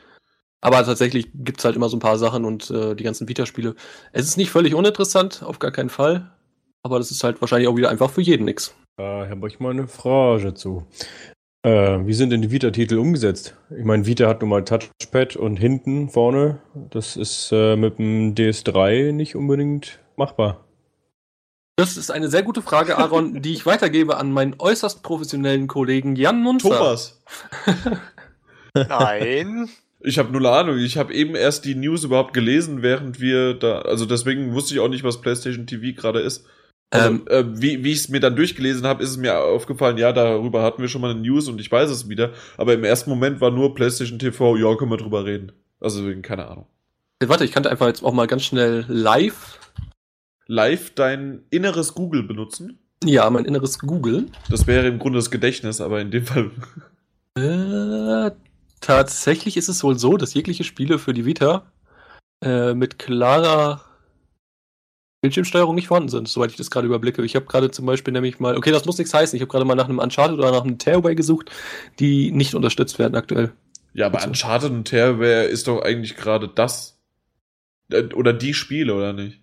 Aber 0.62 0.86
tatsächlich 0.86 1.30
gibt's 1.34 1.66
halt 1.66 1.76
immer 1.76 1.90
so 1.90 1.98
ein 1.98 2.02
paar 2.02 2.20
Sachen 2.20 2.46
und 2.46 2.70
äh, 2.70 2.96
die 2.96 3.04
ganzen 3.04 3.28
Vita-Spiele. 3.28 3.74
Es 4.12 4.28
ist 4.28 4.38
nicht 4.38 4.52
völlig 4.52 4.76
uninteressant, 4.76 5.42
auf 5.42 5.58
gar 5.58 5.72
keinen 5.72 5.90
Fall. 5.90 6.32
Aber 6.84 7.00
das 7.00 7.10
ist 7.10 7.24
halt 7.24 7.42
wahrscheinlich 7.42 7.68
auch 7.68 7.76
wieder 7.78 7.90
einfach 7.90 8.12
für 8.12 8.22
jeden 8.22 8.46
nix. 8.46 8.76
Da 9.00 9.30
habe 9.30 9.48
ich 9.48 9.62
mal 9.62 9.72
eine 9.72 9.88
Frage 9.88 10.56
zu. 10.56 10.86
Äh, 11.64 12.06
wie 12.06 12.14
sind 12.14 12.32
denn 12.32 12.42
die 12.42 12.52
Vita-Titel 12.52 12.98
umgesetzt? 12.98 13.56
Ich 13.70 13.86
meine, 13.86 14.06
Vita 14.06 14.28
hat 14.28 14.42
nun 14.42 14.50
mal 14.50 14.66
Touchpad 14.66 15.38
und 15.38 15.56
hinten 15.56 16.10
vorne. 16.10 16.60
Das 16.90 17.16
ist 17.16 17.50
äh, 17.54 17.78
mit 17.78 17.98
dem 17.98 18.36
DS3 18.36 19.14
nicht 19.14 19.38
unbedingt 19.38 20.00
machbar. 20.18 20.66
Das 21.78 21.96
ist 21.96 22.12
eine 22.12 22.28
sehr 22.28 22.44
gute 22.44 22.62
Frage, 22.62 22.98
Aaron, 22.98 23.42
die 23.42 23.54
ich 23.54 23.66
weitergebe 23.66 24.18
an 24.18 24.34
meinen 24.34 24.56
äußerst 24.60 25.02
professionellen 25.02 25.68
Kollegen 25.68 26.18
Jan 26.18 26.44
Munzer. 26.44 26.68
Thomas, 26.68 27.24
Nein. 28.76 29.70
ich 30.02 30.20
habe 30.20 30.34
null 30.34 30.46
Ahnung. 30.46 30.78
Ich 30.78 30.98
habe 30.98 31.14
eben 31.14 31.36
erst 31.36 31.64
die 31.64 31.76
News 31.76 32.04
überhaupt 32.04 32.34
gelesen, 32.34 32.82
während 32.82 33.22
wir 33.22 33.54
da, 33.54 33.80
also 33.80 34.06
deswegen 34.06 34.54
wusste 34.54 34.74
ich 34.74 34.82
auch 34.82 34.90
nicht, 34.90 35.06
was 35.06 35.22
PlayStation 35.22 35.68
TV 35.68 35.96
gerade 35.96 36.20
ist. 36.20 36.46
Also, 36.92 37.08
Ähm, 37.08 37.22
äh, 37.28 37.44
wie, 37.50 37.84
wie 37.84 37.92
ich 37.92 38.00
es 38.00 38.10
mir 38.10 38.20
dann 38.20 38.36
durchgelesen 38.36 38.86
habe, 38.88 39.04
ist 39.04 39.12
es 39.12 39.18
mir 39.18 39.38
aufgefallen, 39.38 39.98
ja, 39.98 40.12
darüber 40.12 40.64
hatten 40.64 40.82
wir 40.82 40.90
schon 40.90 41.02
mal 41.02 41.12
eine 41.12 41.20
News 41.20 41.48
und 41.48 41.62
ich 41.62 41.72
weiß 41.72 41.90
es 41.90 42.10
wieder. 42.10 42.32
Aber 42.58 42.74
im 42.74 42.84
ersten 42.84 43.10
Moment 43.10 43.42
war 43.42 43.52
nur 43.52 43.76
PlayStation 43.76 44.18
TV, 44.18 44.56
ja, 44.58 44.76
können 44.76 44.92
wir 44.92 44.98
drüber 44.98 45.26
reden. 45.26 45.52
Also 45.80 46.06
wegen, 46.08 46.22
keine 46.24 46.48
Ahnung. 46.48 46.66
warte, 47.24 47.46
ich 47.46 47.52
kann 47.52 47.66
einfach 47.68 47.88
jetzt 47.88 48.04
auch 48.04 48.14
mal 48.14 48.28
ganz 48.28 48.44
schnell 48.44 48.86
live, 48.88 49.60
Live 50.48 50.90
dein 50.96 51.44
inneres 51.52 51.94
Google 51.94 52.24
benutzen. 52.24 52.80
ja, 53.04 53.30
mein 53.30 53.46
inneres 53.46 53.78
Google. 53.78 54.26
Das 54.50 54.66
wäre 54.66 54.88
im 54.88 54.98
Grunde 54.98 55.20
das 55.20 55.30
Gedächtnis, 55.30 55.80
aber 55.80 56.02
in 56.02 56.10
dem 56.10 56.26
Fall. 56.26 56.50
Äh, 57.38 58.32
tatsächlich 58.82 59.58
ist 59.58 59.70
es 59.70 59.84
wohl 59.84 59.98
so, 60.00 60.18
dass 60.18 60.34
jegliche 60.34 60.64
Spiele 60.64 60.98
für 60.98 61.14
die 61.14 61.26
Vita 61.26 61.72
äh, 62.44 62.74
mit 62.74 62.98
klarer 62.98 63.86
Bildschirmsteuerung 65.22 65.76
nicht 65.76 65.88
vorhanden 65.88 66.10
sind, 66.10 66.28
soweit 66.28 66.52
ich 66.52 66.58
das 66.58 66.72
gerade 66.72 66.88
überblicke. 66.88 67.24
Ich 67.24 67.36
habe 67.36 67.46
gerade 67.46 67.72
zum 67.72 67.86
Beispiel 67.86 68.14
nämlich 68.14 68.40
mal, 68.40 68.56
okay, 68.56 68.72
das 68.72 68.86
muss 68.86 68.98
nichts 68.98 69.14
heißen, 69.14 69.36
ich 69.36 69.42
habe 69.42 69.52
gerade 69.52 69.66
mal 69.66 69.76
nach 69.76 69.90
einem 69.90 70.00
Uncharted 70.00 70.38
oder 70.38 70.52
nach 70.52 70.64
einem 70.64 70.78
Tearaway 70.78 71.16
gesucht, 71.16 71.52
die 72.00 72.32
nicht 72.32 72.56
unterstützt 72.56 73.00
werden 73.00 73.16
aktuell. 73.16 73.52
Ja, 73.94 74.06
aber 74.06 74.18
Also- 74.20 74.30
Uncharted 74.30 74.72
und 74.72 74.86
Tearware 74.86 75.44
ist 75.46 75.68
doch 75.68 75.82
eigentlich 75.82 76.16
gerade 76.16 76.48
das. 76.48 76.98
Äh, 77.92 78.04
Oder 78.14 78.34
die 78.34 78.54
Spiele, 78.54 78.94
oder 78.94 79.14
nicht? 79.14 79.42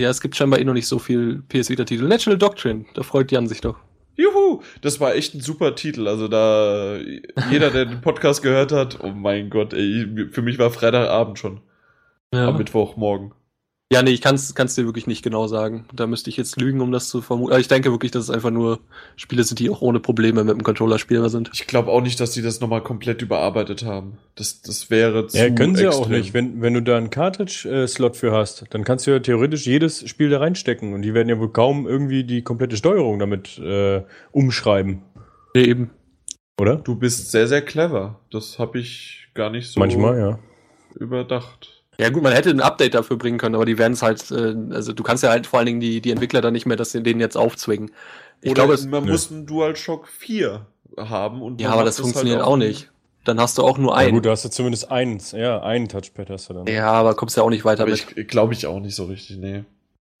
Ja, 0.00 0.08
es 0.10 0.20
gibt 0.20 0.36
scheinbar 0.36 0.60
eh 0.60 0.64
noch 0.64 0.74
nicht 0.74 0.86
so 0.86 1.00
viel 1.00 1.42
PS 1.48 1.68
Vita-Titel. 1.70 2.04
Natural 2.06 2.38
Doctrine, 2.38 2.84
da 2.94 3.02
freut 3.02 3.32
Jan 3.32 3.48
sich 3.48 3.60
doch. 3.60 3.76
Juhu, 4.16 4.62
das 4.80 5.00
war 5.00 5.14
echt 5.16 5.34
ein 5.34 5.40
super 5.40 5.74
Titel. 5.74 6.06
Also 6.08 6.28
da 6.28 6.96
jeder, 7.50 7.70
der 7.70 7.84
den 7.86 8.00
Podcast 8.00 8.42
gehört 8.42 8.70
hat, 8.72 8.98
oh 9.02 9.10
mein 9.10 9.50
Gott, 9.50 9.72
ey, 9.74 10.28
für 10.30 10.42
mich 10.42 10.58
war 10.60 10.70
Freitagabend 10.70 11.38
schon. 11.40 11.60
Ja, 12.32 12.48
Am 12.48 12.58
Mittwochmorgen. 12.58 13.32
Ja 13.90 14.02
nee, 14.02 14.10
ich 14.10 14.20
kann 14.20 14.34
es 14.34 14.54
dir 14.74 14.84
wirklich 14.84 15.06
nicht 15.06 15.22
genau 15.22 15.46
sagen. 15.46 15.86
Da 15.94 16.06
müsste 16.06 16.28
ich 16.28 16.36
jetzt 16.36 16.60
lügen, 16.60 16.80
um 16.82 16.92
das 16.92 17.08
zu 17.08 17.22
vermuten. 17.22 17.52
Aber 17.52 17.60
ich 17.60 17.68
denke 17.68 17.90
wirklich, 17.90 18.10
dass 18.10 18.24
es 18.24 18.30
einfach 18.30 18.50
nur 18.50 18.80
Spiele 19.16 19.42
sind, 19.44 19.60
die 19.60 19.70
auch 19.70 19.80
ohne 19.80 19.98
Probleme 19.98 20.44
mit 20.44 20.54
dem 20.54 20.62
Controller 20.62 20.98
spielbar 20.98 21.30
sind. 21.30 21.50
Ich 21.54 21.66
glaube 21.66 21.90
auch 21.90 22.02
nicht, 22.02 22.20
dass 22.20 22.32
die 22.32 22.42
das 22.42 22.60
nochmal 22.60 22.82
komplett 22.82 23.22
überarbeitet 23.22 23.84
haben. 23.84 24.18
Das, 24.34 24.60
das 24.60 24.90
wäre 24.90 25.26
zu 25.26 25.38
Ja, 25.38 25.48
können 25.50 25.74
sie 25.74 25.84
ja 25.84 25.90
auch 25.90 26.00
extrem. 26.00 26.18
nicht. 26.18 26.34
Wenn, 26.34 26.60
wenn 26.60 26.74
du 26.74 26.82
da 26.82 26.98
einen 26.98 27.08
Cartridge-Slot 27.10 28.16
für 28.16 28.32
hast, 28.32 28.66
dann 28.70 28.84
kannst 28.84 29.06
du 29.06 29.10
ja 29.10 29.20
theoretisch 29.20 29.66
jedes 29.66 30.06
Spiel 30.08 30.28
da 30.28 30.38
reinstecken 30.38 30.92
und 30.92 31.00
die 31.02 31.14
werden 31.14 31.28
ja 31.30 31.38
wohl 31.38 31.50
kaum 31.52 31.86
irgendwie 31.86 32.24
die 32.24 32.42
komplette 32.42 32.76
Steuerung 32.76 33.18
damit 33.18 33.58
äh, 33.58 34.02
umschreiben, 34.32 35.02
Nee, 35.54 35.62
eben. 35.64 35.90
oder? 36.60 36.76
Du 36.76 36.94
bist 36.94 37.30
sehr, 37.30 37.48
sehr 37.48 37.62
clever. 37.62 38.20
Das 38.30 38.58
habe 38.58 38.78
ich 38.78 39.28
gar 39.34 39.48
nicht 39.50 39.68
so 39.70 39.80
Manchmal, 39.80 40.18
ja. 40.18 40.38
überdacht. 40.94 41.77
Ja 42.00 42.10
gut, 42.10 42.22
man 42.22 42.32
hätte 42.32 42.50
ein 42.50 42.60
Update 42.60 42.94
dafür 42.94 43.16
bringen 43.16 43.38
können, 43.38 43.54
aber 43.56 43.64
die 43.64 43.76
werden 43.78 43.94
es 43.94 44.02
halt, 44.02 44.30
äh, 44.30 44.54
also 44.72 44.92
du 44.92 45.02
kannst 45.02 45.24
ja 45.24 45.30
halt 45.30 45.46
vor 45.48 45.58
allen 45.58 45.66
Dingen 45.66 45.80
die, 45.80 46.00
die 46.00 46.10
Entwickler 46.12 46.40
dann 46.40 46.52
nicht 46.52 46.64
mehr 46.66 46.76
das 46.76 46.92
denen 46.92 47.18
jetzt 47.20 47.36
aufzwingen. 47.36 47.90
Ich 48.40 48.52
Oder 48.52 48.62
glaube, 48.62 48.74
es, 48.74 48.86
man 48.86 49.04
Nö. 49.04 49.10
muss 49.12 49.32
einen 49.32 49.46
DualShock 49.46 50.06
4 50.06 50.64
haben. 50.96 51.42
Und 51.42 51.60
ja, 51.60 51.68
aber 51.70 51.78
macht 51.78 51.88
das 51.88 51.96
halt 51.98 52.04
funktioniert 52.04 52.40
auch 52.42 52.56
nicht. 52.56 52.90
Dann 53.24 53.40
hast 53.40 53.58
du 53.58 53.62
auch 53.64 53.78
nur 53.78 53.90
Ja 53.92 53.96
einen. 53.98 54.12
gut, 54.14 54.24
du 54.26 54.30
hast 54.30 54.44
ja 54.44 54.50
zumindest 54.50 54.90
eins, 54.92 55.32
ja, 55.32 55.60
ein 55.62 55.88
Touchpad 55.88 56.30
hast 56.30 56.48
du 56.48 56.54
dann. 56.54 56.66
Ja, 56.66 56.90
aber 56.92 57.14
kommst 57.14 57.36
ja 57.36 57.42
auch 57.42 57.50
nicht 57.50 57.64
weiter 57.64 57.82
Aber 57.82 57.90
mit. 57.90 58.06
ich 58.16 58.28
glaube 58.28 58.54
ich 58.54 58.64
auch 58.66 58.78
nicht 58.78 58.94
so 58.94 59.04
richtig, 59.06 59.36
nee. 59.38 59.64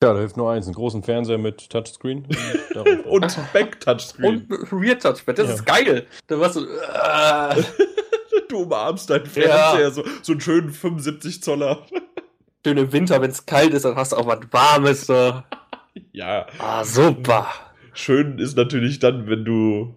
Ja, 0.02 0.12
da 0.12 0.18
hilft 0.18 0.36
nur 0.36 0.50
eins, 0.50 0.66
einen 0.66 0.74
großen 0.74 1.02
Fernseher 1.02 1.38
mit 1.38 1.70
Touchscreen. 1.70 2.24
und 3.08 3.52
Back-Touchscreen. 3.52 4.46
Und 4.48 4.72
Rear 4.72 4.98
Touchpad, 4.98 5.38
das 5.38 5.48
Ja. 5.48 5.54
ist 5.54 5.64
geil. 5.66 6.06
Da 6.26 6.38
warst 6.38 6.56
du. 6.56 6.60
Äh, 6.64 7.62
Du 8.48 8.58
umarmst 8.62 9.10
deinen 9.10 9.26
Fernseher, 9.26 9.90
so, 9.90 10.02
so 10.22 10.32
einen 10.32 10.40
schönen 10.40 10.70
75 10.70 11.42
Zoller. 11.42 11.86
schön 12.66 12.76
im 12.78 12.92
Winter, 12.92 13.20
wenn 13.20 13.30
es 13.30 13.46
kalt 13.46 13.72
ist, 13.74 13.84
dann 13.84 13.96
hast 13.96 14.12
du 14.12 14.16
auch 14.16 14.26
was 14.26 14.40
Warmes. 14.50 15.06
So. 15.06 15.42
Ja, 16.12 16.46
Ah, 16.58 16.84
super. 16.84 17.46
schön 17.92 18.38
ist 18.38 18.56
natürlich 18.56 18.98
dann, 18.98 19.28
wenn 19.28 19.44
du. 19.44 19.94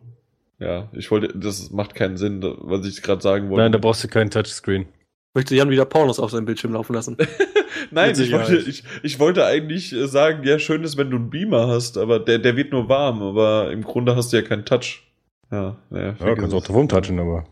Ja, 0.59 0.89
ich 0.93 1.09
wollte, 1.09 1.29
das 1.37 1.71
macht 1.71 1.95
keinen 1.95 2.17
Sinn, 2.17 2.41
was 2.59 2.85
ich 2.85 3.01
gerade 3.01 3.21
sagen 3.21 3.49
wollte. 3.49 3.63
Nein, 3.63 3.71
da 3.71 3.77
brauchst 3.79 4.03
du 4.03 4.07
keinen 4.07 4.29
Touchscreen. 4.29 4.85
Möchte 5.33 5.55
Jan 5.55 5.69
wieder 5.69 5.85
Pornos 5.85 6.19
auf 6.19 6.29
seinem 6.31 6.45
Bildschirm 6.45 6.73
laufen 6.73 6.93
lassen? 6.93 7.17
Nein, 7.91 8.11
ich 8.19 8.31
wollte, 8.31 8.57
ich, 8.57 8.83
ich 9.01 9.17
wollte 9.19 9.45
eigentlich 9.45 9.91
äh, 9.93 10.05
sagen, 10.07 10.43
ja, 10.43 10.59
schön 10.59 10.83
ist, 10.83 10.97
wenn 10.97 11.09
du 11.09 11.17
einen 11.17 11.29
Beamer 11.29 11.67
hast, 11.67 11.97
aber 11.97 12.19
der, 12.19 12.37
der 12.37 12.55
wird 12.57 12.73
nur 12.73 12.89
warm, 12.89 13.23
aber 13.23 13.71
im 13.71 13.81
Grunde 13.83 14.15
hast 14.15 14.33
du 14.33 14.37
ja 14.37 14.43
keinen 14.43 14.65
Touch. 14.65 15.03
Ja, 15.51 15.77
naja, 15.89 16.15
Ja, 16.19 16.35
kannst 16.35 16.53
auch 16.53 16.59
es. 16.59 16.65
drauf 16.65 16.75
rumtatschen, 16.75 17.19
aber. 17.19 17.45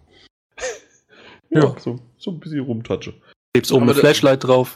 Ja, 1.50 1.64
Ja. 1.64 1.76
so, 1.80 2.00
so 2.18 2.32
ein 2.32 2.39
bisschen 2.39 2.60
rumtatsche. 2.62 3.14
Klebst 3.54 3.72
oben 3.72 3.84
Aber 3.84 3.91
eine 3.93 4.00
Flashlight 4.00 4.43
drauf. 4.43 4.76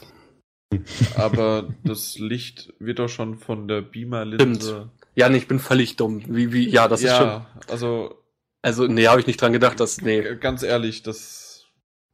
Aber 1.16 1.68
das 1.84 2.18
Licht 2.18 2.72
wird 2.80 2.98
doch 2.98 3.08
schon 3.08 3.38
von 3.38 3.68
der 3.68 3.80
Beamer-Linse. 3.82 4.90
Jan, 5.14 5.34
ich 5.34 5.46
bin 5.46 5.60
völlig 5.60 5.94
dumm. 5.96 6.22
Wie, 6.26 6.52
wie, 6.52 6.68
ja, 6.68 6.88
das 6.88 7.02
ist 7.02 7.16
schon. 7.16 7.26
ja, 7.26 7.46
also 7.68 8.18
Also, 8.62 8.86
nee, 8.88 9.06
habe 9.06 9.20
ich 9.20 9.26
nicht 9.28 9.40
dran 9.40 9.52
gedacht, 9.52 9.78
dass. 9.78 10.00
Nee. 10.00 10.34
Ganz 10.40 10.62
ehrlich, 10.64 11.02
das. 11.04 11.66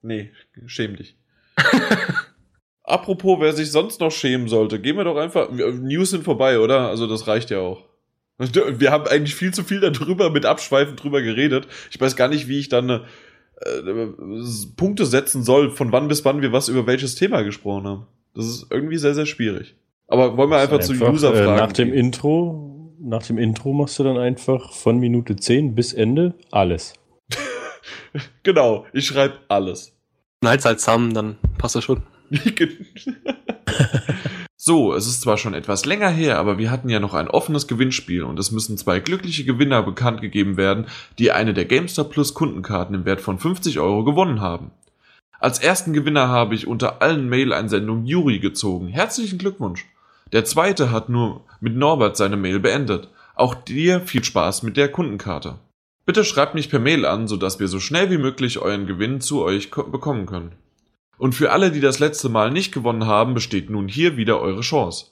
Nee, 0.03 0.33
schäm 0.67 0.97
dich. 0.97 1.17
Apropos, 2.83 3.39
wer 3.41 3.53
sich 3.53 3.71
sonst 3.71 4.01
noch 4.01 4.11
schämen 4.11 4.49
sollte, 4.49 4.81
gehen 4.81 4.97
wir 4.97 5.05
doch 5.05 5.17
einfach. 5.17 5.51
News 5.51 6.11
sind 6.11 6.25
vorbei, 6.25 6.59
oder? 6.59 6.89
Also, 6.89 7.07
das 7.07 7.27
reicht 7.27 7.51
ja 7.51 7.61
auch. 7.61 7.85
Wir 8.39 8.91
haben 8.91 9.07
eigentlich 9.07 9.35
viel 9.35 9.53
zu 9.53 9.63
viel 9.65 9.81
darüber 9.81 10.31
mit 10.31 10.47
Abschweifen 10.47 10.97
drüber 10.97 11.21
geredet. 11.23 11.69
Ich 11.91 12.01
weiß 12.01 12.17
gar 12.17 12.29
nicht, 12.29 12.49
wie 12.49 12.59
ich 12.59 12.69
dann 12.71 13.05
äh, 13.61 13.83
Punkte 14.77 15.07
setzen 15.07 15.43
soll, 15.43 15.71
von 15.71 15.93
wann 15.93 16.09
bis 16.09 16.25
wann 16.25 16.43
wir 16.43 16.53
was 16.53 16.69
über 16.69 16.87
welches 16.87 17.15
Thema 17.15 17.43
gesprochen 17.43 17.87
haben. 17.87 18.07
Das 18.35 18.47
ist 18.47 18.67
irgendwie 18.71 18.97
sehr, 18.97 19.15
sehr 19.15 19.27
schwierig. 19.27 19.75
Aber 20.09 20.37
wollen 20.37 20.51
wir 20.51 20.59
einfach, 20.59 20.81
zu 20.81 20.93
Einfach, 20.93 21.13
User-Fragen 21.13 21.53
äh, 21.53 21.57
Nach 21.57 21.73
dem 21.73 21.91
gehen? 21.91 21.99
Intro, 21.99 22.95
nach 23.01 23.23
dem 23.23 23.39
Intro 23.39 23.73
machst 23.73 23.99
du 23.99 24.05
dann 24.05 24.19
einfach 24.19 24.73
von 24.73 24.99
Minute 24.99 25.37
10 25.37 25.75
bis 25.75 25.93
Ende 25.93 26.35
alles. 26.51 26.95
Genau, 28.43 28.87
ich 28.93 29.07
schreibe 29.07 29.35
alles. 29.47 29.93
Schneid's 30.43 30.65
halt 30.65 30.81
zusammen, 30.81 31.15
dann 31.15 31.39
passt 31.59 31.77
das 31.77 31.85
schon. 31.85 32.03
so, 34.63 34.93
es 34.93 35.07
ist 35.07 35.23
zwar 35.23 35.39
schon 35.39 35.55
etwas 35.55 35.87
länger 35.87 36.11
her, 36.11 36.39
aber 36.39 36.59
wir 36.59 36.71
hatten 36.71 36.91
ja 36.91 37.01
noch 37.01 37.15
ein 37.15 37.29
offenes 37.29 37.67
Gewinnspiel 37.67 38.25
und 38.25 38.39
es 38.39 38.51
müssen 38.51 38.77
zwei 38.77 39.01
glückliche 39.01 39.45
Gewinner 39.45 39.83
bekannt 39.83 40.21
gegeben 40.21 40.59
werden, 40.59 40.85
die 41.19 41.33
eine 41.33 41.55
der 41.55 41.65
GameStop 41.65 42.11
Plus 42.11 42.35
Kundenkarten 42.35 42.95
im 42.95 43.07
Wert 43.07 43.23
von 43.23 43.39
50 43.39 43.81
Euro 43.81 44.05
gewonnen 44.05 44.43
haben. 44.43 44.71
Als 45.39 45.61
ersten 45.61 45.95
Gewinner 45.95 46.29
habe 46.29 46.55
ich 46.55 46.67
unter 46.67 47.01
allen 47.01 47.31
Mail-Einsendungen 47.31 48.05
Juri 48.05 48.39
gezogen. 48.39 48.89
Herzlichen 48.89 49.39
Glückwunsch. 49.39 49.87
Der 50.33 50.45
zweite 50.45 50.91
hat 50.91 51.09
nur 51.09 51.43
mit 51.61 51.75
Norbert 51.75 52.19
seine 52.19 52.37
Mail 52.37 52.61
beendet. 52.61 53.09
Auch 53.37 53.55
dir 53.55 54.03
viel 54.03 54.23
Spaß 54.23 54.63
mit 54.63 54.77
der 54.77 54.93
Kundenkarte. 54.93 55.55
Bitte 56.05 56.23
schreibt 56.23 56.55
mich 56.55 56.69
per 56.69 56.81
Mail 56.81 57.07
an, 57.07 57.29
sodass 57.29 57.61
wir 57.61 57.69
so 57.69 57.81
schnell 57.81 58.11
wie 58.11 58.19
möglich 58.19 58.59
euren 58.59 58.87
Gewinn 58.87 59.23
zu 59.23 59.43
euch 59.43 59.71
ko- 59.71 59.85
bekommen 59.85 60.27
können. 60.27 60.53
Und 61.21 61.35
für 61.35 61.53
alle, 61.53 61.71
die 61.71 61.81
das 61.81 61.99
letzte 61.99 62.31
Mal 62.31 62.51
nicht 62.51 62.73
gewonnen 62.73 63.05
haben, 63.05 63.35
besteht 63.35 63.69
nun 63.69 63.89
hier 63.89 64.17
wieder 64.17 64.41
eure 64.41 64.63
Chance. 64.63 65.09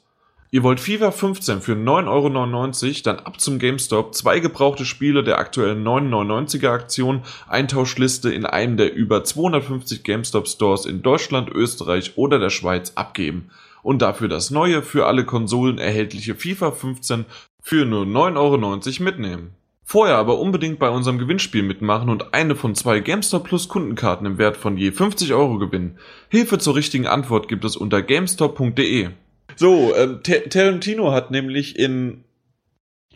Ihr 0.50 0.62
wollt 0.62 0.80
FIFA 0.80 1.10
15 1.10 1.60
für 1.60 1.74
9,99 1.74 2.86
Euro, 2.86 3.00
dann 3.04 3.18
ab 3.18 3.38
zum 3.38 3.58
GameStop, 3.58 4.14
zwei 4.14 4.40
gebrauchte 4.40 4.86
Spiele 4.86 5.22
der 5.22 5.36
aktuellen 5.38 5.86
9,99er 5.86 6.70
Aktion, 6.70 7.24
Eintauschliste 7.46 8.32
in 8.32 8.46
einem 8.46 8.78
der 8.78 8.94
über 8.94 9.22
250 9.22 10.02
GameStop 10.02 10.48
Stores 10.48 10.86
in 10.86 11.02
Deutschland, 11.02 11.50
Österreich 11.50 12.16
oder 12.16 12.38
der 12.38 12.48
Schweiz 12.48 12.92
abgeben 12.94 13.50
und 13.82 14.00
dafür 14.00 14.28
das 14.28 14.50
neue 14.50 14.80
für 14.80 15.04
alle 15.04 15.26
Konsolen 15.26 15.76
erhältliche 15.76 16.34
FIFA 16.34 16.70
15 16.70 17.26
für 17.60 17.84
nur 17.84 18.06
9,90 18.06 18.36
Euro 18.38 19.04
mitnehmen. 19.04 19.57
Vorher 19.90 20.16
aber 20.16 20.38
unbedingt 20.38 20.78
bei 20.78 20.90
unserem 20.90 21.16
Gewinnspiel 21.16 21.62
mitmachen 21.62 22.10
und 22.10 22.34
eine 22.34 22.56
von 22.56 22.74
zwei 22.74 23.00
GameStop 23.00 23.44
Plus 23.44 23.68
Kundenkarten 23.70 24.26
im 24.26 24.36
Wert 24.36 24.58
von 24.58 24.76
je 24.76 24.92
50 24.92 25.32
Euro 25.32 25.56
gewinnen. 25.56 25.96
Hilfe 26.28 26.58
zur 26.58 26.76
richtigen 26.76 27.06
Antwort 27.06 27.48
gibt 27.48 27.64
es 27.64 27.74
unter 27.74 28.02
gamestop.de. 28.02 29.08
So, 29.56 29.94
ähm, 29.96 30.20
Ta- 30.22 30.46
Tarantino 30.50 31.12
hat 31.12 31.30
nämlich 31.30 31.78
in 31.78 32.24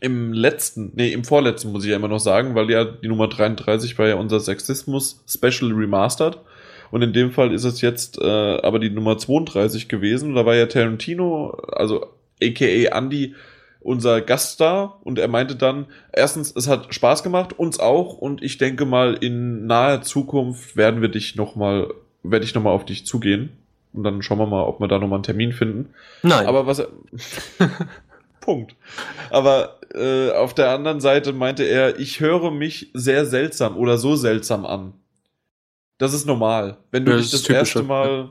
im 0.00 0.32
letzten, 0.32 0.92
nee, 0.94 1.12
im 1.12 1.24
vorletzten 1.24 1.72
muss 1.72 1.84
ich 1.84 1.90
ja 1.90 1.96
immer 1.96 2.08
noch 2.08 2.20
sagen, 2.20 2.54
weil 2.54 2.70
ja 2.70 2.86
die 2.86 3.08
Nummer 3.08 3.28
33 3.28 3.98
war 3.98 4.08
ja 4.08 4.14
unser 4.14 4.40
Sexismus 4.40 5.22
Special 5.28 5.72
Remastered. 5.72 6.38
Und 6.90 7.02
in 7.02 7.12
dem 7.12 7.32
Fall 7.32 7.52
ist 7.52 7.64
es 7.64 7.82
jetzt 7.82 8.18
äh, 8.18 8.24
aber 8.62 8.78
die 8.78 8.88
Nummer 8.88 9.18
32 9.18 9.88
gewesen. 9.88 10.34
Da 10.34 10.46
war 10.46 10.54
ja 10.54 10.64
Tarantino, 10.64 11.50
also 11.70 12.06
aka 12.42 12.96
Andy, 12.96 13.34
unser 13.82 14.20
Gaststar. 14.20 15.00
Und 15.04 15.18
er 15.18 15.28
meinte 15.28 15.56
dann, 15.56 15.86
erstens, 16.12 16.54
es 16.54 16.68
hat 16.68 16.94
Spaß 16.94 17.22
gemacht, 17.22 17.58
uns 17.58 17.78
auch. 17.80 18.14
Und 18.14 18.42
ich 18.42 18.58
denke 18.58 18.84
mal, 18.84 19.14
in 19.14 19.66
naher 19.66 20.02
Zukunft 20.02 20.76
werden 20.76 21.00
wir 21.00 21.08
dich 21.08 21.36
nochmal, 21.36 21.92
werde 22.22 22.44
ich 22.44 22.54
nochmal 22.54 22.74
auf 22.74 22.84
dich 22.84 23.06
zugehen. 23.06 23.50
Und 23.92 24.04
dann 24.04 24.22
schauen 24.22 24.38
wir 24.38 24.46
mal, 24.46 24.62
ob 24.64 24.80
wir 24.80 24.88
da 24.88 24.98
nochmal 24.98 25.18
einen 25.18 25.24
Termin 25.24 25.52
finden. 25.52 25.90
Nein. 26.22 26.46
Aber 26.46 26.66
was. 26.66 26.82
Punkt. 28.40 28.74
Aber 29.30 29.78
äh, 29.94 30.30
auf 30.32 30.54
der 30.54 30.70
anderen 30.70 31.00
Seite 31.00 31.32
meinte 31.32 31.62
er, 31.62 31.98
ich 32.00 32.20
höre 32.20 32.50
mich 32.50 32.90
sehr 32.92 33.24
seltsam 33.26 33.76
oder 33.76 33.98
so 33.98 34.16
seltsam 34.16 34.66
an. 34.66 34.94
Das 35.98 36.12
ist 36.12 36.26
normal. 36.26 36.78
Wenn 36.90 37.04
du 37.04 37.12
Ja, 37.12 37.18
dich 37.18 37.30
das 37.30 37.42
das 37.42 37.50
erste 37.50 37.82
Mal 37.84 38.30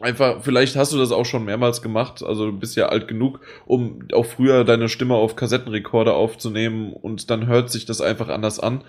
einfach, 0.00 0.42
vielleicht 0.42 0.76
hast 0.76 0.92
du 0.92 0.98
das 0.98 1.12
auch 1.12 1.24
schon 1.24 1.44
mehrmals 1.44 1.82
gemacht, 1.82 2.22
also 2.22 2.46
du 2.50 2.58
bist 2.58 2.76
ja 2.76 2.86
alt 2.86 3.08
genug, 3.08 3.40
um 3.66 4.06
auch 4.12 4.26
früher 4.26 4.64
deine 4.64 4.88
Stimme 4.88 5.14
auf 5.14 5.36
Kassettenrekorder 5.36 6.14
aufzunehmen 6.14 6.92
und 6.92 7.30
dann 7.30 7.46
hört 7.46 7.70
sich 7.70 7.86
das 7.86 8.00
einfach 8.00 8.28
anders 8.28 8.60
an. 8.60 8.84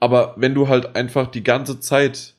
Aber 0.00 0.34
wenn 0.36 0.54
du 0.54 0.68
halt 0.68 0.96
einfach 0.96 1.26
die 1.26 1.44
ganze 1.44 1.80
Zeit 1.80 2.34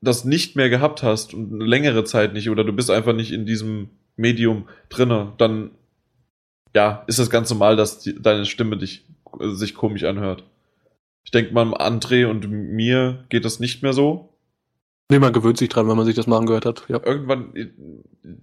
das 0.00 0.24
nicht 0.24 0.56
mehr 0.56 0.68
gehabt 0.68 1.02
hast 1.02 1.34
und 1.34 1.52
eine 1.52 1.64
längere 1.64 2.04
Zeit 2.04 2.32
nicht 2.32 2.50
oder 2.50 2.64
du 2.64 2.72
bist 2.72 2.90
einfach 2.90 3.12
nicht 3.12 3.32
in 3.32 3.46
diesem 3.46 3.90
Medium 4.16 4.68
drinne, 4.88 5.32
dann 5.38 5.70
ja, 6.74 7.04
ist 7.06 7.18
das 7.18 7.30
ganz 7.30 7.50
normal, 7.50 7.76
dass 7.76 8.00
die, 8.00 8.20
deine 8.20 8.46
Stimme 8.46 8.76
dich 8.76 9.04
äh, 9.40 9.50
sich 9.50 9.74
komisch 9.74 10.04
anhört. 10.04 10.44
Ich 11.24 11.30
denke 11.30 11.54
mal, 11.54 11.72
André 11.74 12.26
und 12.26 12.50
mir 12.50 13.24
geht 13.28 13.44
das 13.44 13.60
nicht 13.60 13.82
mehr 13.82 13.92
so. 13.92 14.31
Nee, 15.12 15.18
man 15.20 15.32
gewöhnt 15.32 15.58
sich 15.58 15.68
dran, 15.68 15.88
wenn 15.88 15.96
man 15.96 16.06
sich 16.06 16.16
das 16.16 16.26
mal 16.26 16.38
angehört 16.38 16.66
hat. 16.66 16.84
Ja. 16.88 17.00
Irgendwann 17.04 17.54
äh, 17.54 17.68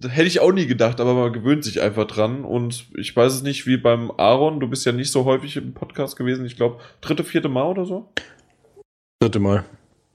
hätte 0.08 0.26
ich 0.28 0.40
auch 0.40 0.52
nie 0.52 0.66
gedacht, 0.66 1.00
aber 1.00 1.14
man 1.14 1.32
gewöhnt 1.32 1.64
sich 1.64 1.82
einfach 1.82 2.06
dran. 2.06 2.44
Und 2.44 2.86
ich 2.96 3.14
weiß 3.14 3.34
es 3.34 3.42
nicht, 3.42 3.66
wie 3.66 3.76
beim 3.76 4.10
Aaron, 4.16 4.60
du 4.60 4.68
bist 4.68 4.86
ja 4.86 4.92
nicht 4.92 5.10
so 5.12 5.24
häufig 5.24 5.56
im 5.56 5.74
Podcast 5.74 6.16
gewesen, 6.16 6.46
ich 6.46 6.56
glaube, 6.56 6.78
dritte, 7.00 7.24
vierte 7.24 7.48
Mal 7.48 7.66
oder 7.66 7.84
so. 7.84 8.12
Dritte 9.20 9.40
Mal. 9.40 9.64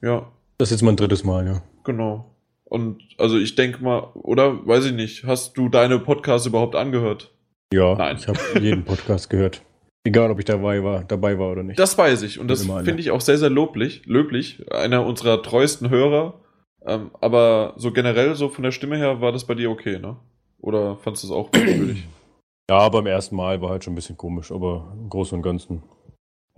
Ja, 0.02 0.32
Das 0.58 0.70
ist 0.70 0.78
jetzt 0.80 0.84
mein 0.84 0.96
drittes 0.96 1.24
Mal, 1.24 1.46
ja. 1.46 1.62
genau. 1.84 2.32
Und 2.64 3.04
also 3.20 3.38
ich 3.38 3.56
denke 3.56 3.84
mal, 3.84 4.10
oder 4.16 4.66
weiß 4.66 4.86
ich 4.86 4.94
nicht, 4.94 5.24
hast 5.26 5.56
du 5.58 5.70
deine 5.70 6.00
Podcasts 6.00 6.48
überhaupt 6.48 6.76
angehört? 6.76 7.32
Ja, 7.72 7.96
Nein. 7.96 8.18
ich 8.18 8.28
habe 8.28 8.40
jeden 8.60 8.84
Podcast 8.86 9.30
gehört. 9.30 9.62
Egal, 10.04 10.30
ob 10.30 10.40
ich 10.40 10.46
dabei 10.46 10.84
war, 10.84 11.04
dabei 11.04 11.40
war 11.40 11.52
oder 11.52 11.64
nicht. 11.64 11.80
Das 11.80 11.98
weiß 11.98 12.22
ich 12.22 12.40
und 12.40 12.48
das 12.48 12.64
finde 12.64 13.00
ich 13.00 13.10
auch 13.12 13.22
sehr, 13.22 13.38
sehr 13.40 13.50
loblich, 13.50 14.06
löblich. 14.06 14.64
Einer 14.72 15.06
unserer 15.06 15.42
treuesten 15.42 15.90
Hörer. 15.90 16.40
Ähm, 16.86 17.12
aber 17.22 17.74
so 17.78 17.92
generell, 17.92 18.36
so 18.36 18.50
von 18.50 18.64
der 18.64 18.72
Stimme 18.72 18.98
her, 18.98 19.22
war 19.22 19.32
das 19.32 19.46
bei 19.46 19.56
dir 19.56 19.72
okay, 19.72 20.00
ne? 20.00 20.18
Oder 20.60 20.98
fandst 20.98 21.24
du 21.24 21.28
es 21.28 21.32
auch 21.34 21.52
merkwürdig? 21.52 22.06
ja, 22.70 22.90
beim 22.90 23.08
ersten 23.08 23.36
Mal 23.36 23.62
war 23.62 23.70
halt 23.72 23.84
schon 23.84 23.94
ein 23.94 23.96
bisschen 23.96 24.18
komisch, 24.18 24.52
aber 24.52 24.94
im 24.98 25.10
Großen 25.10 25.36
und 25.38 25.42
Ganzen. 25.44 25.84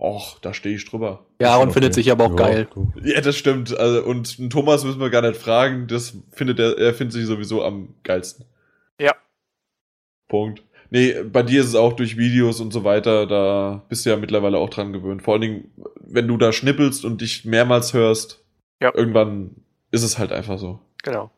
Och, 0.00 0.38
da 0.40 0.54
stehe 0.54 0.76
ich 0.76 0.84
drüber. 0.88 1.26
Ja, 1.40 1.52
Aaron 1.54 1.64
Okay. 1.68 1.72
findet 1.74 1.94
sich 1.94 2.12
aber 2.12 2.26
auch 2.26 2.30
Ja, 2.30 2.36
geil. 2.36 2.68
du. 2.72 2.92
Ja, 3.02 3.20
das 3.20 3.36
stimmt. 3.36 3.76
Also, 3.76 4.04
und 4.04 4.50
Thomas 4.50 4.84
müssen 4.84 5.00
wir 5.00 5.10
gar 5.10 5.22
nicht 5.22 5.40
fragen. 5.40 5.88
Das 5.88 6.16
findet 6.30 6.60
er, 6.60 6.78
er 6.78 6.94
findet 6.94 7.14
sich 7.14 7.26
sowieso 7.26 7.64
am 7.64 7.94
geilsten. 8.04 8.44
Ja. 9.00 9.14
Punkt. 10.28 10.62
Nee, 10.90 11.14
bei 11.24 11.42
dir 11.42 11.60
ist 11.60 11.66
es 11.68 11.74
auch 11.74 11.94
durch 11.94 12.16
Videos 12.16 12.60
und 12.60 12.72
so 12.72 12.84
weiter, 12.84 13.26
da 13.26 13.84
bist 13.88 14.06
du 14.06 14.10
ja 14.10 14.16
mittlerweile 14.16 14.58
auch 14.58 14.70
dran 14.70 14.92
gewöhnt. 14.92 15.22
Vor 15.22 15.34
allen 15.34 15.40
Dingen, 15.42 15.70
wenn 16.00 16.28
du 16.28 16.36
da 16.38 16.52
schnippelst 16.52 17.04
und 17.04 17.20
dich 17.20 17.44
mehrmals 17.44 17.92
hörst, 17.92 18.42
Ja. 18.80 18.92
irgendwann 18.94 19.56
ist 19.90 20.02
es 20.02 20.18
halt 20.18 20.32
einfach 20.32 20.58
so. 20.58 20.80
Genau. 21.02 21.30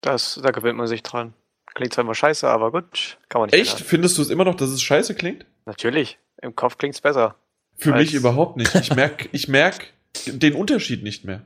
Das, 0.00 0.38
da 0.42 0.50
gewöhnt 0.50 0.76
man 0.76 0.86
sich 0.86 1.02
dran. 1.02 1.34
Klingt 1.74 1.92
zwar 1.92 2.04
immer 2.04 2.14
scheiße, 2.14 2.48
aber 2.48 2.72
gut, 2.72 3.18
kann 3.28 3.40
man 3.40 3.50
nicht 3.50 3.58
Echt? 3.60 3.72
ändern. 3.72 3.86
Findest 3.88 4.18
du 4.18 4.22
es 4.22 4.30
immer 4.30 4.44
noch, 4.44 4.54
dass 4.54 4.70
es 4.70 4.82
scheiße 4.82 5.14
klingt? 5.14 5.44
Natürlich. 5.66 6.18
Im 6.40 6.54
Kopf 6.56 6.78
klingt's 6.78 7.00
besser. 7.00 7.36
Für 7.76 7.92
mich 7.92 8.14
überhaupt 8.14 8.56
nicht. 8.56 8.74
Ich 8.74 8.94
merk, 8.96 9.28
ich 9.32 9.48
merk 9.48 9.92
den 10.26 10.54
Unterschied 10.54 11.02
nicht 11.02 11.24
mehr. 11.24 11.42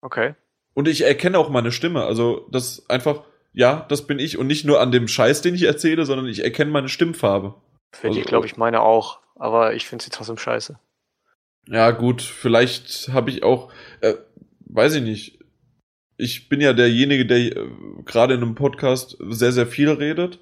Okay. 0.00 0.34
Und 0.74 0.86
ich 0.88 1.02
erkenne 1.02 1.38
auch 1.38 1.48
meine 1.48 1.72
Stimme. 1.72 2.04
Also, 2.04 2.46
das 2.50 2.88
einfach, 2.90 3.22
ja, 3.52 3.86
das 3.88 4.06
bin 4.06 4.18
ich. 4.18 4.36
Und 4.38 4.46
nicht 4.46 4.64
nur 4.64 4.80
an 4.80 4.92
dem 4.92 5.08
Scheiß, 5.08 5.40
den 5.42 5.54
ich 5.54 5.62
erzähle, 5.62 6.04
sondern 6.04 6.26
ich 6.28 6.44
erkenne 6.44 6.70
meine 6.70 6.88
Stimmfarbe. 6.88 7.54
Für 7.92 8.08
Also- 8.08 8.20
die 8.20 8.24
glaube 8.26 8.46
ich 8.46 8.56
meine 8.56 8.82
auch. 8.82 9.20
Aber 9.36 9.74
ich 9.74 9.86
finde 9.86 10.04
sie 10.04 10.10
trotzdem 10.10 10.38
scheiße. 10.38 10.78
Ja, 11.68 11.90
gut, 11.90 12.22
vielleicht 12.22 13.08
habe 13.12 13.30
ich 13.30 13.42
auch, 13.42 13.72
äh, 14.00 14.14
weiß 14.60 14.94
ich 14.94 15.02
nicht. 15.02 15.38
Ich 16.16 16.48
bin 16.48 16.60
ja 16.60 16.72
derjenige, 16.72 17.26
der 17.26 17.38
äh, 17.38 17.66
gerade 18.04 18.34
in 18.34 18.42
einem 18.42 18.54
Podcast 18.54 19.16
sehr, 19.28 19.52
sehr 19.52 19.66
viel 19.66 19.90
redet. 19.90 20.38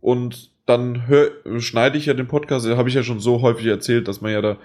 Und 0.00 0.50
dann 0.66 1.06
hör, 1.06 1.30
schneide 1.58 1.98
ich 1.98 2.06
ja 2.06 2.14
den 2.14 2.28
Podcast, 2.28 2.66
da 2.66 2.76
habe 2.76 2.88
ich 2.88 2.94
ja 2.94 3.02
schon 3.02 3.20
so 3.20 3.40
häufig 3.42 3.66
erzählt, 3.66 4.06
dass 4.06 4.20
man 4.20 4.32
ja 4.32 4.42
da, 4.42 4.58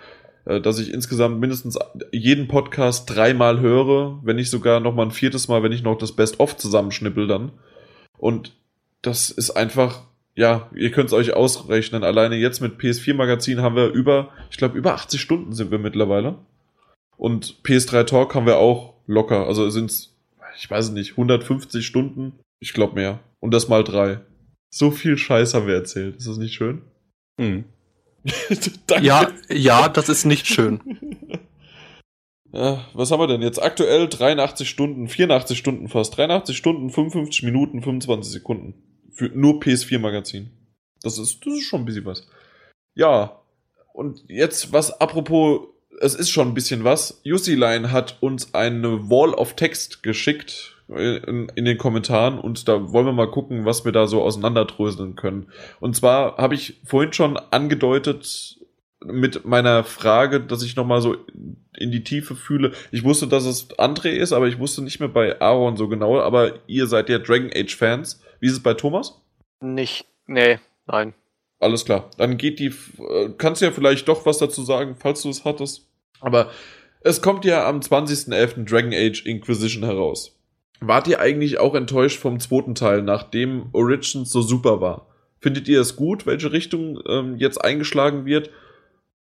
äh, 0.46 0.62
dass 0.62 0.80
ich 0.80 0.94
insgesamt 0.94 1.40
mindestens 1.40 1.80
jeden 2.12 2.48
Podcast 2.48 3.10
dreimal 3.10 3.60
höre, 3.60 4.20
wenn 4.24 4.36
nicht 4.36 4.50
sogar 4.50 4.80
noch 4.80 4.94
mal 4.94 5.04
ein 5.04 5.12
viertes 5.12 5.48
Mal, 5.48 5.64
wenn 5.64 5.72
ich 5.72 5.84
noch 5.84 5.98
das 5.98 6.12
Best-of 6.12 6.58
zusammenschnippel 6.58 7.28
dann. 7.28 7.52
Und 8.18 8.54
das 9.02 9.32
ist 9.32 9.52
einfach, 9.52 10.04
ja, 10.36 10.70
ihr 10.76 10.92
könnt 10.92 11.08
es 11.08 11.14
euch 11.14 11.34
ausrechnen. 11.34 12.04
Alleine 12.04 12.36
jetzt 12.36 12.62
mit 12.62 12.80
PS4 12.80 13.14
Magazin 13.14 13.62
haben 13.62 13.76
wir 13.76 13.88
über, 13.88 14.30
ich 14.50 14.58
glaube, 14.58 14.78
über 14.78 14.94
80 14.94 15.22
Stunden 15.22 15.54
sind 15.54 15.72
wir 15.72 15.80
mittlerweile. 15.80 16.36
Und 17.18 17.62
PS3 17.64 18.06
Talk 18.06 18.36
haben 18.36 18.46
wir 18.46 18.58
auch 18.58 18.96
locker. 19.06 19.48
Also 19.48 19.70
sind 19.70 19.90
es, 19.90 20.13
ich 20.58 20.70
weiß 20.70 20.92
nicht, 20.92 21.12
150 21.12 21.86
Stunden. 21.86 22.40
Ich 22.60 22.74
glaube 22.74 22.96
mehr. 22.96 23.20
Und 23.40 23.52
das 23.52 23.68
mal 23.68 23.84
drei. 23.84 24.22
So 24.74 24.92
viel 24.92 25.18
Scheiß 25.18 25.54
haben 25.54 25.68
wir 25.68 25.76
erzählt. 25.76 26.18
Ist 26.18 26.28
das 26.28 26.38
nicht 26.38 26.54
schön? 26.54 26.82
Hm. 27.40 27.66
Danke. 28.88 29.06
Ja, 29.06 29.32
ja, 29.50 29.90
das 29.90 30.10
ist 30.10 30.26
nicht 30.26 30.48
schön. 30.48 30.80
Ja, 32.52 32.88
was 32.94 33.12
haben 33.12 33.20
wir 33.20 33.28
denn 33.28 33.42
jetzt? 33.42 33.62
Aktuell 33.62 34.08
83 34.08 34.70
Stunden, 34.70 35.08
84 35.08 35.58
Stunden 35.58 35.90
fast. 35.90 36.18
83 36.18 36.56
Stunden, 36.56 36.90
55 36.90 37.44
Minuten, 37.44 37.82
25 37.82 38.32
Sekunden. 38.32 38.74
Für 39.12 39.26
nur 39.26 39.60
PS4-Magazin. 39.60 40.52
Das 41.02 41.18
ist, 41.18 41.46
das 41.46 41.54
ist 41.54 41.64
schon 41.66 41.82
ein 41.82 41.86
bisschen 41.86 42.06
was. 42.06 42.28
Ja, 42.96 43.42
und 43.94 44.24
jetzt 44.28 44.72
was 44.72 45.00
apropos, 45.00 45.68
es 46.00 46.16
ist 46.16 46.30
schon 46.30 46.50
ein 46.50 46.54
bisschen 46.54 46.84
was. 46.84 47.22
Yusiline 47.24 47.92
hat 47.92 48.18
uns 48.22 48.54
eine 48.54 49.10
Wall 49.10 49.34
of 49.34 49.56
Text 49.56 50.04
geschickt. 50.04 50.76
in, 50.90 51.52
in 51.56 51.66
den 51.66 51.78
Kommentaren 51.78 52.38
und 52.38 52.68
da 52.68 52.92
wollen 52.92 53.06
wir 53.06 53.14
mal 53.14 53.32
gucken, 53.32 53.66
was 53.66 53.86
wir 53.86 53.92
da 53.92 54.06
so 54.06 54.22
auseinanderdröseln 54.22 55.16
können. 55.16 55.48
Und 55.80 55.96
zwar 55.96 56.38
habe 56.38 56.56
ich 56.56 56.82
vorhin 56.84 57.14
schon 57.14 57.38
angedeutet 57.38 58.58
mit 59.06 59.46
meiner 59.46 59.84
Frage, 59.84 60.42
dass 60.42 60.64
ich 60.64 60.76
nochmal 60.76 61.02
so 61.02 61.16
in 61.78 61.92
die 61.92 62.04
Tiefe 62.04 62.36
fühle. 62.36 62.74
Ich 62.92 63.04
wusste, 63.04 63.28
dass 63.28 63.46
es 63.46 63.70
André 63.78 64.10
ist, 64.10 64.34
aber 64.34 64.48
ich 64.48 64.60
wusste 64.60 64.82
nicht 64.82 65.00
mehr 65.00 65.10
bei 65.10 65.40
Aaron 65.42 65.78
so 65.78 65.88
genau. 65.88 66.20
Aber 66.20 66.54
ihr 66.68 66.88
seid 66.88 67.10
ja 67.10 67.20
Dragon 67.20 67.52
Age 67.54 67.76
Fans. 67.76 68.22
Wie 68.40 68.48
ist 68.48 68.54
es 68.54 68.64
bei 68.64 68.74
Thomas? 68.74 69.22
Nicht, 69.62 70.06
nee, 70.28 70.60
nein. 70.86 71.14
Alles 71.64 71.86
klar. 71.86 72.10
Dann 72.18 72.38
geht 72.38 72.60
die. 72.60 72.68
Äh, 72.68 73.30
kannst 73.38 73.62
ja 73.62 73.72
vielleicht 73.72 74.08
doch 74.08 74.26
was 74.26 74.38
dazu 74.38 74.64
sagen, 74.64 74.96
falls 75.00 75.22
du 75.22 75.30
es 75.30 75.46
hattest. 75.46 75.88
Aber 76.20 76.50
es 77.02 77.22
kommt 77.22 77.46
ja 77.46 77.68
am 77.68 77.80
20.11. 77.80 78.66
Dragon 78.66 78.94
Age 78.94 79.26
Inquisition 79.26 79.84
heraus. 79.84 80.38
Wart 80.80 81.08
ihr 81.08 81.20
eigentlich 81.20 81.60
auch 81.60 81.76
enttäuscht 81.76 82.20
vom 82.20 82.40
zweiten 82.40 82.76
Teil, 82.76 83.02
nachdem 83.02 83.68
Origins 83.72 84.32
so 84.32 84.42
super 84.42 84.82
war? 84.82 85.08
Findet 85.40 85.68
ihr 85.68 85.80
es 85.80 85.96
gut, 85.96 86.26
welche 86.26 86.52
Richtung 86.52 87.00
ähm, 87.08 87.38
jetzt 87.38 87.64
eingeschlagen 87.64 88.26
wird? 88.26 88.50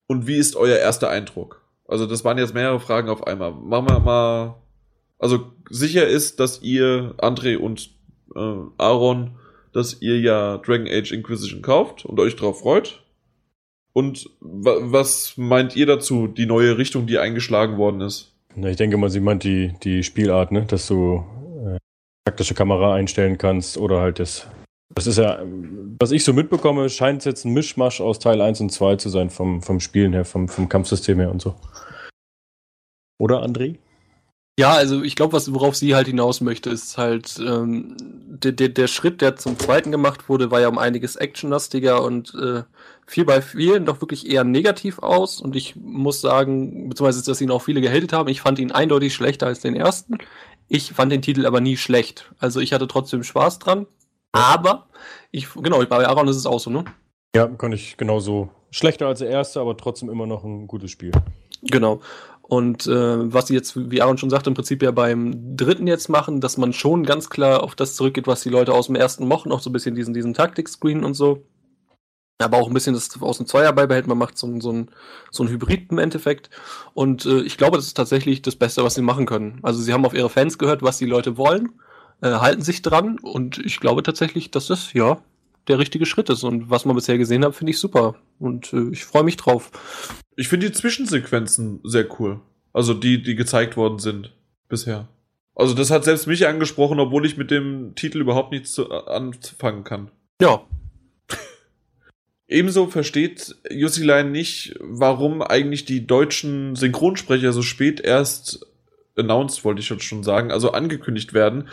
Und 0.07 0.27
wie 0.27 0.37
ist 0.37 0.57
euer 0.57 0.77
erster 0.77 1.11
Eindruck? 1.11 1.63
Also, 1.87 2.07
das 2.07 2.25
waren 2.25 2.39
jetzt 2.39 2.55
mehrere 2.55 2.81
Fragen 2.81 3.09
auf 3.09 3.27
einmal. 3.27 3.53
Machen 3.53 3.89
wir 3.89 4.01
mal. 4.01 4.55
Also, 5.19 5.53
sicher 5.71 6.07
ist, 6.07 6.39
dass 6.39 6.63
ihr, 6.63 7.15
André 7.19 7.57
und 7.57 7.91
äh, 8.37 8.55
Aaron, 8.79 9.39
dass 9.79 10.03
ihr 10.03 10.19
ja 10.21 10.59
Dragon 10.59 10.89
Age 10.89 11.13
Inquisition 11.13 11.63
kauft 11.63 12.05
und 12.05 12.19
euch 12.19 12.35
darauf 12.35 12.61
freut. 12.61 13.05
Und 13.93 14.29
wa 14.41 14.77
was 14.81 15.35
meint 15.37 15.77
ihr 15.77 15.87
dazu, 15.87 16.27
die 16.27 16.47
neue 16.47 16.77
Richtung, 16.79 17.07
die 17.07 17.19
eingeschlagen 17.19 17.79
worden 17.79 18.01
ist? 18.01 18.33
Na, 18.57 18.69
ich 18.69 18.77
denke 18.77 18.97
mal, 18.97 19.09
sie 19.09 19.21
meint 19.21 19.45
die, 19.45 19.73
die 19.85 20.03
Spielart, 20.03 20.51
ne? 20.51 20.65
dass 20.67 20.89
du 20.89 21.25
äh, 21.65 21.79
taktische 22.25 22.55
Kamera 22.55 22.95
einstellen 22.95 23.39
kannst 23.39 23.79
oder 23.79 24.01
halt 24.01 24.19
das. 24.19 24.49
Das 24.95 25.07
ist 25.07 25.19
ja, 25.19 25.43
was 26.01 26.11
ich 26.11 26.25
so 26.25 26.33
mitbekomme, 26.33 26.89
scheint 26.89 27.21
es 27.21 27.25
jetzt 27.27 27.45
ein 27.45 27.53
Mischmasch 27.53 28.01
aus 28.01 28.19
Teil 28.19 28.41
1 28.41 28.61
und 28.61 28.73
2 28.73 28.97
zu 28.97 29.11
sein, 29.11 29.31
vom, 29.31 29.63
vom 29.63 29.81
Spielen 29.81 30.13
her, 30.13 30.25
vom, 30.25 30.49
vom 30.49 30.69
Kampfsystem 30.69 31.21
her 31.21 31.31
und 31.31 31.41
so. 31.41 31.55
Oder, 33.19 33.45
André? 33.45 33.77
Ja, 34.59 34.73
also 34.73 35.05
ich 35.05 35.15
glaube, 35.15 35.41
worauf 35.53 35.77
sie 35.77 35.95
halt 35.95 36.09
hinaus 36.09 36.41
möchte, 36.41 36.69
ist 36.69 36.99
halt 36.99 37.39
ähm, 37.39 37.95
der, 38.01 38.51
der, 38.51 38.69
der 38.71 38.89
Schritt, 38.89 39.21
der 39.21 39.37
zum 39.37 39.57
zweiten 39.57 39.93
gemacht 39.93 40.29
wurde, 40.29 40.51
war 40.51 40.61
ja 40.61 40.67
um 40.67 40.79
einiges 40.79 41.15
actionlastiger 41.15 42.03
und 42.03 42.35
äh, 42.35 42.65
fiel 43.07 43.25
bei 43.25 43.41
vielen 43.41 43.87
doch 43.87 44.01
wirklich 44.01 44.29
eher 44.29 44.43
negativ 44.43 44.99
aus. 44.99 45.41
Und 45.41 45.55
ich 45.55 45.77
muss 45.77 46.21
sagen, 46.21 46.89
beziehungsweise 46.89 47.25
dass 47.25 47.41
ihn 47.41 47.53
auch 47.53 47.63
viele 47.63 47.81
gehatet 47.81 48.13
haben, 48.13 48.29
ich 48.29 48.41
fand 48.41 48.59
ihn 48.59 48.73
eindeutig 48.73 49.15
schlechter 49.15 49.47
als 49.47 49.61
den 49.61 49.77
ersten. 49.77 50.19
Ich 50.67 50.93
fand 50.93 51.13
den 51.13 51.23
Titel 51.23 51.47
aber 51.47 51.61
nie 51.61 51.77
schlecht. 51.77 52.29
Also 52.41 52.59
ich 52.59 52.73
hatte 52.73 52.89
trotzdem 52.89 53.23
Spaß 53.23 53.61
dran. 53.61 53.87
Aber 54.33 54.89
ich, 55.31 55.47
genau, 55.55 55.85
bei 55.87 56.05
Aaron 56.05 56.27
ist 56.27 56.35
es 56.35 56.47
auch 56.47 56.59
so, 56.59 56.71
ne? 56.71 56.85
Ja, 57.37 57.47
kann 57.47 57.71
ich 57.71 57.97
genauso. 57.97 58.51
Schlechter 58.73 59.07
als 59.07 59.21
der 59.21 59.31
erste, 59.31 59.61
aber 59.61 59.77
trotzdem 59.77 60.11
immer 60.11 60.27
noch 60.27 60.43
ein 60.43 60.67
gutes 60.67 60.91
Spiel. 60.91 61.13
Genau. 61.63 62.01
Und 62.49 62.87
äh, 62.87 63.33
was 63.33 63.49
sie 63.49 63.55
jetzt, 63.55 63.91
wie 63.91 64.01
Aaron 64.01 64.17
schon 64.17 64.31
sagte, 64.31 64.49
im 64.49 64.55
Prinzip 64.55 64.83
ja 64.83 64.91
beim 64.91 65.55
dritten 65.55 65.87
jetzt 65.87 66.09
machen, 66.09 66.41
dass 66.41 66.57
man 66.57 66.73
schon 66.73 67.05
ganz 67.05 67.29
klar 67.29 67.63
auf 67.63 67.75
das 67.75 67.95
zurückgeht, 67.95 68.27
was 68.27 68.41
die 68.41 68.49
Leute 68.49 68.73
aus 68.73 68.87
dem 68.87 68.97
ersten 68.97 69.29
mochten, 69.29 69.53
auch 69.53 69.61
so 69.61 69.69
ein 69.69 69.75
bisschen 69.75 69.95
diesen, 69.95 70.15
diesen 70.15 70.33
Taktik-Screen 70.33 71.05
und 71.05 71.13
so. 71.13 71.45
Aber 72.39 72.57
auch 72.57 72.69
ein 72.69 72.75
bisschen 72.75 72.95
das 72.95 73.11
aus 73.21 73.37
dem 73.37 73.47
Zweier 73.47 73.75
beibehält, 73.75 74.07
man 74.07 74.17
macht 74.17 74.39
so, 74.39 74.47
ein 74.47 74.63
so, 74.63 74.73
ein 74.73 74.91
so 75.31 75.43
ein 75.43 75.51
Hybrid 75.51 75.91
im 75.91 75.99
Endeffekt. 75.99 76.49
Und 76.95 77.27
äh, 77.27 77.43
ich 77.43 77.59
glaube, 77.59 77.77
das 77.77 77.87
ist 77.87 77.99
tatsächlich 77.99 78.41
das 78.41 78.57
Beste, 78.57 78.83
was 78.83 78.95
sie 78.95 79.03
machen 79.03 79.27
können. 79.27 79.59
Also 79.63 79.83
sie 79.83 79.93
haben 79.93 80.07
auf 80.07 80.15
ihre 80.15 80.31
Fans 80.31 80.57
gehört, 80.57 80.83
was 80.83 80.97
die 80.97 81.05
Leute 81.05 81.37
wollen, 81.37 81.73
äh, 82.23 82.31
halten 82.31 82.63
sich 82.63 82.81
dran 82.81 83.19
und 83.19 83.59
ich 83.59 83.79
glaube 83.79 84.03
tatsächlich, 84.03 84.51
dass 84.51 84.69
das, 84.69 84.95
ja, 84.95 85.19
der 85.69 85.79
richtige 85.79 86.07
Schritt 86.07 86.31
ist. 86.31 86.45
Und 86.45 86.71
was 86.71 86.85
man 86.85 86.97
bisher 86.97 87.19
gesehen 87.19 87.45
hat, 87.45 87.55
finde 87.55 87.73
ich 87.73 87.79
super. 87.79 88.17
Und 88.39 88.73
äh, 88.73 88.91
ich 88.91 89.05
freue 89.05 89.25
mich 89.25 89.37
drauf. 89.37 89.71
Ich 90.37 90.49
finde 90.49 90.67
die 90.67 90.73
Zwischensequenzen 90.73 91.81
sehr 91.85 92.07
cool. 92.19 92.41
Also 92.73 92.95
die, 92.95 93.23
die 93.23 93.35
gezeigt 93.35 93.77
worden 93.77 93.99
sind 93.99 94.33
bisher. 94.69 95.09
Also 95.55 95.75
das 95.75 95.91
hat 95.91 96.05
selbst 96.05 96.29
mich 96.29 96.47
angesprochen, 96.47 97.01
obwohl 97.01 97.27
ich 97.27 97.37
mit 97.37 97.51
dem 97.51 97.95
Titel 97.97 98.21
überhaupt 98.21 98.53
nichts 98.53 98.73
zu, 98.73 98.89
äh, 98.89 99.11
anfangen 99.11 99.83
kann. 99.83 100.11
Ja. 100.41 100.63
Ebenso 102.47 102.87
versteht 102.87 103.57
Jussilein 103.69 104.31
nicht, 104.31 104.77
warum 104.81 105.43
eigentlich 105.43 105.85
die 105.85 106.07
deutschen 106.07 106.77
Synchronsprecher 106.77 107.53
so 107.53 107.63
spät 107.63 108.01
erst 108.01 108.65
announced, 109.17 109.65
wollte 109.65 109.81
ich 109.81 109.89
jetzt 109.89 110.05
schon 110.05 110.23
sagen, 110.23 110.53
also 110.53 110.71
angekündigt 110.71 111.35
werden. 111.35 111.69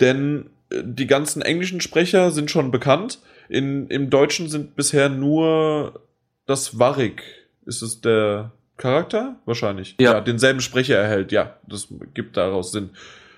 Denn 0.00 0.50
äh, 0.70 0.82
die 0.84 1.06
ganzen 1.06 1.42
englischen 1.42 1.80
Sprecher 1.80 2.32
sind 2.32 2.50
schon 2.50 2.70
bekannt. 2.70 3.20
In, 3.48 3.88
Im 3.88 4.10
Deutschen 4.10 4.48
sind 4.48 4.76
bisher 4.76 5.08
nur 5.08 6.00
das 6.46 6.78
Warrig. 6.78 7.22
Ist 7.66 7.82
es 7.82 8.00
der 8.00 8.52
Charakter? 8.76 9.36
Wahrscheinlich. 9.44 9.96
Ja. 10.00 10.14
ja. 10.14 10.20
denselben 10.20 10.60
Sprecher 10.60 10.96
erhält. 10.96 11.32
Ja, 11.32 11.56
das 11.66 11.88
gibt 12.14 12.36
daraus 12.36 12.72
Sinn. 12.72 12.90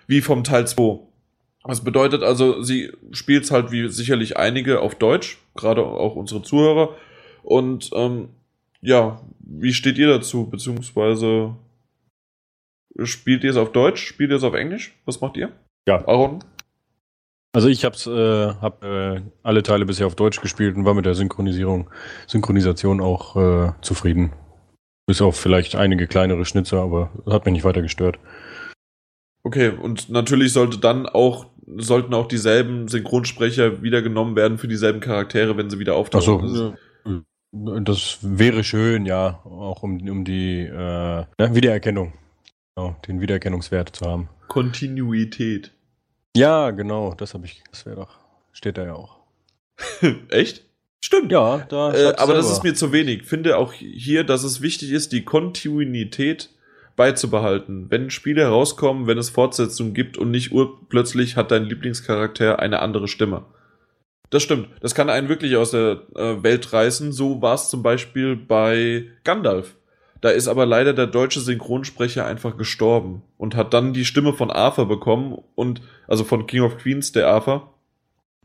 Wie 0.06 0.20
vom 0.20 0.44
Teil 0.44 0.66
2. 0.66 1.00
Das 1.64 1.84
bedeutet 1.84 2.22
also, 2.22 2.62
sie 2.62 2.90
spielt 3.12 3.44
es 3.44 3.50
halt 3.50 3.70
wie 3.70 3.88
sicherlich 3.88 4.36
einige 4.36 4.80
auf 4.80 4.94
Deutsch, 4.94 5.38
gerade 5.54 5.84
auch 5.84 6.16
unsere 6.16 6.42
Zuhörer. 6.42 6.96
Und 7.42 7.90
ähm, 7.94 8.30
ja, 8.80 9.20
wie 9.40 9.74
steht 9.74 9.98
ihr 9.98 10.08
dazu? 10.08 10.48
Beziehungsweise 10.48 11.54
spielt 13.02 13.44
ihr 13.44 13.50
es 13.50 13.56
auf 13.56 13.72
Deutsch? 13.72 14.06
Spielt 14.06 14.30
ihr 14.30 14.36
es 14.36 14.42
auf 14.42 14.54
Englisch? 14.54 14.94
Was 15.04 15.20
macht 15.20 15.36
ihr? 15.36 15.52
Ja. 15.86 16.06
Aaron? 16.06 16.42
Also 17.52 17.68
ich 17.68 17.84
hab's, 17.84 18.06
äh, 18.06 18.54
hab 18.54 18.84
äh, 18.84 19.22
alle 19.42 19.62
Teile 19.62 19.84
bisher 19.84 20.06
auf 20.06 20.14
Deutsch 20.14 20.40
gespielt 20.40 20.76
und 20.76 20.84
war 20.84 20.94
mit 20.94 21.04
der 21.04 21.14
Synchronisierung, 21.14 21.90
Synchronisation 22.28 23.00
auch 23.00 23.36
äh, 23.36 23.72
zufrieden. 23.82 24.32
Bis 25.06 25.20
auf 25.20 25.36
vielleicht 25.36 25.74
einige 25.74 26.06
kleinere 26.06 26.44
Schnitzer, 26.44 26.80
aber 26.80 27.10
hat 27.26 27.44
mich 27.44 27.54
nicht 27.54 27.64
weiter 27.64 27.82
gestört. 27.82 28.18
Okay, 29.42 29.70
und 29.70 30.10
natürlich 30.10 30.52
sollte 30.52 30.78
dann 30.78 31.06
auch, 31.06 31.46
sollten 31.76 32.14
auch 32.14 32.28
dieselben 32.28 32.86
Synchronsprecher 32.86 33.82
wieder 33.82 34.02
genommen 34.02 34.36
werden 34.36 34.58
für 34.58 34.68
dieselben 34.68 35.00
Charaktere, 35.00 35.56
wenn 35.56 35.70
sie 35.70 35.80
wieder 35.80 35.96
auftauchen. 35.96 36.44
Achso, 36.44 36.74
äh, 37.04 37.82
das 37.82 38.18
wäre 38.22 38.62
schön, 38.62 39.06
ja, 39.06 39.40
auch 39.44 39.82
um, 39.82 40.08
um 40.08 40.24
die 40.24 40.60
äh, 40.60 40.70
ne, 40.72 41.26
Wiedererkennung, 41.38 42.12
genau, 42.76 42.94
den 43.08 43.20
Wiedererkennungswert 43.20 43.96
zu 43.96 44.06
haben. 44.06 44.28
Kontinuität. 44.46 45.72
Ja, 46.36 46.70
genau, 46.70 47.14
das 47.14 47.34
habe 47.34 47.46
ich, 47.46 47.62
das 47.70 47.86
wäre 47.86 47.96
doch, 47.96 48.18
steht 48.52 48.78
da 48.78 48.84
ja 48.84 48.94
auch. 48.94 49.18
Echt? 50.28 50.64
Stimmt. 51.00 51.32
Ja, 51.32 51.58
da. 51.68 51.94
Äh, 51.94 52.14
aber 52.18 52.34
das 52.34 52.50
ist 52.50 52.62
mir 52.62 52.74
zu 52.74 52.92
wenig. 52.92 53.24
Finde 53.24 53.56
auch 53.56 53.72
hier, 53.72 54.22
dass 54.22 54.44
es 54.44 54.60
wichtig 54.60 54.92
ist, 54.92 55.12
die 55.12 55.24
Kontinuität 55.24 56.50
beizubehalten. 56.94 57.86
Wenn 57.90 58.10
Spiele 58.10 58.42
herauskommen, 58.42 59.06
wenn 59.06 59.16
es 59.16 59.30
Fortsetzungen 59.30 59.94
gibt 59.94 60.18
und 60.18 60.30
nicht 60.30 60.52
urplötzlich 60.52 61.36
hat 61.36 61.50
dein 61.50 61.64
Lieblingscharakter 61.64 62.58
eine 62.58 62.80
andere 62.80 63.08
Stimme. 63.08 63.44
Das 64.28 64.42
stimmt. 64.42 64.68
Das 64.80 64.94
kann 64.94 65.08
einen 65.08 65.28
wirklich 65.28 65.56
aus 65.56 65.70
der 65.70 66.02
äh, 66.14 66.42
Welt 66.42 66.72
reißen. 66.72 67.12
So 67.12 67.40
war 67.40 67.54
es 67.54 67.68
zum 67.70 67.82
Beispiel 67.82 68.36
bei 68.36 69.06
Gandalf. 69.24 69.74
Da 70.20 70.30
ist 70.30 70.48
aber 70.48 70.66
leider 70.66 70.92
der 70.92 71.06
deutsche 71.06 71.40
Synchronsprecher 71.40 72.26
einfach 72.26 72.56
gestorben 72.56 73.22
und 73.38 73.54
hat 73.54 73.72
dann 73.72 73.92
die 73.92 74.04
Stimme 74.04 74.34
von 74.34 74.50
Arthur 74.50 74.86
bekommen 74.86 75.38
und 75.54 75.80
also 76.06 76.24
von 76.24 76.46
King 76.46 76.62
of 76.62 76.76
Queens, 76.76 77.12
der 77.12 77.28
Arthur. 77.28 77.72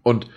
Und 0.01 0.27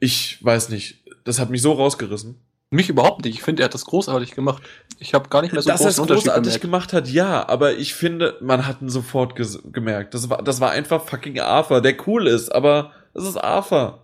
ich 0.00 0.44
weiß 0.44 0.68
nicht, 0.68 1.02
das 1.24 1.38
hat 1.38 1.50
mich 1.50 1.62
so 1.62 1.72
rausgerissen. 1.72 2.40
Mich 2.70 2.88
überhaupt 2.88 3.24
nicht. 3.24 3.34
Ich 3.34 3.42
finde, 3.42 3.62
er 3.62 3.66
hat 3.66 3.74
das 3.74 3.84
großartig 3.84 4.34
gemacht. 4.34 4.62
Ich 4.98 5.14
habe 5.14 5.28
gar 5.28 5.42
nicht 5.42 5.52
mehr 5.52 5.62
so 5.62 5.68
Dass 5.68 5.82
er 5.82 5.88
es 5.88 5.96
großen 5.96 6.02
Unterschied 6.02 6.24
großartig 6.24 6.60
gemerkt. 6.60 6.62
gemacht 6.62 6.92
hat, 6.92 7.08
ja, 7.08 7.48
aber 7.48 7.74
ich 7.74 7.94
finde, 7.94 8.38
man 8.40 8.66
hat 8.66 8.80
ihn 8.80 8.88
sofort 8.88 9.34
gemerkt. 9.72 10.14
Das 10.14 10.30
war, 10.30 10.42
das 10.42 10.60
war 10.60 10.70
einfach 10.70 11.04
fucking 11.04 11.38
Arthur, 11.38 11.82
der 11.82 11.96
cool 12.06 12.26
ist, 12.26 12.50
aber 12.50 12.92
es 13.14 13.24
ist 13.24 13.36
Arthur. 13.36 14.02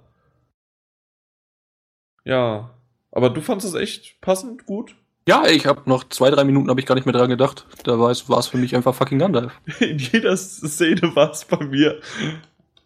Ja. 2.24 2.74
Aber 3.10 3.30
du 3.30 3.40
fandest 3.40 3.74
es 3.74 3.80
echt 3.80 4.20
passend, 4.20 4.66
gut? 4.66 4.94
Ja, 5.28 5.46
ich 5.46 5.66
habe 5.66 5.82
noch 5.84 6.08
zwei, 6.08 6.30
drei 6.30 6.42
Minuten 6.44 6.70
habe 6.70 6.80
ich 6.80 6.86
gar 6.86 6.94
nicht 6.94 7.04
mehr 7.04 7.12
dran 7.12 7.28
gedacht. 7.28 7.66
Da 7.84 7.98
war 7.98 8.10
es, 8.10 8.30
war 8.30 8.38
es 8.38 8.46
für 8.46 8.56
mich 8.56 8.74
einfach 8.74 8.94
fucking 8.94 9.18
Gandalf. 9.18 9.52
In 9.78 9.98
jeder 9.98 10.34
Szene 10.38 11.14
war 11.14 11.32
es 11.32 11.44
bei 11.44 11.62
mir. 11.66 12.00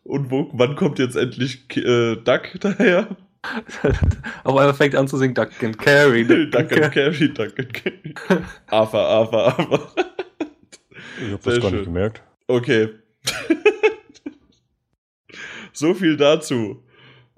Und 0.03 0.29
wo, 0.33 0.51
wann 0.53 0.75
kommt 0.75 0.99
jetzt 0.99 1.15
endlich 1.15 1.65
äh, 1.77 2.17
Duck 2.17 2.49
daher? 2.61 3.17
Aber 4.43 4.65
er 4.65 4.75
fängt 4.75 4.97
an 4.97 5.07
zu 5.07 5.19
singen 5.19 5.35
Duck 5.35 5.51
and 5.63 5.79
Carry. 5.79 6.25
Duck 6.51 6.73
and 6.73 6.93
Carry, 6.93 7.33
Duck 7.33 7.57
and 7.61 7.75
Carry. 7.75 8.15
Arthur, 8.67 9.01
Arthur, 9.01 9.45
Arthur. 9.59 9.93
Ich 11.25 11.33
habe 11.33 11.43
Sehr 11.43 11.53
das 11.55 11.61
gar 11.61 11.71
schön. 11.71 11.79
nicht 11.79 11.85
gemerkt. 11.85 12.23
Okay. 12.49 12.89
so 15.73 15.95
viel 15.95 16.17
dazu. 16.17 16.83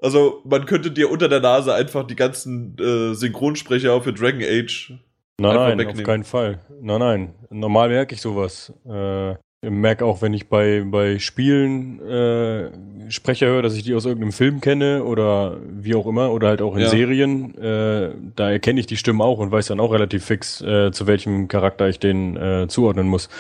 Also, 0.04 0.42
man 0.44 0.66
könnte 0.66 0.90
dir 0.90 1.10
unter 1.10 1.28
der 1.30 1.40
Nase 1.40 1.72
einfach 1.74 2.06
die 2.06 2.14
ganzen 2.16 2.76
äh, 2.78 3.14
Synchronsprecher 3.14 4.00
für 4.02 4.12
Dragon 4.12 4.42
Age. 4.42 4.92
Nein, 5.40 5.54
nein, 5.54 5.78
wegnehmen. 5.78 6.00
auf 6.00 6.06
keinen 6.06 6.24
Fall. 6.24 6.58
Nein, 6.82 7.00
nein. 7.00 7.34
Normal 7.48 7.88
merke 7.88 8.14
ich 8.14 8.20
sowas. 8.20 8.70
Äh, 8.86 9.34
merke 9.70 10.04
auch, 10.04 10.20
wenn 10.20 10.34
ich 10.34 10.50
bei, 10.50 10.84
bei 10.86 11.18
Spielen 11.18 12.00
äh, 12.06 12.70
Sprecher 13.10 13.46
höre, 13.46 13.62
dass 13.62 13.74
ich 13.74 13.82
die 13.82 13.94
aus 13.94 14.04
irgendeinem 14.04 14.32
Film 14.32 14.60
kenne 14.60 15.04
oder 15.04 15.56
wie 15.70 15.94
auch 15.94 16.06
immer, 16.06 16.32
oder 16.32 16.48
halt 16.48 16.60
auch 16.60 16.74
in 16.74 16.82
Ja. 16.82 16.88
Serien, 16.90 17.56
äh, 17.56 18.10
da 18.36 18.50
erkenne 18.50 18.80
ich 18.80 18.86
die 18.86 18.98
Stimmen 18.98 19.22
auch 19.22 19.38
und 19.38 19.50
weiß 19.52 19.68
dann 19.68 19.80
auch 19.80 19.90
relativ 19.92 20.22
fix, 20.26 20.60
äh, 20.60 20.92
zu 20.92 21.06
welchem 21.06 21.48
Charakter 21.48 21.88
ich 21.88 21.98
den 21.98 22.36
äh, 22.36 22.66
zuordnen 22.68 23.08
muss. 23.08 23.30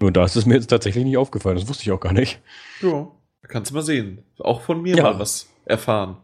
Nur 0.00 0.12
da 0.12 0.24
ist 0.24 0.36
es 0.36 0.46
mir 0.46 0.54
jetzt 0.54 0.68
tatsächlich 0.68 1.04
nicht 1.04 1.16
aufgefallen, 1.18 1.56
das 1.56 1.68
wusste 1.68 1.82
ich 1.82 1.90
auch 1.90 2.00
gar 2.00 2.12
nicht. 2.12 2.40
Ja. 2.80 3.08
Kannst 3.48 3.72
du 3.72 3.74
mal 3.74 3.82
sehen. 3.82 4.22
Auch 4.38 4.60
von 4.60 4.80
mir 4.82 4.94
Ja. 4.96 5.02
mal 5.02 5.18
was 5.18 5.48
erfahren. 5.64 6.16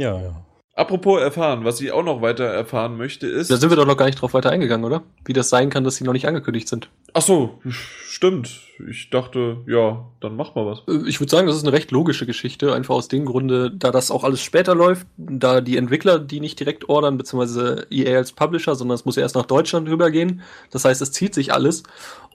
Ja, 0.00 0.20
ja. 0.20 0.44
Apropos 0.78 1.20
erfahren, 1.20 1.64
was 1.64 1.80
ich 1.80 1.90
auch 1.90 2.04
noch 2.04 2.22
weiter 2.22 2.44
erfahren 2.44 2.96
möchte, 2.96 3.26
ist. 3.26 3.50
Da 3.50 3.56
sind 3.56 3.70
wir 3.70 3.76
doch 3.76 3.84
noch 3.84 3.96
gar 3.96 4.06
nicht 4.06 4.20
drauf 4.20 4.32
weiter 4.32 4.50
eingegangen, 4.50 4.84
oder? 4.86 5.02
Wie 5.24 5.32
das 5.32 5.48
sein 5.48 5.70
kann, 5.70 5.82
dass 5.82 5.96
sie 5.96 6.04
noch 6.04 6.12
nicht 6.12 6.28
angekündigt 6.28 6.68
sind. 6.68 6.88
Ach 7.14 7.22
so, 7.22 7.58
stimmt. 7.68 8.60
Ich 8.88 9.10
dachte, 9.10 9.64
ja, 9.66 10.06
dann 10.20 10.36
mach 10.36 10.54
mal 10.54 10.66
was. 10.66 10.84
Äh, 10.86 11.08
Ich 11.08 11.18
würde 11.18 11.32
sagen, 11.32 11.48
das 11.48 11.56
ist 11.56 11.64
eine 11.64 11.72
recht 11.72 11.90
logische 11.90 12.26
Geschichte, 12.26 12.72
einfach 12.74 12.94
aus 12.94 13.08
dem 13.08 13.24
Grunde, 13.24 13.72
da 13.72 13.90
das 13.90 14.12
auch 14.12 14.22
alles 14.22 14.40
später 14.40 14.76
läuft, 14.76 15.08
da 15.16 15.60
die 15.60 15.76
Entwickler 15.76 16.20
die 16.20 16.38
nicht 16.38 16.60
direkt 16.60 16.88
ordern, 16.88 17.18
beziehungsweise 17.18 17.88
EA 17.90 18.16
als 18.16 18.30
Publisher, 18.30 18.76
sondern 18.76 18.94
es 18.94 19.04
muss 19.04 19.16
ja 19.16 19.22
erst 19.22 19.34
nach 19.34 19.46
Deutschland 19.46 19.88
rübergehen. 19.88 20.42
Das 20.70 20.84
heißt, 20.84 21.02
es 21.02 21.10
zieht 21.10 21.34
sich 21.34 21.52
alles. 21.52 21.82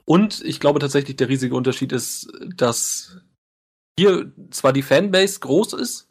Und 0.04 0.44
ich 0.44 0.60
glaube 0.60 0.80
tatsächlich, 0.80 1.16
der 1.16 1.30
riesige 1.30 1.54
Unterschied 1.54 1.92
ist, 1.92 2.30
dass 2.54 3.22
hier 3.98 4.30
zwar 4.50 4.74
die 4.74 4.82
Fanbase 4.82 5.40
groß 5.40 5.72
ist, 5.72 6.10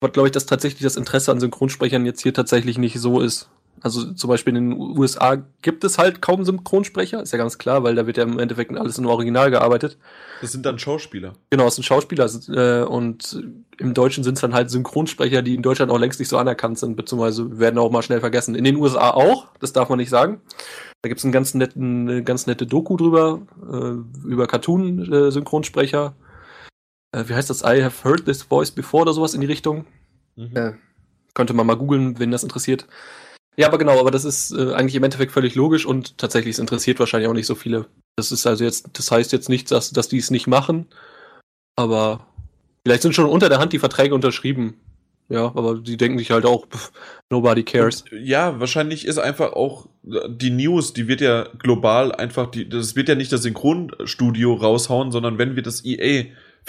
aber 0.00 0.12
glaube 0.12 0.28
ich, 0.28 0.32
dass 0.32 0.46
tatsächlich 0.46 0.82
das 0.82 0.96
Interesse 0.96 1.32
an 1.32 1.40
Synchronsprechern 1.40 2.06
jetzt 2.06 2.22
hier 2.22 2.34
tatsächlich 2.34 2.78
nicht 2.78 2.98
so 2.98 3.20
ist. 3.20 3.48
Also 3.80 4.12
zum 4.12 4.28
Beispiel 4.28 4.56
in 4.56 4.70
den 4.70 4.98
USA 4.98 5.36
gibt 5.62 5.84
es 5.84 5.98
halt 5.98 6.20
kaum 6.20 6.44
Synchronsprecher, 6.44 7.22
ist 7.22 7.32
ja 7.32 7.38
ganz 7.38 7.58
klar, 7.58 7.84
weil 7.84 7.94
da 7.94 8.06
wird 8.06 8.16
ja 8.16 8.24
im 8.24 8.38
Endeffekt 8.38 8.76
alles 8.76 8.98
im 8.98 9.06
Original 9.06 9.50
gearbeitet. 9.50 9.98
Das 10.40 10.52
sind 10.52 10.66
dann 10.66 10.78
Schauspieler. 10.78 11.34
Genau, 11.50 11.66
es 11.66 11.76
sind 11.76 11.84
Schauspieler 11.84 12.28
äh, 12.48 12.84
und 12.84 13.40
im 13.78 13.94
Deutschen 13.94 14.24
sind 14.24 14.34
es 14.34 14.40
dann 14.40 14.54
halt 14.54 14.70
Synchronsprecher, 14.70 15.42
die 15.42 15.54
in 15.54 15.62
Deutschland 15.62 15.92
auch 15.92 15.98
längst 15.98 16.18
nicht 16.18 16.28
so 16.28 16.38
anerkannt 16.38 16.78
sind, 16.78 16.96
beziehungsweise 16.96 17.58
werden 17.58 17.78
auch 17.78 17.90
mal 17.90 18.02
schnell 18.02 18.20
vergessen. 18.20 18.54
In 18.54 18.64
den 18.64 18.76
USA 18.76 19.10
auch, 19.10 19.46
das 19.60 19.72
darf 19.72 19.88
man 19.88 19.98
nicht 19.98 20.10
sagen. 20.10 20.40
Da 21.02 21.08
gibt 21.08 21.20
es 21.20 21.24
einen 21.24 21.32
ganz 21.32 21.54
netten, 21.54 22.08
eine 22.08 22.24
ganz 22.24 22.46
nette 22.46 22.66
Doku 22.66 22.96
drüber, 22.96 23.42
äh, 23.70 24.28
über 24.28 24.46
Cartoon-Synchronsprecher. 24.48 26.14
Äh, 27.12 27.24
wie 27.26 27.34
heißt 27.34 27.50
das? 27.50 27.62
I 27.62 27.82
have 27.82 28.04
heard 28.04 28.24
this 28.24 28.42
voice 28.42 28.70
before 28.70 29.02
oder 29.02 29.12
sowas 29.12 29.34
in 29.34 29.40
die 29.40 29.46
Richtung. 29.46 29.86
Mhm. 30.36 30.56
Äh, 30.56 30.72
könnte 31.34 31.54
man 31.54 31.66
mal 31.66 31.76
googeln, 31.76 32.18
wenn 32.18 32.30
das 32.30 32.42
interessiert. 32.42 32.86
Ja, 33.56 33.66
aber 33.66 33.78
genau, 33.78 33.98
aber 33.98 34.10
das 34.10 34.24
ist 34.24 34.52
äh, 34.52 34.72
eigentlich 34.72 34.94
im 34.94 35.04
Endeffekt 35.04 35.32
völlig 35.32 35.54
logisch 35.54 35.84
und 35.84 36.18
tatsächlich, 36.18 36.54
es 36.54 36.58
interessiert 36.60 37.00
wahrscheinlich 37.00 37.28
auch 37.28 37.34
nicht 37.34 37.46
so 37.46 37.54
viele. 37.54 37.86
Das 38.16 38.30
ist 38.30 38.46
also 38.46 38.64
jetzt, 38.64 38.90
das 38.92 39.10
heißt 39.10 39.32
jetzt 39.32 39.48
nicht, 39.48 39.70
dass, 39.70 39.90
dass 39.90 40.08
die 40.08 40.18
es 40.18 40.30
nicht 40.30 40.46
machen, 40.46 40.86
aber 41.76 42.26
vielleicht 42.84 43.02
sind 43.02 43.14
schon 43.14 43.26
unter 43.26 43.48
der 43.48 43.58
Hand 43.58 43.72
die 43.72 43.78
Verträge 43.78 44.14
unterschrieben. 44.14 44.74
Ja, 45.30 45.46
aber 45.54 45.74
die 45.74 45.98
denken 45.98 46.18
sich 46.18 46.30
halt 46.30 46.46
auch, 46.46 46.66
pff, 46.68 46.90
nobody 47.30 47.62
cares. 47.62 48.02
Und, 48.02 48.20
ja, 48.22 48.58
wahrscheinlich 48.60 49.06
ist 49.06 49.18
einfach 49.18 49.52
auch 49.52 49.86
die 50.02 50.50
News, 50.50 50.94
die 50.94 51.06
wird 51.06 51.20
ja 51.20 51.48
global 51.58 52.12
einfach, 52.12 52.50
die, 52.50 52.68
das 52.68 52.96
wird 52.96 53.08
ja 53.08 53.14
nicht 53.14 53.30
das 53.30 53.42
Synchronstudio 53.42 54.54
raushauen, 54.54 55.12
sondern 55.12 55.36
wenn 55.36 55.54
wir 55.54 55.62
das 55.62 55.84
EA 55.84 56.26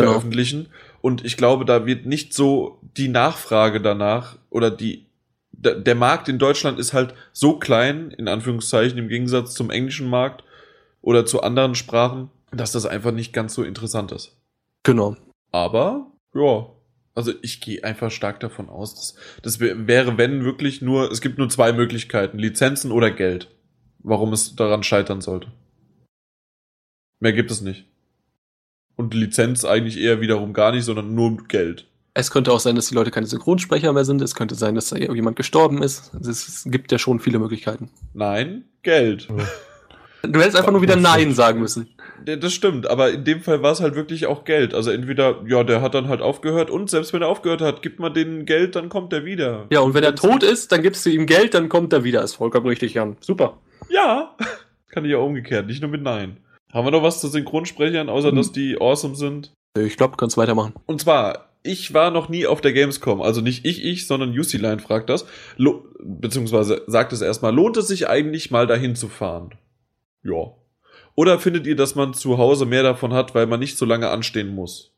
Veröffentlichen. 0.07 0.67
Und 1.01 1.25
ich 1.25 1.37
glaube, 1.37 1.65
da 1.65 1.85
wird 1.85 2.05
nicht 2.05 2.33
so 2.33 2.79
die 2.97 3.07
Nachfrage 3.07 3.81
danach 3.81 4.37
oder 4.49 4.71
die, 4.71 5.05
der 5.51 5.95
Markt 5.95 6.29
in 6.29 6.39
Deutschland 6.39 6.79
ist 6.79 6.93
halt 6.93 7.13
so 7.33 7.59
klein, 7.59 8.11
in 8.11 8.27
Anführungszeichen, 8.27 8.97
im 8.97 9.09
Gegensatz 9.09 9.53
zum 9.53 9.69
englischen 9.69 10.09
Markt 10.09 10.43
oder 11.01 11.25
zu 11.25 11.41
anderen 11.41 11.75
Sprachen, 11.75 12.29
dass 12.51 12.71
das 12.71 12.85
einfach 12.85 13.11
nicht 13.11 13.33
ganz 13.33 13.53
so 13.53 13.63
interessant 13.63 14.11
ist. 14.11 14.37
Genau. 14.83 15.15
Aber, 15.51 16.11
ja, 16.33 16.67
also 17.15 17.33
ich 17.41 17.59
gehe 17.59 17.83
einfach 17.83 18.11
stark 18.11 18.39
davon 18.39 18.69
aus, 18.69 18.95
dass 18.95 19.15
das 19.43 19.59
wär- 19.59 19.87
wäre, 19.87 20.17
wenn 20.17 20.45
wirklich 20.45 20.81
nur, 20.81 21.11
es 21.11 21.21
gibt 21.21 21.37
nur 21.37 21.49
zwei 21.49 21.73
Möglichkeiten, 21.73 22.39
Lizenzen 22.39 22.91
oder 22.91 23.11
Geld. 23.11 23.49
Warum 24.01 24.31
es 24.31 24.55
daran 24.55 24.83
scheitern 24.83 25.19
sollte. 25.19 25.51
Mehr 27.19 27.33
gibt 27.33 27.51
es 27.51 27.59
nicht. 27.59 27.85
Und 28.99 29.13
Lizenz 29.13 29.63
eigentlich 29.63 29.97
eher 29.97 30.19
wiederum 30.19 30.51
gar 30.51 30.73
nicht, 30.73 30.83
sondern 30.83 31.15
nur 31.15 31.37
Geld. 31.47 31.85
Es 32.15 32.31
könnte 32.31 32.51
auch 32.51 32.59
sein, 32.59 32.75
dass 32.75 32.87
die 32.87 32.95
Leute 32.95 33.11
keine 33.11 33.27
Synchronsprecher 33.27 33.93
mehr 33.93 34.03
sind. 34.03 34.21
Es 34.21 34.35
könnte 34.35 34.55
sein, 34.55 34.75
dass 34.75 34.89
da 34.89 34.97
jemand 34.97 35.37
gestorben 35.37 35.81
ist. 35.81 36.11
Es, 36.15 36.65
gibt 36.65 36.91
ja 36.91 36.99
schon 36.99 37.21
viele 37.21 37.39
Möglichkeiten. 37.39 37.89
Nein, 38.13 38.65
Geld. 38.83 39.29
Du 40.23 40.41
hättest 40.41 40.57
einfach 40.57 40.73
nur 40.73 40.81
wieder 40.81 40.97
Nein 40.97 41.33
sagen 41.33 41.61
müssen. 41.61 41.87
Das 42.25 42.51
stimmt, 42.51 42.89
aber 42.89 43.11
in 43.11 43.23
dem 43.23 43.39
Fall 43.39 43.63
war 43.63 43.71
es 43.71 43.79
halt 43.79 43.95
wirklich 43.95 44.25
auch 44.25 44.43
Geld. 44.43 44.73
Also 44.73 44.91
entweder, 44.91 45.45
ja, 45.47 45.63
der 45.63 45.81
hat 45.81 45.93
dann 45.93 46.09
halt 46.09 46.21
aufgehört 46.21 46.69
und 46.69 46.89
selbst 46.89 47.13
wenn 47.13 47.21
er 47.21 47.29
aufgehört 47.29 47.61
hat, 47.61 47.81
gibt 47.81 48.01
man 48.01 48.13
denen 48.13 48.45
Geld, 48.45 48.75
dann 48.75 48.89
kommt 48.89 49.13
er 49.13 49.23
wieder. 49.23 49.65
Ja, 49.69 49.79
und 49.79 49.93
wenn 49.93 50.03
er 50.03 50.15
tot 50.15 50.43
ist, 50.43 50.73
dann 50.73 50.81
gibst 50.81 51.05
du 51.05 51.09
ihm 51.09 51.25
Geld, 51.25 51.53
dann 51.53 51.69
kommt 51.69 51.93
er 51.93 52.03
wieder. 52.03 52.21
Ist 52.21 52.35
vollkommen 52.35 52.67
richtig, 52.67 52.95
Jan. 52.95 53.15
Super. 53.21 53.59
Ja, 53.87 54.35
kann 54.89 55.05
ich 55.05 55.11
ja 55.11 55.19
umgekehrt, 55.19 55.67
nicht 55.67 55.81
nur 55.81 55.89
mit 55.89 56.01
Nein. 56.01 56.35
Haben 56.71 56.85
wir 56.85 56.91
noch 56.91 57.03
was 57.03 57.19
zu 57.19 57.27
Synchronsprechern, 57.27 58.09
außer 58.09 58.29
Hm. 58.29 58.35
dass 58.35 58.51
die 58.51 58.79
awesome 58.79 59.15
sind? 59.15 59.51
Ich 59.77 59.97
glaube, 59.97 60.11
du 60.11 60.17
kannst 60.17 60.37
weitermachen. 60.37 60.73
Und 60.85 61.01
zwar, 61.01 61.49
ich 61.63 61.93
war 61.93 62.11
noch 62.11 62.29
nie 62.29 62.47
auf 62.47 62.61
der 62.61 62.73
Gamescom, 62.73 63.21
also 63.21 63.41
nicht 63.41 63.65
ich, 63.65 63.83
ich, 63.83 64.07
sondern 64.07 64.37
UC-Line 64.37 64.79
fragt 64.79 65.09
das, 65.09 65.25
Lo 65.57 65.85
beziehungsweise 66.01 66.83
sagt 66.87 67.11
es 67.13 67.21
erstmal, 67.21 67.53
lohnt 67.53 67.77
es 67.77 67.87
sich 67.87 68.07
eigentlich 68.07 68.51
mal 68.51 68.67
dahin 68.67 68.95
zu 68.95 69.07
fahren? 69.07 69.55
Ja. 70.23 70.53
Oder 71.15 71.39
findet 71.39 71.67
ihr, 71.67 71.75
dass 71.75 71.95
man 71.95 72.13
zu 72.13 72.37
Hause 72.37 72.65
mehr 72.65 72.83
davon 72.83 73.13
hat, 73.13 73.35
weil 73.35 73.45
man 73.45 73.59
nicht 73.59 73.77
so 73.77 73.85
lange 73.85 74.09
anstehen 74.09 74.55
muss? 74.55 74.93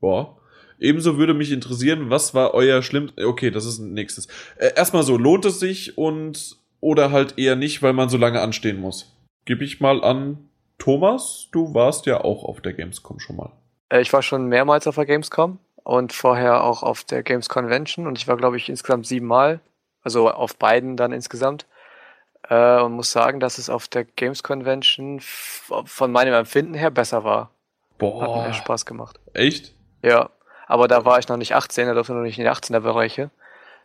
Ja. 0.00 0.36
Ebenso 0.78 1.18
würde 1.18 1.34
mich 1.34 1.52
interessieren, 1.52 2.10
was 2.10 2.34
war 2.34 2.54
euer 2.54 2.82
schlimmstes, 2.82 3.24
okay, 3.24 3.50
das 3.50 3.64
ist 3.64 3.78
ein 3.78 3.92
nächstes. 3.92 4.26
Äh, 4.56 4.72
erstmal 4.76 5.02
so, 5.02 5.16
lohnt 5.16 5.44
es 5.44 5.58
sich 5.58 5.96
und, 5.98 6.56
oder 6.80 7.10
halt 7.10 7.38
eher 7.38 7.56
nicht, 7.56 7.82
weil 7.82 7.92
man 7.92 8.08
so 8.08 8.16
lange 8.16 8.40
anstehen 8.40 8.80
muss? 8.80 9.16
Gib 9.44 9.62
ich 9.62 9.80
mal 9.80 10.02
an 10.02 10.48
Thomas, 10.78 11.48
du 11.52 11.74
warst 11.74 12.06
ja 12.06 12.20
auch 12.22 12.44
auf 12.44 12.60
der 12.60 12.72
Gamescom 12.72 13.20
schon 13.20 13.36
mal. 13.36 13.52
Äh, 13.88 14.00
Ich 14.00 14.12
war 14.12 14.22
schon 14.22 14.46
mehrmals 14.46 14.86
auf 14.86 14.96
der 14.96 15.06
Gamescom 15.06 15.58
und 15.82 16.12
vorher 16.12 16.64
auch 16.64 16.82
auf 16.82 17.04
der 17.04 17.22
Games 17.22 17.48
Convention 17.48 18.06
und 18.06 18.18
ich 18.18 18.28
war, 18.28 18.36
glaube 18.36 18.56
ich, 18.56 18.68
insgesamt 18.68 19.06
siebenmal, 19.06 19.60
also 20.02 20.30
auf 20.30 20.56
beiden 20.56 20.96
dann 20.96 21.12
insgesamt. 21.12 21.66
Äh, 22.48 22.80
und 22.80 22.92
muss 22.92 23.10
sagen, 23.10 23.40
dass 23.40 23.58
es 23.58 23.70
auf 23.70 23.88
der 23.88 24.04
Games 24.04 24.42
Convention 24.42 25.20
von 25.20 26.12
meinem 26.12 26.34
Empfinden 26.34 26.74
her 26.74 26.90
besser 26.90 27.24
war. 27.24 27.50
Hat 27.92 27.98
Boah. 27.98 28.46
mir 28.46 28.52
Spaß 28.52 28.84
gemacht. 28.84 29.18
Echt? 29.32 29.74
Ja, 30.02 30.30
aber 30.66 30.88
da 30.88 31.04
war 31.04 31.18
ich 31.18 31.28
noch 31.28 31.36
nicht 31.36 31.54
18, 31.54 31.86
da 31.86 31.94
durfte 31.94 32.12
noch 32.12 32.22
nicht 32.22 32.38
in 32.38 32.44
die 32.44 32.50
18er 32.50 32.80
Bereiche. 32.80 33.30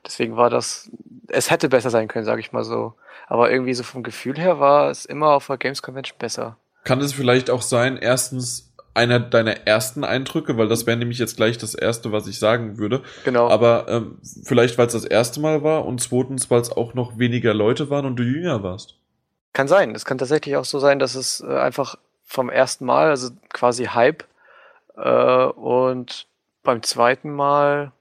Deswegen 0.06 0.36
war 0.36 0.50
das, 0.50 0.92
es 1.28 1.52
hätte 1.52 1.70
besser 1.70 1.90
sein 1.90 2.08
können, 2.08 2.26
sage 2.26 2.42
ich 2.42 2.52
mal 2.52 2.64
so. 2.64 2.94
Aber 3.28 3.52
irgendwie 3.52 3.74
so 3.74 3.84
vom 3.84 4.04
Gefühl 4.04 4.38
her 4.38 4.60
war 4.60 4.90
es 4.90 5.06
immer 5.06 5.32
auf 5.32 5.48
der 5.48 5.58
Games 5.58 5.82
Convention 5.82 6.18
besser. 6.18 6.58
Kann 6.90 7.02
es 7.02 7.14
vielleicht 7.14 7.52
auch 7.52 7.62
sein, 7.62 7.98
erstens 7.98 8.74
einer 8.96 9.20
deiner 9.20 9.68
ersten 9.68 10.04
Eindrücke, 10.04 10.58
weil 10.58 10.68
das 10.68 10.88
wäre 10.88 10.98
nämlich 10.98 11.20
jetzt 11.20 11.38
gleich 11.38 11.60
das 11.60 11.76
erste, 11.76 12.12
was 12.12 12.26
ich 12.26 12.40
sagen 12.40 12.80
würde. 12.80 13.04
Genau. 13.26 13.48
Aber 13.48 13.86
ähm, 13.88 14.18
vielleicht, 14.44 14.80
weil 14.80 14.88
es 14.88 14.94
das 14.94 15.06
erste 15.06 15.40
Mal 15.40 15.62
war 15.62 15.86
und 15.86 16.02
zweitens, 16.02 16.50
weil 16.50 16.62
es 16.62 16.72
auch 16.72 16.96
noch 16.96 17.20
weniger 17.20 17.54
Leute 17.54 17.92
waren 17.92 18.08
und 18.08 18.16
du 18.16 18.24
jünger 18.24 18.64
warst. 18.64 18.96
Kann 19.54 19.68
sein. 19.68 19.94
Es 19.94 20.04
kann 20.04 20.18
tatsächlich 20.18 20.56
auch 20.56 20.66
so 20.66 20.80
sein, 20.80 20.98
dass 20.98 21.14
es 21.14 21.42
äh, 21.42 21.60
einfach 21.60 21.96
vom 22.26 22.50
ersten 22.50 22.86
Mal, 22.86 23.10
also 23.10 23.30
quasi 23.54 23.86
Hype, 23.86 24.24
äh, 24.98 25.46
und 25.46 26.26
beim 26.64 26.82
zweiten 26.82 27.30
Mal, 27.30 27.92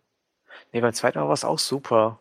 nee, 0.73 0.81
beim 0.81 0.95
zweiten 0.95 1.19
Mal 1.19 1.27
war 1.27 1.35
es 1.35 1.45
auch 1.45 1.59
super. 1.59 2.21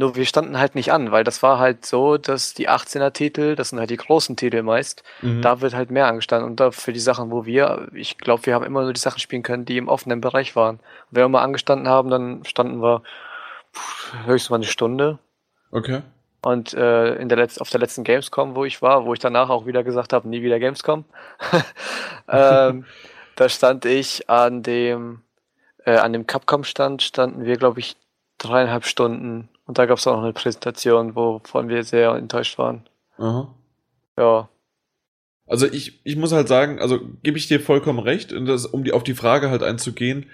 Nur 0.00 0.16
wir 0.16 0.24
standen 0.24 0.58
halt 0.58 0.74
nicht 0.74 0.92
an, 0.92 1.12
weil 1.12 1.24
das 1.24 1.42
war 1.42 1.58
halt 1.58 1.84
so, 1.84 2.16
dass 2.16 2.54
die 2.54 2.70
18er 2.70 3.12
Titel, 3.12 3.54
das 3.54 3.68
sind 3.68 3.78
halt 3.78 3.90
die 3.90 3.98
großen 3.98 4.34
Titel 4.34 4.62
meist, 4.62 5.02
Mhm. 5.20 5.42
da 5.42 5.60
wird 5.60 5.74
halt 5.74 5.90
mehr 5.90 6.06
angestanden. 6.06 6.48
Und 6.48 6.58
da 6.58 6.70
für 6.70 6.94
die 6.94 7.00
Sachen, 7.00 7.30
wo 7.30 7.44
wir, 7.44 7.88
ich 7.92 8.16
glaube, 8.16 8.46
wir 8.46 8.54
haben 8.54 8.64
immer 8.64 8.80
nur 8.80 8.94
die 8.94 9.00
Sachen 9.00 9.20
spielen 9.20 9.42
können, 9.42 9.66
die 9.66 9.76
im 9.76 9.88
offenen 9.88 10.22
Bereich 10.22 10.56
waren. 10.56 10.76
Und 10.76 10.82
wenn 11.10 11.24
wir 11.24 11.28
mal 11.28 11.42
angestanden 11.42 11.86
haben, 11.86 12.08
dann 12.08 12.42
standen 12.46 12.80
wir 12.82 13.02
pff, 13.74 14.14
höchstens 14.24 14.48
mal 14.48 14.56
eine 14.56 14.64
Stunde. 14.64 15.18
Okay. 15.70 16.00
Und 16.40 16.72
äh, 16.72 17.16
in 17.16 17.28
der 17.28 17.36
Letz 17.36 17.58
auf 17.58 17.68
der 17.68 17.80
letzten 17.80 18.02
Gamescom, 18.02 18.54
wo 18.56 18.64
ich 18.64 18.80
war, 18.80 19.04
wo 19.04 19.12
ich 19.12 19.18
danach 19.18 19.50
auch 19.50 19.66
wieder 19.66 19.84
gesagt 19.84 20.14
habe, 20.14 20.26
nie 20.26 20.40
wieder 20.40 20.58
Gamescom, 20.58 21.04
ähm, 22.28 22.86
da 23.36 23.48
stand 23.50 23.84
ich 23.84 24.30
an 24.30 24.62
dem, 24.62 25.20
äh, 25.84 25.98
an 25.98 26.14
dem 26.14 26.26
Capcom-Stand, 26.26 27.02
standen 27.02 27.44
wir, 27.44 27.58
glaube 27.58 27.80
ich, 27.80 27.96
dreieinhalb 28.38 28.86
Stunden. 28.86 29.49
Und 29.70 29.78
da 29.78 29.86
gab 29.86 29.98
es 29.98 30.06
auch 30.08 30.16
noch 30.16 30.24
eine 30.24 30.32
Präsentation, 30.32 31.14
wovon 31.14 31.68
wir 31.68 31.84
sehr 31.84 32.10
enttäuscht 32.16 32.58
waren. 32.58 32.88
Aha. 33.18 33.54
Ja, 34.18 34.48
Also 35.46 35.68
ich, 35.68 36.00
ich 36.02 36.16
muss 36.16 36.32
halt 36.32 36.48
sagen, 36.48 36.80
also 36.80 36.98
gebe 37.22 37.38
ich 37.38 37.46
dir 37.46 37.60
vollkommen 37.60 38.00
recht, 38.00 38.32
und 38.32 38.46
das, 38.46 38.66
um 38.66 38.82
die, 38.82 38.90
auf 38.90 39.04
die 39.04 39.14
Frage 39.14 39.48
halt 39.48 39.62
einzugehen, 39.62 40.26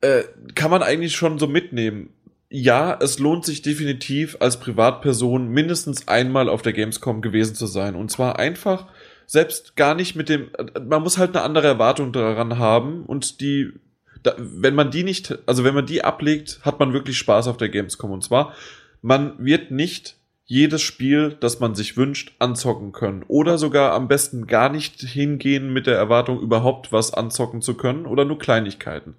äh, 0.00 0.22
kann 0.54 0.70
man 0.70 0.82
eigentlich 0.82 1.14
schon 1.14 1.38
so 1.38 1.46
mitnehmen. 1.46 2.14
Ja, 2.48 2.98
es 2.98 3.18
lohnt 3.18 3.44
sich 3.44 3.60
definitiv 3.60 4.38
als 4.40 4.58
Privatperson 4.58 5.48
mindestens 5.48 6.08
einmal 6.08 6.48
auf 6.48 6.62
der 6.62 6.72
Gamescom 6.72 7.20
gewesen 7.20 7.54
zu 7.54 7.66
sein. 7.66 7.94
Und 7.94 8.10
zwar 8.10 8.38
einfach 8.38 8.86
selbst 9.26 9.76
gar 9.76 9.94
nicht 9.94 10.16
mit 10.16 10.30
dem, 10.30 10.48
man 10.82 11.02
muss 11.02 11.18
halt 11.18 11.36
eine 11.36 11.44
andere 11.44 11.66
Erwartung 11.66 12.10
daran 12.14 12.56
haben 12.56 13.04
und 13.04 13.42
die, 13.42 13.74
da, 14.22 14.34
wenn 14.38 14.74
man 14.74 14.90
die 14.90 15.04
nicht, 15.04 15.38
also 15.46 15.64
wenn 15.64 15.74
man 15.74 15.86
die 15.86 16.04
ablegt, 16.04 16.60
hat 16.62 16.78
man 16.78 16.92
wirklich 16.92 17.18
Spaß 17.18 17.48
auf 17.48 17.56
der 17.56 17.68
Gamescom. 17.68 18.10
Und 18.10 18.22
zwar, 18.22 18.54
man 19.00 19.34
wird 19.44 19.70
nicht 19.70 20.16
jedes 20.44 20.82
Spiel, 20.82 21.36
das 21.40 21.60
man 21.60 21.74
sich 21.74 21.96
wünscht, 21.96 22.34
anzocken 22.38 22.92
können. 22.92 23.24
Oder 23.28 23.58
sogar 23.58 23.92
am 23.92 24.08
besten 24.08 24.46
gar 24.46 24.68
nicht 24.68 25.00
hingehen 25.00 25.72
mit 25.72 25.86
der 25.86 25.96
Erwartung, 25.96 26.40
überhaupt 26.40 26.92
was 26.92 27.14
anzocken 27.14 27.62
zu 27.62 27.74
können 27.74 28.06
oder 28.06 28.24
nur 28.24 28.38
Kleinigkeiten. 28.38 29.14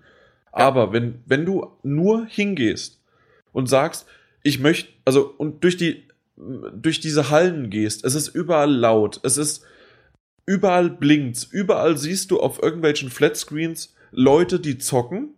Aber 0.51 0.93
wenn, 0.93 1.23
wenn 1.25 1.45
du 1.45 1.71
nur 1.81 2.25
hingehst 2.27 3.01
und 3.51 3.67
sagst, 3.67 4.05
ich 4.43 4.59
möchte, 4.59 4.89
also, 5.05 5.33
und 5.37 5.63
durch 5.63 5.77
die, 5.77 6.03
durch 6.37 6.99
diese 6.99 7.29
Hallen 7.29 7.69
gehst, 7.69 8.05
es 8.05 8.13
ist 8.13 8.27
überall 8.27 8.71
laut, 8.71 9.19
es 9.23 9.37
ist, 9.37 9.65
überall 10.45 10.89
blinkt's, 10.89 11.43
überall 11.43 11.97
siehst 11.97 12.29
du 12.31 12.39
auf 12.39 12.61
irgendwelchen 12.61 13.09
Flatscreens 13.09 13.92
Leute, 14.13 14.59
die 14.59 14.77
zocken 14.77 15.33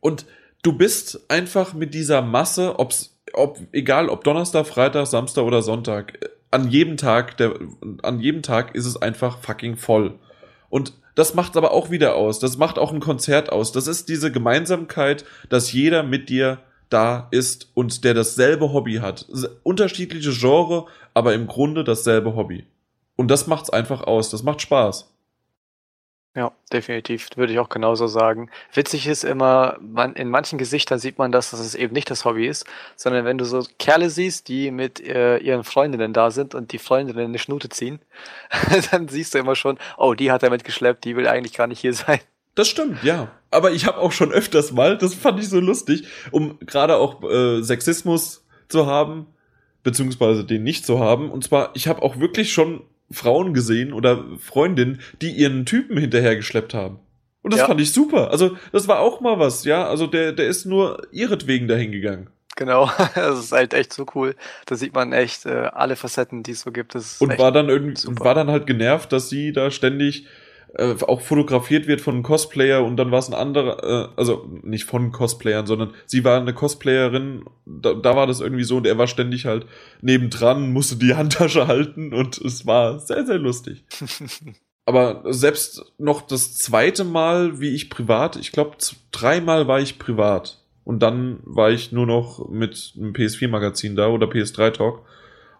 und 0.00 0.26
du 0.62 0.72
bist 0.72 1.30
einfach 1.30 1.74
mit 1.74 1.94
dieser 1.94 2.22
Masse, 2.22 2.78
ob's, 2.78 3.18
ob, 3.32 3.58
egal 3.72 4.08
ob 4.08 4.24
Donnerstag, 4.24 4.66
Freitag, 4.66 5.06
Samstag 5.06 5.42
oder 5.44 5.62
Sonntag, 5.62 6.22
äh, 6.22 6.28
an 6.50 6.70
jedem 6.70 6.96
Tag, 6.96 7.36
der, 7.36 7.54
an 8.02 8.20
jedem 8.20 8.42
Tag 8.42 8.74
ist 8.74 8.86
es 8.86 9.00
einfach 9.00 9.38
fucking 9.38 9.76
voll. 9.76 10.18
Und 10.70 10.94
das 11.14 11.34
macht 11.34 11.56
aber 11.56 11.72
auch 11.72 11.90
wieder 11.90 12.14
aus. 12.14 12.38
Das 12.38 12.56
macht 12.56 12.78
auch 12.78 12.92
ein 12.92 13.00
Konzert 13.00 13.50
aus. 13.50 13.72
Das 13.72 13.86
ist 13.86 14.08
diese 14.08 14.32
Gemeinsamkeit, 14.32 15.24
dass 15.48 15.72
jeder 15.72 16.02
mit 16.02 16.28
dir 16.28 16.58
da 16.90 17.28
ist 17.32 17.70
und 17.74 18.04
der 18.04 18.14
dasselbe 18.14 18.72
Hobby 18.72 18.96
hat. 18.96 19.26
Unterschiedliche 19.62 20.32
Genre, 20.32 20.86
aber 21.12 21.34
im 21.34 21.46
Grunde 21.46 21.84
dasselbe 21.84 22.34
Hobby. 22.34 22.66
Und 23.16 23.30
das 23.30 23.46
macht's 23.46 23.68
einfach 23.68 24.02
aus. 24.02 24.30
Das 24.30 24.42
macht 24.42 24.62
Spaß. 24.62 25.12
Ja, 26.38 26.52
definitiv. 26.72 27.30
Würde 27.34 27.52
ich 27.52 27.58
auch 27.58 27.68
genauso 27.68 28.06
sagen. 28.06 28.48
Witzig 28.72 29.08
ist 29.08 29.24
immer, 29.24 29.76
man, 29.80 30.14
in 30.14 30.30
manchen 30.30 30.56
Gesichtern 30.56 31.00
sieht 31.00 31.18
man 31.18 31.32
das, 31.32 31.50
dass 31.50 31.58
es 31.58 31.74
eben 31.74 31.92
nicht 31.92 32.08
das 32.12 32.24
Hobby 32.24 32.46
ist, 32.46 32.64
sondern 32.94 33.24
wenn 33.24 33.38
du 33.38 33.44
so 33.44 33.66
Kerle 33.80 34.08
siehst, 34.08 34.46
die 34.46 34.70
mit 34.70 35.00
äh, 35.00 35.38
ihren 35.38 35.64
Freundinnen 35.64 36.12
da 36.12 36.30
sind 36.30 36.54
und 36.54 36.70
die 36.70 36.78
Freundinnen 36.78 37.24
eine 37.24 37.40
Schnute 37.40 37.70
ziehen, 37.70 37.98
dann 38.92 39.08
siehst 39.08 39.34
du 39.34 39.38
immer 39.38 39.56
schon, 39.56 39.80
oh, 39.96 40.14
die 40.14 40.30
hat 40.30 40.44
er 40.44 40.50
mitgeschleppt, 40.50 41.04
die 41.04 41.16
will 41.16 41.26
eigentlich 41.26 41.54
gar 41.54 41.66
nicht 41.66 41.80
hier 41.80 41.92
sein. 41.92 42.20
Das 42.54 42.68
stimmt, 42.68 43.02
ja. 43.02 43.32
Aber 43.50 43.72
ich 43.72 43.86
habe 43.86 43.98
auch 43.98 44.12
schon 44.12 44.30
öfters 44.30 44.70
mal, 44.70 44.96
das 44.96 45.14
fand 45.14 45.40
ich 45.40 45.48
so 45.48 45.58
lustig, 45.58 46.06
um 46.30 46.60
gerade 46.60 46.98
auch 46.98 47.20
äh, 47.24 47.62
Sexismus 47.62 48.46
zu 48.68 48.86
haben, 48.86 49.26
beziehungsweise 49.82 50.44
den 50.44 50.62
nicht 50.62 50.86
zu 50.86 51.00
haben. 51.00 51.32
Und 51.32 51.42
zwar, 51.42 51.72
ich 51.74 51.88
habe 51.88 52.00
auch 52.02 52.20
wirklich 52.20 52.52
schon 52.52 52.84
Frauen 53.10 53.54
gesehen 53.54 53.92
oder 53.92 54.24
Freundinnen, 54.38 55.00
die 55.22 55.30
ihren 55.30 55.64
Typen 55.66 55.96
hinterhergeschleppt 55.98 56.74
haben. 56.74 56.98
Und 57.42 57.52
das 57.52 57.60
Ja. 57.60 57.66
fand 57.66 57.80
ich 57.80 57.92
super. 57.92 58.30
Also, 58.30 58.56
das 58.72 58.88
war 58.88 59.00
auch 59.00 59.20
mal 59.20 59.38
was, 59.38 59.64
ja. 59.64 59.86
Also, 59.86 60.06
der, 60.06 60.32
der 60.32 60.48
ist 60.48 60.66
nur 60.66 61.02
ihretwegen 61.12 61.68
dahin 61.68 61.92
gegangen. 61.92 62.28
Genau, 62.56 62.90
das 63.14 63.38
ist 63.38 63.52
halt 63.52 63.72
echt 63.72 63.92
so 63.92 64.04
cool. 64.14 64.34
Da 64.66 64.74
sieht 64.74 64.92
man 64.94 65.12
echt 65.12 65.46
äh, 65.46 65.70
alle 65.72 65.96
Facetten, 65.96 66.42
die 66.42 66.50
es 66.50 66.60
so 66.62 66.72
gibt. 66.72 66.94
Und 66.96 67.38
war 67.38 67.52
dann 67.52 67.68
irgendwie, 67.68 67.96
super. 67.96 68.10
und 68.20 68.24
war 68.24 68.34
dann 68.34 68.50
halt 68.50 68.66
genervt, 68.66 69.12
dass 69.12 69.28
sie 69.30 69.52
da 69.52 69.70
ständig 69.70 70.26
äh, 70.74 70.94
auch 71.06 71.20
fotografiert 71.20 71.86
wird 71.86 72.00
von 72.00 72.14
einem 72.14 72.22
Cosplayer 72.22 72.84
und 72.84 72.96
dann 72.96 73.10
war 73.10 73.18
es 73.18 73.28
ein 73.28 73.34
anderer, 73.34 73.82
äh, 73.82 74.08
also 74.16 74.48
nicht 74.62 74.84
von 74.84 75.12
Cosplayern, 75.12 75.66
sondern 75.66 75.94
sie 76.06 76.24
war 76.24 76.40
eine 76.40 76.52
Cosplayerin, 76.52 77.44
da, 77.64 77.94
da 77.94 78.16
war 78.16 78.26
das 78.26 78.40
irgendwie 78.40 78.64
so 78.64 78.76
und 78.76 78.86
er 78.86 78.98
war 78.98 79.06
ständig 79.06 79.46
halt 79.46 79.66
nebendran, 80.02 80.72
musste 80.72 80.96
die 80.96 81.14
Handtasche 81.16 81.66
halten 81.66 82.12
und 82.12 82.38
es 82.38 82.66
war 82.66 82.98
sehr, 82.98 83.24
sehr 83.24 83.38
lustig. 83.38 83.84
Aber 84.84 85.22
selbst 85.26 85.84
noch 85.98 86.22
das 86.22 86.56
zweite 86.56 87.04
Mal, 87.04 87.60
wie 87.60 87.74
ich 87.74 87.90
privat, 87.90 88.36
ich 88.36 88.52
glaube, 88.52 88.78
dreimal 89.12 89.68
war 89.68 89.80
ich 89.80 89.98
privat. 89.98 90.64
Und 90.84 91.00
dann 91.00 91.40
war 91.44 91.70
ich 91.70 91.92
nur 91.92 92.06
noch 92.06 92.48
mit 92.48 92.94
einem 92.96 93.12
PS4-Magazin 93.12 93.96
da 93.96 94.08
oder 94.08 94.28
PS3-Talk. 94.28 95.02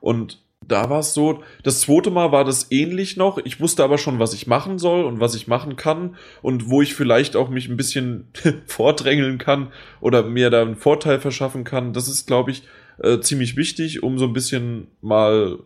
Und 0.01 0.43
da 0.69 0.91
war 0.91 1.01
es 1.01 1.15
so, 1.15 1.43
das 1.63 1.81
zweite 1.81 2.11
Mal 2.11 2.31
war 2.31 2.45
das 2.45 2.71
ähnlich 2.71 3.17
noch. 3.17 3.39
Ich 3.39 3.59
wusste 3.59 3.83
aber 3.83 3.97
schon, 3.97 4.19
was 4.19 4.35
ich 4.35 4.47
machen 4.47 4.79
soll 4.79 5.05
und 5.05 5.19
was 5.19 5.35
ich 5.35 5.49
machen 5.49 5.77
kann 5.77 6.17
und 6.43 6.69
wo 6.69 6.83
ich 6.83 6.95
vielleicht 6.95 7.37
auch 7.37 7.49
mich 7.49 7.69
ein 7.69 7.77
bisschen 7.77 8.29
vordrängeln 8.67 9.39
kann 9.39 9.73
oder 10.01 10.23
mir 10.23 10.51
da 10.51 10.63
einen 10.63 10.77
Vorteil 10.77 11.21
verschaffen 11.21 11.65
kann. 11.65 11.95
Das 11.95 12.07
ist, 12.07 12.27
glaube 12.27 12.51
ich, 12.51 12.63
äh, 12.99 13.19
ziemlich 13.21 13.57
wichtig, 13.57 14.03
um 14.03 14.19
so 14.19 14.27
ein 14.27 14.35
bisschen 14.35 14.89
mal, 15.01 15.59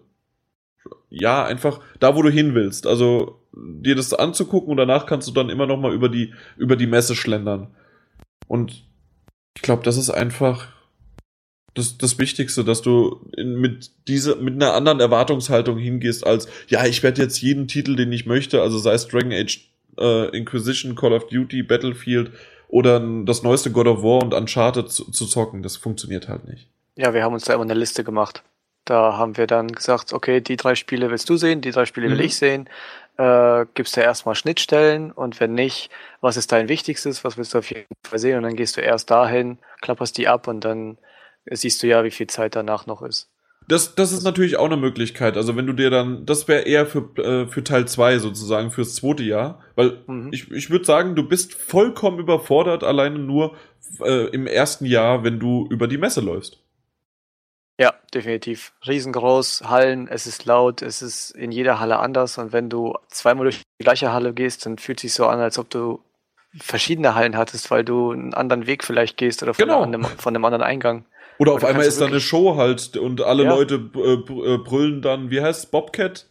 ja, 1.10 1.44
einfach 1.44 1.80
da, 1.98 2.14
wo 2.14 2.22
du 2.22 2.30
hin 2.30 2.54
willst. 2.54 2.86
Also 2.86 3.40
dir 3.54 3.96
das 3.96 4.14
anzugucken 4.14 4.70
und 4.70 4.76
danach 4.76 5.06
kannst 5.06 5.26
du 5.28 5.32
dann 5.32 5.50
immer 5.50 5.66
noch 5.66 5.78
mal 5.78 5.92
über 5.92 6.08
die, 6.08 6.32
über 6.56 6.76
die 6.76 6.86
Messe 6.86 7.16
schlendern. 7.16 7.74
Und 8.46 8.84
ich 9.56 9.62
glaube, 9.62 9.82
das 9.82 9.96
ist 9.96 10.10
einfach 10.10 10.68
das, 11.74 11.96
das 11.96 12.18
Wichtigste, 12.18 12.64
dass 12.64 12.82
du 12.82 13.20
in, 13.36 13.60
mit 13.60 13.90
diese, 14.08 14.36
mit 14.36 14.54
einer 14.54 14.74
anderen 14.74 15.00
Erwartungshaltung 15.00 15.78
hingehst, 15.78 16.26
als, 16.26 16.48
ja, 16.68 16.84
ich 16.84 17.02
werde 17.02 17.22
jetzt 17.22 17.40
jeden 17.40 17.68
Titel, 17.68 17.96
den 17.96 18.12
ich 18.12 18.26
möchte, 18.26 18.60
also 18.62 18.78
sei 18.78 18.92
es 18.92 19.08
Dragon 19.08 19.32
Age 19.32 19.68
äh, 19.98 20.36
Inquisition, 20.36 20.94
Call 20.94 21.12
of 21.12 21.28
Duty, 21.28 21.62
Battlefield 21.62 22.30
oder 22.68 23.00
das 23.24 23.42
neueste 23.42 23.70
God 23.70 23.86
of 23.86 24.02
War 24.02 24.22
und 24.22 24.34
Uncharted 24.34 24.90
zu, 24.90 25.10
zu 25.10 25.26
zocken. 25.26 25.62
Das 25.62 25.76
funktioniert 25.76 26.28
halt 26.28 26.48
nicht. 26.48 26.68
Ja, 26.96 27.14
wir 27.14 27.22
haben 27.22 27.34
uns 27.34 27.44
da 27.44 27.54
immer 27.54 27.62
eine 27.64 27.74
Liste 27.74 28.04
gemacht. 28.04 28.42
Da 28.84 29.16
haben 29.16 29.36
wir 29.36 29.46
dann 29.46 29.68
gesagt, 29.68 30.12
okay, 30.12 30.40
die 30.40 30.56
drei 30.56 30.74
Spiele 30.74 31.10
willst 31.10 31.28
du 31.30 31.36
sehen, 31.36 31.60
die 31.60 31.70
drei 31.70 31.86
Spiele 31.86 32.08
will 32.08 32.16
Mhm. 32.16 32.24
ich 32.24 32.36
sehen. 32.36 32.68
Äh, 33.18 33.66
gibst 33.74 33.96
du 33.96 34.00
erstmal 34.00 34.34
Schnittstellen 34.34 35.12
und 35.12 35.38
wenn 35.38 35.54
nicht, 35.54 35.90
was 36.20 36.36
ist 36.36 36.50
dein 36.50 36.68
Wichtigstes, 36.68 37.24
was 37.24 37.36
willst 37.36 37.54
du 37.54 37.58
auf 37.58 37.70
jeden 37.70 37.86
Fall 38.02 38.18
sehen 38.18 38.38
und 38.38 38.42
dann 38.42 38.56
gehst 38.56 38.76
du 38.76 38.80
erst 38.80 39.10
dahin, 39.10 39.58
klapperst 39.82 40.16
die 40.16 40.28
ab 40.28 40.48
und 40.48 40.64
dann 40.64 40.96
siehst 41.50 41.82
du 41.82 41.86
ja, 41.86 42.04
wie 42.04 42.10
viel 42.10 42.26
Zeit 42.26 42.56
danach 42.56 42.86
noch 42.86 43.02
ist. 43.02 43.28
Das, 43.68 43.94
das 43.94 44.10
ist 44.10 44.24
natürlich 44.24 44.56
auch 44.56 44.66
eine 44.66 44.76
Möglichkeit. 44.76 45.36
Also 45.36 45.54
wenn 45.56 45.66
du 45.68 45.72
dir 45.72 45.88
dann, 45.88 46.26
das 46.26 46.48
wäre 46.48 46.62
eher 46.62 46.84
für, 46.84 47.08
äh, 47.16 47.46
für 47.46 47.62
Teil 47.62 47.86
2 47.86 48.18
sozusagen, 48.18 48.70
fürs 48.72 48.96
zweite 48.96 49.22
Jahr. 49.22 49.60
Weil 49.76 49.98
Mhm. 50.08 50.30
ich, 50.32 50.50
ich 50.50 50.70
würde 50.70 50.84
sagen, 50.84 51.14
du 51.14 51.22
bist 51.28 51.54
vollkommen 51.54 52.18
überfordert, 52.18 52.82
alleine 52.82 53.20
nur 53.20 53.56
äh, 54.00 54.26
im 54.30 54.46
ersten 54.48 54.84
Jahr, 54.84 55.22
wenn 55.22 55.38
du 55.38 55.66
über 55.70 55.86
die 55.86 55.96
Messe 55.98 56.20
läufst. 56.20 56.58
Ja, 57.78 57.94
definitiv. 58.12 58.72
Riesengroß, 58.86 59.62
Hallen, 59.64 60.06
es 60.08 60.26
ist 60.26 60.44
laut, 60.44 60.82
es 60.82 61.00
ist 61.00 61.30
in 61.30 61.50
jeder 61.52 61.80
Halle 61.80 61.98
anders 61.98 62.38
und 62.38 62.52
wenn 62.52 62.68
du 62.68 62.94
zweimal 63.08 63.44
durch 63.44 63.58
die 63.80 63.84
gleiche 63.84 64.12
Halle 64.12 64.34
gehst, 64.34 64.66
dann 64.66 64.78
fühlt 64.78 65.00
sich 65.00 65.14
so 65.14 65.26
an, 65.26 65.40
als 65.40 65.58
ob 65.58 65.70
du 65.70 66.00
verschiedene 66.58 67.14
Hallen 67.14 67.36
hattest, 67.36 67.70
weil 67.70 67.84
du 67.84 68.10
einen 68.12 68.34
anderen 68.34 68.66
Weg 68.66 68.84
vielleicht 68.84 69.16
gehst 69.16 69.42
oder 69.42 69.54
von, 69.54 69.64
Genau. 69.64 69.82
einem, 69.82 70.04
von 70.04 70.34
einem 70.34 70.44
anderen 70.44 70.62
Eingang. 70.62 71.06
Oder 71.38 71.52
auf 71.54 71.64
einmal 71.64 71.84
ist 71.86 72.00
da 72.00 72.06
eine 72.06 72.20
Show 72.20 72.56
halt 72.56 72.96
und 72.96 73.20
alle 73.22 73.44
Ja. 73.44 73.54
Leute 73.54 73.74
äh, 73.96 74.54
äh, 74.54 74.58
brüllen 74.58 75.02
dann, 75.02 75.30
wie 75.30 75.40
heißt 75.40 75.70
Bobcat? 75.70 76.26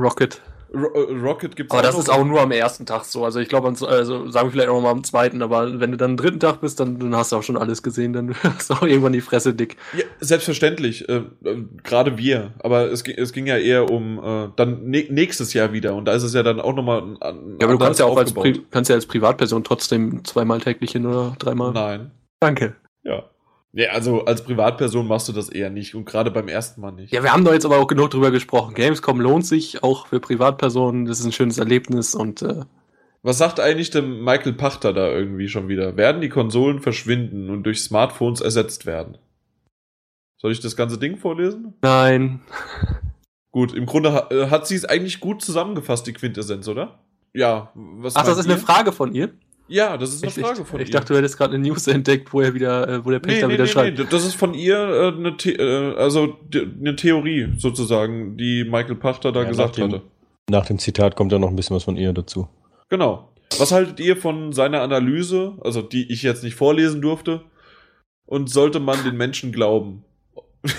Rocket. 0.00 0.40
Ro 0.72 0.86
äh, 0.94 1.18
Rocket 1.18 1.56
gibt's 1.56 1.72
Aber 1.72 1.82
das 1.82 1.94
noch. 1.94 2.02
ist 2.02 2.10
auch 2.10 2.24
nur 2.26 2.40
am 2.42 2.50
ersten 2.50 2.84
Tag 2.84 3.04
so. 3.04 3.24
Also 3.24 3.40
ich 3.40 3.48
glaube, 3.48 3.68
also 3.68 4.30
sagen 4.30 4.48
wir 4.48 4.52
vielleicht 4.52 4.68
auch 4.68 4.80
mal 4.82 4.90
am 4.90 5.02
zweiten, 5.02 5.40
aber 5.40 5.80
wenn 5.80 5.90
du 5.92 5.96
dann 5.96 6.10
am 6.12 6.16
dritten 6.18 6.40
Tag 6.40 6.60
bist, 6.60 6.78
dann, 6.78 6.98
dann 6.98 7.16
hast 7.16 7.32
du 7.32 7.36
auch 7.36 7.42
schon 7.42 7.56
alles 7.56 7.82
gesehen, 7.82 8.12
dann 8.12 8.34
hast 8.42 8.68
du 8.68 8.74
auch 8.74 8.82
irgendwann 8.82 9.14
die 9.14 9.22
Fresse 9.22 9.54
dick. 9.54 9.76
Ja, 9.96 10.04
selbstverständlich, 10.20 11.08
äh, 11.08 11.22
äh, 11.44 11.64
gerade 11.84 12.18
wir. 12.18 12.52
Aber 12.58 12.90
es, 12.92 13.02
ging- 13.02 13.16
es 13.16 13.32
ging 13.32 13.46
ja 13.46 13.56
eher 13.56 13.90
um 13.90 14.22
äh, 14.22 14.48
dann 14.56 14.84
nächstes 14.84 15.54
Jahr 15.54 15.72
wieder 15.72 15.94
und 15.94 16.04
da 16.04 16.12
ist 16.12 16.22
es 16.22 16.34
ja 16.34 16.42
dann 16.42 16.60
auch 16.60 16.74
nochmal 16.74 17.00
ein, 17.00 17.22
ein 17.22 17.56
Ja, 17.60 17.66
aber 17.66 17.72
du 17.72 17.78
kannst 17.78 17.98
ja 18.00 18.06
auch 18.06 18.18
als. 18.18 18.32
Pri 18.34 18.62
kannst 18.70 18.90
ja 18.90 18.94
als 18.96 19.06
Privatperson 19.06 19.64
trotzdem 19.64 20.22
zweimal 20.24 20.60
täglich 20.60 20.92
hin 20.92 21.06
oder 21.06 21.34
dreimal. 21.38 21.72
Nein. 21.72 22.10
Danke. 22.40 22.76
Ja. 23.04 23.24
Ja, 23.72 23.90
also 23.90 24.24
als 24.24 24.42
Privatperson 24.44 25.06
machst 25.06 25.28
du 25.28 25.32
das 25.32 25.48
eher 25.50 25.70
nicht 25.70 25.94
und 25.94 26.06
gerade 26.06 26.30
beim 26.30 26.48
ersten 26.48 26.80
Mal 26.80 26.92
nicht. 26.92 27.12
Ja, 27.12 27.22
wir 27.22 27.32
haben 27.32 27.44
doch 27.44 27.52
jetzt 27.52 27.66
aber 27.66 27.78
auch 27.78 27.86
genug 27.86 28.10
drüber 28.10 28.30
gesprochen. 28.30 28.74
Gamescom 28.74 29.20
lohnt 29.20 29.46
sich 29.46 29.82
auch 29.82 30.06
für 30.06 30.20
Privatpersonen. 30.20 31.04
Das 31.04 31.20
ist 31.20 31.26
ein 31.26 31.32
schönes 31.32 31.58
Erlebnis 31.58 32.14
und 32.14 32.40
äh, 32.42 32.64
Was 33.22 33.38
sagt 33.38 33.60
eigentlich 33.60 33.90
der 33.90 34.02
Michael 34.02 34.54
Pachter 34.54 34.92
da 34.94 35.08
irgendwie 35.10 35.48
schon 35.48 35.68
wieder? 35.68 35.96
Werden 35.96 36.22
die 36.22 36.30
Konsolen 36.30 36.80
verschwinden 36.80 37.50
und 37.50 37.64
durch 37.64 37.82
Smartphones 37.82 38.40
ersetzt 38.40 38.86
werden? 38.86 39.18
Soll 40.38 40.52
ich 40.52 40.60
das 40.60 40.76
ganze 40.76 40.98
Ding 40.98 41.16
vorlesen? 41.18 41.74
nein. 41.82 42.40
Gut, 43.50 43.72
im 43.74 43.86
Grunde 43.86 44.26
äh, 44.30 44.50
hat 44.50 44.66
sie 44.66 44.74
es 44.76 44.84
eigentlich 44.84 45.20
gut 45.20 45.42
zusammengefasst, 45.42 46.06
die 46.06 46.12
Quintessenz, 46.12 46.68
oder? 46.68 46.98
Ja, 47.32 47.72
was 47.74 48.14
Ach, 48.14 48.24
das 48.24 48.38
ist 48.38 48.44
eine 48.44 48.54
ihr? 48.54 48.60
Frage 48.60 48.92
von 48.92 49.14
ihr? 49.14 49.30
Ja, 49.68 49.96
das 49.98 50.14
ist 50.14 50.22
eine 50.22 50.30
Ich, 50.32 50.38
Frage 50.40 50.62
ich, 50.62 50.66
von 50.66 50.80
ich 50.80 50.88
ihr. 50.88 50.92
dachte, 50.92 51.12
du 51.12 51.18
hättest 51.18 51.36
gerade 51.36 51.54
eine 51.54 51.66
News 51.68 51.86
entdeckt, 51.86 52.32
wo 52.32 52.40
er 52.40 52.54
wieder, 52.54 52.88
äh, 52.88 53.04
wo 53.04 53.10
der 53.10 53.20
nee, 53.20 53.26
Pächter 53.26 53.46
nee, 53.48 53.54
wieder 53.54 53.64
nee, 53.64 53.70
schreibt. 53.70 53.98
nee, 53.98 54.06
das 54.10 54.24
ist 54.24 54.34
von 54.34 54.54
ihr 54.54 54.76
äh, 54.78 55.08
eine, 55.08 55.36
The 55.38 55.52
äh, 55.54 55.94
also 55.96 56.38
eine 56.52 56.96
Theorie 56.96 57.52
sozusagen, 57.58 58.36
die 58.36 58.64
Michael 58.64 58.94
Pachter 58.96 59.30
da 59.32 59.42
Ja, 59.42 59.48
gesagt 59.48 59.78
nach 59.78 59.84
dem- 59.86 59.92
hatte. 59.94 60.02
Nach 60.50 60.64
dem 60.66 60.78
Zitat 60.78 61.14
kommt 61.16 61.30
ja 61.32 61.38
noch 61.38 61.48
ein 61.50 61.56
bisschen 61.56 61.76
was 61.76 61.84
von 61.84 61.96
ihr 61.96 62.12
dazu. 62.14 62.48
Genau. 62.88 63.28
Was 63.58 63.70
haltet 63.72 64.00
ihr 64.00 64.16
von 64.16 64.52
seiner 64.52 64.80
Analyse, 64.80 65.58
also 65.60 65.82
die 65.82 66.10
ich 66.10 66.22
jetzt 66.22 66.42
nicht 66.42 66.54
vorlesen 66.54 67.02
durfte? 67.02 67.42
Und 68.26 68.48
sollte 68.50 68.80
man 68.80 69.02
den 69.04 69.16
Menschen 69.16 69.52
glauben? 69.52 70.04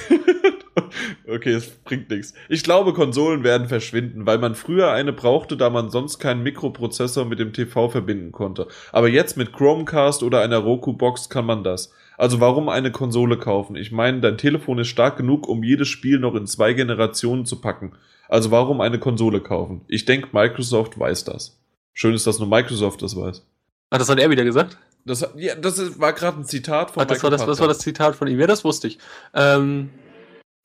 Okay, 1.27 1.53
es 1.53 1.69
bringt 1.69 2.09
nichts. 2.09 2.33
Ich 2.49 2.63
glaube, 2.63 2.93
Konsolen 2.93 3.43
werden 3.43 3.67
verschwinden, 3.67 4.25
weil 4.25 4.37
man 4.39 4.55
früher 4.55 4.91
eine 4.91 5.13
brauchte, 5.13 5.57
da 5.57 5.69
man 5.69 5.89
sonst 5.89 6.19
keinen 6.19 6.43
Mikroprozessor 6.43 7.25
mit 7.25 7.39
dem 7.39 7.53
TV 7.53 7.89
verbinden 7.89 8.31
konnte. 8.31 8.67
Aber 8.91 9.07
jetzt 9.07 9.37
mit 9.37 9.53
Chromecast 9.53 10.23
oder 10.23 10.41
einer 10.41 10.57
Roku-Box 10.57 11.29
kann 11.29 11.45
man 11.45 11.63
das. 11.63 11.93
Also 12.17 12.41
warum 12.41 12.67
eine 12.67 12.91
Konsole 12.91 13.37
kaufen? 13.37 13.75
Ich 13.75 13.91
meine, 13.91 14.19
dein 14.19 14.37
Telefon 14.37 14.79
ist 14.79 14.89
stark 14.89 15.17
genug, 15.17 15.47
um 15.47 15.63
jedes 15.63 15.87
Spiel 15.87 16.19
noch 16.19 16.35
in 16.35 16.47
zwei 16.47 16.73
Generationen 16.73 17.45
zu 17.45 17.61
packen. 17.61 17.93
Also 18.27 18.51
warum 18.51 18.81
eine 18.81 18.99
Konsole 18.99 19.39
kaufen? 19.39 19.81
Ich 19.87 20.05
denke, 20.05 20.29
Microsoft 20.33 20.99
weiß 20.99 21.23
das. 21.23 21.59
Schön 21.93 22.13
ist, 22.13 22.27
dass 22.27 22.39
nur 22.39 22.47
Microsoft 22.47 23.01
das 23.01 23.15
weiß. 23.15 23.45
Ah, 23.89 23.97
das 23.97 24.09
hat 24.09 24.19
er 24.19 24.29
wieder 24.29 24.43
gesagt? 24.43 24.77
Das, 25.05 25.27
ja, 25.35 25.55
das 25.55 25.99
war 25.99 26.13
gerade 26.13 26.39
ein 26.39 26.45
Zitat 26.45 26.91
von 26.91 27.01
Ah, 27.01 27.05
das, 27.05 27.23
war 27.23 27.31
das, 27.31 27.45
das 27.45 27.59
war 27.59 27.67
das 27.67 27.79
Zitat 27.79 28.15
von 28.15 28.27
ihm. 28.27 28.39
Ja, 28.39 28.47
das 28.47 28.63
wusste 28.63 28.87
ich. 28.87 28.99
Ähm, 29.33 29.89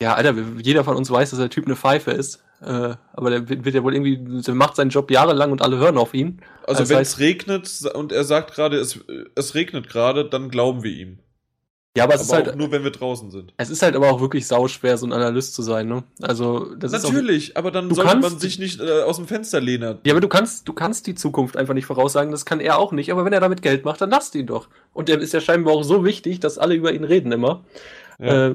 ja, 0.03 0.15
Alter, 0.15 0.35
jeder 0.63 0.85
von 0.85 0.97
uns 0.97 1.11
weiß, 1.11 1.31
dass 1.31 1.39
der 1.39 1.51
Typ 1.51 1.67
eine 1.67 1.77
Pfeife 1.77 2.11
ist. 2.11 2.43
Äh, 2.61 2.95
aber 3.13 3.31
der 3.31 3.49
wird 3.49 3.75
ja 3.75 3.83
wohl 3.83 3.95
irgendwie, 3.95 4.43
der 4.43 4.55
macht 4.55 4.77
seinen 4.77 4.91
Job 4.91 5.11
jahrelang 5.11 5.53
und 5.53 5.63
alle 5.63 5.79
hören 5.79 5.99
auf 5.99 6.15
ihn. 6.15 6.41
Also 6.67 6.81
Das 6.83 6.89
wenn 6.89 6.99
es 6.99 7.19
regnet 7.19 7.71
und 7.95 8.11
er 8.13 8.25
sagt 8.25 8.55
gerade, 8.55 8.79
es, 8.79 9.01
es 9.35 9.55
regnet 9.55 9.89
gerade, 9.89 10.25
dann 10.25 10.49
glauben 10.49 10.83
wir 10.83 10.91
ihm. 10.91 11.19
Ja, 11.97 12.05
aber 12.05 12.15
es 12.15 12.29
Aber 12.29 12.41
ist 12.41 12.47
halt, 12.47 12.57
nur, 12.57 12.73
wenn 12.73 12.83
wir 12.83 12.91
draußen 12.91 13.31
sind. 13.31 13.53
es 13.57 13.71
ist 13.71 13.83
halt 13.83 13.95
aber 13.95 14.11
auch 14.11 14.21
wirklich 14.21 14.49
sauschwer, 14.49 14.99
so 14.99 15.07
ein 15.07 15.13
Analyst 15.13 15.55
zu 15.55 15.63
sein, 15.63 15.87
ne? 15.87 16.03
Also, 16.23 16.75
das 16.75 16.93
ist 16.93 17.05
auch, 17.05 17.13
Natürlich, 17.13 17.57
aber 17.57 17.71
dann 17.71 17.95
sollte 17.95 18.17
man 18.17 18.37
sich 18.41 18.59
nicht 18.59 18.81
äh, 18.81 19.03
aus 19.03 19.17
dem 19.17 19.29
Fenster 19.29 19.61
lehnen. 19.61 19.99
Ja, 20.05 20.13
aber 20.13 20.21
du 20.21 20.27
kannst, 20.27 20.67
du 20.67 20.73
kannst 20.73 21.07
die 21.07 21.15
Zukunft 21.15 21.57
einfach 21.57 21.75
nicht 21.75 21.87
voraussagen, 21.87 22.33
das 22.33 22.45
kann 22.45 22.59
er 22.59 22.79
auch 22.79 22.91
nicht. 22.91 23.13
Aber 23.13 23.25
wenn 23.25 23.33
er 23.33 23.39
damit 23.39 23.63
Geld 23.63 23.85
macht, 23.85 24.01
dann 24.01 24.11
lasst 24.11 24.35
ihn 24.35 24.47
doch. 24.49 24.69
Und 24.93 25.09
der 25.09 25.21
ist 25.21 25.33
ja 25.35 25.41
scheinbar 25.41 25.73
auch 25.73 25.85
so 25.85 26.05
wichtig, 26.05 26.41
dass 26.41 26.59
alle 26.59 26.75
über 26.75 26.93
ihn 26.93 27.05
reden 27.05 27.31
immer. 27.31 27.65
Ja. 28.19 28.49
Äh, 28.49 28.55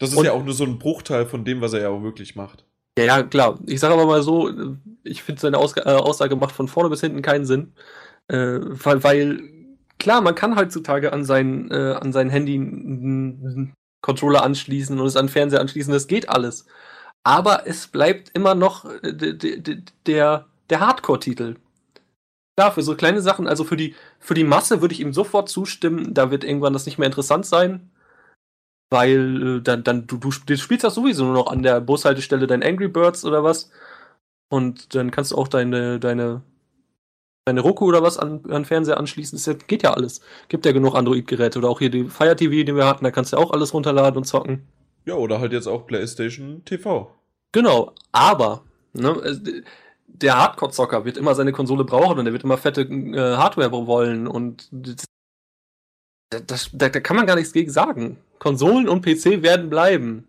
Das 0.00 0.10
ist 0.10 0.16
und- 0.16 0.24
ja 0.24 0.32
auch 0.32 0.42
nur 0.44 0.54
so 0.54 0.64
ein 0.64 0.78
Bruchteil 0.78 1.26
von 1.26 1.44
dem, 1.44 1.60
was 1.60 1.72
er 1.72 1.82
ja 1.82 1.88
auch 1.90 2.02
wirklich 2.02 2.34
macht. 2.34 2.64
ja, 2.98 3.04
ja, 3.04 3.22
klar. 3.22 3.58
Ich 3.66 3.78
sage 3.78 3.94
aber 3.94 4.06
mal 4.06 4.22
so, 4.22 4.48
äh, 4.48 4.74
ich 5.04 5.22
finde 5.22 5.40
seine 5.40 5.58
Ausg 5.58 5.76
äh, 5.78 5.82
Aussage 5.82 6.34
macht 6.34 6.52
von 6.54 6.66
vorne 6.68 6.90
bis 6.90 7.00
hinten 7.00 7.22
keinen 7.22 7.44
Sinn. 7.46 7.72
Äh, 8.28 8.58
weil, 8.62 9.04
weil, 9.04 9.40
klar, 9.98 10.20
man 10.20 10.34
kann 10.34 10.56
heutzutage 10.56 11.12
an 11.12 11.24
sein, 11.24 11.70
äh, 11.70 11.92
an 12.00 12.12
sein 12.12 12.30
Handy 12.30 12.54
einen 12.56 13.74
Controller 14.02 14.42
anschließen 14.42 14.98
und 14.98 15.06
es 15.06 15.16
an 15.16 15.26
den 15.26 15.32
Fernseher 15.32 15.60
anschließen, 15.60 15.92
das 15.92 16.06
geht 16.08 16.28
alles. 16.28 16.66
Aber 17.22 17.66
es 17.66 17.86
bleibt 17.86 18.30
immer 18.34 18.54
noch 18.54 18.86
äh, 19.02 19.12
der, 20.06 20.46
der 20.70 20.80
Hardcore-Titel. 20.80 21.56
Klar, 22.56 22.72
für 22.72 22.82
so 22.82 22.94
kleine 22.94 23.20
Sachen, 23.20 23.46
also 23.46 23.64
für 23.64 23.76
die, 23.76 23.94
für 24.18 24.34
die 24.34 24.44
Masse 24.44 24.80
würde 24.80 24.94
ich 24.94 25.00
ihm 25.00 25.12
sofort 25.12 25.48
zustimmen, 25.48 26.14
da 26.14 26.30
wird 26.30 26.44
irgendwann 26.44 26.72
das 26.72 26.86
nicht 26.86 26.98
mehr 26.98 27.06
interessant 27.06 27.44
sein. 27.46 27.90
Weil 28.90 29.58
äh, 29.58 29.62
dann, 29.62 29.84
dann 29.84 30.06
du, 30.06 30.18
du, 30.18 30.28
sp- 30.34 30.46
du 30.46 30.56
spielst 30.58 30.84
das 30.84 30.94
sowieso 30.96 31.24
nur 31.24 31.34
noch 31.34 31.46
an 31.46 31.62
der 31.62 31.80
Bushaltestelle 31.80 32.46
dein 32.46 32.62
Angry 32.62 32.88
Birds 32.88 33.24
oder 33.24 33.44
was. 33.44 33.70
Und 34.48 34.94
dann 34.94 35.10
kannst 35.10 35.30
du 35.32 35.36
auch 35.36 35.48
deine, 35.48 36.00
deine, 36.00 36.42
deine 37.44 37.60
Roku 37.60 37.86
oder 37.86 38.02
was 38.02 38.18
an, 38.18 38.42
an 38.50 38.64
Fernseher 38.64 38.98
anschließen. 38.98 39.38
Das 39.42 39.66
geht 39.66 39.82
ja 39.82 39.92
alles. 39.92 40.20
Gibt 40.48 40.66
ja 40.66 40.72
genug 40.72 40.94
Android-Geräte. 40.96 41.58
Oder 41.58 41.68
auch 41.68 41.78
hier 41.78 41.90
die 41.90 42.04
Fire 42.04 42.34
TV, 42.36 42.64
die 42.64 42.74
wir 42.74 42.86
hatten, 42.86 43.04
da 43.04 43.10
kannst 43.10 43.32
du 43.32 43.36
ja 43.36 43.42
auch 43.42 43.52
alles 43.52 43.72
runterladen 43.74 44.18
und 44.18 44.24
zocken. 44.24 44.66
Ja, 45.04 45.14
oder 45.14 45.40
halt 45.40 45.52
jetzt 45.52 45.66
auch 45.66 45.86
PlayStation 45.86 46.62
TV. 46.64 47.14
Genau, 47.52 47.94
aber 48.12 48.64
ne, 48.92 49.62
der 50.06 50.36
Hardcore-Zocker 50.36 51.04
wird 51.04 51.16
immer 51.16 51.34
seine 51.34 51.52
Konsole 51.52 51.84
brauchen 51.84 52.18
und 52.18 52.26
er 52.26 52.32
wird 52.32 52.44
immer 52.44 52.58
fette 52.58 52.82
äh, 52.82 53.36
Hardware 53.36 53.86
wollen 53.86 54.26
und 54.26 54.68
das, 56.30 56.70
da, 56.72 56.88
da 56.88 57.00
kann 57.00 57.16
man 57.16 57.26
gar 57.26 57.36
nichts 57.36 57.52
gegen 57.52 57.70
sagen. 57.70 58.16
Konsolen 58.38 58.88
und 58.88 59.04
PC 59.04 59.42
werden 59.42 59.68
bleiben. 59.68 60.26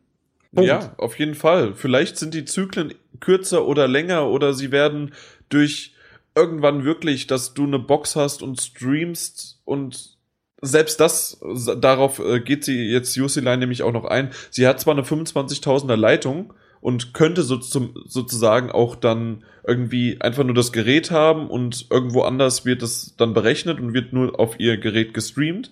Punkt. 0.53 0.67
Ja, 0.67 0.93
auf 0.97 1.17
jeden 1.17 1.35
Fall. 1.35 1.73
Vielleicht 1.75 2.17
sind 2.17 2.33
die 2.33 2.45
Zyklen 2.45 2.93
kürzer 3.19 3.65
oder 3.65 3.87
länger 3.87 4.27
oder 4.27 4.53
sie 4.53 4.71
werden 4.71 5.13
durch 5.49 5.93
irgendwann 6.35 6.83
wirklich, 6.83 7.27
dass 7.27 7.53
du 7.53 7.63
eine 7.63 7.79
Box 7.79 8.15
hast 8.15 8.41
und 8.41 8.59
streamst 8.59 9.59
und 9.63 10.17
selbst 10.61 10.99
das, 10.99 11.41
darauf 11.79 12.19
äh, 12.19 12.39
geht 12.39 12.63
sie 12.63 12.89
jetzt 12.89 13.15
Jusilein 13.15 13.59
nämlich 13.59 13.81
auch 13.83 13.91
noch 13.91 14.05
ein. 14.05 14.31
Sie 14.51 14.67
hat 14.67 14.79
zwar 14.79 14.93
eine 14.93 15.03
25.000er 15.03 15.95
Leitung 15.95 16.53
und 16.81 17.13
könnte 17.13 17.43
so 17.43 17.57
zum, 17.57 17.95
sozusagen 18.05 18.71
auch 18.71 18.95
dann 18.95 19.43
irgendwie 19.65 20.19
einfach 20.21 20.43
nur 20.43 20.53
das 20.53 20.71
Gerät 20.71 21.11
haben 21.11 21.47
und 21.49 21.87
irgendwo 21.89 22.21
anders 22.21 22.65
wird 22.65 22.83
es 22.83 23.15
dann 23.17 23.33
berechnet 23.33 23.79
und 23.79 23.93
wird 23.93 24.13
nur 24.13 24.39
auf 24.39 24.59
ihr 24.59 24.77
Gerät 24.77 25.13
gestreamt. 25.13 25.71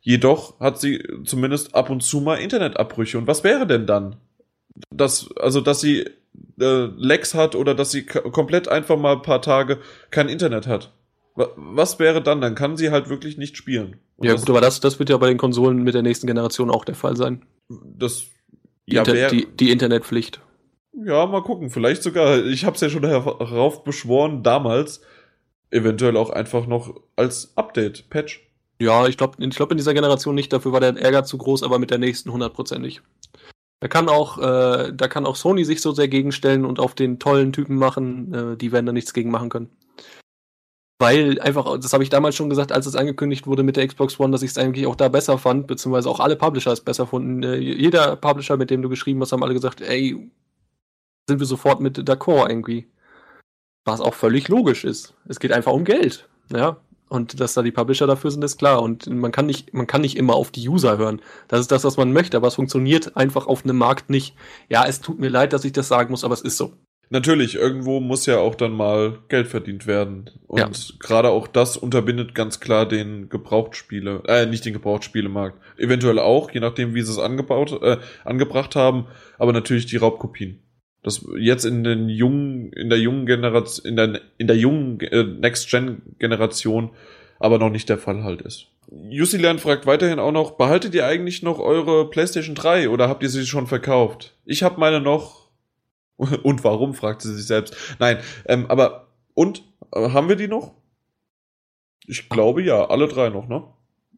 Jedoch 0.00 0.58
hat 0.60 0.80
sie 0.80 1.02
zumindest 1.24 1.74
ab 1.74 1.90
und 1.90 2.02
zu 2.02 2.20
mal 2.20 2.36
Internetabbrüche. 2.36 3.18
Und 3.18 3.26
was 3.26 3.44
wäre 3.44 3.66
denn 3.66 3.86
dann? 3.86 4.16
Das, 4.90 5.30
also, 5.36 5.60
dass 5.60 5.80
sie 5.80 6.00
äh, 6.60 6.88
Lags 6.96 7.34
hat 7.34 7.54
oder 7.54 7.74
dass 7.74 7.90
sie 7.90 8.04
komplett 8.06 8.68
einfach 8.68 8.96
mal 8.98 9.16
ein 9.16 9.22
paar 9.22 9.42
Tage 9.42 9.78
kein 10.10 10.28
Internet 10.28 10.66
hat. 10.66 10.92
Wa- 11.34 11.50
Was 11.56 11.98
wäre 11.98 12.22
dann? 12.22 12.40
Dann 12.40 12.54
kann 12.54 12.76
sie 12.76 12.90
halt 12.90 13.08
wirklich 13.10 13.36
nicht 13.36 13.56
spielen. 13.56 13.96
Und 14.16 14.26
Ja, 14.26 14.34
gut, 14.36 14.48
aber 14.48 14.60
das, 14.60 14.80
das 14.80 14.98
wird 14.98 15.10
ja 15.10 15.16
bei 15.18 15.28
den 15.28 15.38
Konsolen 15.38 15.82
mit 15.82 15.94
der 15.94 16.02
nächsten 16.02 16.26
Generation 16.26 16.70
auch 16.70 16.84
der 16.84 16.94
Fall 16.94 17.16
sein. 17.16 17.42
das 17.68 18.26
Die, 18.86 18.94
ja, 18.94 19.02
Inter 19.02 19.28
die, 19.28 19.46
die 19.54 19.70
Internetpflicht. 19.70 20.40
ja, 21.04 21.26
mal 21.26 21.42
gucken. 21.42 21.68
Vielleicht 21.70 22.02
sogar, 22.02 22.44
ich 22.46 22.64
habe 22.64 22.74
es 22.74 22.80
ja 22.80 22.88
schon 22.88 23.04
heraufbeschworen, 23.06 24.42
damals 24.42 25.02
eventuell 25.70 26.16
auch 26.16 26.30
einfach 26.30 26.66
noch 26.66 26.94
als 27.16 27.52
Update, 27.56 28.08
Patch. 28.10 28.46
Ja, 28.80 29.06
ich 29.06 29.18
glaube 29.18 29.36
ich 29.44 29.56
glaub 29.56 29.70
in 29.70 29.76
dieser 29.76 29.92
Generation 29.92 30.34
nicht, 30.34 30.52
dafür 30.52 30.72
war 30.72 30.80
der 30.80 30.96
Ärger 30.96 31.24
zu 31.24 31.36
groß, 31.36 31.62
aber 31.62 31.78
mit 31.78 31.90
der 31.90 31.98
nächsten 31.98 32.32
hundertprozentig. 32.32 33.02
Da 33.80 33.88
kann 33.88 34.08
auch, 34.08 34.38
äh, 34.38 34.92
da 34.92 35.08
kann 35.08 35.26
auch 35.26 35.36
Sony 35.36 35.64
sich 35.64 35.82
so 35.82 35.92
sehr 35.92 36.08
gegenstellen 36.08 36.64
und 36.64 36.80
auf 36.80 36.94
den 36.94 37.18
tollen 37.18 37.52
Typen 37.52 37.76
machen, 37.76 38.32
äh, 38.34 38.56
die 38.56 38.72
werden 38.72 38.86
da 38.86 38.92
nichts 38.92 39.12
gegen 39.12 39.30
machen 39.30 39.50
können. 39.50 39.70
Weil 40.98 41.40
einfach, 41.40 41.78
das 41.78 41.94
habe 41.94 42.02
ich 42.02 42.10
damals 42.10 42.36
schon 42.36 42.50
gesagt, 42.50 42.72
als 42.72 42.84
es 42.84 42.94
angekündigt 42.94 43.46
wurde 43.46 43.62
mit 43.62 43.76
der 43.76 43.86
Xbox 43.86 44.20
One, 44.20 44.32
dass 44.32 44.42
ich 44.42 44.50
es 44.50 44.58
eigentlich 44.58 44.86
auch 44.86 44.96
da 44.96 45.08
besser 45.08 45.38
fand, 45.38 45.66
beziehungsweise 45.66 46.10
auch 46.10 46.20
alle 46.20 46.36
Publisher 46.36 46.72
es 46.72 46.82
besser 46.82 47.06
fanden. 47.06 47.42
Äh, 47.42 47.56
jeder 47.56 48.16
Publisher, 48.16 48.58
mit 48.58 48.70
dem 48.70 48.82
du 48.82 48.88
geschrieben 48.90 49.20
hast, 49.20 49.32
haben 49.32 49.42
alle 49.42 49.54
gesagt, 49.54 49.80
ey, 49.80 50.30
sind 51.28 51.38
wir 51.38 51.46
sofort 51.46 51.80
mit 51.80 51.98
d'accord 51.98 52.48
irgendwie. 52.48 52.86
Was 53.86 54.00
auch 54.02 54.14
völlig 54.14 54.48
logisch 54.48 54.84
ist. 54.84 55.14
Es 55.26 55.40
geht 55.40 55.52
einfach 55.52 55.72
um 55.72 55.84
Geld. 55.84 56.28
Ja. 56.52 56.78
Und 57.10 57.40
dass 57.40 57.54
da 57.54 57.62
die 57.62 57.72
Publisher 57.72 58.06
dafür 58.06 58.30
sind, 58.30 58.44
ist 58.44 58.56
klar. 58.56 58.80
Und 58.80 59.08
man 59.08 59.32
kann 59.32 59.44
nicht, 59.44 59.74
man 59.74 59.88
kann 59.88 60.00
nicht 60.00 60.16
immer 60.16 60.34
auf 60.36 60.52
die 60.52 60.66
User 60.68 60.96
hören. 60.96 61.20
Das 61.48 61.58
ist 61.60 61.72
das, 61.72 61.82
was 61.82 61.96
man 61.96 62.12
möchte, 62.12 62.36
aber 62.36 62.46
es 62.46 62.54
funktioniert 62.54 63.16
einfach 63.16 63.48
auf 63.48 63.64
einem 63.64 63.76
Markt 63.76 64.10
nicht. 64.10 64.36
Ja, 64.68 64.86
es 64.86 65.00
tut 65.00 65.18
mir 65.18 65.28
leid, 65.28 65.52
dass 65.52 65.64
ich 65.64 65.72
das 65.72 65.88
sagen 65.88 66.12
muss, 66.12 66.22
aber 66.22 66.34
es 66.34 66.40
ist 66.40 66.56
so. 66.56 66.72
Natürlich, 67.12 67.56
irgendwo 67.56 67.98
muss 67.98 68.26
ja 68.26 68.38
auch 68.38 68.54
dann 68.54 68.70
mal 68.70 69.18
Geld 69.28 69.48
verdient 69.48 69.88
werden. 69.88 70.30
Und 70.46 70.60
Ja. 70.60 70.94
gerade 71.00 71.30
auch 71.30 71.48
das 71.48 71.76
unterbindet 71.76 72.36
ganz 72.36 72.60
klar 72.60 72.86
den 72.86 73.28
Gebrauchtspiele, 73.28 74.22
äh, 74.28 74.46
nicht 74.46 74.64
den 74.64 74.72
Gebrauchtspielemarkt. 74.74 75.58
Eventuell 75.76 76.20
auch, 76.20 76.52
je 76.52 76.60
nachdem, 76.60 76.94
wie 76.94 77.02
sie 77.02 77.10
es 77.10 77.18
angebaut, 77.18 77.76
äh, 77.82 77.96
angebracht 78.24 78.76
haben, 78.76 79.08
aber 79.38 79.52
natürlich 79.52 79.86
die 79.86 79.96
Raubkopien. 79.96 80.62
Das 81.02 81.26
jetzt 81.38 81.64
in 81.64 81.82
den 81.82 82.08
jungen, 82.08 82.72
in 82.72 82.90
der 82.90 82.98
jungen 82.98 83.26
Generation, 83.26 83.86
in 83.86 83.96
der, 83.96 84.20
in 84.38 84.46
der 84.46 84.56
jungen 84.56 85.00
äh, 85.00 85.24
Next-Gen-Generation 85.24 86.90
aber 87.40 87.58
noch 87.58 87.70
nicht 87.70 87.88
der 87.88 87.98
Fall 87.98 88.22
halt 88.22 88.42
ist. 88.42 88.66
Jusilan 89.08 89.58
fragt 89.58 89.86
weiterhin 89.86 90.18
auch 90.18 90.30
noch, 90.30 90.52
behaltet 90.52 90.94
ihr 90.94 91.06
eigentlich 91.06 91.42
noch 91.42 91.58
eure 91.58 92.08
PlayStation 92.10 92.54
3 92.54 92.90
oder 92.90 93.08
habt 93.08 93.22
ihr 93.22 93.30
sie 93.30 93.46
schon 93.46 93.66
verkauft? 93.66 94.34
Ich 94.44 94.62
habe 94.62 94.78
meine 94.78 95.00
noch. 95.00 95.48
Und 96.42 96.62
warum, 96.64 96.92
fragt 96.92 97.22
sie 97.22 97.34
sich 97.34 97.46
selbst. 97.46 97.74
Nein, 97.98 98.18
ähm, 98.46 98.66
aber 98.66 99.08
und? 99.32 99.62
Äh, 99.90 100.10
haben 100.10 100.28
wir 100.28 100.36
die 100.36 100.48
noch? 100.48 100.74
Ich 102.06 102.28
glaube 102.28 102.62
ja, 102.62 102.90
alle 102.90 103.08
drei 103.08 103.30
noch, 103.30 103.48
ne? 103.48 103.62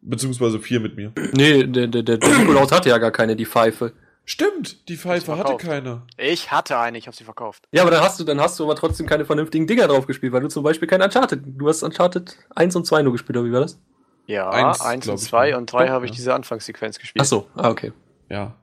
Beziehungsweise 0.01 0.59
vier 0.59 0.81
mit 0.81 0.97
mir. 0.97 1.13
Nee, 1.33 1.63
der, 1.65 1.87
der, 1.87 2.03
der 2.03 2.19
Nikolaus 2.19 2.73
hatte 2.73 2.89
ja 2.89 2.99
gar 2.99 3.13
keine, 3.13 3.37
die 3.37 3.47
Pfeife. 3.47 3.93
Stimmt, 4.24 4.89
die 4.89 4.97
Pfeife 4.97 5.36
hatte 5.36 5.57
keine. 5.57 6.03
Ich 6.16 6.53
hatte 6.53 6.78
eine, 6.78 6.97
ich 6.97 7.07
habe 7.07 7.16
sie 7.16 7.24
verkauft. 7.24 7.66
Ja, 7.73 7.82
aber 7.82 7.90
dann 7.90 8.03
hast 8.03 8.20
du, 8.20 8.24
dann 8.24 8.40
hast 8.40 8.59
du 8.59 8.65
aber 8.65 8.77
trotzdem 8.77 9.07
keine 9.07 9.24
vernünftigen 9.24 9.66
Dinger 9.66 9.89
drauf 9.89 10.07
gespielt, 10.07 10.32
weil 10.32 10.43
du 10.43 10.49
zum 10.49 10.62
Beispiel 10.62 10.86
kein 10.86 11.03
Uncharted, 11.03 11.43
du 11.44 11.69
hast 11.69 11.82
Uncharted 11.82 12.36
1 12.55 12.77
und 12.77 12.86
2 12.86 13.03
nur 13.03 13.12
gespielt, 13.12 13.36
oder 13.36 13.47
wie 13.47 13.53
war 13.53 13.61
das? 13.61 13.81
Ja, 14.27 14.49
Eins, 14.51 14.81
eins, 14.81 15.05
glaub 15.05 15.15
und 15.15 15.23
ich, 15.23 15.28
zwei 15.28 15.51
ne? 15.51 15.59
und 15.59 15.73
drei 15.73 15.86
Doch, 15.86 15.93
habe 15.93 16.05
ich 16.07 16.12
ja. 16.12 16.16
diese 16.16 16.35
Anfangssequenz 16.35 16.99
gespielt. 16.99 17.23
Ach 17.23 17.27
so, 17.27 17.49
ah, 17.57 17.70
okay. 17.70 17.93
Ja. 18.28 18.57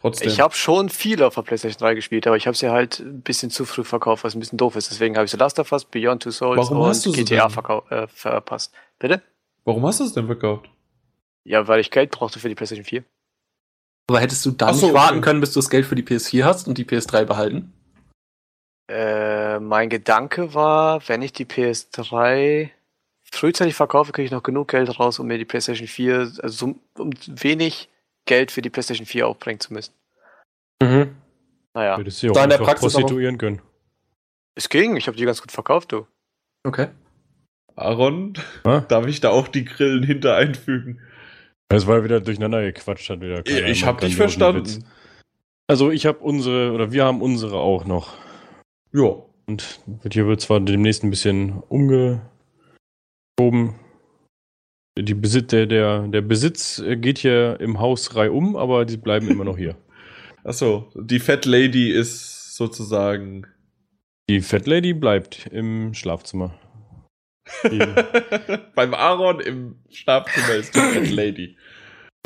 Trotzdem. 0.00 0.28
Ich 0.28 0.40
habe 0.40 0.54
schon 0.54 0.88
viel 0.88 1.22
auf 1.22 1.34
der 1.34 1.42
PlayStation 1.42 1.78
3 1.78 1.94
gespielt, 1.94 2.26
aber 2.26 2.36
ich 2.36 2.46
habe 2.46 2.56
sie 2.56 2.70
halt 2.70 2.98
ein 2.98 3.22
bisschen 3.22 3.50
zu 3.50 3.64
früh 3.64 3.84
verkauft, 3.84 4.24
was 4.24 4.34
ein 4.34 4.40
bisschen 4.40 4.58
doof 4.58 4.74
ist. 4.74 4.90
Deswegen 4.90 5.16
habe 5.16 5.26
ich 5.26 5.30
The 5.30 5.36
Last 5.36 5.60
of 5.60 5.70
Us, 5.70 5.84
Beyond 5.84 6.24
Two 6.24 6.32
Souls 6.32 6.58
Warum 6.58 6.82
und 6.82 6.88
hast 6.88 7.06
du 7.06 7.12
sie 7.12 7.24
GTA 7.24 7.46
äh, 7.90 8.06
verpasst. 8.08 8.72
Bitte? 8.98 9.22
Warum 9.64 9.86
hast 9.86 10.00
du 10.00 10.04
es 10.04 10.12
denn 10.12 10.26
verkauft? 10.26 10.68
Ja, 11.44 11.68
weil 11.68 11.78
ich 11.78 11.92
Geld 11.92 12.10
brauchte 12.10 12.40
für 12.40 12.48
die 12.48 12.56
PlayStation 12.56 12.84
4. 12.84 13.04
Aber 14.08 14.20
hättest 14.20 14.44
du 14.44 14.50
dann 14.50 14.74
so, 14.74 14.86
nicht 14.86 14.94
warten 14.94 15.18
okay. 15.18 15.24
können, 15.24 15.40
bis 15.40 15.52
du 15.52 15.60
das 15.60 15.70
Geld 15.70 15.86
für 15.86 15.94
die 15.94 16.02
PS4 16.02 16.44
hast 16.44 16.68
und 16.68 16.76
die 16.78 16.84
PS3 16.84 17.24
behalten? 17.24 17.72
Äh, 18.90 19.58
mein 19.60 19.88
Gedanke 19.88 20.54
war, 20.54 21.06
wenn 21.08 21.22
ich 21.22 21.32
die 21.32 21.46
PS3 21.46 22.70
frühzeitig 23.22 23.74
verkaufe, 23.74 24.12
kriege 24.12 24.26
ich 24.26 24.32
noch 24.32 24.42
genug 24.42 24.68
Geld 24.68 24.98
raus, 24.98 25.18
um 25.18 25.26
mir 25.26 25.38
die 25.38 25.44
PlayStation 25.44 25.86
4, 25.88 26.18
also 26.42 26.48
so, 26.48 26.74
um 26.98 27.10
wenig 27.26 27.88
Geld 28.26 28.50
für 28.50 28.60
die 28.60 28.70
PlayStation 28.70 29.06
4 29.06 29.26
aufbringen 29.26 29.60
zu 29.60 29.72
müssen. 29.72 29.94
Mhm. 30.82 31.16
Naja, 31.74 31.96
Hättest 31.96 32.22
du 32.22 32.26
ja 32.26 32.30
auch 32.32 32.34
der 32.34 32.44
einfach 32.44 32.64
Praxis 32.66 32.92
prostituieren 32.92 33.38
können. 33.38 33.62
es 34.56 34.68
ging. 34.68 34.96
Ich 34.96 35.06
habe 35.06 35.16
die 35.16 35.24
ganz 35.24 35.40
gut 35.40 35.52
verkauft, 35.52 35.92
du. 35.92 36.06
Okay. 36.64 36.88
Aaron, 37.76 38.34
Ha? 38.66 38.80
darf 38.80 39.06
ich 39.06 39.20
da 39.20 39.30
auch 39.30 39.48
die 39.48 39.64
Grillen 39.64 40.02
hinter 40.02 40.36
einfügen? 40.36 41.00
Es 41.72 41.86
war 41.86 42.04
wieder 42.04 42.20
durcheinander 42.20 42.62
gequatscht, 42.62 43.08
hat 43.08 43.20
wieder 43.20 43.42
keiner 43.42 43.68
ich 43.68 43.82
einen 43.82 43.86
hab 43.86 44.00
dich 44.00 44.16
grandiosen 44.16 44.54
Witz. 44.54 44.72
verstanden. 44.72 44.84
Also 45.66 45.90
ich 45.90 46.04
habe 46.06 46.18
unsere, 46.18 46.72
oder 46.72 46.92
wir 46.92 47.04
haben 47.04 47.22
unsere 47.22 47.56
auch 47.56 47.86
noch. 47.86 48.14
Ja. 48.92 49.22
Und 49.46 49.80
wird 50.02 50.14
hier 50.14 50.26
wird 50.26 50.40
zwar 50.40 50.60
demnächst 50.60 51.02
ein 51.02 51.10
bisschen 51.10 51.62
umgeschoben. 51.68 52.20
Die 54.98 55.14
Besitz, 55.14 55.48
der, 55.48 55.66
der, 55.66 56.08
der 56.08 56.20
Besitz 56.20 56.82
geht 56.96 57.18
hier 57.18 57.58
im 57.60 57.80
Haus 57.80 58.14
reihum, 58.14 58.56
aber 58.56 58.84
die 58.84 58.98
bleiben 58.98 59.28
immer 59.28 59.44
noch 59.44 59.56
hier. 59.56 59.76
Achso, 60.44 60.90
die 60.94 61.20
Fat 61.20 61.46
Lady 61.46 61.90
ist 61.90 62.54
sozusagen. 62.56 63.46
Die 64.28 64.40
Fat 64.40 64.66
Lady 64.66 64.92
bleibt 64.92 65.46
im 65.46 65.94
Schlafzimmer. 65.94 66.54
Beim 68.74 68.94
Aaron 68.94 69.40
im 69.40 69.76
Schlafzimmer 69.90 70.54
ist 70.54 70.74
die 70.74 70.80
Fat 70.80 71.10
Lady. 71.10 71.56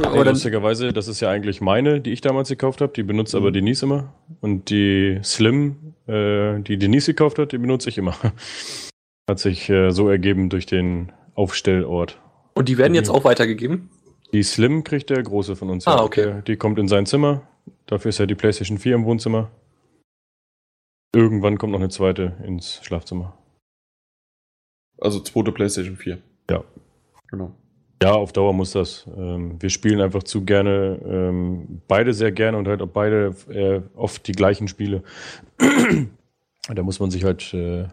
Aber 0.03 0.24
dann, 0.24 0.35
lustigerweise, 0.35 0.93
das 0.93 1.09
ist 1.09 1.20
ja 1.20 1.31
eigentlich 1.31 1.61
meine, 1.61 2.01
die 2.01 2.12
ich 2.12 2.20
damals 2.20 2.51
gekauft 2.51 2.81
habe. 2.82 2.93
Die 2.93 3.03
benutzt 3.03 3.35
aber 3.35 3.51
Denise 3.51 3.82
immer. 3.82 4.12
Und 4.40 4.69
die 4.69 5.20
Slim, 5.24 5.94
äh, 6.07 6.61
die 6.61 6.77
Denise 6.77 7.15
gekauft 7.15 7.39
hat, 7.39 7.53
die 7.53 7.59
benutze 7.59 7.89
ich 7.89 7.97
immer. 7.97 8.15
Hat 9.28 9.39
sich 9.39 9.70
äh, 9.70 9.90
so 9.90 10.09
ergeben 10.09 10.51
durch 10.51 10.66
den 10.66 11.12
Aufstellort. 11.35 12.20
und 12.55 12.69
die 12.69 12.78
werden 12.78 12.94
jetzt 12.94 13.09
auch 13.09 13.24
weitergegeben? 13.24 13.90
Die 14.32 14.43
Slim 14.43 14.85
kriegt 14.85 15.11
der 15.11 15.23
Große 15.23 15.57
von 15.57 15.70
uns. 15.70 15.86
Ah, 15.86 15.97
ja. 15.97 16.03
okay. 16.03 16.24
Der, 16.24 16.43
die 16.43 16.57
kommt 16.57 16.78
in 16.78 16.89
sein 16.89 17.07
Zimmer. 17.07 17.43
Dafür 17.86 18.11
ist 18.11 18.19
ja 18.19 18.27
die 18.27 18.35
PlayStation 18.35 18.78
4 18.78 18.94
im 18.97 19.05
Wohnzimmer. 19.05 19.51
Irgendwann 21.15 21.57
kommt 21.57 21.73
noch 21.73 21.81
eine 21.81 21.89
zweite 21.89 22.36
ins 22.44 22.81
Schlafzimmer. 22.85 23.36
Also 24.98 25.20
zweite 25.20 25.52
PlayStation 25.52 25.97
4. 25.97 26.18
Ja. 26.51 26.64
Genau. 27.31 27.55
Ja, 28.02 28.12
auf 28.12 28.32
Dauer 28.32 28.52
muss 28.52 28.73
das. 28.73 29.06
Ähm, 29.16 29.56
wir 29.60 29.70
spielen 29.70 30.01
einfach 30.01 30.23
zu 30.23 30.44
gerne, 30.44 31.01
ähm, 31.06 31.81
beide 31.89 32.12
sehr 32.12 32.31
gerne 32.31 32.59
und 32.59 32.68
halt 32.68 32.82
auch 32.82 32.89
beide 32.89 33.35
äh, 33.48 33.81
oft 33.97 34.27
die 34.27 34.32
gleichen 34.32 34.68
Spiele. 34.68 35.02
da 36.68 36.82
muss 36.82 37.01
man 37.01 37.10
sich 37.10 37.24
halt, 37.24 37.55
äh, 37.55 37.86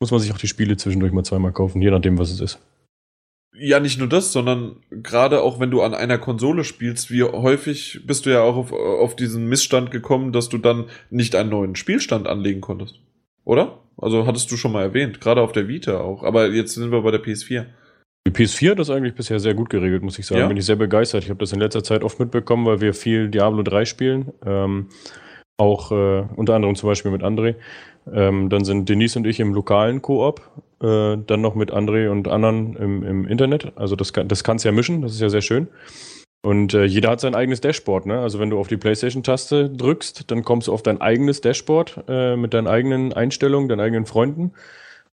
muss 0.00 0.10
man 0.10 0.20
sich 0.20 0.32
auch 0.32 0.38
die 0.38 0.48
Spiele 0.48 0.76
zwischendurch 0.76 1.12
mal 1.12 1.24
zweimal 1.24 1.52
kaufen, 1.52 1.80
je 1.80 1.90
nachdem, 1.90 2.18
was 2.18 2.30
es 2.30 2.40
ist. 2.40 2.58
Ja, 3.56 3.78
nicht 3.78 4.00
nur 4.00 4.08
das, 4.08 4.32
sondern 4.32 4.82
gerade 4.90 5.40
auch 5.42 5.60
wenn 5.60 5.70
du 5.70 5.82
an 5.82 5.94
einer 5.94 6.18
Konsole 6.18 6.64
spielst, 6.64 7.12
wie 7.12 7.22
häufig 7.22 8.00
bist 8.04 8.26
du 8.26 8.30
ja 8.30 8.42
auch 8.42 8.56
auf, 8.56 8.72
auf 8.72 9.14
diesen 9.14 9.48
Missstand 9.48 9.92
gekommen, 9.92 10.32
dass 10.32 10.48
du 10.48 10.58
dann 10.58 10.86
nicht 11.10 11.36
einen 11.36 11.50
neuen 11.50 11.76
Spielstand 11.76 12.26
anlegen 12.26 12.60
konntest. 12.60 12.98
Oder? 13.44 13.83
Also 13.96 14.26
hattest 14.26 14.50
du 14.50 14.56
schon 14.56 14.72
mal 14.72 14.82
erwähnt, 14.82 15.20
gerade 15.20 15.40
auf 15.40 15.52
der 15.52 15.68
Vita 15.68 16.00
auch. 16.00 16.22
Aber 16.22 16.48
jetzt 16.48 16.74
sind 16.74 16.90
wir 16.90 17.02
bei 17.02 17.10
der 17.10 17.22
PS4. 17.22 17.66
Die 18.26 18.32
PS4 18.32 18.70
hat 18.70 18.78
das 18.78 18.90
eigentlich 18.90 19.14
bisher 19.14 19.38
sehr 19.38 19.54
gut 19.54 19.68
geregelt, 19.68 20.02
muss 20.02 20.18
ich 20.18 20.26
sagen. 20.26 20.40
Ja? 20.40 20.48
Bin 20.48 20.56
ich 20.56 20.64
sehr 20.64 20.76
begeistert. 20.76 21.24
Ich 21.24 21.30
habe 21.30 21.40
das 21.40 21.52
in 21.52 21.60
letzter 21.60 21.84
Zeit 21.84 22.02
oft 22.02 22.18
mitbekommen, 22.18 22.64
weil 22.64 22.80
wir 22.80 22.94
viel 22.94 23.28
Diablo 23.28 23.62
3 23.62 23.84
spielen. 23.84 24.32
Ähm, 24.44 24.88
auch 25.56 25.92
äh, 25.92 26.24
unter 26.34 26.54
anderem 26.54 26.74
zum 26.74 26.88
Beispiel 26.88 27.10
mit 27.10 27.22
André. 27.22 27.56
Ähm, 28.12 28.48
dann 28.48 28.64
sind 28.64 28.88
Denise 28.88 29.18
und 29.18 29.26
ich 29.26 29.40
im 29.40 29.54
lokalen 29.54 30.02
Koop. 30.02 30.40
Äh, 30.82 31.18
dann 31.26 31.40
noch 31.40 31.54
mit 31.54 31.72
André 31.72 32.08
und 32.08 32.28
anderen 32.28 32.76
im, 32.76 33.02
im 33.02 33.26
Internet. 33.28 33.72
Also 33.76 33.94
das, 33.94 34.12
kann, 34.12 34.26
das 34.28 34.42
kannst 34.42 34.64
du 34.64 34.68
ja 34.68 34.74
mischen, 34.74 35.02
das 35.02 35.12
ist 35.12 35.20
ja 35.20 35.28
sehr 35.28 35.42
schön. 35.42 35.68
Und 36.44 36.74
äh, 36.74 36.84
jeder 36.84 37.08
hat 37.08 37.20
sein 37.20 37.34
eigenes 37.34 37.62
Dashboard. 37.62 38.04
Ne? 38.04 38.20
Also 38.20 38.38
wenn 38.38 38.50
du 38.50 38.58
auf 38.58 38.68
die 38.68 38.76
PlayStation-Taste 38.76 39.70
drückst, 39.70 40.30
dann 40.30 40.44
kommst 40.44 40.68
du 40.68 40.74
auf 40.74 40.82
dein 40.82 41.00
eigenes 41.00 41.40
Dashboard 41.40 42.04
äh, 42.06 42.36
mit 42.36 42.52
deinen 42.52 42.66
eigenen 42.66 43.14
Einstellungen, 43.14 43.66
deinen 43.66 43.80
eigenen 43.80 44.04
Freunden. 44.04 44.52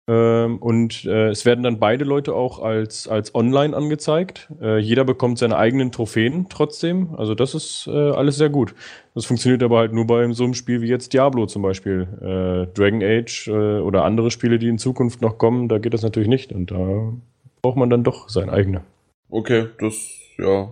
Ähm, 0.06 0.58
und 0.58 1.06
äh, 1.06 1.28
es 1.30 1.46
werden 1.46 1.64
dann 1.64 1.78
beide 1.78 2.04
Leute 2.04 2.34
auch 2.34 2.60
als, 2.60 3.08
als 3.08 3.34
online 3.34 3.74
angezeigt. 3.74 4.50
Äh, 4.60 4.76
jeder 4.80 5.04
bekommt 5.04 5.38
seine 5.38 5.56
eigenen 5.56 5.90
Trophäen 5.90 6.48
trotzdem. 6.50 7.14
Also 7.16 7.34
das 7.34 7.54
ist 7.54 7.88
äh, 7.90 8.10
alles 8.10 8.36
sehr 8.36 8.50
gut. 8.50 8.74
Das 9.14 9.24
funktioniert 9.24 9.62
aber 9.62 9.78
halt 9.78 9.94
nur 9.94 10.06
bei 10.06 10.30
so 10.32 10.44
einem 10.44 10.52
Spiel 10.52 10.82
wie 10.82 10.88
jetzt 10.88 11.14
Diablo 11.14 11.46
zum 11.46 11.62
Beispiel. 11.62 12.08
Äh, 12.20 12.74
Dragon 12.74 13.02
Age 13.02 13.48
oder 13.48 14.04
andere 14.04 14.30
Spiele, 14.30 14.58
die 14.58 14.68
in 14.68 14.76
Zukunft 14.76 15.22
noch 15.22 15.38
kommen, 15.38 15.70
da 15.70 15.78
geht 15.78 15.94
das 15.94 16.02
natürlich 16.02 16.28
nicht. 16.28 16.52
Und 16.52 16.72
da 16.72 17.14
braucht 17.62 17.78
man 17.78 17.88
dann 17.88 18.04
doch 18.04 18.28
sein 18.28 18.50
eigenes. 18.50 18.82
Okay, 19.30 19.68
das, 19.78 19.94
ja. 20.36 20.68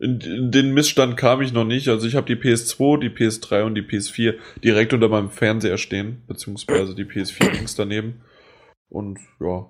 In, 0.00 0.18
in 0.20 0.50
den 0.50 0.72
Missstand 0.72 1.18
kam 1.18 1.42
ich 1.42 1.52
noch 1.52 1.66
nicht. 1.66 1.88
Also 1.88 2.06
ich 2.06 2.16
habe 2.16 2.26
die 2.26 2.40
PS2, 2.40 2.98
die 3.00 3.10
PS3 3.10 3.64
und 3.64 3.74
die 3.74 3.82
PS4 3.82 4.34
direkt 4.64 4.94
unter 4.94 5.10
meinem 5.10 5.30
Fernseher 5.30 5.76
stehen, 5.76 6.22
beziehungsweise 6.26 6.94
die 6.94 7.04
PS4 7.04 7.50
links 7.52 7.74
daneben. 7.74 8.22
Und 8.88 9.18
ja. 9.38 9.68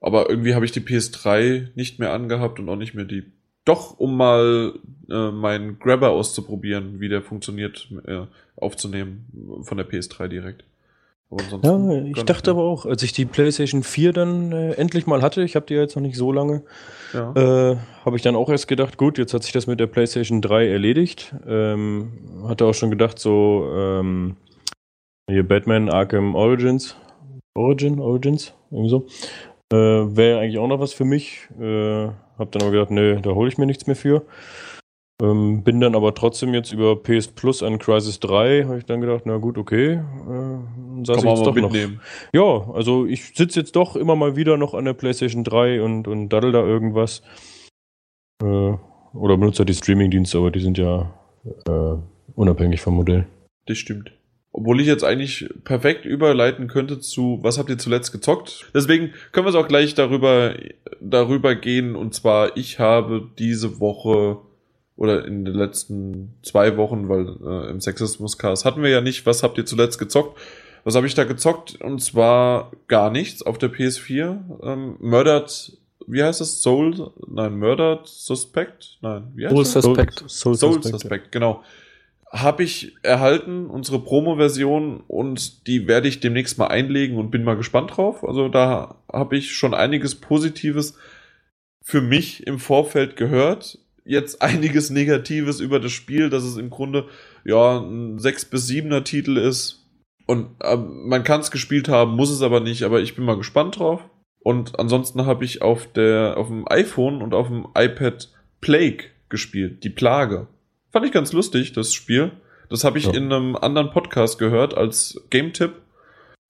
Aber 0.00 0.30
irgendwie 0.30 0.54
habe 0.54 0.64
ich 0.64 0.72
die 0.72 0.80
PS3 0.80 1.70
nicht 1.74 1.98
mehr 1.98 2.12
angehabt 2.12 2.60
und 2.60 2.68
auch 2.68 2.76
nicht 2.76 2.94
mehr 2.94 3.04
die. 3.04 3.24
Doch, 3.64 3.98
um 3.98 4.16
mal 4.16 4.74
äh, 5.10 5.30
meinen 5.30 5.78
Grabber 5.78 6.10
auszuprobieren, 6.10 7.00
wie 7.00 7.08
der 7.08 7.22
funktioniert, 7.22 7.88
äh, 8.06 8.26
aufzunehmen 8.56 9.62
von 9.62 9.76
der 9.76 9.88
PS3 9.88 10.28
direkt. 10.28 10.64
Ja, 11.62 12.02
ich 12.04 12.24
dachte 12.24 12.50
aber 12.50 12.62
auch, 12.62 12.84
als 12.84 13.02
ich 13.02 13.12
die 13.12 13.24
PlayStation 13.24 13.82
4 13.82 14.12
dann 14.12 14.52
äh, 14.52 14.72
endlich 14.72 15.06
mal 15.06 15.22
hatte, 15.22 15.42
ich 15.42 15.56
habe 15.56 15.64
die 15.66 15.74
ja 15.74 15.80
jetzt 15.80 15.96
noch 15.96 16.02
nicht 16.02 16.16
so 16.16 16.32
lange, 16.32 16.62
Ja. 17.14 17.32
Äh, 17.72 17.76
habe 18.04 18.16
ich 18.16 18.22
dann 18.22 18.36
auch 18.36 18.48
erst 18.48 18.68
gedacht, 18.68 18.98
gut, 18.98 19.18
jetzt 19.18 19.32
hat 19.32 19.42
sich 19.42 19.52
das 19.52 19.66
mit 19.66 19.80
der 19.80 19.86
PlayStation 19.86 20.42
3 20.42 20.68
erledigt. 20.68 21.34
Ähm, 21.46 22.12
hatte 22.46 22.66
auch 22.66 22.74
schon 22.74 22.90
gedacht, 22.90 23.18
so 23.18 23.70
ähm, 23.74 24.36
hier 25.30 25.46
Batman 25.46 25.88
Arkham 25.88 26.34
Origins, 26.34 26.96
Origin, 27.54 28.00
Origins, 28.00 28.52
irgendwie 28.70 28.90
so, 28.90 29.06
äh, 29.72 30.16
wäre 30.16 30.40
eigentlich 30.40 30.58
auch 30.58 30.68
noch 30.68 30.80
was 30.80 30.92
für 30.92 31.04
mich. 31.04 31.48
Äh, 31.60 32.08
hab 32.38 32.52
dann 32.52 32.62
aber 32.62 32.72
gedacht, 32.72 32.90
nee, 32.90 33.20
da 33.22 33.30
hole 33.30 33.48
ich 33.48 33.58
mir 33.58 33.66
nichts 33.66 33.86
mehr 33.86 33.96
für. 33.96 34.22
Ähm, 35.22 35.62
bin 35.62 35.80
dann 35.80 35.94
aber 35.94 36.14
trotzdem 36.14 36.52
jetzt 36.52 36.72
über 36.72 37.00
PS 37.00 37.28
Plus 37.28 37.62
an 37.62 37.78
Crisis 37.78 38.18
3, 38.20 38.64
habe 38.64 38.78
ich 38.78 38.86
dann 38.86 39.00
gedacht, 39.00 39.22
na 39.24 39.36
gut, 39.36 39.56
okay, 39.56 39.92
äh, 39.92 40.00
saß 41.04 41.16
Kann 41.16 41.26
ich 41.26 41.30
jetzt 41.38 41.46
doch 41.46 41.54
noch. 41.54 41.70
mitnehmen. 41.70 42.00
Ja, 42.32 42.70
also 42.72 43.06
ich 43.06 43.34
sitze 43.34 43.60
jetzt 43.60 43.76
doch 43.76 43.96
immer 43.96 44.16
mal 44.16 44.36
wieder 44.36 44.56
noch 44.56 44.74
an 44.74 44.84
der 44.84 44.94
PlayStation 44.94 45.44
3 45.44 45.82
und, 45.82 46.08
und 46.08 46.28
daddel 46.28 46.52
da 46.52 46.64
irgendwas. 46.64 47.22
Äh, 48.42 48.44
oder 49.14 49.36
benutze 49.36 49.60
halt 49.60 49.68
die 49.68 49.74
Streaming-Dienste, 49.74 50.38
aber 50.38 50.50
die 50.50 50.60
sind 50.60 50.78
ja 50.78 51.12
äh, 51.44 51.96
unabhängig 52.34 52.80
vom 52.80 52.94
Modell. 52.94 53.26
Das 53.66 53.78
stimmt. 53.78 54.12
Obwohl 54.54 54.80
ich 54.80 54.86
jetzt 54.86 55.04
eigentlich 55.04 55.48
perfekt 55.64 56.04
überleiten 56.04 56.68
könnte 56.68 57.00
zu, 57.00 57.38
was 57.42 57.58
habt 57.58 57.70
ihr 57.70 57.78
zuletzt 57.78 58.12
gezockt? 58.12 58.70
Deswegen 58.74 59.12
können 59.32 59.46
wir 59.46 59.50
es 59.50 59.56
auch 59.56 59.68
gleich 59.68 59.94
darüber, 59.94 60.54
darüber 61.00 61.54
gehen. 61.54 61.96
Und 61.96 62.12
zwar, 62.14 62.56
ich 62.56 62.78
habe 62.78 63.30
diese 63.38 63.80
Woche 63.80 64.38
oder 64.96 65.24
in 65.24 65.46
den 65.46 65.54
letzten 65.54 66.34
zwei 66.42 66.76
Wochen, 66.76 67.08
weil 67.08 67.36
äh, 67.42 67.70
im 67.70 67.80
Sexismus-Cast 67.80 68.66
hatten 68.66 68.82
wir 68.82 68.90
ja 68.90 69.00
nicht, 69.00 69.24
was 69.24 69.42
habt 69.42 69.56
ihr 69.56 69.64
zuletzt 69.64 69.98
gezockt? 69.98 70.38
Was 70.84 70.94
habe 70.94 71.06
ich 71.06 71.14
da 71.14 71.24
gezockt? 71.24 71.80
Und 71.80 72.00
zwar 72.02 72.72
gar 72.88 73.10
nichts 73.10 73.42
auf 73.42 73.58
der 73.58 73.72
PS4. 73.72 74.38
Ähm, 74.62 74.96
Murdered, 75.00 75.78
wie 76.06 76.22
heißt 76.22 76.40
es? 76.40 76.62
Soul? 76.62 77.12
Nein, 77.28 77.58
Murdered 77.58 78.06
Suspect? 78.06 78.98
Nein, 79.00 79.32
wie 79.34 79.46
heißt 79.46 79.54
Soul 79.54 79.64
das? 79.64 79.72
Suspect. 79.72 80.18
Soul, 80.28 80.54
Soul 80.54 80.72
Suspect. 80.74 81.00
Suspect, 81.00 81.32
genau. 81.32 81.62
Habe 82.30 82.64
ich 82.64 82.96
erhalten, 83.02 83.66
unsere 83.66 83.98
Promo-Version, 83.98 85.02
und 85.06 85.66
die 85.66 85.86
werde 85.86 86.08
ich 86.08 86.20
demnächst 86.20 86.58
mal 86.58 86.68
einlegen 86.68 87.18
und 87.18 87.30
bin 87.30 87.44
mal 87.44 87.56
gespannt 87.56 87.96
drauf. 87.96 88.24
Also 88.24 88.48
da 88.48 88.96
habe 89.12 89.36
ich 89.36 89.52
schon 89.52 89.74
einiges 89.74 90.14
Positives 90.14 90.94
für 91.82 92.00
mich 92.00 92.46
im 92.46 92.58
Vorfeld 92.58 93.16
gehört. 93.16 93.78
Jetzt 94.04 94.40
einiges 94.42 94.90
Negatives 94.90 95.60
über 95.60 95.78
das 95.78 95.92
Spiel, 95.92 96.30
dass 96.30 96.42
es 96.42 96.56
im 96.56 96.70
Grunde 96.70 97.06
ja 97.44 97.78
ein 97.78 98.18
6 98.18 98.46
bis 98.46 98.68
7er 98.68 99.04
Titel 99.04 99.36
ist. 99.36 99.81
Und 100.32 100.48
ähm, 100.62 101.08
man 101.08 101.24
kann 101.24 101.40
es 101.40 101.50
gespielt 101.50 101.88
haben, 101.90 102.12
muss 102.16 102.30
es 102.30 102.40
aber 102.40 102.60
nicht, 102.60 102.84
aber 102.84 103.00
ich 103.02 103.14
bin 103.14 103.26
mal 103.26 103.36
gespannt 103.36 103.78
drauf. 103.78 104.00
Und 104.40 104.78
ansonsten 104.78 105.26
habe 105.26 105.44
ich 105.44 105.60
auf 105.60 105.86
der 105.92 106.38
auf 106.38 106.46
dem 106.48 106.64
iPhone 106.70 107.20
und 107.20 107.34
auf 107.34 107.48
dem 107.48 107.66
iPad 107.76 108.30
Plague 108.62 109.04
gespielt, 109.28 109.84
die 109.84 109.90
Plage. 109.90 110.46
Fand 110.90 111.04
ich 111.04 111.12
ganz 111.12 111.34
lustig, 111.34 111.74
das 111.74 111.92
Spiel. 111.92 112.32
Das 112.70 112.82
habe 112.82 112.96
ich 112.96 113.04
Ja. 113.04 113.12
in 113.12 113.30
einem 113.30 113.56
anderen 113.56 113.90
Podcast 113.90 114.38
gehört 114.38 114.74
als 114.74 115.22
Game-Tipp. 115.28 115.74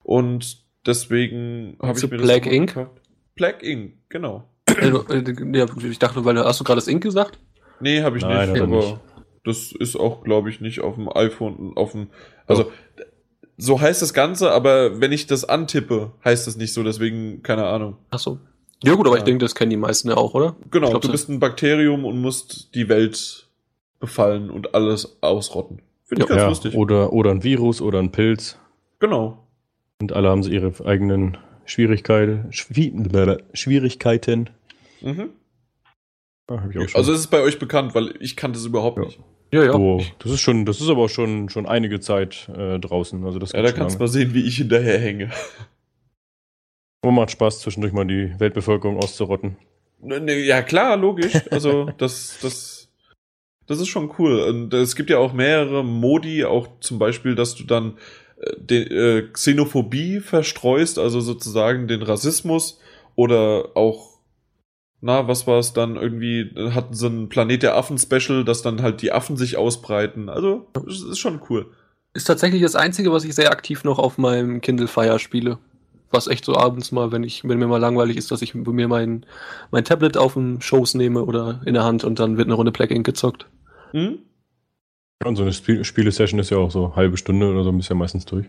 Und 0.04 0.58
deswegen 0.86 1.76
habe 1.82 1.98
ich 1.98 2.08
mir 2.08 2.18
Plague 2.18 2.44
das 2.44 2.52
Inc? 2.52 2.68
gekauft. 2.74 3.00
Plague 3.34 3.66
Inc, 3.66 3.94
genau. 4.08 4.48
Äh, 4.68 4.88
äh, 4.90 5.58
ja, 5.58 5.66
ich 5.90 5.98
dachte, 5.98 6.24
weil 6.24 6.38
hast 6.38 6.60
du 6.60 6.64
gerade 6.64 6.78
das 6.78 6.86
Ink 6.86 7.02
gesagt? 7.02 7.40
Nee, 7.80 8.02
habe 8.02 8.16
ich 8.16 8.22
Nein, 8.22 8.48
nicht, 8.52 8.58
er 8.58 8.62
aber 8.64 8.76
nicht. 8.76 8.96
das 9.44 9.72
ist 9.72 9.96
auch, 9.96 10.22
glaube 10.22 10.50
ich, 10.50 10.60
nicht 10.60 10.80
auf 10.82 10.94
dem 10.94 11.08
iPhone, 11.12 11.72
auf 11.74 11.92
dem, 11.92 12.10
also, 12.46 12.70
so 13.58 13.80
heißt 13.80 14.02
das 14.02 14.14
Ganze, 14.14 14.50
aber 14.52 15.00
wenn 15.00 15.12
ich 15.12 15.26
das 15.26 15.44
antippe, 15.44 16.12
heißt 16.24 16.46
das 16.46 16.56
nicht 16.56 16.72
so, 16.72 16.82
deswegen, 16.82 17.42
keine 17.42 17.66
Ahnung. 17.66 17.96
Ach 18.10 18.18
so. 18.18 18.38
Ja 18.84 18.94
gut, 18.94 19.06
aber 19.06 19.16
ich 19.16 19.20
Ja. 19.20 19.26
denke, 19.26 19.44
das 19.44 19.54
kennen 19.54 19.70
die 19.70 19.76
meisten 19.76 20.08
ja 20.08 20.16
auch, 20.16 20.34
oder? 20.34 20.56
Genau, 20.70 20.86
Ich 20.86 20.90
glaub, 20.90 21.02
du 21.02 21.08
so- 21.08 21.12
bist 21.12 21.28
ein 21.28 21.38
Bakterium 21.38 22.04
und 22.04 22.20
musst 22.20 22.74
die 22.74 22.88
Welt 22.88 23.48
befallen 24.00 24.50
und 24.50 24.74
alles 24.74 25.18
ausrotten. 25.22 25.80
Finde 26.04 26.24
ich 26.24 26.28
ganz 26.28 26.40
ja, 26.42 26.48
lustig. 26.48 26.74
Oder, 26.74 27.12
oder 27.12 27.30
ein 27.30 27.44
Virus 27.44 27.80
oder 27.80 28.00
ein 28.00 28.10
Pilz. 28.10 28.58
Genau. 28.98 29.46
Und 30.00 30.12
alle 30.12 30.28
haben 30.28 30.42
sie 30.42 30.50
ihre 30.52 30.72
eigenen 30.84 31.36
Schwierigkeiten. 31.64 32.46
Schwi 32.52 32.92
Schwierigkeiten. 33.54 34.50
Mhm. 35.00 35.30
Ah, 36.48 36.60
hab 36.60 36.70
ich 36.70 36.78
auch 36.78 36.88
schon. 36.88 36.98
Also 36.98 37.12
es 37.12 37.20
ist 37.20 37.28
bei 37.28 37.40
euch 37.42 37.58
bekannt, 37.60 37.94
weil 37.94 38.14
ich 38.20 38.36
kannte 38.36 38.58
es 38.58 38.66
überhaupt 38.66 38.98
Ja. 38.98 39.04
nicht. 39.04 39.20
Ja, 39.52 39.64
ja. 39.64 39.74
oh, 39.74 40.02
das 40.18 40.32
ist 40.32 40.40
schon, 40.40 40.64
das 40.64 40.80
ist 40.80 40.88
aber 40.88 41.08
schon, 41.08 41.50
schon 41.50 41.66
einige 41.66 42.00
Zeit 42.00 42.48
äh, 42.56 42.78
draußen. 42.78 43.24
Also 43.24 43.38
das 43.38 43.52
Ja, 43.52 43.60
da 43.60 43.72
kannst 43.72 43.96
du 43.96 44.00
mal 44.00 44.08
sehen, 44.08 44.32
wie 44.32 44.46
ich 44.46 44.56
hinterher 44.56 44.98
hänge. 44.98 45.30
Und 47.04 47.14
macht 47.14 47.32
Spaß, 47.32 47.60
zwischendurch 47.60 47.92
mal 47.92 48.06
die 48.06 48.32
Weltbevölkerung 48.38 48.96
auszurotten. 48.96 49.56
Ne, 50.00 50.20
ne, 50.20 50.38
Ja, 50.38 50.62
klar, 50.62 50.96
logisch. 50.96 51.34
Also, 51.50 51.90
das, 51.98 52.38
das, 52.40 52.88
das 53.66 53.80
ist 53.80 53.88
schon 53.88 54.12
cool. 54.18 54.40
Und 54.40 54.72
es 54.72 54.96
gibt 54.96 55.10
ja 55.10 55.18
auch 55.18 55.32
mehrere 55.32 55.84
Modi, 55.84 56.44
auch 56.44 56.68
zum 56.80 56.98
Beispiel, 56.98 57.34
dass 57.34 57.54
du 57.54 57.64
dann 57.64 57.98
äh, 58.40 58.52
den, 58.56 58.86
äh, 58.90 59.22
Xenophobie 59.32 60.20
verstreust, 60.20 60.98
also 60.98 61.20
sozusagen 61.20 61.88
den 61.88 62.02
Rassismus 62.02 62.80
oder 63.16 63.76
auch, 63.76 64.11
na, 65.02 65.26
was 65.26 65.48
war 65.48 65.58
es 65.58 65.72
dann 65.72 65.96
irgendwie, 65.96 66.54
hatten 66.56 66.94
sie 66.94 67.08
ein 67.08 67.28
Planet 67.28 67.64
der 67.64 67.76
Affen-Special, 67.76 68.44
dass 68.44 68.62
dann 68.62 68.82
halt 68.82 69.02
die 69.02 69.10
Affen 69.10 69.36
sich 69.36 69.56
ausbreiten. 69.56 70.28
Also, 70.28 70.68
es 70.88 71.02
ist 71.02 71.18
schon 71.18 71.40
cool. 71.50 71.66
Ist 72.14 72.26
tatsächlich 72.26 72.62
das 72.62 72.76
Einzige, 72.76 73.10
was 73.10 73.24
ich 73.24 73.34
sehr 73.34 73.50
aktiv 73.50 73.82
noch 73.82 73.98
auf 73.98 74.16
meinem 74.16 74.60
Kindle 74.60 74.86
Fire 74.86 75.18
spiele. 75.18 75.58
Was 76.12 76.28
echt 76.28 76.44
so 76.44 76.54
abends 76.54 76.92
mal, 76.92 77.10
wenn 77.10 77.24
ich, 77.24 77.42
wenn 77.42 77.58
mir 77.58 77.66
mal 77.66 77.80
langweilig 77.80 78.16
ist, 78.16 78.30
dass 78.30 78.42
ich 78.42 78.54
mir 78.54 78.86
mein, 78.86 79.26
mein 79.72 79.84
Tablet 79.84 80.16
auf 80.16 80.34
dem 80.34 80.60
Schoß 80.60 80.94
nehme 80.94 81.24
oder 81.24 81.62
in 81.64 81.74
der 81.74 81.82
Hand 81.82 82.04
und 82.04 82.20
dann 82.20 82.36
wird 82.36 82.46
eine 82.46 82.54
Runde 82.54 82.70
Black 82.70 82.92
Ink 82.92 83.04
gezockt. 83.04 83.46
Hm? 83.90 84.20
Und 85.24 85.36
so 85.36 85.42
eine 85.42 85.52
Spiel 85.52 85.82
Spiele-Session 85.82 86.38
ist 86.38 86.50
ja 86.50 86.58
auch 86.58 86.70
so 86.70 86.94
halbe 86.94 87.16
Stunde 87.16 87.50
oder 87.50 87.64
so, 87.64 87.70
ein 87.70 87.76
bisschen 87.76 87.98
meistens 87.98 88.24
durch. 88.24 88.46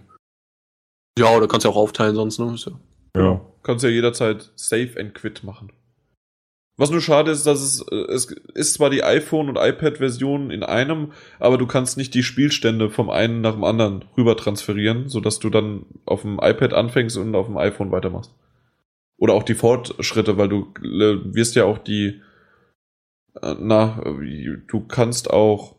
Ja, 1.18 1.36
oder 1.36 1.48
kannst 1.48 1.66
du 1.66 1.70
ja 1.70 1.74
auch 1.74 1.80
aufteilen 1.80 2.16
sonst, 2.16 2.38
ne? 2.38 2.54
Ist 2.54 2.68
ja 2.68 2.74
Ja. 3.20 3.42
Kannst 3.64 3.84
ja 3.84 3.90
jederzeit 3.90 4.52
Save 4.56 5.00
and 5.00 5.16
Quit 5.16 5.44
machen. 5.44 5.72
Was 6.76 6.90
nur 6.90 7.02
schade 7.02 7.30
ist, 7.32 7.46
dass 7.46 7.62
es, 7.62 7.86
äh, 7.92 7.96
es 8.12 8.26
ist 8.56 8.74
zwar 8.74 8.90
die 8.90 9.04
iPhone- 9.04 9.50
und 9.50 9.58
iPad-Version 9.58 10.50
in 10.50 10.64
einem, 10.64 11.12
aber 11.40 11.58
du 11.58 11.68
kannst 11.68 11.98
nicht 11.98 12.14
die 12.16 12.24
Spielstände 12.24 12.90
vom 12.90 13.10
einen 13.10 13.42
nach 13.42 13.54
dem 13.54 13.64
anderen 13.64 14.06
rüber 14.18 14.36
transferieren, 14.36 15.08
sodass 15.08 15.40
du 15.40 15.50
dann 15.50 15.86
auf 16.06 16.24
dem 16.24 16.40
iPad 16.42 16.74
anfängst 16.74 17.18
und 17.18 17.36
auf 17.36 17.46
dem 17.46 17.58
iPhone 17.58 17.92
weitermachst. 17.92 18.34
Oder 19.18 19.34
auch 19.34 19.44
die 19.44 19.54
Fortschritte, 19.54 20.38
weil 20.38 20.50
du 20.50 20.74
wirst 20.82 21.56
ja 21.56 21.66
auch 21.66 21.78
die, 21.78 22.22
äh, 23.42 23.56
na, 23.60 24.02
du 24.68 24.82
kannst 24.88 25.30
auch 25.30 25.76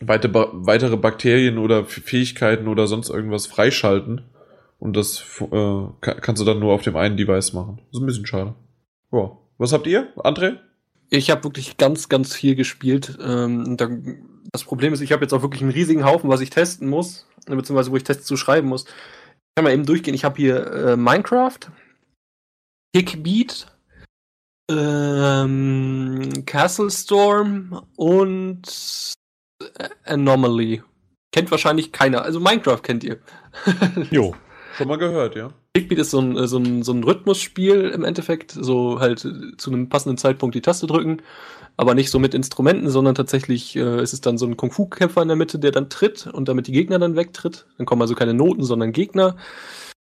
weite, 0.00 0.32
weitere 0.32 0.96
Bakterien 0.96 1.58
oder 1.58 1.84
Fähigkeiten 1.84 2.68
oder 2.68 2.86
sonst 2.86 3.10
irgendwas 3.10 3.46
freischalten. 3.46 4.22
Und 4.78 4.96
das 4.96 5.24
äh, 5.40 5.84
ka- 6.00 6.14
kannst 6.20 6.40
du 6.40 6.46
dann 6.46 6.60
nur 6.60 6.72
auf 6.72 6.82
dem 6.82 6.96
einen 6.96 7.16
Device 7.16 7.52
machen. 7.52 7.78
Das 7.78 7.98
ist 7.98 8.00
ein 8.00 8.06
bisschen 8.06 8.26
schade. 8.26 8.54
Ja. 9.12 9.36
Was 9.62 9.72
habt 9.72 9.86
ihr, 9.86 10.12
André? 10.16 10.58
Ich 11.08 11.30
habe 11.30 11.44
wirklich 11.44 11.76
ganz, 11.76 12.08
ganz 12.08 12.34
viel 12.34 12.56
gespielt. 12.56 13.16
Ähm, 13.22 13.76
da, 13.76 13.88
das 14.50 14.64
Problem 14.64 14.92
ist, 14.92 15.00
ich 15.00 15.12
habe 15.12 15.22
jetzt 15.22 15.32
auch 15.32 15.42
wirklich 15.42 15.62
einen 15.62 15.70
riesigen 15.70 16.04
Haufen, 16.04 16.28
was 16.28 16.40
ich 16.40 16.50
testen 16.50 16.88
muss, 16.88 17.28
beziehungsweise 17.46 17.92
wo 17.92 17.96
ich 17.96 18.02
Tests 18.02 18.26
zu 18.26 18.36
schreiben 18.36 18.66
muss. 18.66 18.86
Ich 18.86 19.54
kann 19.54 19.62
mal 19.62 19.72
eben 19.72 19.86
durchgehen. 19.86 20.14
Ich 20.14 20.24
habe 20.24 20.34
hier 20.36 20.66
äh, 20.66 20.96
Minecraft, 20.96 21.60
Kickbeat, 22.92 23.68
ähm, 24.68 26.42
Castle 26.44 26.90
Storm 26.90 27.86
und 27.94 29.14
äh, 29.62 29.88
Anomaly. 30.04 30.82
Kennt 31.30 31.52
wahrscheinlich 31.52 31.92
keiner. 31.92 32.22
Also 32.22 32.40
Minecraft 32.40 32.82
kennt 32.82 33.04
ihr. 33.04 33.20
Jo. 34.10 34.34
Schon 34.76 34.88
mal 34.88 34.98
gehört, 34.98 35.36
ja. 35.36 35.50
Kickbeat 35.74 35.98
ist 35.98 36.10
so 36.10 36.20
ein, 36.20 36.36
äh, 36.36 36.46
so, 36.46 36.58
ein, 36.58 36.82
so 36.82 36.92
ein 36.92 37.04
Rhythmusspiel 37.04 37.90
im 37.90 38.04
Endeffekt, 38.04 38.52
so 38.52 39.00
halt 39.00 39.24
äh, 39.24 39.56
zu 39.56 39.70
einem 39.70 39.88
passenden 39.88 40.18
Zeitpunkt 40.18 40.54
die 40.54 40.62
Taste 40.62 40.86
drücken, 40.86 41.22
aber 41.76 41.94
nicht 41.94 42.10
so 42.10 42.18
mit 42.18 42.34
Instrumenten, 42.34 42.90
sondern 42.90 43.14
tatsächlich 43.14 43.76
äh, 43.76 44.02
ist 44.02 44.12
es 44.12 44.20
dann 44.20 44.38
so 44.38 44.46
ein 44.46 44.56
Kung-Fu-Kämpfer 44.56 45.22
in 45.22 45.28
der 45.28 45.36
Mitte, 45.36 45.58
der 45.58 45.70
dann 45.70 45.88
tritt 45.88 46.26
und 46.26 46.48
damit 46.48 46.66
die 46.66 46.72
Gegner 46.72 46.98
dann 46.98 47.16
wegtritt. 47.16 47.66
Dann 47.78 47.86
kommen 47.86 48.02
also 48.02 48.14
keine 48.14 48.34
Noten, 48.34 48.64
sondern 48.64 48.92
Gegner. 48.92 49.36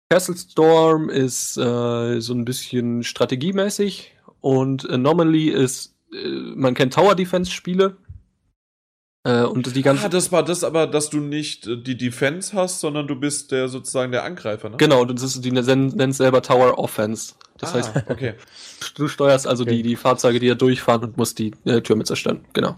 Castle 0.10 0.38
Storm 0.38 1.10
ist 1.10 1.58
äh, 1.58 2.20
so 2.20 2.34
ein 2.34 2.46
bisschen 2.46 3.04
strategiemäßig 3.04 4.16
und 4.42 4.88
Anomaly 4.90 5.50
ist, 5.50 5.96
äh, 6.14 6.28
man 6.56 6.76
kennt 6.76 6.94
Tower 6.94 7.16
Defense 7.16 7.52
Spiele. 7.52 7.98
Äh, 9.26 9.44
und 9.44 9.76
die 9.76 9.82
ganze 9.82 10.06
Ah, 10.06 10.10
das 10.10 10.32
war 10.32 10.44
das 10.44 10.64
aber, 10.64 10.86
dass 10.86 11.10
du 11.10 11.20
nicht 11.20 11.66
äh, 11.66 11.78
die 11.78 11.98
Defense 11.98 12.56
hast, 12.56 12.80
sondern 12.80 13.08
du 13.08 13.16
bist 13.16 13.52
der 13.52 13.68
sozusagen 13.70 14.12
der 14.12 14.24
Angreifer, 14.24 14.70
ne? 14.70 14.78
Genau, 14.78 15.04
das 15.04 15.24
ist, 15.24 15.44
die 15.44 15.52
nennen 15.52 16.10
es 16.12 16.18
selber 16.18 16.44
Tower 16.44 16.78
Offense. 16.78 17.34
Das 17.58 17.72
ah, 17.72 17.78
heißt, 17.78 18.10
okay. 18.10 18.36
Du 18.96 19.08
steuerst 19.08 19.48
also 19.48 19.64
Okay. 19.64 19.78
die, 19.78 19.84
die 19.84 19.96
Fahrzeuge, 19.96 20.40
die 20.40 20.48
da 20.48 20.54
durchfahren 20.54 21.04
und 21.04 21.18
musst 21.18 21.40
die 21.40 21.54
äh, 21.66 21.82
Türme 21.82 22.04
zerstören. 22.04 22.46
Genau. 22.54 22.78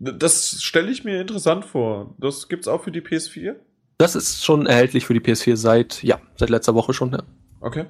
Das 0.00 0.60
stelle 0.60 0.90
ich 0.90 1.04
mir 1.04 1.20
interessant 1.20 1.64
vor. 1.64 2.16
Das 2.18 2.48
gibt's 2.48 2.66
auch 2.66 2.82
für 2.82 2.90
die 2.90 3.02
PS4? 3.02 3.54
Das 3.98 4.16
ist 4.16 4.44
schon 4.44 4.66
erhältlich 4.66 5.04
für 5.04 5.14
die 5.14 5.20
PS4 5.20 5.56
seit, 5.56 6.02
ja, 6.02 6.20
seit 6.36 6.50
letzter 6.50 6.74
Woche 6.74 6.94
schon. 6.94 7.12
Ja. 7.12 7.22
Okay. 7.60 7.84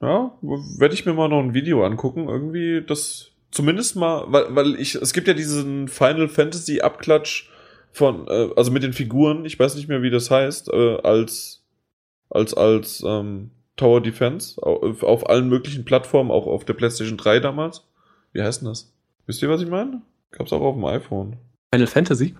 Ja, 0.00 0.38
werde 0.42 0.94
ich 0.94 1.06
mir 1.06 1.14
mal 1.14 1.28
noch 1.28 1.40
ein 1.40 1.54
Video 1.54 1.84
angucken. 1.84 2.28
Irgendwie 2.28 2.84
das 2.86 3.32
zumindest 3.50 3.96
mal, 3.96 4.24
weil, 4.28 4.54
weil 4.54 4.80
ich, 4.80 4.94
es 4.94 5.12
gibt 5.12 5.28
ja 5.28 5.34
diesen 5.34 5.88
Final 5.88 6.28
Fantasy 6.28 6.80
Abklatsch 6.80 7.48
von, 7.92 8.26
äh, 8.28 8.50
also 8.56 8.70
mit 8.70 8.82
den 8.82 8.92
Figuren, 8.92 9.44
ich 9.44 9.58
weiß 9.58 9.74
nicht 9.76 9.88
mehr, 9.88 10.02
wie 10.02 10.10
das 10.10 10.30
heißt, 10.30 10.72
äh, 10.72 10.98
als, 11.02 11.64
als, 12.30 12.54
als 12.54 13.02
ähm, 13.06 13.50
Tower 13.76 14.00
Defense 14.00 14.60
auf, 14.62 15.02
auf 15.02 15.28
allen 15.28 15.48
möglichen 15.48 15.84
Plattformen, 15.84 16.30
auch 16.30 16.46
auf 16.46 16.64
der 16.64 16.74
PlayStation 16.74 17.18
3 17.18 17.40
damals. 17.40 17.86
Wie 18.32 18.42
heißt 18.42 18.62
denn 18.62 18.68
das? 18.68 18.92
Wisst 19.26 19.42
ihr, 19.42 19.48
was 19.48 19.62
ich 19.62 19.68
meine? 19.68 20.02
Gab's 20.30 20.52
auch 20.52 20.60
auf 20.60 20.74
dem 20.74 20.84
iPhone. 20.84 21.36
Final 21.72 21.86
Fantasy? 21.86 22.36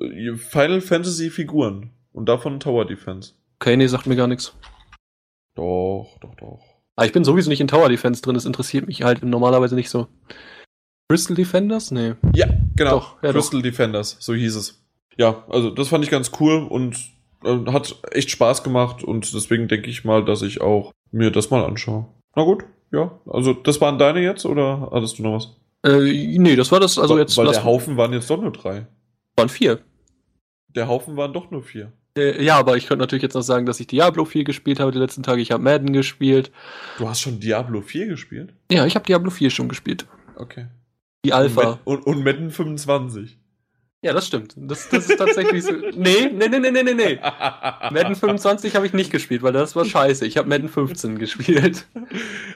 Äh, 0.00 0.36
Final 0.36 0.80
Fantasy 0.80 1.30
Figuren 1.30 1.90
und 2.12 2.28
davon 2.28 2.60
Tower 2.60 2.84
Defense. 2.84 3.34
Okay, 3.60 3.76
nee, 3.76 3.86
sagt 3.86 4.06
mir 4.06 4.16
gar 4.16 4.26
nichts. 4.26 4.54
Doch, 5.54 6.18
doch, 6.20 6.34
doch. 6.34 6.71
Aber 6.96 7.06
ich 7.06 7.12
bin 7.12 7.24
sowieso 7.24 7.48
nicht 7.48 7.60
in 7.60 7.68
Tower 7.68 7.88
Defense 7.88 8.22
drin, 8.22 8.34
das 8.34 8.44
interessiert 8.44 8.86
mich 8.86 9.02
halt 9.02 9.22
normalerweise 9.22 9.74
nicht 9.74 9.90
so. 9.90 10.08
Crystal 11.08 11.36
Defenders? 11.36 11.90
Nee. 11.90 12.14
Ja, 12.34 12.46
genau. 12.76 12.90
Doch, 12.90 13.22
ja, 13.22 13.32
Crystal 13.32 13.62
Defenders, 13.62 14.16
so 14.20 14.34
hieß 14.34 14.56
es. 14.56 14.82
Ja, 15.16 15.44
also 15.48 15.70
das 15.70 15.88
fand 15.88 16.04
ich 16.04 16.10
ganz 16.10 16.32
cool 16.40 16.66
und 16.68 16.96
äh, 17.44 17.70
hat 17.70 17.96
echt 18.12 18.30
Spaß 18.30 18.62
gemacht 18.62 19.04
und 19.04 19.32
deswegen 19.34 19.68
denke 19.68 19.90
ich 19.90 20.04
mal, 20.04 20.24
dass 20.24 20.42
ich 20.42 20.60
auch 20.60 20.92
mir 21.10 21.30
das 21.30 21.50
mal 21.50 21.64
anschaue. 21.64 22.06
Na 22.34 22.44
gut, 22.44 22.64
ja. 22.92 23.18
Also 23.26 23.52
das 23.52 23.80
waren 23.80 23.98
deine 23.98 24.20
jetzt 24.20 24.46
oder 24.46 24.88
hattest 24.92 25.18
du 25.18 25.22
noch 25.22 25.34
was? 25.34 25.56
Äh, 25.84 26.38
nee, 26.38 26.56
das 26.56 26.70
war 26.72 26.80
das, 26.80 26.98
also 26.98 27.14
weil, 27.14 27.22
jetzt 27.22 27.36
weil 27.36 27.46
der 27.46 27.64
Haufen 27.64 27.96
waren 27.96 28.12
jetzt 28.12 28.30
doch 28.30 28.40
nur 28.40 28.52
drei. 28.52 28.86
waren 29.36 29.48
vier. 29.48 29.80
Der 30.68 30.88
Haufen 30.88 31.16
waren 31.16 31.32
doch 31.32 31.50
nur 31.50 31.62
vier. 31.62 31.92
Äh, 32.16 32.42
ja, 32.44 32.56
aber 32.58 32.76
ich 32.76 32.86
könnte 32.86 33.02
natürlich 33.02 33.22
jetzt 33.22 33.34
noch 33.34 33.42
sagen, 33.42 33.64
dass 33.66 33.80
ich 33.80 33.86
Diablo 33.86 34.24
4 34.24 34.44
gespielt 34.44 34.80
habe 34.80 34.92
die 34.92 34.98
letzten 34.98 35.22
Tage. 35.22 35.40
Ich 35.40 35.50
habe 35.50 35.62
Madden 35.62 35.92
gespielt. 35.92 36.50
Du 36.98 37.08
hast 37.08 37.20
schon 37.20 37.40
Diablo 37.40 37.80
4 37.80 38.06
gespielt? 38.06 38.52
Ja, 38.70 38.84
ich 38.86 38.94
habe 38.94 39.06
Diablo 39.06 39.30
4 39.30 39.50
schon 39.50 39.68
gespielt. 39.68 40.06
Okay. 40.36 40.66
Die 41.24 41.32
Alpha. 41.32 41.78
Und, 41.84 42.06
und, 42.06 42.16
und 42.16 42.24
Madden 42.24 42.50
25. 42.50 43.38
Ja, 44.04 44.12
das 44.12 44.26
stimmt. 44.26 44.54
Das, 44.56 44.88
das 44.88 45.08
ist 45.08 45.16
tatsächlich 45.16 45.62
so. 45.62 45.72
Nee, 45.72 46.28
nee, 46.34 46.48
nee, 46.48 46.58
nee, 46.58 46.70
nee, 46.72 46.82
nee, 46.82 46.94
nee. 46.94 47.18
Madden 47.92 48.14
25 48.16 48.74
habe 48.74 48.84
ich 48.84 48.92
nicht 48.92 49.12
gespielt, 49.12 49.42
weil 49.44 49.52
das 49.52 49.76
war 49.76 49.84
scheiße. 49.84 50.26
Ich 50.26 50.36
habe 50.36 50.48
Madden 50.48 50.68
15 50.68 51.18
gespielt. 51.18 51.86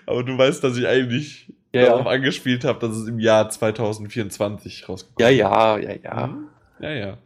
Aber 0.07 0.25
du 0.25 0.37
weißt, 0.37 0.65
dass 0.65 0.77
ich 0.77 0.87
eigentlich 0.89 1.53
Ja, 1.73 1.83
ja. 1.83 1.87
darauf 1.91 2.09
angespielt 2.09 2.65
habe, 2.65 2.81
dass 2.81 2.97
es 2.97 3.07
im 3.07 3.21
Jahr 3.21 3.49
2024 3.49 4.89
rauskommt. 4.89 5.21
Ja, 5.21 5.29
ja, 5.29 5.79
ja, 5.79 5.95
ja. 6.03 6.27
Mhm. 6.27 6.49
Ja, 6.81 6.91
ja. 6.91 7.19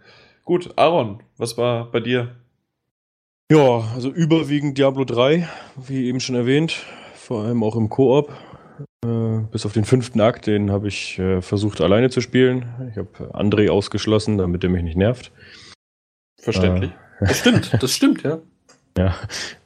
Gut, 0.51 0.73
Aaron, 0.75 1.23
was 1.37 1.57
war 1.59 1.93
bei 1.93 2.01
dir? 2.01 2.35
Ja, 3.53 3.85
also 3.95 4.11
überwiegend 4.11 4.77
Diablo 4.79 5.05
3, 5.05 5.49
wie 5.77 6.09
eben 6.09 6.19
schon 6.19 6.35
erwähnt, 6.35 6.85
vor 7.15 7.45
allem 7.45 7.63
auch 7.63 7.77
im 7.77 7.89
Koop. 7.89 8.33
Äh, 9.05 9.43
bis 9.53 9.65
auf 9.65 9.75
den 9.75 9.85
fünften 9.85 10.21
Akt, 10.21 10.49
den 10.49 10.73
habe 10.73 10.89
ich 10.89 11.21
äh, 11.21 11.41
versucht 11.41 11.81
alleine 11.81 12.11
zu 12.11 12.21
spielen. 12.21 12.67
Ich 12.91 12.97
habe 12.97 13.33
André 13.33 13.71
ausgeschlossen, 13.71 14.39
damit 14.39 14.65
er 14.65 14.71
mich 14.71 14.83
nicht 14.83 14.97
nervt. 14.97 15.31
Verständlich. 16.43 16.91
Das 17.21 17.39
stimmt, 17.39 17.79
das 17.81 17.93
stimmt, 17.93 18.25
ja. 18.25 18.41
Ja, 18.99 19.15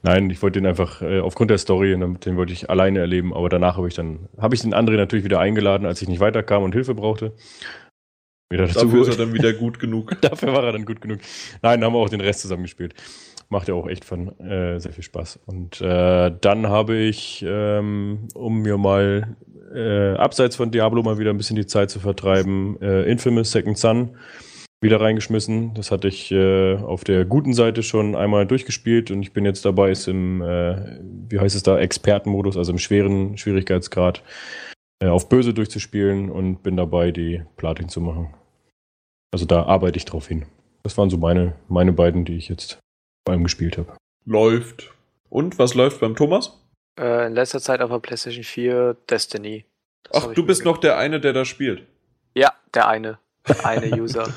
nein, 0.02 0.28
ich 0.28 0.42
wollte 0.42 0.60
den 0.60 0.66
einfach 0.66 1.00
äh, 1.00 1.18
aufgrund 1.18 1.50
der 1.50 1.56
Story, 1.56 1.94
und 1.94 2.26
den 2.26 2.36
wollte 2.36 2.52
ich 2.52 2.68
alleine 2.68 2.98
erleben, 2.98 3.32
aber 3.32 3.48
danach 3.48 3.78
habe 3.78 3.88
ich 3.88 3.94
dann, 3.94 4.28
habe 4.36 4.54
ich 4.54 4.60
den 4.60 4.74
André 4.74 4.96
natürlich 4.96 5.24
wieder 5.24 5.40
eingeladen, 5.40 5.86
als 5.86 6.02
ich 6.02 6.08
nicht 6.08 6.20
weiterkam 6.20 6.62
und 6.62 6.74
Hilfe 6.74 6.94
brauchte. 6.94 7.32
Wieder 8.54 8.66
dazu 8.66 8.86
Dafür 8.86 9.02
ist 9.02 9.08
er 9.08 9.16
dann 9.16 9.34
wieder 9.34 9.52
gut 9.52 9.78
genug. 9.78 10.16
Dafür 10.20 10.52
war 10.52 10.64
er 10.64 10.72
dann 10.72 10.84
gut 10.84 11.00
genug. 11.00 11.18
Nein, 11.60 11.80
dann 11.80 11.88
haben 11.88 11.94
wir 11.94 11.98
auch 11.98 12.08
den 12.08 12.20
Rest 12.20 12.40
zusammen 12.40 12.62
gespielt. 12.62 12.94
Macht 13.48 13.68
ja 13.68 13.74
auch 13.74 13.88
echt 13.88 14.04
von 14.04 14.28
äh, 14.40 14.78
sehr 14.78 14.92
viel 14.92 15.04
Spaß. 15.04 15.40
Und 15.46 15.80
äh, 15.80 16.32
dann 16.40 16.68
habe 16.68 16.96
ich, 16.96 17.44
ähm, 17.46 18.28
um 18.34 18.62
mir 18.62 18.78
mal 18.78 19.36
äh, 19.74 20.14
abseits 20.14 20.56
von 20.56 20.70
Diablo 20.70 21.02
mal 21.02 21.18
wieder 21.18 21.30
ein 21.30 21.36
bisschen 21.36 21.56
die 21.56 21.66
Zeit 21.66 21.90
zu 21.90 21.98
vertreiben, 21.98 22.80
äh, 22.80 23.10
Infamous 23.10 23.50
Second 23.50 23.76
Son 23.76 24.16
wieder 24.80 25.00
reingeschmissen. 25.00 25.74
Das 25.74 25.90
hatte 25.90 26.06
ich 26.06 26.30
äh, 26.30 26.76
auf 26.76 27.02
der 27.02 27.24
guten 27.24 27.54
Seite 27.54 27.82
schon 27.82 28.14
einmal 28.14 28.46
durchgespielt 28.46 29.10
und 29.10 29.22
ich 29.22 29.32
bin 29.32 29.44
jetzt 29.44 29.64
dabei, 29.64 29.90
es 29.90 30.06
im, 30.06 30.42
äh, 30.42 31.00
wie 31.28 31.40
heißt 31.40 31.56
es 31.56 31.64
da, 31.64 31.78
Expertenmodus, 31.78 32.56
also 32.56 32.70
im 32.70 32.78
schweren 32.78 33.36
Schwierigkeitsgrad, 33.36 34.22
äh, 35.00 35.08
auf 35.08 35.28
böse 35.28 35.54
durchzuspielen 35.54 36.30
und 36.30 36.62
bin 36.62 36.76
dabei, 36.76 37.10
die 37.10 37.42
Platin 37.56 37.88
zu 37.88 38.00
machen. 38.00 38.34
Also 39.34 39.46
da 39.46 39.64
arbeite 39.64 39.96
ich 39.96 40.04
drauf 40.04 40.28
hin. 40.28 40.46
Das 40.84 40.96
waren 40.96 41.10
so 41.10 41.16
meine, 41.16 41.56
meine 41.66 41.92
beiden, 41.92 42.24
die 42.24 42.36
ich 42.36 42.48
jetzt 42.48 42.78
vor 43.26 43.32
allem 43.32 43.42
gespielt 43.42 43.76
habe. 43.76 43.96
Läuft. 44.24 44.94
Und 45.28 45.58
was 45.58 45.74
läuft 45.74 45.98
beim 45.98 46.14
Thomas? 46.14 46.56
Äh, 46.96 47.26
in 47.26 47.34
letzter 47.34 47.60
Zeit 47.60 47.80
auf 47.80 47.90
der 47.90 47.98
PlayStation 47.98 48.44
4 48.44 48.96
Destiny. 49.10 49.64
Das 50.04 50.24
Ach, 50.24 50.32
du 50.34 50.46
bist 50.46 50.64
noch 50.64 50.78
der 50.78 50.98
eine, 50.98 51.18
der 51.18 51.32
da 51.32 51.44
spielt. 51.44 51.84
Ja, 52.36 52.52
der 52.74 52.86
eine. 52.86 53.18
Der 53.48 53.66
eine 53.66 53.86
User. 54.00 54.32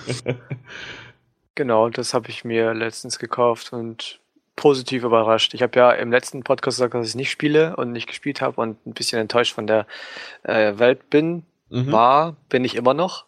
Genau, 1.54 1.90
das 1.90 2.16
habe 2.16 2.30
ich 2.30 2.44
mir 2.44 2.74
letztens 2.74 3.20
gekauft 3.20 3.74
und 3.74 4.20
positiv 4.56 5.04
überrascht. 5.04 5.54
Ich 5.54 5.62
habe 5.62 5.78
ja 5.78 5.92
im 5.92 6.12
letzten 6.12 6.42
Podcast 6.42 6.78
gesagt, 6.78 6.96
dass 6.96 7.10
ich 7.10 7.16
nicht 7.16 7.30
spiele 7.30 7.76
und 7.76 7.92
nicht 7.92 8.08
gespielt 8.08 8.42
habe 8.42 8.60
und 8.60 8.84
ein 8.88 8.94
bisschen 8.94 9.20
enttäuscht 9.20 9.54
von 9.54 9.68
der 9.68 9.86
äh, 10.42 10.80
Welt 10.80 11.12
bin. 11.12 11.44
Mhm. 11.70 11.92
War, 11.92 12.36
bin 12.50 12.66
ich 12.66 12.74
immer 12.74 12.96
noch. 12.96 13.28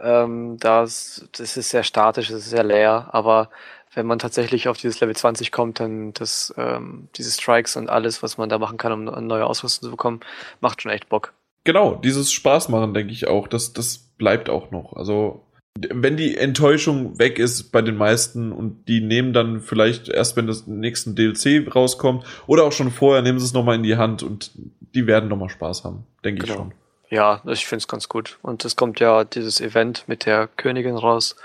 Ähm, 0.00 0.56
das, 0.58 1.28
das 1.32 1.56
ist 1.56 1.70
sehr 1.70 1.82
statisch, 1.82 2.28
das 2.28 2.38
ist 2.38 2.50
sehr 2.50 2.64
leer, 2.64 3.08
aber 3.12 3.50
wenn 3.94 4.06
man 4.06 4.18
tatsächlich 4.18 4.68
auf 4.68 4.76
dieses 4.76 5.00
Level 5.00 5.16
20 5.16 5.50
kommt, 5.50 5.80
dann 5.80 6.12
das, 6.12 6.54
ähm, 6.56 7.08
diese 7.16 7.32
Strikes 7.32 7.76
und 7.76 7.88
alles, 7.88 8.22
was 8.22 8.38
man 8.38 8.48
da 8.48 8.58
machen 8.58 8.78
kann, 8.78 8.92
um 8.92 9.08
eine 9.08 9.26
neue 9.26 9.46
Ausrüstung 9.46 9.86
zu 9.86 9.90
bekommen, 9.90 10.20
macht 10.60 10.82
schon 10.82 10.92
echt 10.92 11.08
Bock. 11.08 11.32
Genau, 11.64 11.96
dieses 11.96 12.32
Spaß 12.32 12.68
machen, 12.68 12.94
denke 12.94 13.12
ich 13.12 13.26
auch, 13.26 13.48
das, 13.48 13.72
das 13.72 13.98
bleibt 13.98 14.48
auch 14.48 14.70
noch. 14.70 14.94
Also, 14.94 15.42
wenn 15.90 16.16
die 16.16 16.36
Enttäuschung 16.36 17.18
weg 17.18 17.38
ist 17.38 17.70
bei 17.72 17.82
den 17.82 17.96
meisten 17.96 18.52
und 18.52 18.88
die 18.88 19.00
nehmen 19.00 19.32
dann 19.32 19.60
vielleicht 19.60 20.08
erst, 20.08 20.36
wenn 20.36 20.46
das 20.46 20.66
nächsten 20.66 21.14
DLC 21.14 21.74
rauskommt 21.74 22.24
oder 22.46 22.64
auch 22.64 22.72
schon 22.72 22.90
vorher, 22.90 23.22
nehmen 23.22 23.38
sie 23.38 23.46
es 23.46 23.52
nochmal 23.52 23.76
in 23.76 23.82
die 23.82 23.96
Hand 23.96 24.22
und 24.22 24.50
die 24.94 25.06
werden 25.06 25.28
nochmal 25.28 25.50
Spaß 25.50 25.84
haben, 25.84 26.04
denke 26.24 26.44
ich 26.44 26.50
Genau. 26.50 26.62
schon. 26.62 26.72
Ja, 27.10 27.42
ich 27.46 27.66
finde 27.66 27.82
es 27.82 27.88
ganz 27.88 28.08
gut. 28.08 28.38
Und 28.42 28.64
es 28.64 28.76
kommt 28.76 29.00
ja 29.00 29.24
dieses 29.24 29.60
Event 29.60 30.04
mit 30.08 30.26
der 30.26 30.46
Königin 30.46 30.96
raus. 30.96 31.36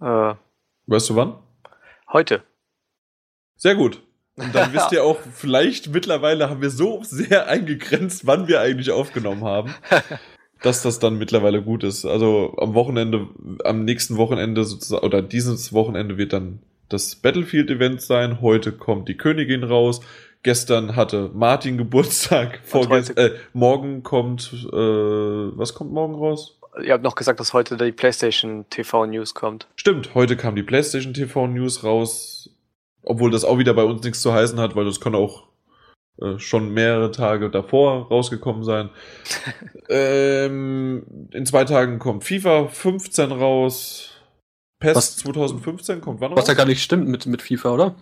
Äh, 0.00 0.34
Weißt 0.86 1.10
du 1.10 1.16
wann? 1.16 1.34
heute. 2.12 2.42
Sehr 3.56 3.74
gut. 3.74 4.02
Und 4.36 4.54
dann 4.54 4.72
wisst 4.72 4.92
ihr 4.92 5.04
auch, 5.04 5.18
vielleicht 5.34 5.88
mittlerweile 5.88 6.50
haben 6.50 6.62
wir 6.62 6.70
so 6.70 7.00
sehr 7.02 7.46
eingegrenzt, 7.48 8.26
wann 8.26 8.48
wir 8.48 8.60
eigentlich 8.60 8.90
aufgenommen 8.90 9.44
haben, 9.44 9.74
dass 10.62 10.82
das 10.82 10.98
dann 10.98 11.18
mittlerweile 11.18 11.62
gut 11.62 11.84
ist. 11.84 12.04
Also 12.04 12.54
am 12.58 12.74
Wochenende, 12.74 13.28
am 13.64 13.84
nächsten 13.84 14.16
Wochenende 14.16 14.64
sozusagen, 14.64 15.04
oder 15.04 15.22
dieses 15.22 15.72
Wochenende 15.72 16.16
wird 16.16 16.32
dann 16.32 16.60
das 16.88 17.16
Battlefield-Event 17.16 18.00
sein. 18.00 18.40
Heute 18.40 18.72
kommt 18.72 19.08
die 19.08 19.16
Königin 19.16 19.64
raus. 19.64 20.00
Gestern 20.50 20.94
hatte 20.94 21.32
Martin 21.34 21.76
Geburtstag. 21.76 22.60
Vorgest 22.62 23.10
heute- 23.16 23.34
äh, 23.34 23.38
morgen 23.52 24.04
kommt, 24.04 24.52
äh, 24.72 24.76
was 24.76 25.74
kommt 25.74 25.90
morgen 25.90 26.14
raus? 26.14 26.60
Ihr 26.84 26.92
habt 26.92 27.02
noch 27.02 27.16
gesagt, 27.16 27.40
dass 27.40 27.52
heute 27.52 27.76
die 27.76 27.90
PlayStation 27.90 28.64
TV 28.70 29.06
News 29.06 29.34
kommt. 29.34 29.66
Stimmt, 29.74 30.14
heute 30.14 30.36
kam 30.36 30.54
die 30.54 30.62
PlayStation 30.62 31.14
TV 31.14 31.48
News 31.48 31.82
raus, 31.82 32.48
obwohl 33.02 33.32
das 33.32 33.44
auch 33.44 33.58
wieder 33.58 33.74
bei 33.74 33.82
uns 33.82 34.04
nichts 34.04 34.22
zu 34.22 34.32
heißen 34.32 34.60
hat, 34.60 34.76
weil 34.76 34.84
das 34.84 35.00
kann 35.00 35.16
auch 35.16 35.48
äh, 36.22 36.38
schon 36.38 36.72
mehrere 36.72 37.10
Tage 37.10 37.50
davor 37.50 38.06
rausgekommen 38.06 38.62
sein. 38.62 38.90
ähm, 39.88 41.28
in 41.32 41.44
zwei 41.44 41.64
Tagen 41.64 41.98
kommt 41.98 42.22
FIFA 42.22 42.68
15 42.68 43.32
raus. 43.32 44.12
PES 44.78 44.94
Was- 44.94 45.16
2015 45.16 46.00
kommt 46.00 46.20
wann 46.20 46.30
raus? 46.30 46.38
Was 46.42 46.46
ja 46.46 46.54
gar 46.54 46.66
nicht 46.66 46.84
stimmt 46.84 47.08
mit, 47.08 47.26
mit 47.26 47.42
FIFA, 47.42 47.70
oder? 47.72 47.94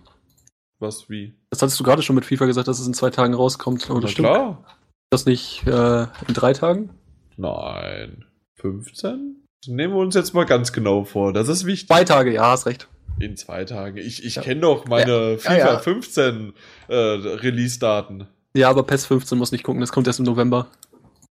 Was, 0.85 1.09
wie? 1.09 1.35
Das 1.51 1.63
hattest 1.63 1.81
du 1.81 1.85
gerade 1.85 2.03
schon 2.03 2.15
mit 2.17 2.25
FIFA 2.25 2.47
gesagt, 2.47 2.69
dass 2.69 2.79
es 2.79 2.87
in 2.87 2.95
zwei 2.95 3.11
Tagen 3.11 3.35
rauskommt. 3.35 3.89
Oh, 3.91 3.95
Na 3.95 4.01
das 4.01 4.11
stimmt. 4.13 4.29
klar. 4.29 4.65
Das 5.11 5.27
nicht 5.27 5.67
äh, 5.67 6.03
in 6.03 6.35
drei 6.35 6.53
Tagen? 6.53 6.91
Nein. 7.37 8.25
15? 8.57 9.47
Nehmen 9.67 9.95
wir 9.95 10.01
uns 10.01 10.15
jetzt 10.15 10.35
mal 10.35 10.45
ganz 10.45 10.73
genau 10.73 11.05
vor. 11.05 11.33
Das 11.33 11.49
ist 11.49 11.67
wichtig. 11.67 11.89
Zwei 11.89 12.05
Tage, 12.05 12.33
ja, 12.33 12.51
hast 12.51 12.67
recht. 12.67 12.89
In 13.21 13.37
zwei 13.37 13.65
Tagen. 13.65 13.97
Ich, 13.99 14.25
ich 14.25 14.37
Ja. 14.37 14.43
kenne 14.43 14.61
doch 14.63 14.87
meine 14.87 15.39
FIFA 15.39 15.57
ja. 15.57 15.79
15 15.79 16.53
äh, 16.89 16.95
Release-Daten. 16.95 18.27
Ja, 18.57 18.71
aber 18.71 18.83
PES 18.83 19.07
15 19.07 19.39
muss 19.39 19.53
nicht 19.53 19.65
gucken, 19.65 19.81
das 19.81 19.93
kommt 19.93 20.07
erst 20.07 20.19
im 20.19 20.25
November. 20.27 20.67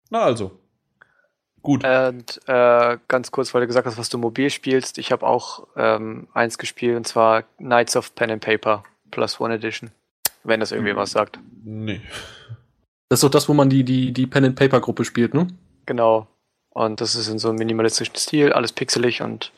Na 0.09 0.21
also. 0.23 0.51
Gut. 1.61 1.85
Und 1.85 2.41
äh, 2.47 2.97
ganz 3.07 3.31
kurz, 3.31 3.53
weil 3.53 3.61
du 3.61 3.67
gesagt 3.67 3.87
hast, 3.87 3.97
was 3.97 4.09
du 4.09 4.17
mobil 4.17 4.49
spielst. 4.49 4.97
Ich 4.97 5.11
habe 5.11 5.25
auch 5.25 5.67
ähm, 5.77 6.27
eins 6.33 6.57
gespielt, 6.57 6.97
und 6.97 7.07
zwar 7.07 7.43
Knights 7.57 7.95
of 7.95 8.13
Pen 8.15 8.31
and 8.31 8.43
Paper 8.43 8.83
Plus 9.13 9.39
One 9.39 9.53
Edition. 9.53 9.91
Wenn 10.43 10.59
das 10.59 10.71
irgendwie 10.71 10.95
was 10.95 11.11
sagt. 11.11 11.39
Nee. 11.63 12.01
Das 13.07 13.19
ist 13.19 13.23
doch 13.23 13.29
das, 13.29 13.47
wo 13.47 13.53
man 13.53 13.69
die, 13.69 13.83
die, 13.83 14.11
die 14.11 14.25
Pen 14.25 14.43
and 14.43 14.55
Paper 14.55 14.81
Gruppe 14.81 15.05
spielt, 15.05 15.33
ne? 15.33 15.47
Genau. 15.85 16.27
Und 16.71 16.99
das 16.99 17.13
ist 17.13 17.27
in 17.27 17.37
so 17.37 17.49
einem 17.49 17.59
minimalistischen 17.59 18.15
Stil, 18.15 18.51
alles 18.51 18.71
pixelig 18.71 19.21
und 19.21 19.51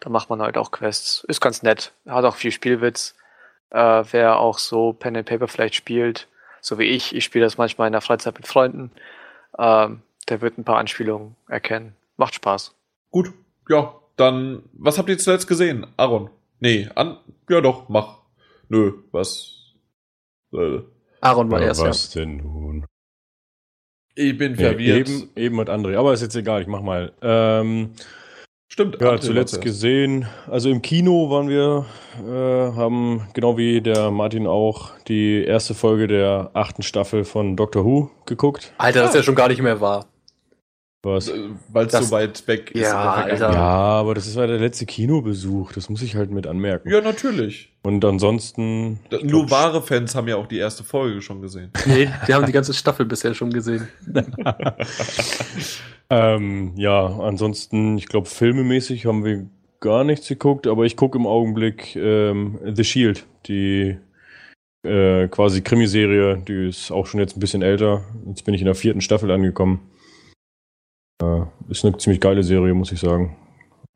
da 0.00 0.10
macht 0.10 0.28
man 0.28 0.42
halt 0.42 0.58
auch 0.58 0.70
Quests. 0.70 1.24
Ist 1.26 1.40
ganz 1.40 1.62
nett. 1.62 1.92
Hat 2.06 2.24
auch 2.24 2.36
viel 2.36 2.52
Spielwitz. 2.52 3.14
Äh, 3.70 4.04
wer 4.10 4.38
auch 4.38 4.58
so 4.58 4.92
Pen 4.92 5.16
and 5.16 5.26
Paper 5.26 5.48
vielleicht 5.48 5.74
spielt, 5.74 6.28
so 6.60 6.78
wie 6.78 6.84
ich, 6.84 7.14
ich 7.14 7.24
spiele 7.24 7.44
das 7.44 7.58
manchmal 7.58 7.86
in 7.86 7.92
der 7.92 8.00
Freizeit 8.00 8.34
mit 8.34 8.46
Freunden, 8.46 8.90
ähm, 9.58 10.02
der 10.28 10.40
wird 10.42 10.58
ein 10.58 10.64
paar 10.64 10.78
Anspielungen 10.78 11.34
erkennen. 11.48 11.94
Macht 12.16 12.34
Spaß. 12.34 12.74
Gut. 13.10 13.32
Ja, 13.68 13.94
dann, 14.16 14.62
was 14.72 14.98
habt 14.98 15.08
ihr 15.08 15.18
zuletzt 15.18 15.48
gesehen? 15.48 15.86
Aaron? 15.96 16.30
Nee, 16.60 16.88
an. 16.94 17.18
Ja 17.48 17.60
doch, 17.60 17.88
mach. 17.88 18.17
Nö, 18.68 18.92
was? 19.12 19.54
Äh, 20.52 20.80
Aaron 21.20 21.50
war 21.50 21.60
Ja, 21.60 21.66
erst, 21.68 21.82
ja. 21.82 21.88
was 21.88 22.10
denn 22.10 22.38
nun? 22.38 22.86
ich 24.14 24.36
bin 24.36 24.52
Nee, 24.52 24.58
verwirrt. 24.58 25.08
eben, 25.08 25.30
eben 25.36 25.60
hat 25.60 25.68
André, 25.70 25.96
aber 25.96 26.12
ist 26.12 26.22
jetzt 26.22 26.34
egal, 26.36 26.60
ich 26.62 26.66
mach 26.66 26.82
mal. 26.82 27.12
Ähm, 27.22 27.90
Stimmt. 28.70 29.00
ja, 29.00 29.12
André 29.12 29.20
zuletzt 29.20 29.60
gesehen, 29.60 30.26
also 30.48 30.68
im 30.70 30.82
Kino 30.82 31.30
waren 31.30 31.48
wir, 31.48 31.86
äh, 32.20 32.76
haben 32.76 33.28
genau 33.34 33.56
wie 33.56 33.80
der 33.80 34.10
Martin 34.10 34.46
auch 34.46 34.90
die 35.08 35.44
erste 35.44 35.74
Folge 35.74 36.06
der 36.08 36.50
achten 36.54 36.82
Staffel 36.82 37.24
von 37.24 37.56
Doctor 37.56 37.84
Who 37.84 38.10
geguckt. 38.26 38.72
Alter, 38.78 39.00
das 39.00 39.10
ist 39.10 39.16
ja 39.16 39.22
schon 39.22 39.34
gar 39.36 39.48
nicht 39.48 39.62
mehr 39.62 39.80
wahr. 39.80 40.06
Was? 41.08 41.28
Äh, 41.28 41.38
Weil 41.72 41.86
es 41.86 41.92
so 41.92 42.10
weit 42.10 42.46
weg 42.46 42.70
ist. 42.72 42.82
Ja. 42.82 43.14
Alter. 43.14 43.52
Ja, 43.52 43.60
aber 43.60 44.14
das 44.14 44.26
ist 44.26 44.36
ja 44.36 44.46
der 44.46 44.58
letzte 44.58 44.84
Kinobesuch, 44.86 45.72
das 45.72 45.88
muss 45.88 46.02
ich 46.02 46.14
halt 46.16 46.30
mit 46.30 46.46
anmerken. 46.46 46.90
Ja, 46.90 47.00
natürlich. 47.00 47.72
Und 47.82 48.04
ansonsten. 48.04 49.00
Da- 49.10 49.18
Nur 49.18 49.46
glaub, 49.46 49.50
wahre 49.50 49.82
Fans 49.82 50.14
haben 50.14 50.28
ja 50.28 50.36
auch 50.36 50.46
die 50.46 50.58
erste 50.58 50.84
Folge 50.84 51.22
schon 51.22 51.40
gesehen. 51.40 51.70
Nee, 51.86 52.08
die 52.26 52.34
haben 52.34 52.44
die 52.46 52.52
ganze 52.52 52.74
Staffel 52.74 53.06
bisher 53.06 53.34
schon 53.34 53.50
gesehen. 53.50 53.88
ähm, 56.10 56.72
ja, 56.76 57.06
ansonsten, 57.06 57.98
ich 57.98 58.06
glaube, 58.08 58.26
filmemäßig 58.28 59.06
haben 59.06 59.24
wir 59.24 59.46
gar 59.80 60.04
nichts 60.04 60.28
geguckt, 60.28 60.66
aber 60.66 60.84
ich 60.84 60.96
gucke 60.96 61.18
im 61.18 61.26
Augenblick 61.26 61.94
ähm, 61.96 62.58
The 62.74 62.84
Shield, 62.84 63.26
die 63.46 63.96
äh, 64.84 65.28
quasi 65.28 65.60
Krimiserie, 65.62 66.38
die 66.46 66.68
ist 66.68 66.90
auch 66.90 67.06
schon 67.06 67.20
jetzt 67.20 67.36
ein 67.36 67.40
bisschen 67.40 67.62
älter. 67.62 68.04
Jetzt 68.26 68.44
bin 68.44 68.54
ich 68.54 68.60
in 68.60 68.66
der 68.66 68.74
vierten 68.74 69.00
Staffel 69.00 69.30
angekommen. 69.30 69.80
Äh, 71.22 71.42
ist 71.68 71.84
eine 71.84 71.96
ziemlich 71.96 72.20
geile 72.20 72.42
Serie, 72.42 72.74
muss 72.74 72.92
ich 72.92 73.00
sagen. 73.00 73.36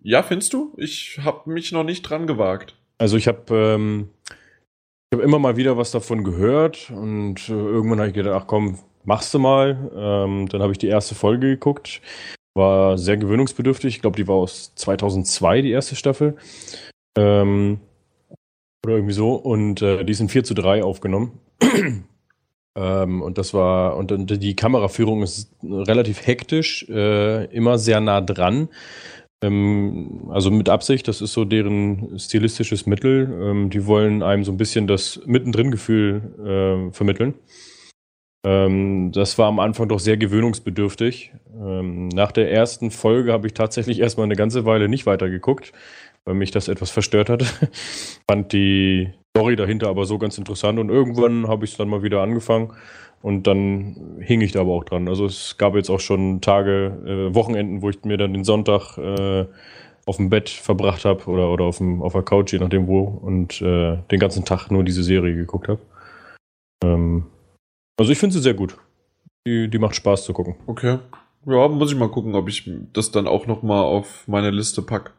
Ja, 0.00 0.22
findest 0.22 0.52
du? 0.52 0.72
Ich 0.76 1.20
habe 1.22 1.50
mich 1.50 1.72
noch 1.72 1.84
nicht 1.84 2.02
dran 2.02 2.26
gewagt. 2.26 2.76
Also 2.98 3.16
ich 3.16 3.28
habe 3.28 3.54
ähm, 3.54 4.10
ich 5.10 5.18
hab 5.18 5.24
immer 5.24 5.38
mal 5.38 5.56
wieder 5.56 5.76
was 5.76 5.90
davon 5.90 6.24
gehört 6.24 6.90
und 6.90 7.48
äh, 7.48 7.52
irgendwann 7.52 7.98
habe 7.98 8.08
ich 8.08 8.14
gedacht, 8.14 8.42
ach 8.42 8.46
komm, 8.46 8.78
machst 9.04 9.32
du 9.34 9.38
mal. 9.38 9.90
Ähm, 9.94 10.48
dann 10.48 10.62
habe 10.62 10.72
ich 10.72 10.78
die 10.78 10.88
erste 10.88 11.14
Folge 11.14 11.50
geguckt. 11.50 12.00
War 12.54 12.98
sehr 12.98 13.16
gewöhnungsbedürftig. 13.16 13.96
Ich 13.96 14.00
glaube, 14.02 14.16
die 14.16 14.28
war 14.28 14.36
aus 14.36 14.74
2002, 14.74 15.62
die 15.62 15.70
erste 15.70 15.96
Staffel. 15.96 16.36
Ähm, 17.16 17.80
oder 18.84 18.96
irgendwie 18.96 19.14
so. 19.14 19.34
Und 19.34 19.80
äh, 19.82 20.04
die 20.04 20.14
sind 20.14 20.30
4 20.30 20.44
zu 20.44 20.54
3 20.54 20.82
aufgenommen. 20.82 21.38
Ähm, 22.76 23.22
und 23.22 23.38
das 23.38 23.52
war, 23.54 23.96
und 23.96 24.10
dann 24.10 24.26
die 24.26 24.56
Kameraführung 24.56 25.22
ist 25.22 25.54
relativ 25.62 26.26
hektisch, 26.26 26.86
äh, 26.88 27.44
immer 27.46 27.78
sehr 27.78 28.00
nah 28.00 28.20
dran. 28.20 28.68
Ähm, 29.42 30.28
also 30.30 30.50
mit 30.50 30.68
Absicht, 30.68 31.08
das 31.08 31.20
ist 31.20 31.32
so 31.32 31.44
deren 31.44 32.18
stilistisches 32.18 32.86
Mittel. 32.86 33.28
Ähm, 33.42 33.70
die 33.70 33.86
wollen 33.86 34.22
einem 34.22 34.44
so 34.44 34.52
ein 34.52 34.56
bisschen 34.56 34.86
das 34.86 35.20
Mittendrin-Gefühl 35.26 36.88
äh, 36.90 36.92
vermitteln. 36.92 37.34
Ähm, 38.44 39.12
das 39.12 39.38
war 39.38 39.48
am 39.48 39.60
Anfang 39.60 39.88
doch 39.88 40.00
sehr 40.00 40.16
gewöhnungsbedürftig. 40.16 41.32
Ähm, 41.54 42.08
nach 42.08 42.32
der 42.32 42.50
ersten 42.50 42.90
Folge 42.90 43.32
habe 43.32 43.46
ich 43.46 43.54
tatsächlich 43.54 44.00
erstmal 44.00 44.24
eine 44.24 44.36
ganze 44.36 44.64
Weile 44.64 44.88
nicht 44.88 45.06
weitergeguckt, 45.06 45.72
weil 46.24 46.34
mich 46.34 46.50
das 46.50 46.68
etwas 46.68 46.90
verstört 46.90 47.28
hat. 47.28 47.42
Fand 48.28 48.52
die 48.52 49.12
Story 49.36 49.56
dahinter 49.56 49.88
aber 49.88 50.04
so 50.04 50.18
ganz 50.18 50.38
interessant 50.38 50.78
und 50.78 50.90
irgendwann 50.90 51.48
habe 51.48 51.64
ich 51.64 51.72
es 51.72 51.76
dann 51.76 51.88
mal 51.88 52.02
wieder 52.02 52.22
angefangen 52.22 52.72
und 53.22 53.46
dann 53.46 54.18
hing 54.20 54.40
ich 54.40 54.52
da 54.52 54.60
aber 54.60 54.72
auch 54.72 54.84
dran. 54.84 55.08
Also 55.08 55.24
es 55.26 55.56
gab 55.56 55.74
jetzt 55.74 55.90
auch 55.90 56.00
schon 56.00 56.40
Tage, 56.40 57.30
äh, 57.30 57.34
Wochenenden, 57.34 57.82
wo 57.82 57.90
ich 57.90 58.04
mir 58.04 58.18
dann 58.18 58.34
den 58.34 58.44
Sonntag 58.44 58.98
äh, 58.98 59.46
auf 60.04 60.16
dem 60.16 60.28
Bett 60.28 60.50
verbracht 60.50 61.04
habe 61.04 61.24
oder, 61.26 61.50
oder 61.50 61.64
auf, 61.64 61.78
dem, 61.78 62.02
auf 62.02 62.12
der 62.12 62.22
Couch, 62.22 62.52
je 62.52 62.58
nachdem 62.58 62.88
wo, 62.88 63.00
und 63.02 63.62
äh, 63.62 63.98
den 64.10 64.18
ganzen 64.18 64.44
Tag 64.44 64.70
nur 64.70 64.84
diese 64.84 65.02
Serie 65.02 65.34
geguckt 65.34 65.68
habe. 65.68 65.80
Ähm, 66.84 67.26
also 67.98 68.10
ich 68.10 68.18
finde 68.18 68.34
sie 68.34 68.42
sehr 68.42 68.54
gut. 68.54 68.76
Die, 69.46 69.68
die 69.68 69.78
macht 69.78 69.94
Spaß 69.94 70.24
zu 70.24 70.32
gucken. 70.32 70.56
Okay. 70.66 70.98
Ja, 71.46 71.68
muss 71.68 71.92
ich 71.92 71.98
mal 71.98 72.08
gucken, 72.08 72.34
ob 72.34 72.48
ich 72.48 72.70
das 72.92 73.10
dann 73.10 73.26
auch 73.26 73.46
noch 73.46 73.62
mal 73.62 73.82
auf 73.82 74.26
meine 74.28 74.50
Liste 74.50 74.82
pack. 74.82 75.12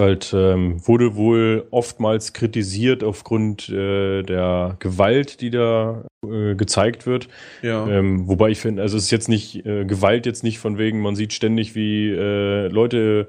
Halt 0.00 0.32
ähm, 0.32 0.86
wurde 0.86 1.16
wohl 1.16 1.66
oftmals 1.72 2.32
kritisiert 2.32 3.02
aufgrund 3.02 3.68
äh, 3.68 4.22
der 4.22 4.76
Gewalt, 4.78 5.40
die 5.40 5.50
da 5.50 6.04
äh, 6.24 6.54
gezeigt 6.54 7.04
wird. 7.04 7.28
Ja. 7.62 7.84
Ähm, 7.88 8.28
wobei 8.28 8.50
ich 8.50 8.60
finde, 8.60 8.82
also 8.82 8.96
es 8.96 9.04
ist 9.04 9.10
jetzt 9.10 9.28
nicht 9.28 9.66
äh, 9.66 9.84
Gewalt 9.84 10.24
jetzt 10.24 10.44
nicht 10.44 10.60
von 10.60 10.78
wegen, 10.78 11.00
man 11.00 11.16
sieht 11.16 11.32
ständig, 11.32 11.74
wie 11.74 12.10
äh, 12.10 12.68
Leute 12.68 13.26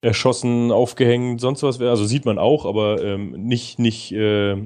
erschossen, 0.00 0.70
aufgehängt, 0.70 1.40
sonst 1.40 1.64
was. 1.64 1.80
Also 1.80 2.04
sieht 2.04 2.24
man 2.24 2.38
auch, 2.38 2.66
aber 2.66 3.02
ähm, 3.02 3.32
nicht 3.32 3.80
nicht 3.80 4.12
äh, 4.12 4.56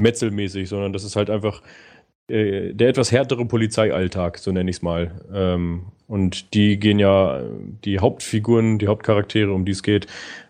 metzelmäßig, 0.00 0.68
sondern 0.68 0.92
das 0.92 1.02
ist 1.02 1.16
halt 1.16 1.28
einfach 1.28 1.62
äh, 2.28 2.74
der 2.74 2.88
etwas 2.88 3.12
härtere 3.12 3.44
Polizeialltag, 3.46 4.38
so 4.38 4.52
nenne 4.52 4.70
ich 4.70 4.76
es 4.76 4.82
mal. 4.82 5.20
Ähm, 5.32 5.86
und 6.06 6.54
die 6.54 6.78
gehen 6.78 6.98
ja, 6.98 7.42
die 7.84 7.98
Hauptfiguren, 7.98 8.78
die 8.78 8.86
Hauptcharaktere, 8.86 9.52
um 9.52 9.64
die 9.64 9.72
es 9.72 9.82
geht, 9.82 10.06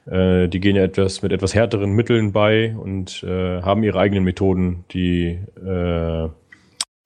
äh, 0.07 0.49
die 0.49 0.61
gehen 0.61 0.77
ja 0.77 0.85
etwas 0.85 1.23
mit 1.23 1.33
etwas 1.33 1.55
härteren 1.55 1.93
Mitteln 1.93 2.33
bei 2.33 2.77
und 2.77 3.23
äh, 3.25 3.63
haben 3.63 3.83
ihre 3.83 3.99
eigenen 3.99 4.25
Methoden, 4.25 4.85
die 4.93 5.39
äh, 5.57 6.29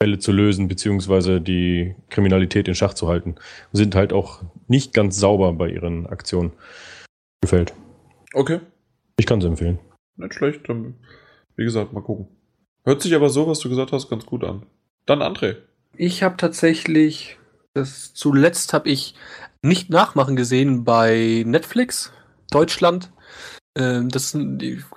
Fälle 0.03 0.19
zu 0.19 0.33
lösen, 0.33 0.69
beziehungsweise 0.69 1.41
die 1.41 1.95
Kriminalität 2.11 2.67
in 2.67 2.75
Schach 2.75 2.95
zu 2.95 3.09
halten. 3.09 3.37
Sind 3.73 3.95
halt 3.95 4.13
auch 4.13 4.43
nicht 4.67 4.93
ganz 4.95 5.19
sauber 5.19 5.53
bei 5.53 5.69
ihren 5.69 6.07
Aktionen. 6.07 6.53
Gefällt. 7.41 7.73
Okay. 8.35 8.61
Ich 9.17 9.27
kann 9.27 9.39
es 9.39 9.45
empfehlen. 9.45 9.79
Nicht 10.17 10.35
schlecht. 10.35 10.69
Dann, 10.69 10.95
wie 11.57 11.65
gesagt, 11.65 11.93
mal 11.93 12.03
gucken. 12.03 12.27
Hört 12.85 13.03
sich 13.03 13.15
aber 13.15 13.31
so, 13.31 13.47
was 13.47 13.61
du 13.61 13.69
gesagt 13.69 13.93
hast, 13.93 14.09
ganz 14.09 14.27
gut 14.27 14.45
an. 14.45 14.67
Dann 15.07 15.23
André. 15.23 15.57
Ich 15.97 16.23
habe 16.23 16.37
tatsächlich, 16.37 17.39
das 17.75 18.15
zuletzt 18.15 18.73
habe 18.73 18.89
ich 18.89 19.15
nicht 19.63 19.91
nachmachen 19.91 20.37
gesehen 20.37 20.85
bei 20.85 21.45
Netflix 21.47 22.13
Deutschland. 22.51 23.13
Ähm, 23.77 24.09
das 24.09 24.37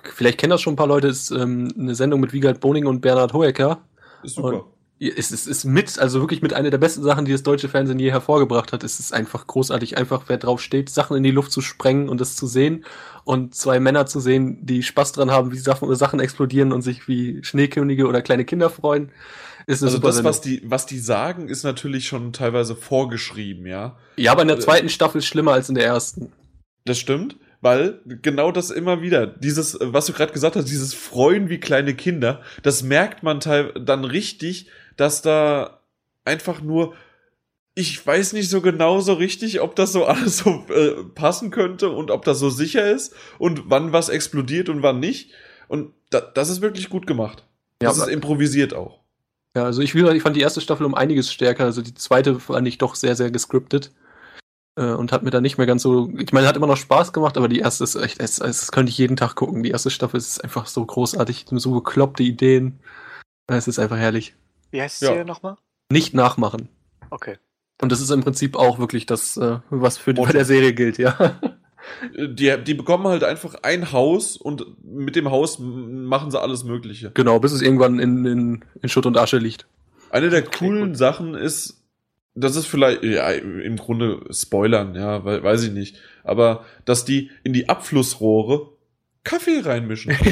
vielleicht 0.02 0.38
kennen 0.38 0.50
das 0.50 0.60
schon 0.60 0.74
ein 0.74 0.76
paar 0.76 0.86
Leute, 0.86 1.08
ist 1.08 1.30
ähm, 1.30 1.72
eine 1.78 1.94
Sendung 1.94 2.20
mit 2.20 2.32
Wiegald 2.32 2.60
Boning 2.60 2.86
und 2.86 3.00
Bernhard 3.00 3.32
Hoeker. 3.32 3.80
Ist 4.22 4.34
super. 4.34 4.66
Es 4.98 5.30
ist, 5.30 5.46
ist 5.46 5.64
mit, 5.64 5.98
also 5.98 6.20
wirklich 6.20 6.40
mit 6.40 6.54
einer 6.54 6.70
der 6.70 6.78
besten 6.78 7.02
Sachen, 7.02 7.26
die 7.26 7.32
das 7.32 7.42
deutsche 7.42 7.68
Fernsehen 7.68 7.98
je 7.98 8.10
hervorgebracht 8.10 8.72
hat. 8.72 8.82
Es 8.82 8.98
ist 8.98 9.12
einfach 9.12 9.46
großartig, 9.46 9.98
einfach 9.98 10.24
wer 10.28 10.38
drauf 10.38 10.62
steht, 10.62 10.88
Sachen 10.88 11.16
in 11.16 11.22
die 11.22 11.30
Luft 11.30 11.52
zu 11.52 11.60
sprengen 11.60 12.08
und 12.08 12.20
das 12.20 12.34
zu 12.34 12.46
sehen 12.46 12.84
und 13.24 13.54
zwei 13.54 13.78
Männer 13.78 14.06
zu 14.06 14.20
sehen, 14.20 14.64
die 14.64 14.82
Spaß 14.82 15.12
dran 15.12 15.30
haben, 15.30 15.52
wie 15.52 15.58
Sachen, 15.58 15.94
Sachen 15.96 16.20
explodieren 16.20 16.72
und 16.72 16.80
sich 16.80 17.08
wie 17.08 17.42
Schneekönige 17.42 18.06
oder 18.06 18.22
kleine 18.22 18.46
Kinder 18.46 18.70
freuen. 18.70 19.10
Ist 19.66 19.82
also 19.82 19.98
das, 19.98 20.22
was 20.22 20.40
die, 20.40 20.62
was 20.64 20.86
die 20.86 21.00
sagen, 21.00 21.48
ist 21.48 21.64
natürlich 21.64 22.06
schon 22.06 22.32
teilweise 22.32 22.76
vorgeschrieben, 22.76 23.66
ja. 23.66 23.98
Ja, 24.16 24.32
aber 24.32 24.42
in 24.42 24.48
der 24.48 24.60
zweiten 24.60 24.88
Staffel 24.88 25.22
schlimmer 25.22 25.52
als 25.52 25.68
in 25.68 25.74
der 25.74 25.84
ersten. 25.84 26.32
Das 26.84 26.98
stimmt, 26.98 27.36
weil 27.60 28.00
genau 28.22 28.52
das 28.52 28.70
immer 28.70 29.02
wieder, 29.02 29.26
dieses, 29.26 29.74
äh, 29.74 29.92
was 29.92 30.06
du 30.06 30.12
gerade 30.12 30.32
gesagt 30.32 30.54
hast, 30.54 30.70
dieses 30.70 30.94
Freuen 30.94 31.48
wie 31.48 31.58
kleine 31.58 31.94
Kinder, 31.94 32.42
das 32.62 32.84
merkt 32.84 33.24
man 33.24 33.40
teil 33.40 33.72
dann 33.72 34.04
richtig, 34.04 34.70
dass 34.96 35.22
da 35.22 35.80
einfach 36.24 36.60
nur, 36.60 36.94
ich 37.74 38.04
weiß 38.04 38.32
nicht 38.32 38.50
so 38.50 38.60
genau 38.60 39.00
so 39.00 39.14
richtig, 39.14 39.60
ob 39.60 39.76
das 39.76 39.92
so 39.92 40.04
alles 40.06 40.38
so 40.38 40.64
äh, 40.68 41.04
passen 41.14 41.50
könnte 41.50 41.90
und 41.90 42.10
ob 42.10 42.24
das 42.24 42.38
so 42.38 42.50
sicher 42.50 42.90
ist 42.90 43.14
und 43.38 43.70
wann 43.70 43.92
was 43.92 44.08
explodiert 44.08 44.68
und 44.68 44.82
wann 44.82 45.00
nicht. 45.00 45.30
Und 45.68 45.92
da, 46.10 46.20
das 46.20 46.48
ist 46.48 46.60
wirklich 46.60 46.88
gut 46.90 47.06
gemacht. 47.06 47.44
Ja, 47.82 47.88
Das 47.88 47.98
ist 47.98 48.08
improvisiert 48.08 48.74
auch. 48.74 49.00
Ja, 49.56 49.64
also 49.64 49.80
ich, 49.80 49.94
ich 49.94 50.22
fand 50.22 50.36
die 50.36 50.40
erste 50.40 50.60
Staffel 50.60 50.86
um 50.86 50.94
einiges 50.94 51.32
stärker. 51.32 51.64
Also 51.64 51.82
die 51.82 51.94
zweite 51.94 52.38
fand 52.38 52.68
ich 52.68 52.78
doch 52.78 52.94
sehr, 52.94 53.16
sehr 53.16 53.30
gescriptet. 53.30 53.92
Äh, 54.78 54.92
und 54.92 55.12
hat 55.12 55.22
mir 55.22 55.30
dann 55.30 55.42
nicht 55.42 55.58
mehr 55.58 55.66
ganz 55.66 55.82
so. 55.82 56.10
Ich 56.18 56.32
meine, 56.32 56.46
hat 56.46 56.56
immer 56.56 56.66
noch 56.66 56.76
Spaß 56.76 57.12
gemacht, 57.12 57.36
aber 57.36 57.48
die 57.48 57.58
erste 57.60 57.84
ist 57.84 57.96
echt, 57.96 58.20
es, 58.20 58.38
es 58.38 58.70
könnte 58.70 58.90
ich 58.90 58.98
jeden 58.98 59.16
Tag 59.16 59.34
gucken. 59.34 59.62
Die 59.62 59.70
erste 59.70 59.90
Staffel 59.90 60.18
ist 60.18 60.44
einfach 60.44 60.66
so 60.66 60.84
großartig, 60.84 61.46
so 61.50 61.72
bekloppte 61.72 62.22
Ideen. 62.22 62.78
Es 63.46 63.68
ist 63.68 63.78
einfach 63.78 63.96
herrlich. 63.96 64.34
Wie 64.76 64.82
heißt 64.82 65.00
Ja. 65.02 65.08
es 65.08 65.14
hier 65.14 65.24
nochmal? 65.24 65.56
Nicht 65.90 66.12
nachmachen. 66.14 66.68
Okay. 67.10 67.36
Und 67.80 67.92
das 67.92 68.00
ist 68.00 68.10
im 68.10 68.22
Prinzip 68.22 68.56
auch 68.56 68.78
wirklich 68.78 69.06
das, 69.06 69.36
äh, 69.36 69.58
was 69.70 69.96
für 69.98 70.12
die, 70.14 70.20
bei 70.22 70.32
der 70.32 70.44
Serie 70.44 70.72
gilt, 70.74 70.98
ja. 70.98 71.38
Die, 72.18 72.56
die 72.64 72.74
bekommen 72.74 73.06
halt 73.06 73.22
einfach 73.22 73.54
ein 73.62 73.92
Haus 73.92 74.36
und 74.36 74.66
mit 74.84 75.14
dem 75.14 75.30
Haus 75.30 75.58
machen 75.60 76.30
sie 76.32 76.40
alles 76.40 76.64
Mögliche. 76.64 77.12
genau, 77.14 77.38
bis 77.38 77.52
es 77.52 77.62
irgendwann 77.62 77.98
in, 78.00 78.26
in, 78.26 78.64
in 78.82 78.88
Schutt 78.88 79.06
und 79.06 79.16
Asche 79.16 79.38
liegt. 79.38 79.66
Eine 80.10 80.28
der 80.30 80.44
Okay, 80.46 80.58
coolen 80.66 80.88
gut. 80.88 80.96
Sachen 80.98 81.34
ist, 81.34 81.84
das 82.34 82.56
ist 82.56 82.66
vielleicht, 82.66 83.04
ja, 83.04 83.30
im 83.30 83.76
Grunde 83.76 84.20
Spoilern, 84.30 84.94
ja, 84.94 85.24
weiß 85.24 85.62
ich 85.64 85.70
nicht, 85.72 85.96
aber 86.24 86.64
dass 86.84 87.04
die 87.04 87.30
in 87.44 87.52
die 87.52 87.68
Abflussrohre 87.68 88.70
Kaffee 89.24 89.60
reinmischen. 89.60 90.14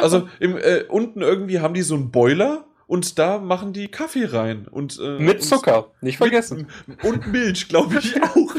Also 0.00 0.26
im, 0.40 0.56
äh, 0.56 0.84
unten 0.88 1.20
irgendwie 1.20 1.60
haben 1.60 1.74
die 1.74 1.82
so 1.82 1.94
einen 1.94 2.10
Boiler 2.10 2.64
und 2.90 3.18
da 3.20 3.38
machen 3.38 3.72
die 3.72 3.88
Kaffee 3.88 4.24
rein. 4.24 4.66
Und, 4.68 4.98
äh, 5.00 5.18
Mit 5.18 5.36
und- 5.36 5.42
Zucker, 5.42 5.92
nicht 6.00 6.18
vergessen. 6.18 6.66
Mit, 6.86 7.04
und 7.04 7.26
Milch, 7.28 7.68
glaube 7.68 7.98
ich 7.98 8.20
auch. 8.22 8.54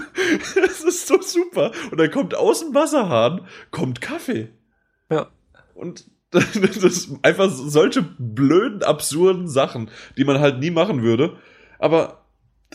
Das 0.55 0.81
ist 0.81 1.07
so 1.07 1.21
super. 1.21 1.71
Und 1.91 1.99
dann 1.99 2.09
kommt 2.11 2.33
aus 2.35 2.61
dem 2.61 2.73
Wasserhahn, 2.73 3.45
kommt 3.71 3.99
Kaffee. 3.99 4.49
Ja. 5.11 5.27
Und 5.75 6.05
das 6.31 6.55
ist 6.55 7.11
einfach 7.23 7.49
solche 7.51 8.03
blöden, 8.17 8.83
absurden 8.83 9.49
Sachen, 9.49 9.89
die 10.17 10.23
man 10.23 10.39
halt 10.39 10.59
nie 10.59 10.71
machen 10.71 11.03
würde. 11.03 11.35
Aber 11.77 12.25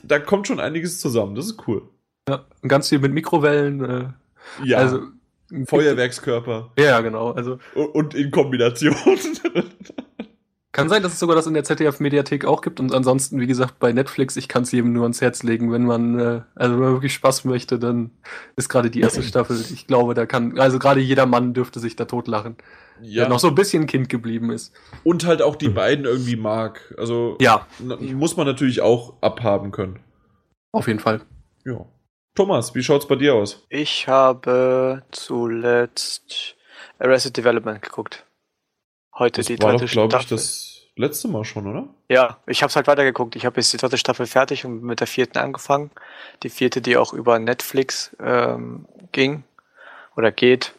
da 0.05 0.19
kommt 0.19 0.47
schon 0.47 0.61
einiges 0.61 1.01
zusammen. 1.01 1.35
Das 1.35 1.47
ist 1.47 1.67
cool. 1.67 1.89
Ja, 2.29 2.45
ganz 2.69 2.91
viel 2.91 2.99
mit 2.99 3.13
Mikrowellen. 3.15 3.83
Äh, 3.83 4.09
Ja, 4.63 4.79
Also, 4.79 5.01
Feuerwerkskörper. 5.67 6.73
Ja, 6.79 7.01
genau. 7.01 7.31
Also 7.33 7.59
Und- 7.75 7.95
Und 7.95 8.15
in 8.15 8.31
Kombination. 8.31 8.95
Kann 10.77 10.91
sein, 10.91 11.03
dass 11.03 11.15
es 11.15 11.19
sogar 11.19 11.35
das 11.35 11.47
in 11.47 11.55
der 11.55 11.65
ZDF-Mediathek 11.65 12.45
auch 12.45 12.61
gibt 12.61 12.81
und 12.81 12.93
ansonsten, 12.93 13.41
wie 13.41 13.47
gesagt, 13.47 13.79
bei 13.79 13.93
Netflix, 13.93 14.37
ich 14.37 14.47
kann 14.47 14.63
es 14.65 14.73
jedem 14.73 14.93
nur 14.93 15.05
ans 15.05 15.23
Herz 15.23 15.43
legen, 15.43 15.73
wenn 15.73 15.85
man, 15.87 16.19
äh, 16.19 16.43
also 16.55 16.75
wenn 16.75 16.81
man 16.83 16.93
wirklich 16.93 17.15
Spaß 17.15 17.47
möchte, 17.47 17.79
dann 17.79 18.11
ist 18.57 18.69
gerade 18.69 18.91
die 18.91 19.01
erste 19.01 19.23
Staffel, 19.23 19.59
ich 19.59 19.87
glaube, 19.87 20.13
da 20.13 20.27
kann, 20.27 20.59
also 20.59 20.79
gerade 20.79 21.01
jeder 21.01 21.25
Mann 21.25 21.55
dürfte 21.55 21.81
sich 21.81 21.97
da 21.97 22.05
totlachen, 22.05 22.57
der 23.01 23.27
noch 23.29 23.39
so 23.39 23.49
ein 23.49 23.55
bisschen 23.55 23.87
Kind 23.87 24.11
geblieben 24.11 24.51
ist. 24.51 24.75
Und 25.03 25.25
halt 25.27 25.41
auch 25.41 25.57
die 25.57 25.71
beiden 25.71 26.05
irgendwie 26.05 26.37
mag. 26.37 26.95
Also 26.99 27.39
Ja, 27.41 27.67
muss 27.79 28.37
man 28.37 28.47
natürlich 28.47 28.83
auch 28.83 29.15
abhaben 29.23 29.71
können. 29.73 30.01
auf 30.73 30.87
jeden 30.89 31.01
Fall. 31.01 31.23
Ja. 31.65 31.87
Thomas, 32.35 32.75
wie 32.75 32.83
schaut's 32.83 33.09
bei 33.09 33.17
dir 33.17 33.35
aus? 33.35 33.65
Ich 33.71 34.09
habe 34.09 35.03
zuletzt 35.11 36.55
Arrested 36.99 37.35
Development 37.39 37.81
geguckt. 37.81 38.26
Heute 39.19 39.41
Das 39.41 39.47
die 39.47 39.61
war 39.61 39.73
dritte 39.73 39.87
doch, 39.87 39.93
glaube 39.93 40.17
ich, 40.17 40.23
Staffel. 40.23 40.37
das 40.37 40.83
letzte 40.97 41.29
Mal 41.29 41.45
schon, 41.45 41.67
oder? 41.67 41.89
Ja, 42.09 42.39
ich 42.47 42.63
habe 42.63 42.71
es 42.71 42.77
halt 42.77 42.87
weitergeguckt. 42.87 43.37
Ich 43.37 43.47
habe 43.47 43.57
jetzt 43.61 43.73
die 43.73 43.77
dritte 43.79 43.99
Staffel 43.99 44.27
fertig 44.27 44.65
und 44.65 44.83
mit 44.83 45.01
der 45.01 45.07
vierten 45.07 45.39
angefangen. 45.39 45.91
Die 46.43 46.49
vierte, 46.51 46.81
die 46.81 46.97
auch 46.97 47.13
über 47.13 47.39
Netflix 47.39 48.15
ähm, 48.21 48.87
ging 49.13 49.45
oder 50.17 50.33
geht, 50.33 50.75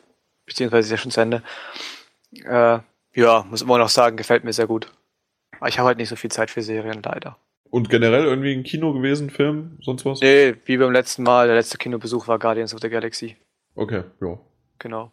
beziehungsweise 0.45 0.87
ist 0.87 0.91
ja 0.91 0.97
schon 0.97 1.11
zu 1.11 1.21
Ende. 1.21 1.43
Äh, 2.43 2.79
ja, 3.13 3.45
muss 3.49 3.61
immer 3.61 3.77
noch 3.77 3.89
sagen, 3.89 4.17
gefällt 4.17 4.43
mir 4.43 4.53
sehr 4.53 4.67
gut. 4.67 4.91
Aber 5.59 5.69
ich 5.69 5.79
habe 5.79 5.87
halt 5.87 5.97
nicht 5.97 6.09
so 6.09 6.15
viel 6.15 6.31
Zeit 6.31 6.51
für 6.51 6.61
Serien, 6.61 7.01
leider. 7.03 7.37
Und 7.69 7.89
generell 7.89 8.23
irgendwie 8.23 8.53
ein 8.53 8.63
Kino 8.63 8.93
gewesen, 8.93 9.29
Film, 9.29 9.77
sonst 9.81 10.05
was? 10.05 10.21
Nee, 10.21 10.55
wie 10.65 10.77
beim 10.77 10.91
letzten 10.91 11.23
Mal, 11.23 11.47
der 11.47 11.55
letzte 11.55 11.77
Kinobesuch 11.77 12.27
war 12.27 12.39
Guardians 12.39 12.73
of 12.73 12.79
the 12.81 12.89
Galaxy. 12.89 13.35
Okay, 13.75 14.03
ja. 14.21 14.39
Genau. 14.79 15.11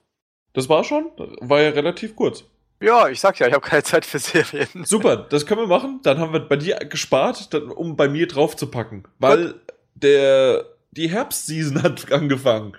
Das 0.52 0.68
war 0.68 0.84
schon? 0.84 1.06
War 1.40 1.62
ja 1.62 1.70
relativ 1.70 2.14
kurz. 2.14 2.44
Ja, 2.84 3.08
ich 3.08 3.18
sag 3.20 3.38
ja, 3.38 3.46
ich 3.46 3.54
habe 3.54 3.66
keine 3.66 3.82
Zeit 3.82 4.04
für 4.04 4.18
Serien. 4.18 4.84
Super, 4.84 5.16
das 5.16 5.46
können 5.46 5.62
wir 5.62 5.66
machen. 5.66 6.00
Dann 6.02 6.18
haben 6.18 6.32
wir 6.32 6.40
bei 6.40 6.56
dir 6.56 6.76
gespart, 6.76 7.54
dann, 7.54 7.70
um 7.70 7.96
bei 7.96 8.08
mir 8.08 8.28
drauf 8.28 8.56
zu 8.56 8.66
packen. 8.66 9.04
Weil 9.18 9.54
der, 9.94 10.66
die 10.90 11.08
Herbstseason 11.08 11.82
hat 11.82 12.12
angefangen. 12.12 12.76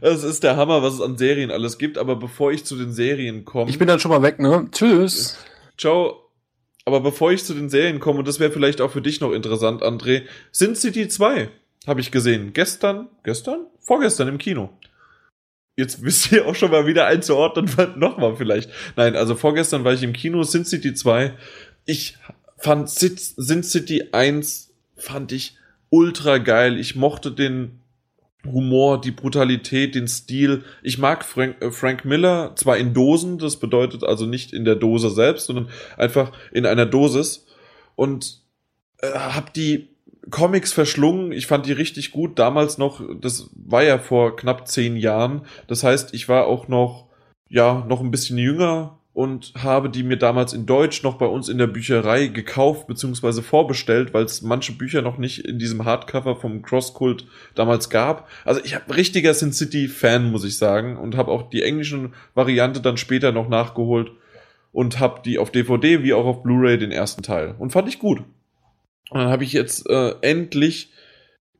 Das 0.00 0.24
ist 0.24 0.42
der 0.42 0.56
Hammer, 0.56 0.82
was 0.82 0.94
es 0.94 1.00
an 1.00 1.18
Serien 1.18 1.50
alles 1.50 1.78
gibt. 1.78 1.98
Aber 1.98 2.16
bevor 2.16 2.50
ich 2.50 2.64
zu 2.64 2.76
den 2.76 2.92
Serien 2.92 3.44
komme. 3.44 3.70
Ich 3.70 3.78
bin 3.78 3.88
dann 3.88 4.00
schon 4.00 4.10
mal 4.10 4.22
weg, 4.22 4.38
ne? 4.38 4.68
Tschüss. 4.72 5.38
Ciao. 5.76 6.30
Aber 6.84 7.00
bevor 7.00 7.30
ich 7.30 7.44
zu 7.44 7.54
den 7.54 7.68
Serien 7.68 8.00
komme, 8.00 8.20
und 8.20 8.28
das 8.28 8.40
wäre 8.40 8.50
vielleicht 8.50 8.80
auch 8.80 8.90
für 8.90 9.02
dich 9.02 9.20
noch 9.20 9.32
interessant, 9.32 9.82
André, 9.82 10.22
Sin 10.50 10.74
City 10.74 11.08
2 11.08 11.48
habe 11.86 12.00
ich 12.00 12.10
gesehen. 12.10 12.52
Gestern, 12.52 13.08
gestern? 13.22 13.66
Vorgestern 13.80 14.28
im 14.28 14.38
Kino. 14.38 14.70
Jetzt 15.76 16.02
wisst 16.02 16.32
ihr 16.32 16.46
auch 16.46 16.54
schon 16.54 16.70
mal 16.70 16.86
wieder 16.86 17.06
einzuordnen, 17.06 17.70
nochmal 17.96 18.36
vielleicht. 18.36 18.70
Nein, 18.96 19.16
also 19.16 19.34
vorgestern 19.34 19.84
war 19.84 19.92
ich 19.92 20.02
im 20.02 20.12
Kino, 20.12 20.42
Sin 20.42 20.64
City 20.64 20.94
2. 20.94 21.32
Ich 21.86 22.18
fand 22.58 22.90
Sin 22.90 23.62
City 23.62 24.08
1 24.12 24.70
fand 24.96 25.32
ich 25.32 25.56
ultra 25.90 26.38
geil. 26.38 26.78
Ich 26.78 26.94
mochte 26.94 27.32
den 27.32 27.80
Humor, 28.44 29.00
die 29.00 29.12
Brutalität, 29.12 29.94
den 29.94 30.08
Stil. 30.08 30.64
Ich 30.82 30.98
mag 30.98 31.24
Frank, 31.24 31.56
äh, 31.60 31.70
Frank 31.70 32.04
Miller 32.04 32.54
zwar 32.56 32.76
in 32.76 32.92
Dosen, 32.92 33.38
das 33.38 33.56
bedeutet 33.56 34.02
also 34.02 34.26
nicht 34.26 34.52
in 34.52 34.64
der 34.64 34.74
Dose 34.74 35.10
selbst, 35.10 35.46
sondern 35.46 35.68
einfach 35.96 36.32
in 36.50 36.66
einer 36.66 36.86
Dosis 36.86 37.46
und 37.94 38.42
äh, 38.98 39.12
hab 39.12 39.54
die 39.54 39.91
Comics 40.30 40.72
verschlungen. 40.72 41.32
Ich 41.32 41.46
fand 41.46 41.66
die 41.66 41.72
richtig 41.72 42.10
gut. 42.12 42.38
Damals 42.38 42.78
noch, 42.78 43.02
das 43.20 43.50
war 43.54 43.82
ja 43.82 43.98
vor 43.98 44.36
knapp 44.36 44.68
zehn 44.68 44.96
Jahren. 44.96 45.42
Das 45.66 45.82
heißt, 45.82 46.14
ich 46.14 46.28
war 46.28 46.46
auch 46.46 46.68
noch, 46.68 47.06
ja, 47.48 47.84
noch 47.88 48.00
ein 48.00 48.10
bisschen 48.10 48.38
jünger 48.38 48.98
und 49.14 49.52
habe 49.58 49.90
die 49.90 50.02
mir 50.02 50.16
damals 50.16 50.52
in 50.54 50.64
Deutsch 50.64 51.02
noch 51.02 51.18
bei 51.18 51.26
uns 51.26 51.48
in 51.48 51.58
der 51.58 51.66
Bücherei 51.66 52.28
gekauft 52.28 52.86
bzw. 52.86 53.42
vorbestellt, 53.42 54.14
weil 54.14 54.24
es 54.24 54.40
manche 54.40 54.72
Bücher 54.72 55.02
noch 55.02 55.18
nicht 55.18 55.44
in 55.44 55.58
diesem 55.58 55.84
Hardcover 55.84 56.36
vom 56.36 56.62
Crosskult 56.62 57.26
damals 57.54 57.90
gab. 57.90 58.28
Also 58.44 58.62
ich 58.64 58.74
habe 58.74 58.96
richtiger 58.96 59.34
Sin 59.34 59.52
City 59.52 59.88
Fan, 59.88 60.30
muss 60.30 60.44
ich 60.44 60.56
sagen, 60.56 60.96
und 60.96 61.16
habe 61.16 61.30
auch 61.30 61.50
die 61.50 61.62
englischen 61.62 62.14
Variante 62.34 62.80
dann 62.80 62.96
später 62.96 63.32
noch 63.32 63.48
nachgeholt 63.48 64.12
und 64.72 64.98
habe 64.98 65.20
die 65.22 65.38
auf 65.38 65.50
DVD 65.50 66.02
wie 66.02 66.14
auch 66.14 66.24
auf 66.24 66.42
Blu-ray 66.42 66.78
den 66.78 66.92
ersten 66.92 67.22
Teil 67.22 67.54
und 67.58 67.70
fand 67.70 67.88
ich 67.88 67.98
gut. 67.98 68.22
Und 69.12 69.20
dann 69.20 69.28
habe 69.28 69.44
ich 69.44 69.52
jetzt 69.52 69.88
äh, 69.90 70.14
endlich 70.22 70.90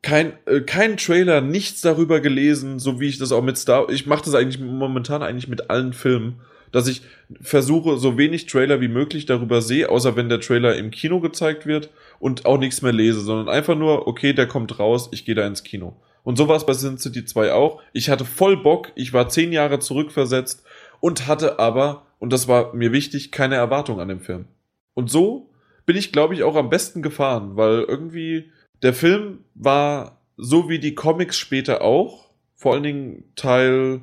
kein, 0.01 0.33
äh, 0.47 0.61
kein 0.61 0.97
Trailer, 0.97 1.39
nichts 1.39 1.81
darüber 1.81 2.19
gelesen, 2.19 2.79
so 2.79 2.99
wie 2.99 3.07
ich 3.07 3.19
das 3.19 3.31
auch 3.31 3.43
mit 3.43 3.57
Star. 3.57 3.89
Ich 3.89 4.07
mache 4.07 4.25
das 4.25 4.33
eigentlich 4.33 4.59
momentan 4.59 5.21
eigentlich 5.21 5.47
mit 5.47 5.69
allen 5.69 5.93
Filmen, 5.93 6.41
dass 6.71 6.87
ich 6.87 7.03
versuche, 7.41 7.97
so 7.97 8.17
wenig 8.17 8.47
Trailer 8.47 8.81
wie 8.81 8.87
möglich 8.87 9.27
darüber 9.27 9.61
sehe, 9.61 9.89
außer 9.89 10.15
wenn 10.15 10.29
der 10.29 10.39
Trailer 10.39 10.75
im 10.75 10.89
Kino 10.89 11.19
gezeigt 11.19 11.67
wird 11.67 11.91
und 12.19 12.47
auch 12.47 12.57
nichts 12.57 12.81
mehr 12.81 12.91
lese, 12.91 13.19
sondern 13.19 13.49
einfach 13.49 13.75
nur, 13.75 14.07
okay, 14.07 14.33
der 14.33 14.47
kommt 14.47 14.79
raus, 14.79 15.09
ich 15.11 15.23
gehe 15.23 15.35
da 15.35 15.45
ins 15.45 15.63
Kino. 15.63 15.95
Und 16.23 16.37
so 16.37 16.47
war 16.47 16.59
bei 16.65 16.73
Sin 16.73 16.97
City 16.97 17.23
2 17.23 17.53
auch. 17.53 17.81
Ich 17.91 18.09
hatte 18.09 18.25
voll 18.25 18.57
Bock, 18.57 18.91
ich 18.95 19.13
war 19.13 19.29
zehn 19.29 19.51
Jahre 19.51 19.77
zurückversetzt 19.77 20.63
und 21.01 21.27
hatte 21.27 21.59
aber, 21.59 22.07
und 22.17 22.33
das 22.33 22.47
war 22.47 22.73
mir 22.73 22.91
wichtig, 22.91 23.31
keine 23.31 23.55
Erwartung 23.55 23.99
an 23.99 24.07
dem 24.07 24.21
Film. 24.21 24.45
Und 24.95 25.11
so 25.11 25.52
bin 25.85 25.95
ich, 25.95 26.11
glaube 26.11 26.33
ich, 26.33 26.43
auch 26.43 26.55
am 26.55 26.69
besten 26.69 27.01
gefahren, 27.01 27.55
weil 27.55 27.81
irgendwie 27.81 28.51
der 28.81 28.93
Film 28.93 29.39
war 29.55 30.21
so 30.37 30.69
wie 30.69 30.79
die 30.79 30.95
Comics 30.95 31.37
später 31.37 31.81
auch, 31.81 32.29
vor 32.55 32.73
allen 32.73 32.83
Dingen 32.83 33.23
Teil, 33.35 34.01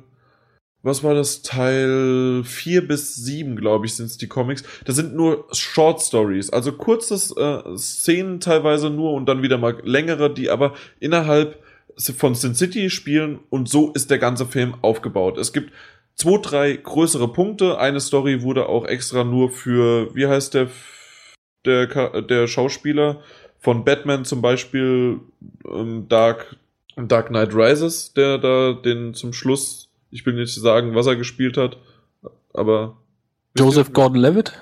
was 0.83 1.03
war 1.03 1.13
das, 1.13 1.41
Teil 1.41 2.43
4 2.43 2.87
bis 2.87 3.15
7, 3.15 3.55
glaube 3.55 3.85
ich, 3.85 3.95
sind 3.95 4.07
es 4.07 4.17
die 4.17 4.27
Comics. 4.27 4.63
Das 4.85 4.95
sind 4.95 5.15
nur 5.15 5.47
Short 5.51 6.01
Stories, 6.01 6.49
also 6.49 6.71
kurze 6.71 7.15
äh, 7.15 7.77
Szenen 7.77 8.39
teilweise 8.39 8.89
nur 8.89 9.13
und 9.13 9.27
dann 9.27 9.41
wieder 9.41 9.57
mal 9.57 9.79
längere, 9.83 10.33
die 10.33 10.49
aber 10.49 10.73
innerhalb 10.99 11.61
von 11.97 12.35
Sin 12.35 12.55
City 12.55 12.89
spielen 12.89 13.39
und 13.49 13.69
so 13.69 13.91
ist 13.91 14.09
der 14.09 14.17
ganze 14.17 14.45
Film 14.45 14.75
aufgebaut. 14.81 15.37
Es 15.37 15.53
gibt 15.53 15.71
zwei, 16.15 16.37
drei 16.41 16.73
größere 16.73 17.27
Punkte. 17.27 17.77
Eine 17.79 17.99
Story 17.99 18.41
wurde 18.41 18.67
auch 18.67 18.85
extra 18.85 19.23
nur 19.23 19.49
für, 19.49 20.13
wie 20.15 20.27
heißt 20.27 20.53
der 20.53 20.69
der, 21.65 22.21
der 22.21 22.47
Schauspieler 22.47 23.21
von 23.59 23.85
Batman 23.85 24.25
zum 24.25 24.41
Beispiel 24.41 25.19
ähm, 25.65 26.07
Dark, 26.09 26.57
Dark 26.95 27.27
Knight 27.27 27.53
Rises, 27.53 28.13
der 28.13 28.37
da 28.37 28.73
den 28.73 29.13
zum 29.13 29.33
Schluss, 29.33 29.89
ich 30.09 30.25
will 30.25 30.33
nicht 30.33 30.53
sagen, 30.53 30.95
was 30.95 31.07
er 31.07 31.15
gespielt 31.15 31.57
hat, 31.57 31.77
aber. 32.53 32.97
Joseph 33.57 33.93
Gordon-Levitt? 33.93 34.53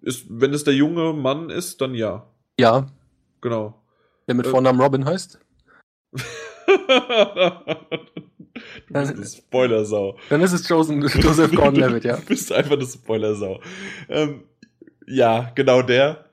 Ist, 0.00 0.26
wenn 0.28 0.54
es 0.54 0.64
der 0.64 0.74
junge 0.74 1.12
Mann 1.12 1.50
ist, 1.50 1.80
dann 1.80 1.94
ja. 1.94 2.26
Ja. 2.58 2.86
Genau. 3.40 3.82
Der 4.26 4.34
mit 4.34 4.46
äh, 4.46 4.50
Vornamen 4.50 4.80
Robin 4.80 5.04
heißt? 5.04 5.40
du 6.12 6.18
bist 8.88 9.14
eine 9.14 9.26
Spoilersau. 9.26 10.16
Dann 10.28 10.40
ist 10.40 10.52
es 10.52 10.68
Joseph, 10.68 11.14
Joseph 11.16 11.54
Gordon-Levitt, 11.54 12.04
ja. 12.04 12.16
Du 12.20 12.26
bist 12.26 12.52
einfach 12.52 12.72
eine 12.72 12.86
Spoilersau. 12.86 13.60
Ähm, 14.08 14.44
ja, 15.08 15.52
genau 15.54 15.82
der. 15.82 16.24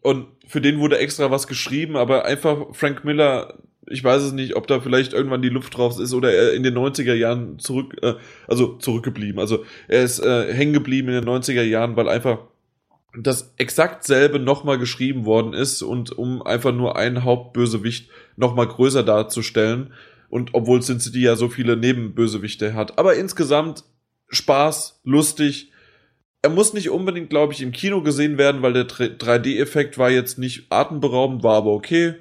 Und 0.00 0.26
für 0.46 0.60
den 0.60 0.80
wurde 0.80 0.98
extra 0.98 1.30
was 1.30 1.46
geschrieben, 1.46 1.96
aber 1.96 2.24
einfach 2.24 2.66
Frank 2.72 3.04
Miller, 3.04 3.58
ich 3.86 4.02
weiß 4.02 4.22
es 4.22 4.32
nicht, 4.32 4.56
ob 4.56 4.66
da 4.66 4.80
vielleicht 4.80 5.12
irgendwann 5.12 5.42
die 5.42 5.48
Luft 5.48 5.76
drauf 5.76 5.98
ist 5.98 6.14
oder 6.14 6.32
er 6.32 6.54
in 6.54 6.62
den 6.62 6.76
90er 6.76 7.14
Jahren 7.14 7.58
zurück, 7.58 7.96
äh, 8.02 8.14
also 8.48 8.76
zurückgeblieben. 8.78 9.40
Also 9.40 9.64
er 9.88 10.02
ist 10.02 10.20
äh, 10.20 10.52
hängen 10.52 10.72
geblieben 10.72 11.08
in 11.08 11.14
den 11.14 11.28
90er 11.28 11.62
Jahren, 11.62 11.96
weil 11.96 12.08
einfach 12.08 12.38
das 13.20 13.52
exakt 13.58 14.04
selbe 14.04 14.38
nochmal 14.38 14.78
geschrieben 14.78 15.24
worden 15.24 15.52
ist 15.52 15.82
und 15.82 16.16
um 16.16 16.42
einfach 16.42 16.72
nur 16.72 16.96
einen 16.96 17.24
Hauptbösewicht 17.24 18.08
nochmal 18.36 18.68
größer 18.68 19.02
darzustellen. 19.02 19.92
Und 20.30 20.54
obwohl 20.54 20.80
Sin 20.80 20.98
City 20.98 21.20
ja 21.20 21.36
so 21.36 21.50
viele 21.50 21.76
Nebenbösewichte 21.76 22.72
hat. 22.72 22.98
Aber 22.98 23.16
insgesamt 23.16 23.84
Spaß, 24.30 25.00
lustig, 25.04 25.71
er 26.42 26.50
muss 26.50 26.74
nicht 26.74 26.90
unbedingt, 26.90 27.30
glaube 27.30 27.52
ich, 27.52 27.62
im 27.62 27.70
Kino 27.72 28.02
gesehen 28.02 28.36
werden, 28.36 28.62
weil 28.62 28.72
der 28.72 28.88
3D-Effekt 28.88 29.96
war 29.96 30.10
jetzt 30.10 30.38
nicht 30.38 30.66
atemberaubend, 30.70 31.44
war 31.44 31.56
aber 31.56 31.72
okay. 31.72 32.14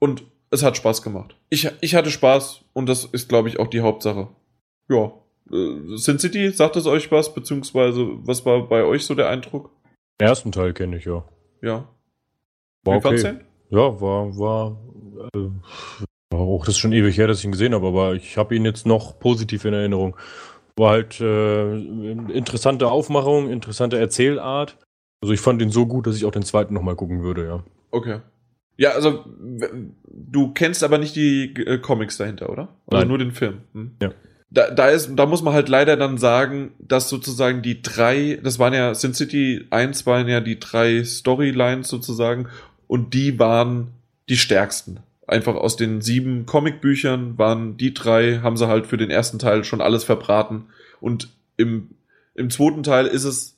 Und 0.00 0.24
es 0.50 0.62
hat 0.64 0.76
Spaß 0.76 1.02
gemacht. 1.02 1.36
Ich, 1.50 1.70
ich 1.80 1.94
hatte 1.94 2.10
Spaß 2.10 2.64
und 2.72 2.88
das 2.88 3.04
ist, 3.04 3.28
glaube 3.28 3.48
ich, 3.48 3.60
auch 3.60 3.68
die 3.68 3.80
Hauptsache. 3.80 4.28
Ja. 4.88 5.12
Äh, 5.52 5.96
Sin 5.96 6.18
City, 6.18 6.50
sagt 6.50 6.76
es 6.76 6.86
euch 6.86 7.12
was? 7.12 7.32
Beziehungsweise, 7.32 8.06
was 8.26 8.44
war 8.44 8.68
bei 8.68 8.82
euch 8.82 9.06
so 9.06 9.14
der 9.14 9.28
Eindruck? 9.28 9.70
Den 10.20 10.28
ersten 10.28 10.50
Teil 10.50 10.72
kenne 10.72 10.96
ich, 10.96 11.04
ja. 11.04 11.24
Ja. 11.62 11.88
War 12.82 13.02
Wie 13.02 13.08
okay. 13.08 13.38
Ja, 13.70 14.00
war, 14.00 14.36
war, 14.36 14.76
äh, 15.34 16.34
auch 16.34 16.64
das 16.64 16.74
ist 16.74 16.78
schon 16.78 16.92
ewig 16.92 17.16
her, 17.16 17.28
dass 17.28 17.38
ich 17.38 17.44
ihn 17.44 17.52
gesehen 17.52 17.74
habe, 17.74 17.86
aber 17.86 18.14
ich 18.14 18.36
habe 18.36 18.54
ihn 18.54 18.64
jetzt 18.64 18.86
noch 18.86 19.18
positiv 19.18 19.64
in 19.64 19.74
Erinnerung. 19.74 20.16
War 20.76 20.90
halt 20.90 21.20
äh, 21.20 21.76
interessante 21.76 22.88
Aufmachung, 22.90 23.50
interessante 23.50 23.98
Erzählart. 23.98 24.76
Also 25.22 25.32
ich 25.32 25.40
fand 25.40 25.62
ihn 25.62 25.70
so 25.70 25.86
gut, 25.86 26.06
dass 26.06 26.16
ich 26.16 26.24
auch 26.24 26.32
den 26.32 26.42
zweiten 26.42 26.74
nochmal 26.74 26.96
gucken 26.96 27.22
würde, 27.22 27.46
ja. 27.46 27.64
Okay. 27.90 28.20
Ja, 28.76 28.90
also 28.90 29.24
du 29.26 30.52
kennst 30.52 30.82
aber 30.82 30.98
nicht 30.98 31.14
die 31.14 31.54
äh, 31.54 31.78
Comics 31.78 32.16
dahinter, 32.16 32.50
oder? 32.50 32.68
Oder 32.86 32.98
Nein. 32.98 33.08
nur 33.08 33.18
den 33.18 33.32
Film? 33.32 33.60
Hm? 33.72 33.92
Ja. 34.02 34.10
Da, 34.50 34.70
da, 34.70 34.88
ist, 34.88 35.10
da 35.16 35.26
muss 35.26 35.42
man 35.42 35.54
halt 35.54 35.68
leider 35.68 35.96
dann 35.96 36.18
sagen, 36.18 36.72
dass 36.78 37.08
sozusagen 37.08 37.62
die 37.62 37.82
drei, 37.82 38.38
das 38.42 38.58
waren 38.58 38.74
ja, 38.74 38.94
Sin 38.94 39.14
City 39.14 39.66
1 39.70 40.06
waren 40.06 40.28
ja 40.28 40.40
die 40.40 40.60
drei 40.60 41.02
Storylines 41.04 41.88
sozusagen 41.88 42.48
und 42.86 43.14
die 43.14 43.38
waren 43.38 43.92
die 44.28 44.36
stärksten 44.36 45.00
einfach 45.26 45.54
aus 45.54 45.76
den 45.76 46.00
sieben 46.00 46.46
Comicbüchern 46.46 47.38
waren 47.38 47.76
die 47.76 47.94
drei, 47.94 48.40
haben 48.42 48.56
sie 48.56 48.68
halt 48.68 48.86
für 48.86 48.96
den 48.96 49.10
ersten 49.10 49.38
Teil 49.38 49.64
schon 49.64 49.80
alles 49.80 50.04
verbraten. 50.04 50.66
Und 51.00 51.30
im, 51.56 51.90
im 52.34 52.50
zweiten 52.50 52.82
Teil 52.82 53.06
ist 53.06 53.24
es. 53.24 53.52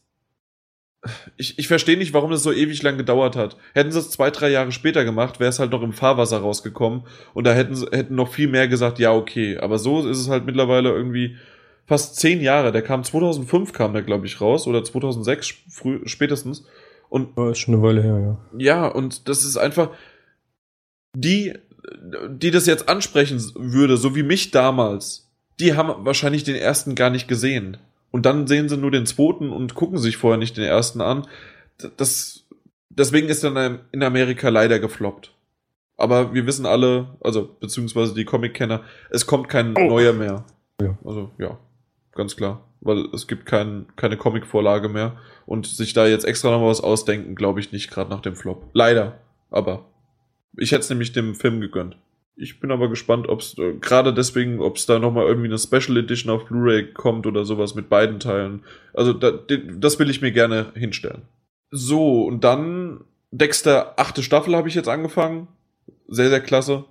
Ich, 1.36 1.56
ich 1.58 1.68
verstehe 1.68 1.96
nicht, 1.96 2.14
warum 2.14 2.32
das 2.32 2.42
so 2.42 2.52
ewig 2.52 2.82
lang 2.82 2.96
gedauert 2.96 3.36
hat. 3.36 3.56
Hätten 3.74 3.92
sie 3.92 3.98
es 3.98 4.10
zwei, 4.10 4.30
drei 4.30 4.48
Jahre 4.50 4.72
später 4.72 5.04
gemacht, 5.04 5.38
wäre 5.38 5.50
es 5.50 5.60
halt 5.60 5.70
noch 5.70 5.82
im 5.82 5.92
Fahrwasser 5.92 6.38
rausgekommen. 6.38 7.04
Und 7.32 7.44
da 7.44 7.52
hätten 7.52 7.76
sie 7.76 7.86
hätten 7.92 8.16
noch 8.16 8.28
viel 8.28 8.48
mehr 8.48 8.66
gesagt, 8.66 8.98
ja, 8.98 9.12
okay. 9.12 9.58
Aber 9.58 9.78
so 9.78 10.08
ist 10.08 10.18
es 10.18 10.28
halt 10.28 10.46
mittlerweile 10.46 10.90
irgendwie 10.90 11.36
fast 11.86 12.16
zehn 12.16 12.40
Jahre. 12.40 12.72
Der 12.72 12.82
kam 12.82 13.04
2005, 13.04 13.72
kam 13.72 13.92
der, 13.92 14.02
glaube 14.02 14.26
ich, 14.26 14.40
raus. 14.40 14.66
Oder 14.66 14.82
2006 14.82 15.54
früh, 15.68 16.00
spätestens. 16.06 16.66
Und. 17.08 17.36
Ja, 17.36 17.50
ist 17.50 17.58
schon 17.58 17.74
eine 17.74 17.82
Weile 17.84 18.02
her, 18.02 18.18
ja. 18.18 18.38
Ja, 18.58 18.86
und 18.88 19.28
das 19.28 19.44
ist 19.44 19.56
einfach 19.56 19.90
die, 21.16 21.54
die 22.28 22.50
das 22.50 22.66
jetzt 22.66 22.88
ansprechen 22.88 23.40
würde, 23.54 23.96
so 23.96 24.14
wie 24.14 24.22
mich 24.22 24.50
damals, 24.50 25.30
die 25.58 25.74
haben 25.74 26.04
wahrscheinlich 26.04 26.44
den 26.44 26.56
ersten 26.56 26.94
gar 26.94 27.10
nicht 27.10 27.26
gesehen. 27.26 27.78
Und 28.10 28.26
dann 28.26 28.46
sehen 28.46 28.68
sie 28.68 28.76
nur 28.76 28.90
den 28.90 29.06
zweiten 29.06 29.50
und 29.50 29.74
gucken 29.74 29.98
sich 29.98 30.16
vorher 30.16 30.38
nicht 30.38 30.56
den 30.56 30.64
ersten 30.64 31.00
an. 31.00 31.26
Das, 31.96 32.44
deswegen 32.90 33.28
ist 33.28 33.44
dann 33.44 33.80
in 33.92 34.02
Amerika 34.02 34.48
leider 34.50 34.78
gefloppt. 34.78 35.32
Aber 35.96 36.34
wir 36.34 36.46
wissen 36.46 36.66
alle, 36.66 37.16
also 37.20 37.56
beziehungsweise 37.58 38.14
die 38.14 38.26
Comic-Kenner, 38.26 38.82
es 39.10 39.26
kommt 39.26 39.48
kein 39.48 39.74
oh. 39.76 39.88
neuer 39.88 40.12
mehr. 40.12 40.44
Ja. 40.80 40.98
Also 41.04 41.30
ja, 41.38 41.58
ganz 42.14 42.36
klar. 42.36 42.62
Weil 42.82 43.06
es 43.14 43.26
gibt 43.26 43.46
kein, 43.46 43.86
keine 43.96 44.18
Comic-Vorlage 44.18 44.90
mehr. 44.90 45.16
Und 45.46 45.66
sich 45.66 45.94
da 45.94 46.06
jetzt 46.06 46.24
extra 46.24 46.50
noch 46.50 46.66
was 46.66 46.82
ausdenken, 46.82 47.34
glaube 47.34 47.60
ich 47.60 47.72
nicht, 47.72 47.90
gerade 47.90 48.10
nach 48.10 48.20
dem 48.20 48.36
Flop. 48.36 48.68
Leider. 48.74 49.18
Aber 49.50 49.86
ich 50.56 50.72
hätte 50.72 50.80
es 50.82 50.90
nämlich 50.90 51.12
dem 51.12 51.34
Film 51.34 51.60
gegönnt. 51.60 51.96
Ich 52.38 52.60
bin 52.60 52.70
aber 52.70 52.90
gespannt, 52.90 53.28
ob 53.28 53.40
es 53.40 53.56
äh, 53.58 53.74
gerade 53.80 54.12
deswegen, 54.12 54.60
ob 54.60 54.76
es 54.76 54.84
da 54.84 54.98
nochmal 54.98 55.26
irgendwie 55.26 55.48
eine 55.48 55.58
Special 55.58 55.96
Edition 55.96 56.30
auf 56.30 56.44
Blu-ray 56.46 56.92
kommt 56.92 57.26
oder 57.26 57.44
sowas 57.44 57.74
mit 57.74 57.88
beiden 57.88 58.20
Teilen. 58.20 58.62
Also 58.92 59.14
da, 59.14 59.30
das 59.30 59.98
will 59.98 60.10
ich 60.10 60.20
mir 60.20 60.32
gerne 60.32 60.72
hinstellen. 60.74 61.22
So, 61.70 62.24
und 62.24 62.44
dann 62.44 63.04
Dexter 63.30 63.98
achte 63.98 64.22
Staffel 64.22 64.54
habe 64.54 64.68
ich 64.68 64.74
jetzt 64.74 64.88
angefangen. 64.88 65.48
Sehr, 66.08 66.28
sehr 66.28 66.40
klasse. 66.40 66.84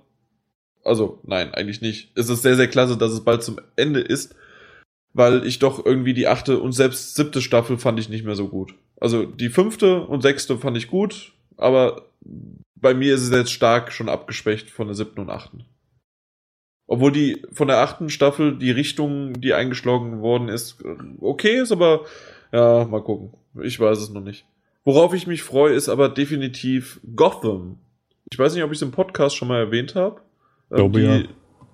Also, 0.84 1.20
nein, 1.24 1.54
eigentlich 1.54 1.80
nicht. 1.80 2.12
Es 2.14 2.28
ist 2.28 2.42
sehr, 2.42 2.56
sehr 2.56 2.68
klasse, 2.68 2.96
dass 2.96 3.12
es 3.12 3.24
bald 3.24 3.42
zum 3.42 3.58
Ende 3.76 4.00
ist, 4.00 4.34
weil 5.12 5.46
ich 5.46 5.58
doch 5.58 5.84
irgendwie 5.84 6.14
die 6.14 6.28
achte 6.28 6.58
und 6.58 6.72
selbst 6.72 7.14
siebte 7.14 7.40
Staffel 7.40 7.78
fand 7.78 7.98
ich 7.98 8.08
nicht 8.08 8.24
mehr 8.24 8.36
so 8.36 8.48
gut. 8.48 8.74
Also 9.00 9.24
die 9.24 9.48
fünfte 9.48 10.02
und 10.02 10.22
sechste 10.22 10.58
fand 10.58 10.76
ich 10.76 10.88
gut, 10.88 11.32
aber 11.56 12.08
bei 12.76 12.94
mir 12.94 13.14
ist 13.14 13.22
es 13.22 13.30
jetzt 13.30 13.52
stark 13.52 13.92
schon 13.92 14.08
abgeschwächt 14.08 14.70
von 14.70 14.86
der 14.86 14.94
siebten 14.94 15.20
und 15.20 15.30
achten. 15.30 15.64
Obwohl 16.86 17.10
die 17.10 17.42
von 17.52 17.66
der 17.66 17.78
achten 17.78 18.10
Staffel 18.10 18.56
die 18.56 18.70
Richtung, 18.70 19.40
die 19.40 19.54
eingeschlagen 19.54 20.20
worden 20.20 20.48
ist, 20.48 20.84
okay 21.20 21.56
ist, 21.56 21.72
aber 21.72 22.04
ja, 22.52 22.84
mal 22.84 23.02
gucken. 23.02 23.32
Ich 23.62 23.80
weiß 23.80 23.98
es 23.98 24.10
noch 24.10 24.22
nicht. 24.22 24.46
Worauf 24.84 25.14
ich 25.14 25.26
mich 25.26 25.42
freue, 25.42 25.74
ist 25.74 25.88
aber 25.88 26.08
definitiv 26.08 27.00
Gotham. 27.16 27.78
Ich 28.30 28.38
weiß 28.38 28.54
nicht, 28.54 28.62
ob 28.62 28.70
ich 28.70 28.78
es 28.78 28.82
im 28.82 28.92
Podcast 28.92 29.36
schon 29.36 29.48
mal 29.48 29.58
erwähnt 29.58 29.96
habe. 29.96 30.20
Ähm, 30.70 30.76
Glaube, 30.76 31.00
die, 31.00 31.06
ja. 31.06 31.22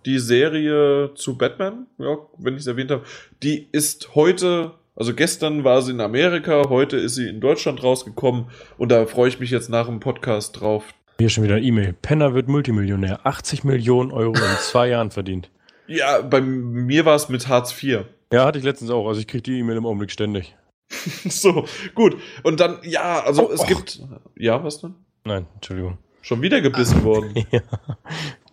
die 0.07 0.19
Serie 0.19 1.13
zu 1.15 1.37
Batman, 1.37 1.87
ja, 1.99 2.17
wenn 2.39 2.55
ich 2.55 2.61
es 2.61 2.67
erwähnt 2.67 2.91
habe, 2.91 3.05
die 3.43 3.69
ist 3.71 4.15
heute, 4.15 4.73
also 4.97 5.15
gestern 5.15 5.65
war 5.65 5.83
sie 5.83 5.93
in 5.93 6.01
Amerika, 6.01 6.69
heute 6.69 6.97
ist 6.97 7.15
sie 7.15 7.29
in 7.29 7.41
Deutschland 7.41 7.83
rausgekommen 7.83 8.47
und 8.79 8.91
da 8.91 9.07
freue 9.07 9.29
ich 9.29 9.41
mich 9.41 9.51
jetzt 9.51 9.69
nach 9.71 9.87
dem 9.87 10.01
Podcast 10.01 10.61
drauf. 10.61 10.85
Hier 11.19 11.29
schon 11.29 11.45
wieder 11.45 11.57
ein 11.57 11.65
E-Mail. 11.65 11.95
Penner 12.03 12.35
wird 12.35 12.49
Multimillionär. 12.49 13.21
80 13.25 13.65
Millionen 13.65 14.11
Euro 14.13 14.35
in 14.35 14.57
zwei 14.59 14.89
Jahren 14.89 15.11
verdient. 15.11 15.51
Ja, 15.87 16.21
bei 16.21 16.41
mir 16.41 17.05
war 17.05 17.15
es 17.15 17.29
mit 17.29 17.49
Hartz 17.49 17.71
IV. 17.83 18.05
Ja, 18.33 18.45
hatte 18.45 18.59
ich 18.59 18.65
letztens 18.65 18.91
auch. 18.91 19.07
Also 19.07 19.21
ich 19.21 19.27
kriege 19.29 19.43
die 19.43 19.59
E-Mail 19.59 19.77
im 19.77 19.87
Augenblick 19.87 20.11
ständig. 20.11 20.57
so, 21.29 21.67
gut. 21.95 22.17
Und 22.43 22.61
dann, 22.61 22.79
ja, 22.83 23.23
also 23.25 23.49
Oh, 23.49 23.53
es 23.53 23.61
och. 23.61 23.67
gibt. 23.67 24.01
Ja, 24.37 24.63
was 24.65 24.81
denn? 24.81 24.95
Nein, 25.25 25.47
Entschuldigung. 25.55 25.99
Schon 26.23 26.43
wieder 26.43 26.61
gebissen 26.61 27.03
worden. 27.05 27.35
ja. 27.51 27.61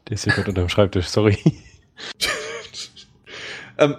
Der 0.07 0.13
ist 0.13 0.23
hier 0.25 0.33
gerade 0.33 0.49
unter 0.49 0.61
dem 0.61 0.69
Schreibtisch, 0.69 1.07
sorry. 1.07 1.37
Ähm, 3.81 3.95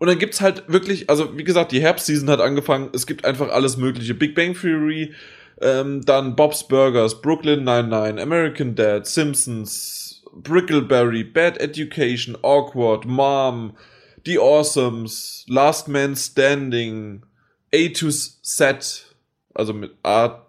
und 0.00 0.06
dann 0.06 0.18
gibt's 0.18 0.40
halt 0.40 0.64
wirklich, 0.66 1.10
also 1.10 1.36
wie 1.36 1.44
gesagt, 1.44 1.72
die 1.72 1.82
Herbstseason 1.82 2.30
hat 2.30 2.40
angefangen. 2.40 2.88
Es 2.94 3.06
gibt 3.06 3.26
einfach 3.26 3.50
alles 3.50 3.76
Mögliche. 3.76 4.14
Big 4.14 4.34
Bang 4.34 4.54
Theory, 4.54 5.12
ähm, 5.60 6.00
dann 6.06 6.36
Bob's 6.36 6.66
Burgers, 6.66 7.20
Brooklyn 7.20 7.64
99, 7.64 8.18
American 8.18 8.74
Dad, 8.74 9.06
Simpsons, 9.06 10.22
Brickleberry, 10.32 11.22
Bad 11.22 11.58
Education, 11.58 12.38
Awkward, 12.40 13.04
Mom, 13.04 13.76
The 14.24 14.38
Awesomes, 14.38 15.44
Last 15.48 15.86
Man 15.86 16.16
Standing, 16.16 17.26
A 17.74 17.88
to 17.88 18.08
Z, 18.10 19.04
also 19.52 19.74
mit 19.74 19.92
A, 20.02 20.46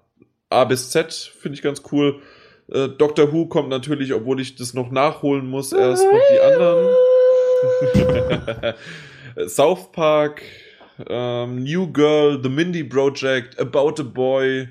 A 0.50 0.64
bis 0.64 0.92
Z, 0.92 1.12
finde 1.12 1.56
ich 1.56 1.62
ganz 1.62 1.82
cool. 1.92 2.22
Äh, 2.72 2.88
Doctor 2.88 3.34
Who 3.34 3.48
kommt 3.48 3.68
natürlich, 3.68 4.14
obwohl 4.14 4.40
ich 4.40 4.56
das 4.56 4.74
noch 4.74 4.92
nachholen 4.92 5.48
muss, 5.48 5.74
erst 5.74 6.06
noch 6.06 6.22
die 6.32 6.40
anderen. 6.40 6.96
South 9.48 9.92
Park, 9.92 10.42
ähm, 11.08 11.64
New 11.64 11.92
Girl, 11.92 12.42
The 12.42 12.50
Mindy 12.50 12.84
Project, 12.84 13.60
About 13.60 14.02
a 14.02 14.04
Boy, 14.04 14.70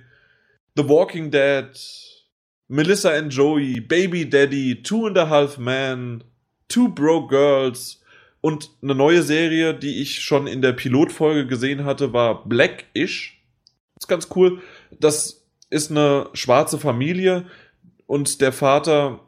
The 0.77 0.89
Walking 0.89 1.31
Dead, 1.31 1.79
Melissa 2.69 3.13
and 3.15 3.33
Joey, 3.33 3.81
Baby 3.81 4.29
Daddy, 4.29 4.83
Two 4.83 5.07
and 5.07 5.17
a 5.19 5.29
Half 5.29 5.59
Men, 5.59 6.23
Two 6.69 6.89
Broke 6.89 7.29
Girls 7.29 8.01
und 8.41 8.71
eine 8.83 8.95
neue 8.95 9.23
Serie, 9.23 9.75
die 9.75 10.01
ich 10.01 10.21
schon 10.21 10.47
in 10.47 10.63
der 10.63 10.73
Pilotfolge 10.73 11.47
gesehen 11.47 11.85
hatte, 11.85 12.13
war 12.13 12.49
Blackish. 12.49 13.43
Ist 13.99 14.09
ganz 14.09 14.29
cool. 14.35 14.63
Das 14.99 15.45
ist 15.69 15.91
eine 15.91 16.29
schwarze 16.33 16.79
Familie 16.79 17.47
und 18.07 18.41
der 18.41 18.53
Vater 18.53 19.21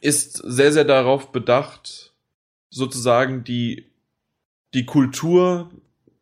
ist 0.00 0.36
sehr, 0.36 0.72
sehr 0.72 0.84
darauf 0.84 1.32
bedacht, 1.32 2.12
sozusagen 2.70 3.44
die, 3.44 3.87
die 4.74 4.86
Kultur 4.86 5.70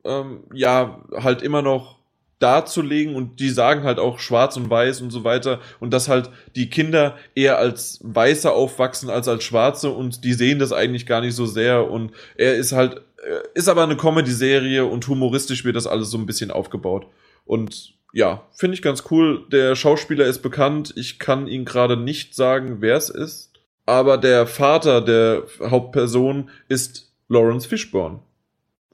ähm, 0.04 0.44
ja 0.52 1.02
halt 1.12 1.42
immer 1.42 1.62
noch 1.62 1.96
darzulegen 2.38 3.14
und 3.14 3.40
die 3.40 3.48
sagen 3.48 3.82
halt 3.82 3.98
auch 3.98 4.18
schwarz 4.18 4.56
und 4.56 4.68
weiß 4.68 5.00
und 5.00 5.10
so 5.10 5.24
weiter 5.24 5.60
und 5.80 5.92
dass 5.92 6.08
halt 6.08 6.30
die 6.54 6.68
Kinder 6.68 7.16
eher 7.34 7.58
als 7.58 7.98
Weiße 8.02 8.52
aufwachsen 8.52 9.08
als 9.08 9.26
als 9.26 9.42
Schwarze 9.42 9.90
und 9.90 10.22
die 10.22 10.34
sehen 10.34 10.58
das 10.58 10.72
eigentlich 10.72 11.06
gar 11.06 11.22
nicht 11.22 11.34
so 11.34 11.46
sehr 11.46 11.90
und 11.90 12.12
er 12.36 12.56
ist 12.56 12.72
halt, 12.72 12.96
äh, 13.26 13.40
ist 13.54 13.68
aber 13.68 13.84
eine 13.84 13.96
Comedy-Serie 13.96 14.84
und 14.84 15.08
humoristisch 15.08 15.64
wird 15.64 15.76
das 15.76 15.86
alles 15.86 16.10
so 16.10 16.18
ein 16.18 16.26
bisschen 16.26 16.50
aufgebaut 16.50 17.06
und 17.46 17.96
ja, 18.12 18.46
finde 18.52 18.74
ich 18.74 18.82
ganz 18.82 19.04
cool. 19.10 19.46
Der 19.52 19.76
Schauspieler 19.76 20.24
ist 20.24 20.40
bekannt. 20.40 20.94
Ich 20.96 21.18
kann 21.18 21.46
ihn 21.46 21.66
gerade 21.66 21.98
nicht 21.98 22.34
sagen, 22.34 22.78
wer 22.80 22.96
es 22.96 23.10
ist. 23.10 23.52
Aber 23.84 24.16
der 24.16 24.46
Vater 24.46 25.02
der 25.02 25.42
Hauptperson 25.60 26.48
ist 26.66 27.12
Lawrence 27.28 27.68
Fishburne. 27.68 28.20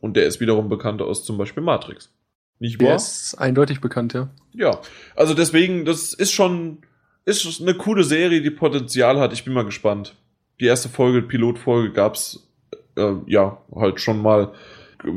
Und 0.02 0.16
der 0.16 0.26
ist 0.26 0.40
wiederum 0.40 0.68
bekannt 0.68 1.00
aus 1.00 1.24
zum 1.24 1.38
Beispiel 1.38 1.62
Matrix. 1.62 2.10
Nicht 2.58 2.80
Der 2.80 2.88
wahr? 2.88 2.96
ist 2.96 3.36
eindeutig 3.36 3.80
bekannt, 3.80 4.14
ja. 4.14 4.28
Ja. 4.52 4.80
Also 5.14 5.32
deswegen, 5.32 5.84
das 5.84 6.12
ist 6.12 6.32
schon, 6.32 6.78
ist 7.24 7.62
eine 7.62 7.74
coole 7.74 8.02
Serie, 8.02 8.42
die 8.42 8.50
Potenzial 8.50 9.20
hat. 9.20 9.32
Ich 9.32 9.44
bin 9.44 9.54
mal 9.54 9.64
gespannt. 9.64 10.16
Die 10.60 10.66
erste 10.66 10.88
Folge, 10.88 11.22
Pilotfolge 11.22 11.92
gab's 11.92 12.48
äh, 12.96 13.14
ja 13.26 13.58
halt 13.74 14.00
schon 14.00 14.20
mal 14.20 14.52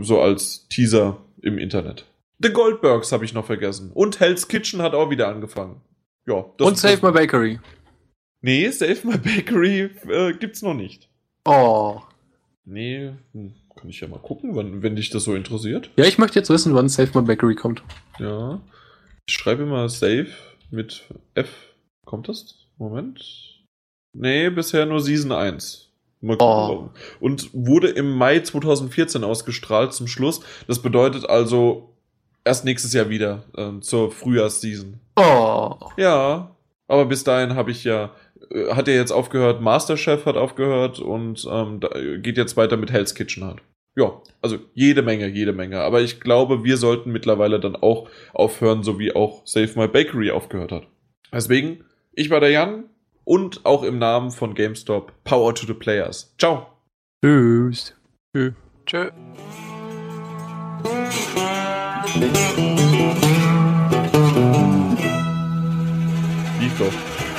so 0.02 0.22
als 0.22 0.68
Teaser 0.70 1.18
im 1.42 1.58
Internet. 1.58 2.06
The 2.40 2.52
Goldbergs 2.52 3.12
habe 3.12 3.26
ich 3.26 3.34
noch 3.34 3.46
vergessen. 3.46 3.92
Und 3.92 4.20
Hell's 4.20 4.48
Kitchen 4.48 4.84
hat 4.84 4.94
auch 4.94 5.10
wieder 5.10 5.28
angefangen. 5.30 5.82
Ja. 6.28 6.46
Und 6.60 6.78
Save 6.78 7.00
My 7.02 7.12
Bakery. 7.12 7.60
Nee, 8.42 8.70
Save 8.70 9.00
My 9.04 9.18
Bakery 9.18 9.90
äh, 10.08 10.34
gibt's 10.34 10.62
noch 10.62 10.76
nicht. 10.76 11.10
Oh. 11.44 12.02
Nee, 12.66 13.14
hm, 13.34 13.54
kann 13.86 13.92
ich 13.92 14.02
ja 14.02 14.08
mal 14.08 14.18
gucken, 14.18 14.56
wenn, 14.56 14.82
wenn 14.82 14.96
dich 14.96 15.12
das 15.12 15.26
so 15.26 15.36
interessiert. 15.36 15.92
Ja, 15.96 16.06
ich 16.06 16.18
möchte 16.18 16.40
jetzt 16.40 16.50
wissen, 16.50 16.74
wann 16.74 16.90
Save 16.90 17.12
My 17.14 17.22
Bakery 17.24 17.54
kommt. 17.54 17.84
Ja. 18.18 18.60
Ich 19.28 19.36
schreibe 19.36 19.68
mal 19.68 19.90
Save 19.90 20.30
mit 20.72 21.04
F. 21.36 21.50
Kommt 22.04 22.28
das? 22.28 22.66
Moment. 22.80 23.24
Nee, 24.12 24.50
bisher 24.50 24.88
nur 24.88 25.02
Season 25.02 25.32
1. 25.32 25.92
Mal 26.22 26.36
gucken. 26.36 26.90
Oh. 26.90 26.90
Und 27.20 27.52
wurde 27.54 27.90
im 27.90 28.10
Mai 28.10 28.40
2014 28.40 29.24
ausgestrahlt 29.24 29.94
zum 29.94 30.08
Schluss. 30.08 30.40
Das 30.66 30.82
bedeutet 30.82 31.30
also 31.30 31.94
erst 32.44 32.66
nächstes 32.66 32.92
Jahr 32.94 33.10
wieder 33.10 33.44
ähm, 33.56 33.84
zur 33.84 34.12
Frühjahrsseason. 34.12 35.00
Oh. 35.16 35.76
Ja, 35.96 36.56
aber 36.88 37.06
bis 37.06 37.24
dahin 37.24 37.54
habe 37.54 37.70
ich 37.70 37.84
ja, 37.84 38.16
äh, 38.50 38.74
hat 38.74 38.88
er 38.88 38.96
jetzt 38.96 39.12
aufgehört, 39.12 39.62
Masterchef 39.62 40.26
hat 40.26 40.38
aufgehört 40.38 40.98
und 40.98 41.48
ähm, 41.48 41.82
geht 42.24 42.38
jetzt 42.38 42.58
weiter 42.58 42.78
mit 42.78 42.92
Hell's 42.92 43.14
Kitchen 43.14 43.44
halt. 43.44 43.62
Ja, 43.98 44.22
also 44.42 44.58
jede 44.74 45.02
Menge, 45.02 45.28
jede 45.28 45.54
Menge. 45.54 45.80
Aber 45.80 46.02
ich 46.02 46.20
glaube, 46.20 46.66
wir 46.66 46.76
sollten 46.76 47.14
mittlerweile 47.14 47.62
dann 47.62 47.78
auch 47.78 48.10
aufhören, 48.34 48.84
so 48.84 49.00
wie 49.00 49.16
auch 49.16 49.42
Save 49.46 49.72
My 49.76 49.88
Bakery 49.88 50.32
aufgehört 50.32 50.74
hat. 50.74 50.88
Deswegen, 51.32 51.86
ich 52.12 52.30
war 52.30 52.42
der 52.42 52.50
Jan 52.50 52.90
und 53.24 53.66
auch 53.66 53.84
im 53.84 53.98
Namen 53.98 54.32
von 54.32 54.54
GameStop, 54.54 55.14
Power 55.24 55.56
to 55.56 55.66
the 55.66 55.74
Players. 55.74 56.36
Ciao. 56.38 56.68
Tschüss. 57.24 57.96
Tschö. 58.86 59.10
Lief 66.60 66.78
doch. 66.78 66.94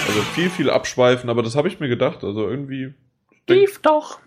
Also 0.08 0.20
viel, 0.34 0.48
viel 0.48 0.70
abschweifen, 0.70 1.28
aber 1.28 1.42
das 1.42 1.54
habe 1.54 1.68
ich 1.68 1.80
mir 1.80 1.88
gedacht. 1.88 2.24
Also 2.24 2.48
irgendwie. 2.48 2.94
Lief 3.46 3.78
doch. 3.82 4.20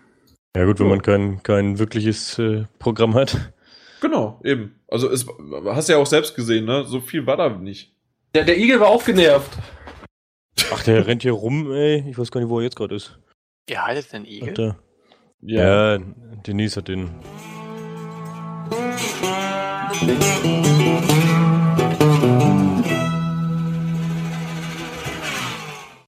Ja 0.56 0.64
gut, 0.64 0.78
wenn 0.80 0.86
Ja. 0.86 0.90
man 0.90 1.02
kein, 1.02 1.42
kein 1.42 1.78
wirkliches 1.78 2.38
äh, 2.38 2.64
Programm 2.78 3.14
hat. 3.14 3.52
Genau, 4.00 4.40
eben. 4.44 4.74
Also 4.88 5.08
es 5.10 5.26
hast 5.66 5.88
ja 5.88 5.98
auch 5.98 6.06
selbst 6.06 6.34
gesehen, 6.34 6.64
ne? 6.64 6.84
So 6.84 7.00
viel 7.00 7.26
war 7.26 7.36
da 7.36 7.48
nicht. 7.50 7.94
Der, 8.34 8.44
der 8.44 8.58
Igel 8.58 8.80
war 8.80 8.88
auch 8.88 9.04
genervt. 9.04 9.50
Ach, 10.72 10.82
der 10.84 11.06
rennt 11.06 11.22
hier 11.22 11.32
rum, 11.32 11.70
ey. 11.72 12.04
Ich 12.08 12.18
weiß 12.18 12.30
gar 12.30 12.40
nicht, 12.40 12.48
wo 12.50 12.58
er 12.58 12.64
jetzt 12.64 12.76
gerade 12.76 12.94
ist. 12.94 13.18
Ihr 13.68 13.84
haltet 13.84 14.12
den 14.12 14.22
Ach, 14.22 14.28
Igel? 14.28 14.54
da. 14.54 14.76
Ja. 15.42 15.98
Denise 16.46 16.76
hat 16.76 16.88
den. 16.88 17.10
Ja. 20.06 21.19